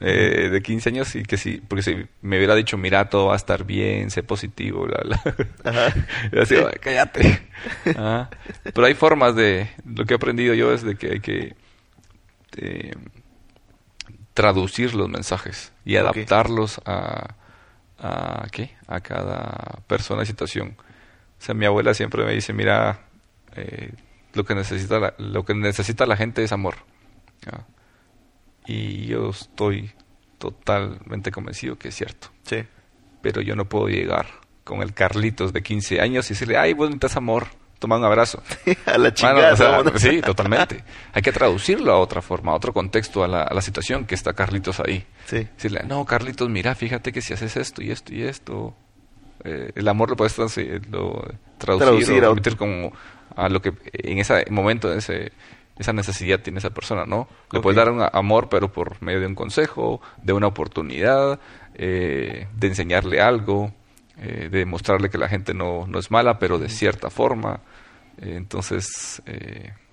Eh, 0.02 0.50
de 0.52 0.62
15 0.62 0.90
años 0.90 1.16
y 1.16 1.24
que 1.24 1.38
sí, 1.38 1.62
porque 1.66 1.82
si 1.82 2.06
me 2.22 2.38
hubiera 2.38 2.54
dicho, 2.54 2.78
mira, 2.78 3.10
todo 3.10 3.28
va 3.28 3.34
a 3.34 3.38
estar 3.38 3.64
bien, 3.64 4.12
sé 4.12 4.24
positivo, 4.24 4.86
bla, 4.86 5.02
bla. 5.04 5.24
Ajá. 5.64 5.94
cállate. 6.82 7.48
Pero 8.74 8.86
hay 8.86 8.94
formas 8.94 9.36
de, 9.36 9.70
lo 9.86 10.06
que 10.06 10.14
he 10.14 10.18
aprendido 10.18 10.54
yo 10.54 10.74
es 10.74 10.84
de 10.84 10.96
que 10.96 11.12
hay 11.14 11.20
que 11.22 11.56
eh, 12.58 12.94
traducir 14.34 14.96
los 14.96 15.08
mensajes 15.08 15.72
y 15.86 15.96
adaptarlos 15.96 16.82
a, 16.86 17.36
a, 17.98 18.48
¿qué? 18.52 18.72
a 18.88 19.00
cada 19.00 19.80
persona 19.88 20.24
y 20.24 20.26
situación. 20.26 20.76
O 20.78 21.42
sea, 21.42 21.56
mi 21.56 21.66
abuela 21.66 21.94
siempre 21.94 22.26
me 22.26 22.34
dice, 22.34 22.52
mira, 22.52 23.00
eh, 23.56 23.92
lo 24.34 24.44
que 24.44 24.56
necesita 24.56 25.00
la, 25.00 25.14
lo 25.18 25.46
que 25.46 25.54
necesita 25.54 26.06
la 26.06 26.18
gente 26.18 26.44
es 26.44 26.52
amor 26.52 26.76
y 28.68 29.08
yo 29.08 29.30
estoy 29.30 29.92
totalmente 30.38 31.32
convencido 31.32 31.78
que 31.78 31.90
es 31.90 31.96
cierto. 31.96 32.30
Sí. 32.44 32.64
Pero 33.22 33.42
yo 33.42 33.56
no 33.56 33.66
puedo 33.66 33.88
llegar 33.88 34.28
con 34.64 34.82
el 34.82 34.94
Carlitos 34.94 35.54
de 35.54 35.62
15 35.62 36.02
años 36.02 36.30
y 36.30 36.34
decirle, 36.34 36.58
ay, 36.58 36.74
vos 36.74 36.88
necesitas 36.88 37.18
amor, 37.18 37.48
toma 37.80 37.98
un 37.98 38.04
abrazo. 38.04 38.42
a 38.86 38.98
la 38.98 39.14
chingada. 39.14 39.84
sí, 39.98 40.22
totalmente. 40.22 40.84
Hay 41.14 41.22
que 41.22 41.32
traducirlo 41.32 41.94
a 41.94 42.00
otra 42.00 42.22
forma, 42.22 42.52
a 42.52 42.56
otro 42.56 42.74
contexto, 42.74 43.24
a 43.24 43.28
la, 43.28 43.44
a 43.44 43.54
la 43.54 43.62
situación 43.62 44.06
que 44.06 44.16
está 44.16 44.34
Carlitos 44.34 44.80
ahí. 44.80 45.06
Sí. 45.26 45.48
Decirle, 45.56 45.84
no, 45.88 46.06
Carlitos, 46.06 46.50
mira, 46.50 46.76
fíjate 46.76 47.12
que 47.12 47.22
si 47.22 47.34
haces 47.34 47.56
esto 47.58 47.82
y 47.82 47.92
esto 47.92 48.14
y 48.14 48.24
esto, 48.24 48.76
eh, 49.44 49.72
el 49.76 49.88
amor 49.88 50.10
lo 50.10 50.16
puedes 50.16 50.34
traducir, 50.34 50.82
traducir, 51.58 52.26
o 52.26 52.36
como 52.58 52.92
a 53.36 53.50
lo 53.50 53.62
que 53.62 53.74
en 53.94 54.18
ese 54.20 54.46
momento, 54.50 54.92
en 54.92 55.00
ese 55.00 55.32
esa 55.78 55.94
necesidad 55.94 56.40
tiene 56.40 56.60
esa 56.60 56.70
persona, 56.70 57.06
¿no? 57.06 57.28
Le 57.52 57.60
puedes 57.60 57.76
dar 57.76 57.92
un 57.92 58.02
amor, 58.02 58.48
pero 58.50 58.72
por 58.72 59.02
medio 59.02 59.20
de 59.20 59.28
un 59.28 59.36
consejo, 59.36 60.02
de 60.22 60.34
una 60.34 60.48
oportunidad, 60.48 61.40
eh, 61.74 62.48
de 62.56 62.68
enseñarle 62.68 63.22
algo, 63.22 63.74
eh, 64.18 64.48
de 64.50 64.66
mostrarle 64.66 65.10
que 65.10 65.18
la 65.18 65.28
gente 65.28 65.54
no, 65.54 65.86
no 65.88 66.00
es 66.00 66.12
mala, 66.12 66.40
pero 66.40 66.58
de 66.60 66.70
cierta 66.70 67.10
forma. 67.10 67.60
Eh, 68.22 68.36
entonces, 68.38 69.22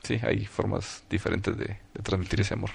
sí, 0.04 0.20
hay 0.22 0.46
formas 0.46 1.02
diferentes 1.10 1.56
de, 1.56 1.78
transmitir 2.02 2.40
ese 2.42 2.54
amor. 2.54 2.70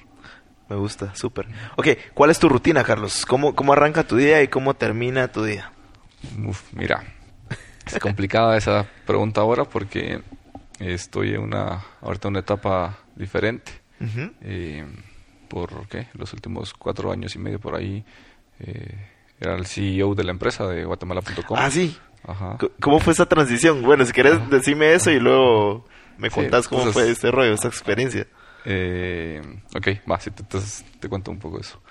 Me 0.69 0.75
gusta, 0.75 1.15
súper. 1.15 1.47
Ok, 1.77 1.87
¿cuál 2.13 2.29
es 2.29 2.39
tu 2.39 2.49
rutina, 2.49 2.83
Carlos? 2.83 3.25
¿Cómo, 3.25 3.55
¿Cómo 3.55 3.71
arranca 3.71 4.05
tu 4.05 4.17
día 4.17 4.43
y 4.43 4.49
cómo 4.49 4.73
termina 4.73 5.29
tu 5.29 5.45
día? 5.45 5.71
Uf, 6.45 6.73
mira, 6.73 7.05
es 7.85 7.99
complicada 7.99 8.57
esa 8.57 8.85
pregunta 9.05 9.39
ahora 9.39 9.63
porque 9.63 10.21
Estoy 10.79 11.33
en 11.33 11.41
una, 11.41 11.83
ahorita 12.01 12.27
una 12.27 12.39
etapa 12.39 12.99
diferente. 13.15 13.71
Eh, 14.41 14.85
por 15.47 15.87
¿qué? 15.87 16.07
los 16.13 16.33
últimos 16.33 16.73
cuatro 16.73 17.11
años 17.11 17.35
y 17.35 17.39
medio 17.39 17.59
por 17.59 17.75
ahí 17.75 18.05
eh, 18.59 19.09
era 19.39 19.55
el 19.55 19.65
CEO 19.65 20.13
de 20.13 20.23
la 20.23 20.31
empresa 20.31 20.67
de 20.67 20.85
Guatemala.com. 20.85 21.57
Ah, 21.59 21.71
sí. 21.71 21.97
¿Cómo 22.79 22.99
fue 22.99 23.13
esa 23.13 23.25
transición? 23.25 23.81
Bueno, 23.81 24.05
si 24.05 24.11
querés, 24.11 24.49
decime 24.49 24.93
eso 24.93 25.11
y 25.11 25.19
luego 25.19 25.85
me 26.17 26.29
contás 26.29 26.67
cómo 26.67 26.91
fue 26.91 27.09
este 27.09 27.31
rollo, 27.31 27.53
esta 27.53 27.67
experiencia. 27.67 28.27
Eh, 28.65 29.41
ok, 29.75 29.87
va, 30.09 30.19
sí, 30.19 30.31
te, 30.31 30.43
te, 30.99 31.09
cuento 31.09 31.31
un 31.31 31.39
poco 31.39 31.59
eso. 31.59 31.81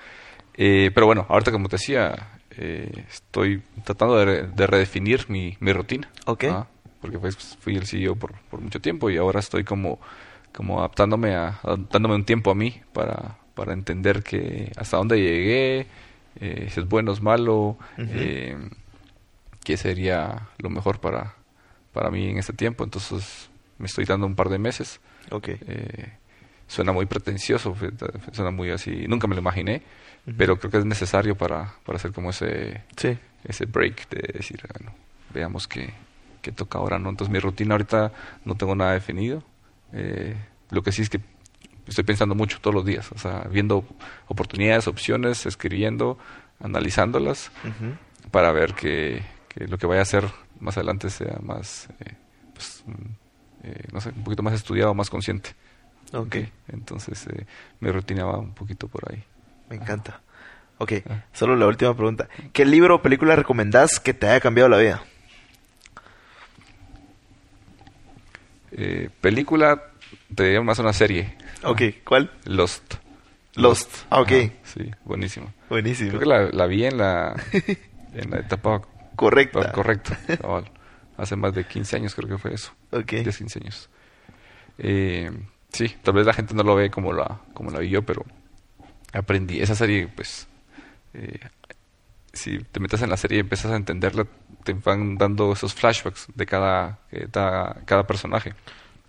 Eh, 0.54 0.90
pero 0.94 1.06
bueno, 1.06 1.26
ahorita 1.28 1.50
como 1.52 1.68
te 1.68 1.76
decía, 1.76 2.40
estoy 2.50 3.62
tratando 3.84 4.16
de, 4.16 4.66
redefinir 4.66 5.24
mi, 5.28 5.56
mi 5.60 5.72
rutina. 5.72 6.10
Ok 6.26 6.44
porque 7.06 7.20
pues, 7.20 7.36
fui 7.60 7.76
el 7.76 7.86
CEO 7.86 8.16
por, 8.16 8.32
por 8.50 8.60
mucho 8.60 8.80
tiempo 8.80 9.08
y 9.10 9.16
ahora 9.16 9.38
estoy 9.38 9.62
como, 9.62 10.00
como 10.52 10.80
adaptándome, 10.80 11.36
a, 11.36 11.60
dándome 11.90 12.16
un 12.16 12.24
tiempo 12.24 12.50
a 12.50 12.54
mí 12.56 12.80
para, 12.92 13.38
para 13.54 13.72
entender 13.72 14.24
que 14.24 14.72
hasta 14.76 14.96
dónde 14.96 15.20
llegué, 15.20 15.86
eh, 16.40 16.68
si 16.68 16.80
es 16.80 16.88
bueno 16.88 17.12
o 17.12 17.14
es 17.14 17.22
malo, 17.22 17.78
eh, 17.96 18.56
qué 19.62 19.76
sería 19.76 20.48
lo 20.58 20.68
mejor 20.68 20.98
para, 20.98 21.36
para 21.92 22.10
mí 22.10 22.28
en 22.28 22.38
este 22.38 22.52
tiempo. 22.52 22.82
Entonces 22.82 23.50
me 23.78 23.86
estoy 23.86 24.04
dando 24.04 24.26
un 24.26 24.34
par 24.34 24.48
de 24.48 24.58
meses. 24.58 25.00
Okay. 25.30 25.58
Eh, 25.68 26.12
suena 26.66 26.90
muy 26.90 27.06
pretencioso, 27.06 27.76
suena 28.32 28.50
muy 28.50 28.70
así, 28.70 29.06
nunca 29.06 29.28
me 29.28 29.36
lo 29.36 29.42
imaginé, 29.42 29.82
pero 30.36 30.58
creo 30.58 30.72
que 30.72 30.78
es 30.78 30.84
necesario 30.84 31.36
para, 31.36 31.74
para 31.84 31.98
hacer 31.98 32.12
como 32.12 32.30
ese, 32.30 32.82
ese 33.44 33.66
break 33.66 34.08
de 34.08 34.32
decir, 34.32 34.60
bueno, 34.76 34.92
veamos 35.32 35.68
qué, 35.68 35.94
que 36.46 36.52
toca 36.52 36.78
ahora, 36.78 37.00
¿no? 37.00 37.10
Entonces 37.10 37.32
mi 37.32 37.40
rutina 37.40 37.74
ahorita 37.74 38.12
no 38.44 38.54
tengo 38.54 38.76
nada 38.76 38.92
definido. 38.92 39.42
Eh, 39.92 40.36
lo 40.70 40.80
que 40.80 40.92
sí 40.92 41.02
es 41.02 41.10
que 41.10 41.20
estoy 41.88 42.04
pensando 42.04 42.36
mucho 42.36 42.60
todos 42.60 42.72
los 42.72 42.84
días, 42.84 43.10
o 43.10 43.18
sea, 43.18 43.48
viendo 43.50 43.84
oportunidades, 44.28 44.86
opciones, 44.86 45.44
escribiendo, 45.44 46.18
analizándolas 46.60 47.50
para 48.30 48.52
ver 48.52 48.74
que, 48.74 49.24
lo 49.56 49.76
que 49.76 49.88
vaya 49.88 50.00
a 50.00 50.02
hacer 50.02 50.24
más 50.60 50.76
adelante 50.76 51.10
sea 51.10 51.36
más, 51.42 51.88
eh, 51.98 52.14
pues, 52.54 52.84
mm, 52.86 53.64
eh, 53.64 53.84
no 53.92 54.00
sé, 54.00 54.10
un 54.10 54.22
poquito 54.22 54.44
más 54.44 54.54
estudiado, 54.54 54.94
más 54.94 55.10
consciente. 55.10 55.50
Ok. 56.12 56.36
Entonces 56.68 57.26
mi 57.80 57.90
rutina 57.90 58.24
va 58.24 58.38
un 58.38 58.54
poquito 58.54 58.86
por 58.86 59.12
ahí. 59.12 59.24
Me 59.68 59.74
encanta. 59.74 60.20
Ok, 60.78 60.92
ah. 61.10 61.24
solo 61.32 61.56
la 61.56 61.66
última 61.66 61.92
pregunta. 61.96 62.28
¿Qué 62.52 62.64
libro 62.64 62.94
o 62.94 63.02
película 63.02 63.34
recomendás 63.34 63.98
que 63.98 64.14
te 64.14 64.28
haya 64.28 64.38
cambiado 64.38 64.68
la 64.68 64.76
vida? 64.76 65.02
Eh, 68.78 69.08
película, 69.20 69.82
te 70.34 70.44
diría 70.44 70.60
más 70.60 70.78
una 70.78 70.92
serie. 70.92 71.34
Ok, 71.64 71.82
¿cuál? 72.04 72.30
Lost. 72.44 72.94
Lost, 73.54 74.04
ah, 74.10 74.20
ok. 74.20 74.32
sí, 74.64 74.90
buenísimo. 75.06 75.52
Buenísimo. 75.70 76.10
Creo 76.10 76.20
que 76.20 76.26
la, 76.26 76.42
la 76.52 76.66
vi 76.66 76.84
en 76.84 76.98
la, 76.98 77.34
en 78.14 78.30
la 78.30 78.40
etapa 78.40 78.82
correcta. 79.16 79.72
Correcto, 79.72 80.14
Hace 81.16 81.36
más 81.36 81.54
de 81.54 81.64
15 81.64 81.96
años 81.96 82.14
creo 82.14 82.28
que 82.28 82.36
fue 82.36 82.52
eso. 82.52 82.72
Ok. 82.90 83.12
10, 83.12 83.38
15 83.38 83.58
años. 83.60 83.88
Eh, 84.76 85.30
sí, 85.72 85.88
tal 86.02 86.12
vez 86.12 86.26
la 86.26 86.34
gente 86.34 86.54
no 86.54 86.62
lo 86.62 86.74
ve 86.76 86.90
como 86.90 87.14
la, 87.14 87.40
como 87.54 87.70
la 87.70 87.78
vi 87.78 87.88
yo, 87.88 88.02
pero 88.02 88.26
aprendí. 89.14 89.58
Esa 89.58 89.74
serie, 89.74 90.08
pues, 90.14 90.46
eh, 91.14 91.40
si 92.34 92.58
te 92.58 92.80
metes 92.80 93.00
en 93.00 93.08
la 93.08 93.16
serie 93.16 93.38
y 93.38 93.40
empiezas 93.40 93.72
a 93.72 93.76
entenderla, 93.76 94.26
te 94.66 94.72
van 94.74 95.16
dando 95.16 95.52
esos 95.52 95.72
flashbacks 95.72 96.26
de 96.34 96.44
cada, 96.44 96.98
cada, 97.84 98.06
personaje. 98.06 98.52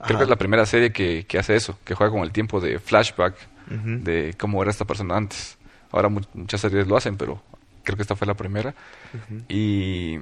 Creo 0.05 0.19
que 0.19 0.23
es 0.25 0.29
la 0.29 0.35
primera 0.35 0.65
serie 0.67 0.91
que, 0.91 1.25
que, 1.27 1.39
hace 1.39 1.55
eso, 1.55 1.79
que 1.83 1.95
juega 1.95 2.13
con 2.13 2.21
el 2.21 2.31
tiempo 2.31 2.61
de 2.61 2.77
flashback 2.77 3.35
de 3.67 4.35
cómo 4.37 4.61
era 4.61 4.71
esta 4.71 4.85
persona 4.85 5.17
antes. 5.17 5.57
Ahora 5.91 6.09
muchas 6.09 6.61
series 6.61 6.87
lo 6.87 6.95
hacen, 6.95 7.17
pero 7.17 7.41
creo 7.83 7.97
que 7.97 8.03
esta 8.03 8.15
fue 8.15 8.27
la 8.27 8.35
primera. 8.35 8.75
Y 9.49 10.17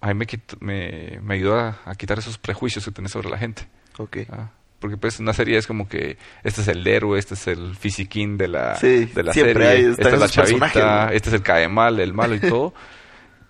a 0.00 0.14
mí 0.14 0.24
me, 0.60 1.18
me, 1.20 1.34
ayudó 1.34 1.58
a, 1.58 1.94
quitar 1.96 2.20
esos 2.20 2.38
prejuicios 2.38 2.84
que 2.84 2.92
tenés 2.92 3.10
sobre 3.10 3.28
la 3.28 3.38
gente. 3.38 3.66
Ah, 4.30 4.50
porque 4.78 4.96
pues 4.96 5.18
una 5.18 5.32
serie 5.32 5.58
es 5.58 5.66
como 5.66 5.88
que 5.88 6.16
este 6.44 6.60
es 6.60 6.68
el 6.68 6.86
héroe, 6.86 7.18
este 7.18 7.34
es 7.34 7.48
el 7.48 7.74
fisiquín 7.74 8.38
de 8.38 8.46
la, 8.46 8.74
de 8.74 9.22
la 9.22 9.32
serie, 9.32 9.90
esta 9.90 10.10
es 10.10 10.20
la 10.20 10.28
chavita, 10.28 11.10
este 11.12 11.30
es 11.30 11.34
el 11.34 11.42
cae 11.42 11.66
mal, 11.66 11.98
el 11.98 12.14
malo 12.14 12.36
y 12.36 12.40
todo. 12.40 12.72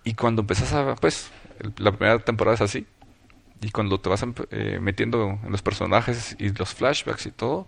y 0.07 0.13
cuando 0.13 0.41
empezás 0.41 0.71
a, 0.71 0.95
pues, 0.95 1.29
la 1.77 1.91
primera 1.91 2.19
temporada 2.19 2.55
es 2.55 2.61
así. 2.61 2.87
Y 3.61 3.71
cuando 3.71 3.99
te 3.99 4.07
vas 4.07 4.23
eh, 4.51 4.79
metiendo 4.81 5.39
en 5.43 5.51
los 5.51 5.61
personajes 5.61 6.35
y 6.39 6.49
los 6.49 6.73
flashbacks 6.73 7.25
y 7.25 7.31
todo, 7.31 7.67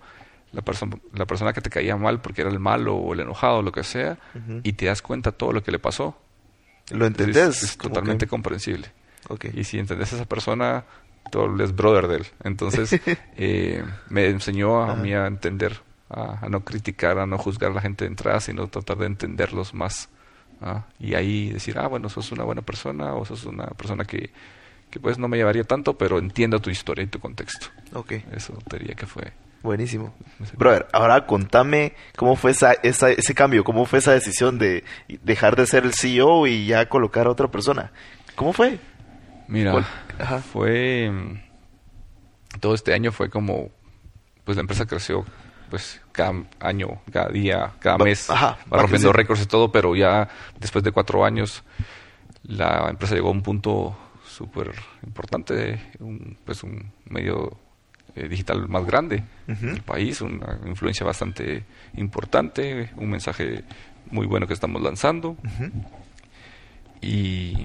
la, 0.53 0.61
persona 0.61 0.97
la 1.13 1.25
persona 1.25 1.51
que 1.51 1.59
te 1.59 1.69
caía 1.69 1.97
mal 1.97 2.21
porque 2.21 2.41
era 2.41 2.49
el 2.49 2.59
malo 2.59 2.95
o 2.95 3.13
el 3.13 3.19
enojado 3.19 3.57
o 3.57 3.61
lo 3.61 3.73
que 3.73 3.83
sea, 3.83 4.17
y 4.63 4.73
te 4.73 4.85
das 4.85 5.01
cuenta 5.01 5.33
todo 5.33 5.51
lo 5.51 5.63
que 5.63 5.71
le 5.71 5.79
pasó, 5.79 6.15
¿Lo 6.91 7.05
entendés? 7.05 7.61
Es, 7.61 7.77
totalmente 7.77 8.25
comprensible. 8.25 8.87
Y 9.53 9.65
si 9.65 9.77
entendés 9.77 10.13
a 10.13 10.15
esa 10.15 10.25
persona, 10.25 10.85
tú 11.29 11.61
es 11.61 11.75
brother 11.75 12.07
de 12.07 12.15
él. 12.17 12.27
Entonces, 12.43 13.01
eh, 13.37 13.83
me 14.07 14.27
enseñó 14.27 14.81
a 14.81 14.95
mí 14.95 15.13
a 15.13 15.27
entender, 15.27 15.81
a, 16.09 16.47
no 16.49 16.63
criticar, 16.63 17.19
a 17.19 17.25
no 17.25 17.37
juzgar 17.37 17.71
a 17.71 17.73
la 17.75 17.81
gente 17.81 18.05
de 18.05 18.11
entrada, 18.11 18.39
sino 18.39 18.67
tratar 18.67 18.97
de 18.97 19.07
entenderlos 19.07 19.73
más. 19.73 20.09
¿Ah? 20.61 20.85
Y 20.99 21.15
ahí 21.15 21.49
decir, 21.49 21.77
ah, 21.77 21.87
bueno, 21.87 22.09
sos 22.09 22.31
una 22.31 22.43
buena 22.43 22.61
persona 22.61 23.13
o 23.13 23.25
sos 23.25 23.45
una 23.45 23.67
persona 23.67 24.05
que, 24.05 24.31
que 24.89 24.99
pues 24.99 25.17
no 25.17 25.27
me 25.27 25.37
llevaría 25.37 25.63
tanto, 25.63 25.97
pero 25.97 26.19
entiendo 26.19 26.59
tu 26.59 26.69
historia 26.69 27.03
y 27.03 27.07
tu 27.07 27.19
contexto. 27.19 27.67
Ok. 27.93 28.13
Eso 28.31 28.57
diría 28.71 28.95
que 28.95 29.05
fue. 29.05 29.31
Buenísimo. 29.61 30.13
Brother, 30.57 30.87
ahora 30.93 31.25
contame 31.25 31.93
cómo 32.15 32.35
fue 32.35 32.51
esa, 32.51 32.73
ese 32.73 33.35
cambio, 33.35 33.63
cómo 33.63 33.85
fue 33.85 33.99
esa 33.99 34.13
decisión 34.13 34.57
de 34.57 34.85
dejar 35.23 35.57
de 35.57 35.65
ser 35.65 35.83
el 35.83 35.93
CEO 35.93 36.47
y 36.47 36.65
ya 36.65 36.87
colocar 36.87 37.27
a 37.27 37.31
otra 37.31 37.49
persona. 37.49 37.91
¿Cómo 38.35 38.53
fue? 38.53 38.79
Mira, 39.47 39.83
fue... 40.53 41.11
Todo 42.59 42.73
este 42.73 42.93
año 42.93 43.11
fue 43.11 43.29
como... 43.29 43.69
Pues 44.45 44.55
la 44.55 44.61
empresa 44.61 44.85
creció 44.85 45.25
pues 45.69 46.01
cada 46.11 46.43
año, 46.59 47.01
cada 47.11 47.29
día, 47.29 47.73
cada 47.79 47.97
mes, 47.97 48.29
va 48.29 48.57
rompiendo 48.69 49.13
récords 49.13 49.43
y 49.43 49.45
todo, 49.45 49.71
pero 49.71 49.95
ya 49.95 50.27
después 50.59 50.83
de 50.83 50.91
cuatro 50.91 51.23
años 51.23 51.63
la 52.43 52.89
empresa 52.89 53.15
llegó 53.15 53.29
a 53.29 53.31
un 53.31 53.41
punto 53.41 53.97
súper 54.25 54.71
importante, 55.03 55.91
un, 55.99 56.37
pues 56.45 56.63
un 56.63 56.91
medio 57.05 57.57
eh, 58.15 58.27
digital 58.27 58.67
más 58.67 58.85
grande 58.85 59.23
del 59.45 59.81
país, 59.81 60.21
una 60.21 60.59
influencia 60.65 61.05
bastante 61.05 61.63
importante, 61.95 62.89
un 62.95 63.09
mensaje 63.09 63.63
muy 64.11 64.25
bueno 64.25 64.47
que 64.47 64.53
estamos 64.53 64.81
lanzando. 64.81 65.37
Y 67.01 67.55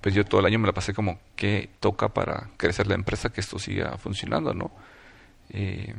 pues 0.00 0.14
yo 0.14 0.24
todo 0.24 0.40
el 0.40 0.46
año 0.46 0.58
me 0.58 0.66
la 0.66 0.72
pasé 0.72 0.94
como 0.94 1.18
qué 1.36 1.68
toca 1.80 2.08
para 2.08 2.48
crecer 2.56 2.86
la 2.86 2.94
empresa, 2.94 3.30
que 3.30 3.40
esto 3.40 3.58
siga 3.58 3.98
funcionando, 3.98 4.54
¿no? 4.54 4.70
Eh, 5.50 5.94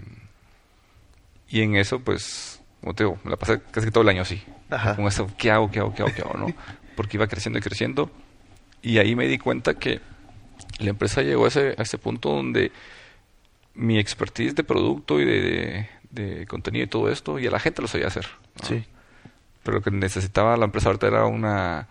y 1.52 1.61
en 1.61 1.76
eso, 1.76 1.99
pues, 1.99 2.61
como 2.80 2.94
te 2.94 3.03
digo, 3.03 3.19
me 3.23 3.32
la 3.32 3.38
pasé 3.38 3.61
casi 3.72 3.91
todo 3.91 4.03
el 4.03 4.10
año 4.10 4.22
así. 4.22 4.41
Con 4.95 5.06
eso, 5.06 5.30
¿qué 5.38 5.52
hago, 5.52 5.69
qué 5.69 5.80
hago, 5.80 5.94
qué 5.94 6.03
hago, 6.03 6.14
qué 6.15 6.22
hago, 6.22 6.38
no? 6.38 6.48
Porque 6.95 7.18
iba 7.18 7.28
creciendo 7.28 7.60
y 7.60 7.61
creciendo. 7.61 8.10
Y 8.82 8.98
ahí 8.98 9.15
me 9.15 9.28
di 9.28 9.38
cuenta 9.38 9.73
que 9.73 9.99
la 10.80 10.90
empresa 10.90 11.22
llegó 11.22 11.45
a 11.45 11.49
ese, 11.49 11.76
a 11.78 11.82
ese 11.82 11.98
punto 11.98 12.30
donde 12.30 12.72
mi 13.76 13.99
expertise 13.99 14.56
de 14.56 14.64
producto 14.64 15.19
y 15.19 15.26
de, 15.26 15.90
de, 16.10 16.48
contenido 16.48 16.86
y 16.86 16.88
todo 16.88 17.11
esto, 17.11 17.38
y 17.38 17.48
a 17.48 17.52
la 17.52 17.60
gente 17.60 17.82
lo 17.82 17.88
sabía 17.88 18.07
hacer. 18.07 18.28
Sí. 18.64 18.84
Pero 19.64 19.78
lo 19.78 19.84
que 19.84 19.91
necesitaba 19.91 20.57
la 20.57 20.65
empresa 20.65 20.88
ahorita 20.88 21.07
era 21.07 21.26
una, 21.26 21.88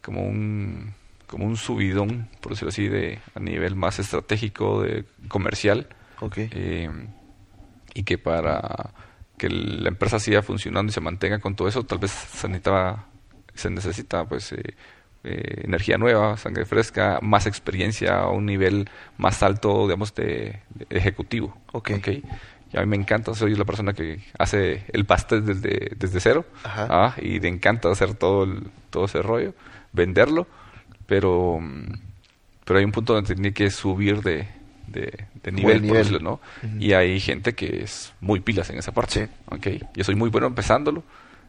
como 0.00 0.22
un 0.22 0.94
como 1.32 1.46
un 1.46 1.56
subidón, 1.56 2.28
por 2.42 2.52
decirlo 2.52 2.68
así, 2.68 2.88
de 2.88 3.18
a 3.34 3.40
nivel 3.40 3.74
más 3.74 3.98
estratégico, 3.98 4.82
de 4.82 5.06
comercial. 5.28 5.86
Eh, 6.36 6.90
y 7.94 8.04
que 8.04 8.18
para 8.18 8.90
que 9.42 9.50
la 9.50 9.88
empresa 9.88 10.20
siga 10.20 10.42
funcionando 10.42 10.90
y 10.90 10.92
se 10.92 11.00
mantenga 11.00 11.40
con 11.40 11.56
todo 11.56 11.66
eso, 11.66 11.82
tal 11.82 11.98
vez 11.98 12.10
se 12.10 12.48
necesitaba, 12.48 13.06
se 13.54 13.70
necesita 13.70 14.24
pues 14.24 14.52
eh, 14.52 14.74
eh, 15.24 15.62
energía 15.64 15.98
nueva, 15.98 16.36
sangre 16.36 16.64
fresca, 16.64 17.18
más 17.22 17.46
experiencia 17.46 18.20
a 18.20 18.30
un 18.30 18.46
nivel 18.46 18.88
más 19.18 19.42
alto, 19.42 19.84
digamos, 19.84 20.14
de, 20.14 20.60
ejecutivo. 20.90 21.56
Okay. 21.72 22.22
Y 22.72 22.76
a 22.76 22.80
mí 22.82 22.86
me 22.86 22.96
encanta, 22.96 23.34
soy 23.34 23.54
la 23.54 23.64
persona 23.64 23.92
que 23.92 24.20
hace 24.38 24.84
el 24.92 25.04
pastel 25.04 25.44
desde, 25.44 25.92
desde 25.96 26.20
cero. 26.20 26.44
¿ah? 26.64 27.14
y 27.20 27.40
me 27.40 27.48
encanta 27.48 27.90
hacer 27.90 28.14
todo, 28.14 28.46
todo 28.90 29.06
ese 29.06 29.22
rollo, 29.22 29.54
venderlo 29.92 30.46
pero, 31.06 31.60
pero 32.64 32.78
hay 32.78 32.84
un 32.84 32.92
punto 32.92 33.12
donde 33.12 33.34
tiene 33.34 33.52
que 33.52 33.70
subir 33.70 34.22
de, 34.22 34.48
de, 34.92 35.26
nivel, 35.50 35.82
por 35.86 36.22
¿no? 36.22 36.40
Y 36.78 36.92
hay 36.92 37.18
gente 37.18 37.54
que 37.54 37.82
es 37.82 38.12
muy 38.20 38.40
pilas 38.40 38.70
en 38.70 38.78
esa 38.78 38.92
parte. 38.92 39.28
Okay. 39.46 39.82
Yo 39.94 40.04
soy 40.04 40.14
muy 40.14 40.30
bueno 40.30 40.46
empezándolo, 40.46 41.02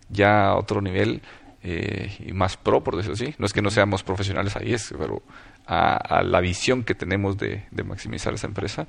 ya 0.09 0.47
a 0.47 0.55
otro 0.55 0.81
nivel 0.81 1.21
eh, 1.61 2.11
y 2.25 2.33
más 2.33 2.57
pro, 2.57 2.83
por 2.83 2.95
decirlo 2.95 3.15
así. 3.15 3.35
No 3.37 3.45
es 3.45 3.53
que 3.53 3.61
no 3.61 3.69
seamos 3.69 4.03
profesionales 4.03 4.55
ahí, 4.55 4.73
es, 4.73 4.93
pero 4.97 5.21
a, 5.65 6.23
la 6.23 6.41
visión 6.41 6.83
que 6.83 6.95
tenemos 6.95 7.37
de, 7.37 7.63
maximizar 7.85 8.33
esa 8.33 8.47
empresa, 8.47 8.85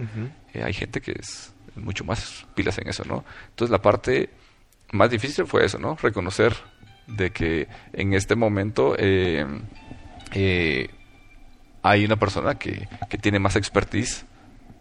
eh, 0.53 0.63
hay 0.63 0.73
gente 0.73 1.01
que 1.01 1.13
es 1.19 1.53
mucho 1.77 2.05
más 2.05 2.47
pilas 2.55 2.79
en 2.79 2.89
eso, 2.89 3.05
¿no? 3.05 3.25
Entonces 3.51 3.71
la 3.71 3.83
parte 3.83 4.31
más 4.93 5.11
difícil 5.11 5.47
fue 5.47 5.65
eso, 5.65 5.79
¿no? 5.79 5.97
Reconocer 6.01 6.55
de 7.07 7.31
que 7.31 7.69
en 7.93 8.15
este 8.15 8.35
momento 8.35 8.95
eh, 8.99 9.47
eh, 10.33 10.89
hay 11.83 12.05
una 12.05 12.17
persona 12.17 12.55
que, 12.57 12.89
que 13.09 13.19
tiene 13.19 13.39
más 13.39 13.57
expertise 13.57 14.25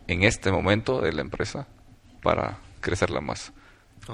en 0.08 0.24
este 0.24 0.52
momento 0.52 1.02
de 1.02 1.14
la 1.14 1.22
empresa 1.22 1.68
para 2.22 2.58
crecerla 2.82 3.22
más. 3.22 3.54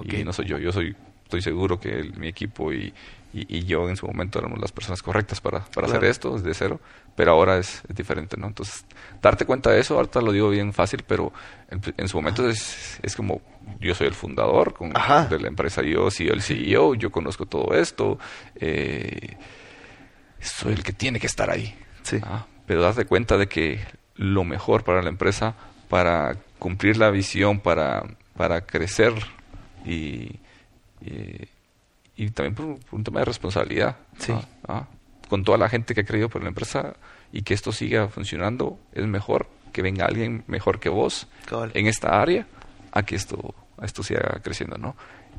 Y 0.03 0.23
no 0.23 0.33
soy 0.33 0.45
yo, 0.45 0.57
yo 0.57 0.71
soy 0.71 0.95
estoy 1.29 1.41
seguro 1.43 1.79
que 1.79 2.11
mi 2.17 2.27
equipo 2.27 2.73
y, 2.73 2.91
y, 3.31 3.63
yo 3.65 3.87
en 3.87 3.95
su 3.95 4.07
momento 4.07 4.39
éramos 4.39 4.59
las 4.59 4.71
personas 4.71 5.03
correctas 5.03 5.39
para, 5.39 5.63
para 5.65 5.85
hacer 5.85 6.03
esto 6.05 6.35
desde 6.35 6.55
cero, 6.55 6.81
pero 7.15 7.33
ahora 7.33 7.59
es, 7.59 7.83
diferente, 7.87 8.35
¿no? 8.35 8.47
Entonces, 8.47 8.83
darte 9.21 9.45
cuenta 9.45 9.69
de 9.69 9.79
eso, 9.79 9.93
ahorita 9.93 10.21
lo 10.21 10.31
digo 10.31 10.49
bien 10.49 10.73
fácil, 10.73 11.03
pero 11.07 11.31
en, 11.69 12.07
su 12.07 12.17
momento 12.17 12.49
es, 12.49 12.99
es, 13.03 13.15
como 13.15 13.41
yo 13.79 13.93
soy 13.93 14.07
el 14.07 14.15
fundador 14.15 14.73
con, 14.73 14.89
de 14.89 15.39
la 15.39 15.47
empresa, 15.47 15.83
yo 15.83 16.09
soy 16.09 16.29
el 16.29 16.41
CEO, 16.41 16.95
yo 16.95 17.11
conozco 17.11 17.45
todo 17.45 17.75
esto, 17.75 18.17
eh, 18.55 19.37
soy 20.39 20.73
el 20.73 20.83
que 20.83 20.93
tiene 20.93 21.19
que 21.19 21.27
estar 21.27 21.51
ahí. 21.51 21.77
Sí. 22.01 22.19
¿ah? 22.23 22.47
Pero 22.65 22.81
das 22.81 22.95
de 22.95 23.05
cuenta 23.05 23.37
de 23.37 23.47
que 23.47 23.81
lo 24.15 24.43
mejor 24.45 24.83
para 24.83 25.03
la 25.03 25.09
empresa, 25.09 25.53
para 25.89 26.37
cumplir 26.59 26.97
la 26.97 27.09
visión, 27.09 27.59
para, 27.59 28.03
para 28.37 28.61
crecer 28.61 29.13
y, 29.85 30.39
y, 32.15 32.29
también 32.29 32.55
por, 32.55 32.77
un 32.91 33.03
tema 33.03 33.19
de 33.19 33.25
responsabilidad. 33.25 33.97
Sí. 34.17 34.31
¿ah? 34.31 34.45
¿Ah? 34.67 34.87
Con 35.27 35.43
toda 35.43 35.57
la 35.57 35.69
gente 35.69 35.93
que 35.93 36.01
ha 36.01 36.05
creído 36.05 36.29
por 36.29 36.41
la 36.41 36.49
empresa 36.49 36.95
y 37.31 37.41
que 37.41 37.53
esto 37.53 37.71
siga 37.71 38.07
funcionando, 38.07 38.79
es 38.93 39.05
mejor 39.05 39.47
que 39.71 39.81
venga 39.81 40.05
alguien 40.05 40.43
mejor 40.47 40.79
que 40.79 40.89
vos 40.89 41.27
en 41.73 41.87
esta 41.87 42.19
área 42.21 42.47
a 42.91 43.03
que 43.03 43.15
esto, 43.15 43.53
a 43.77 43.85
esto 43.85 44.01
siga 44.03 44.39
creciendo, 44.43 44.77
¿no? 44.77 44.95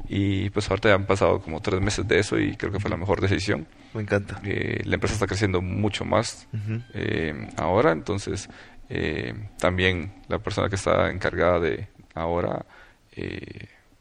Y 0.09 0.51
pues 0.51 0.71
ahorita 0.71 0.89
ya 0.89 0.95
han 0.95 1.07
pasado 1.07 1.41
como 1.41 1.61
tres 1.61 1.81
meses 1.81 2.07
de 2.07 2.19
eso 2.19 2.39
y 2.39 2.57
creo 2.57 2.73
que 2.73 2.81
fue 2.81 2.91
la 2.91 2.97
mejor 2.97 3.21
decisión. 3.21 3.67
Me 3.93 4.03
encanta. 4.03 4.41
Eh, 4.45 4.83
la 4.85 4.95
empresa 4.95 5.15
está 5.15 5.27
creciendo 5.27 5.61
mucho 5.61 6.05
más 6.05 6.49
eh, 6.95 7.49
ahora, 7.57 7.93
entonces 7.93 8.49
eh, 8.91 9.35
también 9.59 10.13
la 10.29 10.39
persona 10.39 10.69
que 10.69 10.77
está 10.77 11.11
encargada 11.11 11.61
de 11.61 11.89
ahora, 12.15 12.67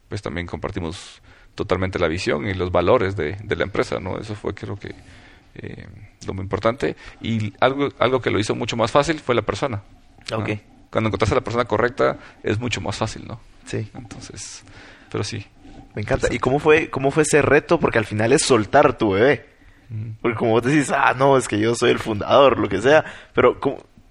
pues 0.10 0.22
también 0.22 0.48
compartimos 0.48 1.22
totalmente 1.56 2.00
la 2.00 2.08
visión 2.08 2.48
y 2.48 2.54
los 2.54 2.72
valores 2.72 3.16
de, 3.16 3.38
de 3.44 3.56
la 3.56 3.64
empresa, 3.64 4.00
¿no? 4.00 4.18
Eso 4.18 4.36
fue 4.36 4.54
creo 4.54 4.78
que 4.78 4.94
lo 6.26 6.34
muy 6.34 6.44
importante. 6.44 6.96
Y 7.22 7.54
algo, 7.60 7.90
algo 8.00 8.22
que 8.22 8.32
lo 8.32 8.40
hizo 8.40 8.56
mucho 8.56 8.78
más 8.78 8.92
fácil 8.92 9.20
fue 9.20 9.36
la 9.36 9.42
persona. 9.42 9.82
Ok. 10.34 10.50
Cuando 10.90 11.10
encontraste 11.10 11.36
a 11.36 11.40
la 11.40 11.44
persona 11.44 11.66
correcta 11.66 12.18
es 12.44 12.60
mucho 12.60 12.82
más 12.82 12.98
fácil, 12.98 13.28
¿no? 13.28 13.40
Sí. 13.66 13.90
Entonces, 13.94 14.64
pero 15.12 15.24
sí, 15.24 15.46
me 15.96 16.02
encanta. 16.02 16.28
¿Y 16.34 16.40
cómo 16.40 16.60
fue, 16.60 16.90
cómo 16.90 17.12
fue 17.12 17.24
ese 17.24 17.42
reto? 17.42 17.80
Porque 17.80 18.00
al 18.00 18.06
final 18.06 18.32
es 18.32 18.42
soltar 18.44 18.98
tu 18.98 19.12
bebé. 19.12 19.48
Porque 20.22 20.38
como 20.38 20.52
vos 20.52 20.62
decís, 20.62 20.92
ah, 20.92 21.16
no, 21.18 21.36
es 21.36 21.48
que 21.48 21.60
yo 21.60 21.74
soy 21.74 21.90
el 21.90 21.98
fundador, 21.98 22.60
lo 22.60 22.70
que 22.70 22.80
sea. 22.80 23.04
Pero 23.34 23.60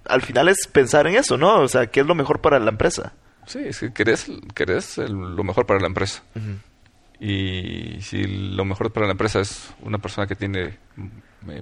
al 0.09 0.23
final 0.23 0.49
es 0.49 0.67
pensar 0.67 1.07
en 1.07 1.17
eso, 1.17 1.37
¿no? 1.37 1.61
O 1.61 1.69
sea, 1.69 1.87
¿qué 1.87 2.01
es 2.01 2.07
lo 2.07 2.15
mejor 2.15 2.41
para 2.41 2.59
la 2.59 2.71
empresa? 2.71 3.13
Sí, 3.47 3.61
es 3.61 3.81
que 3.81 3.93
querés, 3.93 4.31
querés 4.55 4.99
lo 4.99 5.43
mejor 5.45 5.67
para 5.67 5.81
la 5.81 5.87
empresa. 5.87 6.23
Y 7.21 8.01
si 8.01 8.25
lo 8.27 8.65
mejor 8.65 8.93
para 8.93 9.07
la 9.07 9.13
empresa 9.13 9.41
es 9.41 9.75
una 9.81 9.99
persona 9.99 10.27
que 10.27 10.37
tiene 10.37 10.79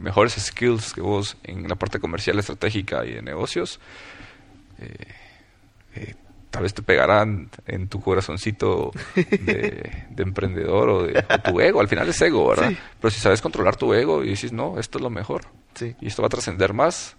mejores 0.00 0.34
skills 0.34 0.92
que 0.92 1.00
vos 1.00 1.36
en 1.44 1.68
la 1.68 1.76
parte 1.76 1.98
comercial, 1.98 2.38
estratégica 2.38 3.04
y 3.06 3.14
de 3.14 3.22
negocios, 3.22 3.80
eh, 4.78 4.94
eh, 5.94 6.14
tal 6.50 6.64
vez 6.64 6.74
te 6.74 6.82
pegarán 6.82 7.50
en 7.66 7.88
tu 7.88 8.00
corazoncito 8.00 8.90
de, 9.14 10.06
emprendedor 10.16 10.88
o 10.88 11.02
de 11.04 11.22
tu 11.44 11.60
ego. 11.60 11.80
Al 11.80 11.88
final 11.88 12.08
es 12.08 12.20
ego, 12.20 12.48
¿verdad? 12.48 12.72
Pero 13.00 13.10
si 13.10 13.20
sabes 13.20 13.40
controlar 13.40 13.76
tu 13.76 13.94
ego 13.94 14.24
y 14.24 14.30
dices, 14.30 14.52
no, 14.52 14.78
esto 14.78 14.98
es 14.98 15.02
lo 15.02 15.10
mejor. 15.10 15.42
Y 16.00 16.06
esto 16.06 16.22
va 16.22 16.26
a 16.26 16.30
trascender 16.30 16.72
más 16.72 17.16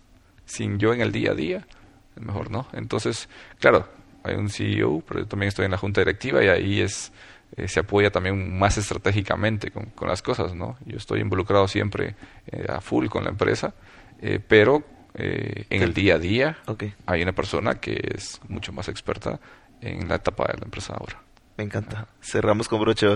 sin 0.47 0.79
yo 0.79 0.91
en 0.93 1.01
el 1.01 1.11
día 1.11 1.31
a 1.31 1.35
día, 1.35 1.67
es 2.15 2.23
mejor, 2.23 2.49
¿no? 2.49 2.67
Entonces, 2.73 3.29
claro, 3.59 3.87
hay 4.23 4.35
un 4.35 4.49
CEO, 4.49 5.03
pero 5.07 5.19
yo 5.19 5.27
también 5.27 5.49
estoy 5.49 5.65
en 5.65 5.71
la 5.71 5.77
junta 5.77 6.01
directiva 6.01 6.43
y 6.43 6.47
ahí 6.47 6.81
es 6.81 7.11
eh, 7.55 7.67
se 7.67 7.79
apoya 7.79 8.09
también 8.09 8.57
más 8.57 8.77
estratégicamente 8.77 9.71
con, 9.71 9.91
las 10.01 10.21
cosas, 10.21 10.53
¿no? 10.53 10.77
Yo 10.85 10.97
estoy 10.97 11.21
involucrado 11.21 11.67
siempre 11.67 12.15
eh, 12.47 12.65
a 12.67 12.81
full 12.81 13.07
con 13.07 13.23
la 13.23 13.29
empresa, 13.29 13.73
eh, 14.21 14.39
pero 14.45 14.83
eh, 15.13 15.65
en 15.69 15.81
el 15.81 15.93
día 15.93 16.15
a 16.15 16.19
día 16.19 16.57
hay 17.05 17.21
una 17.21 17.33
persona 17.33 17.75
que 17.75 17.99
es 18.15 18.39
mucho 18.47 18.71
más 18.73 18.87
experta 18.87 19.39
en 19.81 20.07
la 20.07 20.15
etapa 20.15 20.45
de 20.47 20.57
la 20.59 20.65
empresa 20.65 20.93
ahora. 20.93 21.21
Me 21.57 21.63
encanta. 21.63 22.07
Cerramos 22.21 22.67
con 22.67 22.81
broche 22.81 23.07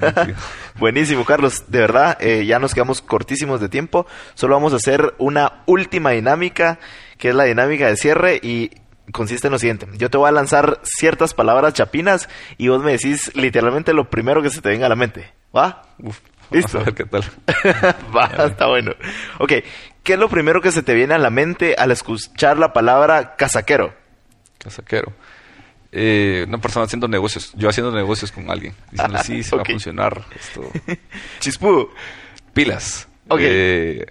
Buenísimo, 0.78 1.24
Carlos. 1.24 1.64
De 1.68 1.80
verdad, 1.80 2.16
eh, 2.20 2.44
ya 2.46 2.58
nos 2.58 2.74
quedamos 2.74 3.02
cortísimos 3.02 3.60
de 3.60 3.68
tiempo. 3.68 4.06
Solo 4.34 4.54
vamos 4.54 4.72
a 4.72 4.76
hacer 4.76 5.14
una 5.18 5.62
última 5.66 6.10
dinámica, 6.10 6.78
que 7.18 7.30
es 7.30 7.34
la 7.34 7.44
dinámica 7.44 7.86
de 7.86 7.96
cierre 7.96 8.40
y 8.42 8.70
consiste 9.12 9.48
en 9.48 9.52
lo 9.52 9.58
siguiente. 9.58 9.86
Yo 9.94 10.10
te 10.10 10.18
voy 10.18 10.28
a 10.28 10.32
lanzar 10.32 10.80
ciertas 10.82 11.34
palabras 11.34 11.74
chapinas 11.74 12.28
y 12.58 12.68
vos 12.68 12.82
me 12.82 12.92
decís 12.92 13.30
literalmente 13.34 13.92
lo 13.92 14.08
primero 14.10 14.42
que 14.42 14.50
se 14.50 14.60
te 14.60 14.68
venga 14.68 14.86
a 14.86 14.88
la 14.88 14.96
mente. 14.96 15.32
¿Va? 15.54 15.82
¿Listo? 16.50 16.78
a 16.78 16.82
ver 16.84 16.94
qué 16.94 17.04
tal. 17.04 17.22
Va, 18.16 18.46
está 18.46 18.66
bueno. 18.66 18.92
Ok, 19.38 19.52
¿qué 20.02 20.12
es 20.14 20.18
lo 20.18 20.28
primero 20.28 20.60
que 20.60 20.72
se 20.72 20.82
te 20.82 20.94
viene 20.94 21.14
a 21.14 21.18
la 21.18 21.30
mente 21.30 21.74
al 21.78 21.90
escuchar 21.90 22.58
la 22.58 22.72
palabra 22.72 23.36
casaquero? 23.36 23.94
Casaquero. 24.58 25.12
Eh, 25.92 26.46
una 26.48 26.58
persona 26.58 26.86
haciendo 26.86 27.06
negocios, 27.06 27.52
yo 27.54 27.68
haciendo 27.68 27.92
negocios 27.92 28.32
con 28.32 28.50
alguien, 28.50 28.74
diciendo, 28.90 29.18
ah, 29.18 29.22
sí, 29.22 29.42
se 29.42 29.54
va 29.56 29.62
a 29.62 29.64
funcionar 29.66 30.24
esto. 30.34 30.62
Chispu. 31.40 31.90
Pilas. 32.54 33.06
Ok. 33.28 33.40
Eh, 33.42 34.06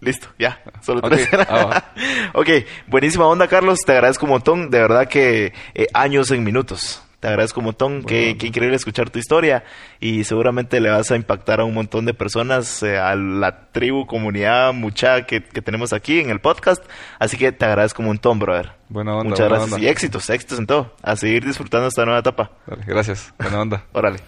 Listo, 0.00 0.28
ya. 0.38 0.60
Solo 0.80 1.00
tres. 1.02 1.28
Ah, 1.32 1.92
ok, 2.34 2.48
buenísima 2.86 3.26
onda, 3.26 3.48
Carlos. 3.48 3.80
Te 3.84 3.92
agradezco 3.92 4.26
un 4.26 4.30
montón. 4.30 4.70
De 4.70 4.78
verdad 4.78 5.08
que 5.08 5.52
eh, 5.74 5.86
años 5.92 6.30
en 6.30 6.44
minutos. 6.44 7.02
Te 7.20 7.28
agradezco 7.28 7.60
un 7.60 7.66
montón. 7.66 8.04
qué, 8.04 8.30
increíble 8.30 8.76
escuchar 8.76 9.10
tu 9.10 9.18
historia. 9.18 9.64
Y 9.98 10.24
seguramente 10.24 10.80
le 10.80 10.90
vas 10.90 11.10
a 11.10 11.16
impactar 11.16 11.60
a 11.60 11.64
un 11.64 11.74
montón 11.74 12.04
de 12.04 12.14
personas, 12.14 12.82
eh, 12.82 12.96
a 12.96 13.16
la 13.16 13.70
tribu, 13.72 14.06
comunidad, 14.06 14.72
mucha 14.72 15.26
que, 15.26 15.40
tenemos 15.40 15.92
aquí 15.92 16.20
en 16.20 16.30
el 16.30 16.40
podcast. 16.40 16.84
Así 17.18 17.36
que 17.36 17.50
te 17.50 17.64
agradezco 17.64 18.02
un 18.02 18.08
montón, 18.08 18.38
brother. 18.38 18.72
Buena 18.88 19.16
onda. 19.16 19.30
Muchas 19.30 19.48
gracias. 19.48 19.80
Y 19.80 19.88
éxitos, 19.88 20.30
éxitos 20.30 20.58
en 20.58 20.66
todo. 20.66 20.94
A 21.02 21.16
seguir 21.16 21.44
disfrutando 21.44 21.88
esta 21.88 22.04
nueva 22.04 22.20
etapa. 22.20 22.52
gracias. 22.86 23.34
Buena 23.38 23.62
onda. 23.62 23.84
Órale. 23.92 24.18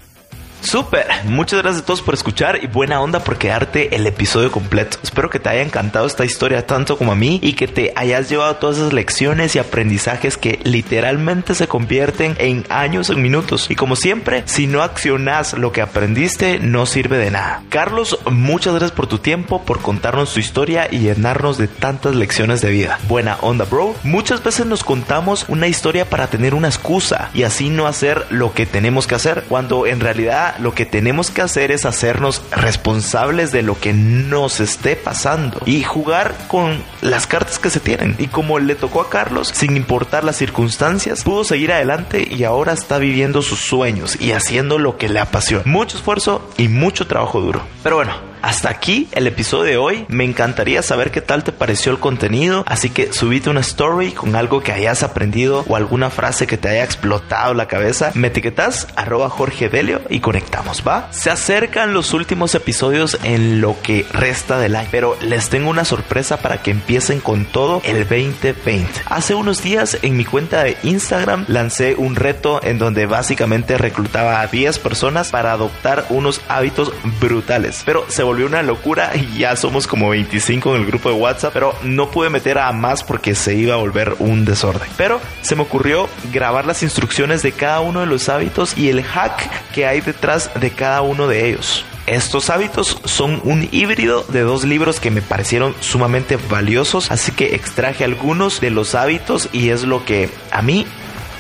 Súper, 0.62 1.06
muchas 1.24 1.62
gracias 1.62 1.82
a 1.82 1.86
todos 1.86 2.02
por 2.02 2.14
escuchar 2.14 2.62
y 2.62 2.66
buena 2.66 3.00
onda 3.00 3.20
por 3.20 3.38
quedarte 3.38 3.94
el 3.96 4.06
episodio 4.06 4.52
completo. 4.52 4.98
Espero 5.02 5.30
que 5.30 5.40
te 5.40 5.48
haya 5.48 5.62
encantado 5.62 6.06
esta 6.06 6.24
historia 6.24 6.66
tanto 6.66 6.96
como 6.96 7.12
a 7.12 7.16
mí 7.16 7.40
y 7.42 7.54
que 7.54 7.66
te 7.66 7.92
hayas 7.96 8.28
llevado 8.28 8.56
todas 8.56 8.78
esas 8.78 8.92
lecciones 8.92 9.56
y 9.56 9.58
aprendizajes 9.58 10.36
que 10.36 10.60
literalmente 10.64 11.54
se 11.54 11.66
convierten 11.66 12.36
en 12.38 12.64
años 12.68 13.10
en 13.10 13.22
minutos. 13.22 13.70
Y 13.70 13.74
como 13.74 13.96
siempre, 13.96 14.42
si 14.46 14.66
no 14.66 14.82
accionas 14.82 15.54
lo 15.54 15.72
que 15.72 15.82
aprendiste, 15.82 16.58
no 16.58 16.86
sirve 16.86 17.18
de 17.18 17.30
nada. 17.30 17.62
Carlos, 17.68 18.18
muchas 18.30 18.74
gracias 18.74 18.92
por 18.92 19.06
tu 19.06 19.18
tiempo, 19.18 19.62
por 19.62 19.80
contarnos 19.80 20.34
tu 20.34 20.40
historia 20.40 20.88
y 20.90 20.98
llenarnos 20.98 21.58
de 21.58 21.68
tantas 21.68 22.14
lecciones 22.14 22.60
de 22.60 22.70
vida. 22.70 22.98
Buena 23.08 23.38
onda, 23.40 23.64
bro. 23.64 23.94
Muchas 24.02 24.42
veces 24.44 24.66
nos 24.66 24.84
contamos 24.84 25.46
una 25.48 25.68
historia 25.68 26.04
para 26.04 26.26
tener 26.26 26.54
una 26.54 26.68
excusa 26.68 27.30
y 27.34 27.44
así 27.44 27.70
no 27.70 27.86
hacer 27.86 28.26
lo 28.30 28.52
que 28.52 28.66
tenemos 28.66 29.06
que 29.06 29.14
hacer, 29.14 29.44
cuando 29.48 29.86
en 29.86 30.00
realidad 30.00 30.49
lo 30.58 30.74
que 30.74 30.86
tenemos 30.86 31.30
que 31.30 31.42
hacer 31.42 31.70
es 31.70 31.84
hacernos 31.84 32.42
responsables 32.50 33.52
de 33.52 33.62
lo 33.62 33.78
que 33.78 33.92
nos 33.92 34.60
esté 34.60 34.96
pasando 34.96 35.60
y 35.66 35.82
jugar 35.82 36.36
con 36.48 36.82
las 37.00 37.26
cartas 37.26 37.58
que 37.58 37.70
se 37.70 37.80
tienen. 37.80 38.16
Y 38.18 38.26
como 38.28 38.58
le 38.58 38.74
tocó 38.74 39.00
a 39.00 39.10
Carlos, 39.10 39.50
sin 39.54 39.76
importar 39.76 40.24
las 40.24 40.36
circunstancias, 40.36 41.24
pudo 41.24 41.44
seguir 41.44 41.72
adelante 41.72 42.26
y 42.30 42.44
ahora 42.44 42.72
está 42.72 42.98
viviendo 42.98 43.42
sus 43.42 43.60
sueños 43.60 44.20
y 44.20 44.32
haciendo 44.32 44.78
lo 44.78 44.96
que 44.96 45.08
le 45.08 45.20
apasiona. 45.20 45.64
Mucho 45.66 45.96
esfuerzo 45.96 46.48
y 46.56 46.68
mucho 46.68 47.06
trabajo 47.06 47.40
duro. 47.40 47.62
Pero 47.82 47.96
bueno, 47.96 48.29
hasta 48.42 48.70
aquí 48.70 49.08
el 49.12 49.26
episodio 49.26 49.64
de 49.64 49.76
hoy. 49.76 50.06
Me 50.08 50.24
encantaría 50.24 50.82
saber 50.82 51.10
qué 51.10 51.20
tal 51.20 51.44
te 51.44 51.52
pareció 51.52 51.92
el 51.92 51.98
contenido, 51.98 52.64
así 52.66 52.90
que 52.90 53.12
subite 53.12 53.50
una 53.50 53.60
story 53.60 54.12
con 54.12 54.36
algo 54.36 54.62
que 54.62 54.72
hayas 54.72 55.02
aprendido 55.02 55.64
o 55.68 55.76
alguna 55.76 56.10
frase 56.10 56.46
que 56.46 56.56
te 56.56 56.68
haya 56.68 56.84
explotado 56.84 57.54
la 57.54 57.68
cabeza. 57.68 58.12
Me 58.14 58.28
etiquetas 58.28 58.86
arroba 58.96 59.28
Jorge 59.28 59.70
y 60.08 60.20
conectamos, 60.20 60.82
¿va? 60.86 61.08
Se 61.12 61.30
acercan 61.30 61.94
los 61.94 62.12
últimos 62.12 62.54
episodios 62.54 63.18
en 63.22 63.60
lo 63.60 63.76
que 63.82 64.06
resta 64.12 64.58
del 64.58 64.76
año, 64.76 64.88
pero 64.90 65.16
les 65.20 65.48
tengo 65.48 65.70
una 65.70 65.84
sorpresa 65.84 66.38
para 66.38 66.62
que 66.62 66.70
empiecen 66.70 67.20
con 67.20 67.44
todo 67.44 67.82
el 67.84 68.00
2020. 68.08 68.88
Hace 69.06 69.34
unos 69.34 69.62
días 69.62 69.98
en 70.02 70.16
mi 70.16 70.24
cuenta 70.24 70.64
de 70.64 70.76
Instagram 70.82 71.44
lancé 71.48 71.94
un 71.96 72.16
reto 72.16 72.60
en 72.62 72.78
donde 72.78 73.06
básicamente 73.06 73.78
reclutaba 73.78 74.40
a 74.40 74.46
10 74.46 74.78
personas 74.78 75.30
para 75.30 75.52
adoptar 75.52 76.06
unos 76.10 76.40
hábitos 76.48 76.92
brutales, 77.20 77.82
pero 77.84 78.04
se 78.08 78.22
volvió 78.30 78.46
una 78.46 78.62
locura 78.62 79.10
y 79.16 79.38
ya 79.40 79.56
somos 79.56 79.88
como 79.88 80.10
25 80.10 80.76
en 80.76 80.82
el 80.82 80.86
grupo 80.86 81.08
de 81.08 81.16
WhatsApp, 81.16 81.52
pero 81.52 81.74
no 81.82 82.12
pude 82.12 82.30
meter 82.30 82.58
a 82.58 82.70
más 82.70 83.02
porque 83.02 83.34
se 83.34 83.56
iba 83.56 83.74
a 83.74 83.78
volver 83.78 84.14
un 84.20 84.44
desorden. 84.44 84.88
Pero 84.96 85.20
se 85.42 85.56
me 85.56 85.62
ocurrió 85.62 86.08
grabar 86.32 86.64
las 86.64 86.84
instrucciones 86.84 87.42
de 87.42 87.50
cada 87.50 87.80
uno 87.80 88.00
de 88.00 88.06
los 88.06 88.28
hábitos 88.28 88.78
y 88.78 88.88
el 88.88 89.02
hack 89.02 89.50
que 89.72 89.84
hay 89.84 90.00
detrás 90.00 90.48
de 90.60 90.70
cada 90.70 91.02
uno 91.02 91.26
de 91.26 91.48
ellos. 91.48 91.84
Estos 92.06 92.50
hábitos 92.50 93.00
son 93.04 93.40
un 93.42 93.68
híbrido 93.72 94.24
de 94.28 94.42
dos 94.42 94.64
libros 94.64 95.00
que 95.00 95.10
me 95.10 95.22
parecieron 95.22 95.74
sumamente 95.80 96.36
valiosos, 96.36 97.10
así 97.10 97.32
que 97.32 97.56
extraje 97.56 98.04
algunos 98.04 98.60
de 98.60 98.70
los 98.70 98.94
hábitos 98.94 99.48
y 99.52 99.70
es 99.70 99.82
lo 99.82 100.04
que 100.04 100.30
a 100.52 100.62
mí 100.62 100.86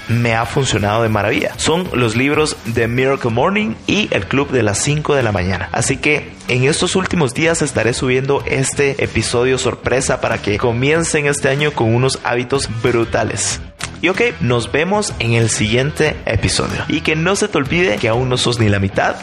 me 0.08 0.34
ha 0.34 0.46
funcionado 0.46 1.02
de 1.02 1.08
maravilla. 1.08 1.52
Son 1.56 1.88
los 1.92 2.16
libros 2.16 2.56
de 2.66 2.88
Miracle 2.88 3.30
Morning 3.30 3.74
y 3.86 4.08
el 4.12 4.26
Club 4.26 4.50
de 4.50 4.62
las 4.62 4.78
5 4.78 5.14
de 5.14 5.22
la 5.22 5.32
mañana. 5.32 5.68
Así 5.72 5.96
que 5.96 6.32
en 6.48 6.64
estos 6.64 6.96
últimos 6.96 7.34
días 7.34 7.62
estaré 7.62 7.94
subiendo 7.94 8.42
este 8.46 9.02
episodio 9.04 9.58
sorpresa 9.58 10.20
para 10.20 10.38
que 10.38 10.58
comiencen 10.58 11.26
este 11.26 11.48
año 11.48 11.72
con 11.72 11.94
unos 11.94 12.18
hábitos 12.24 12.68
brutales. 12.82 13.60
Y 14.02 14.08
ok, 14.08 14.20
nos 14.40 14.72
vemos 14.72 15.12
en 15.18 15.32
el 15.32 15.50
siguiente 15.50 16.16
episodio. 16.24 16.84
Y 16.88 17.02
que 17.02 17.16
no 17.16 17.36
se 17.36 17.48
te 17.48 17.58
olvide 17.58 17.98
que 17.98 18.08
aún 18.08 18.28
no 18.28 18.36
sos 18.36 18.58
ni 18.58 18.68
la 18.68 18.78
mitad 18.78 19.16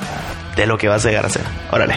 de 0.55 0.67
lo 0.67 0.77
que 0.77 0.87
vas 0.87 1.05
a 1.05 1.09
llegar 1.09 1.25
a 1.25 1.29
ser. 1.29 1.43
Órale. 1.71 1.95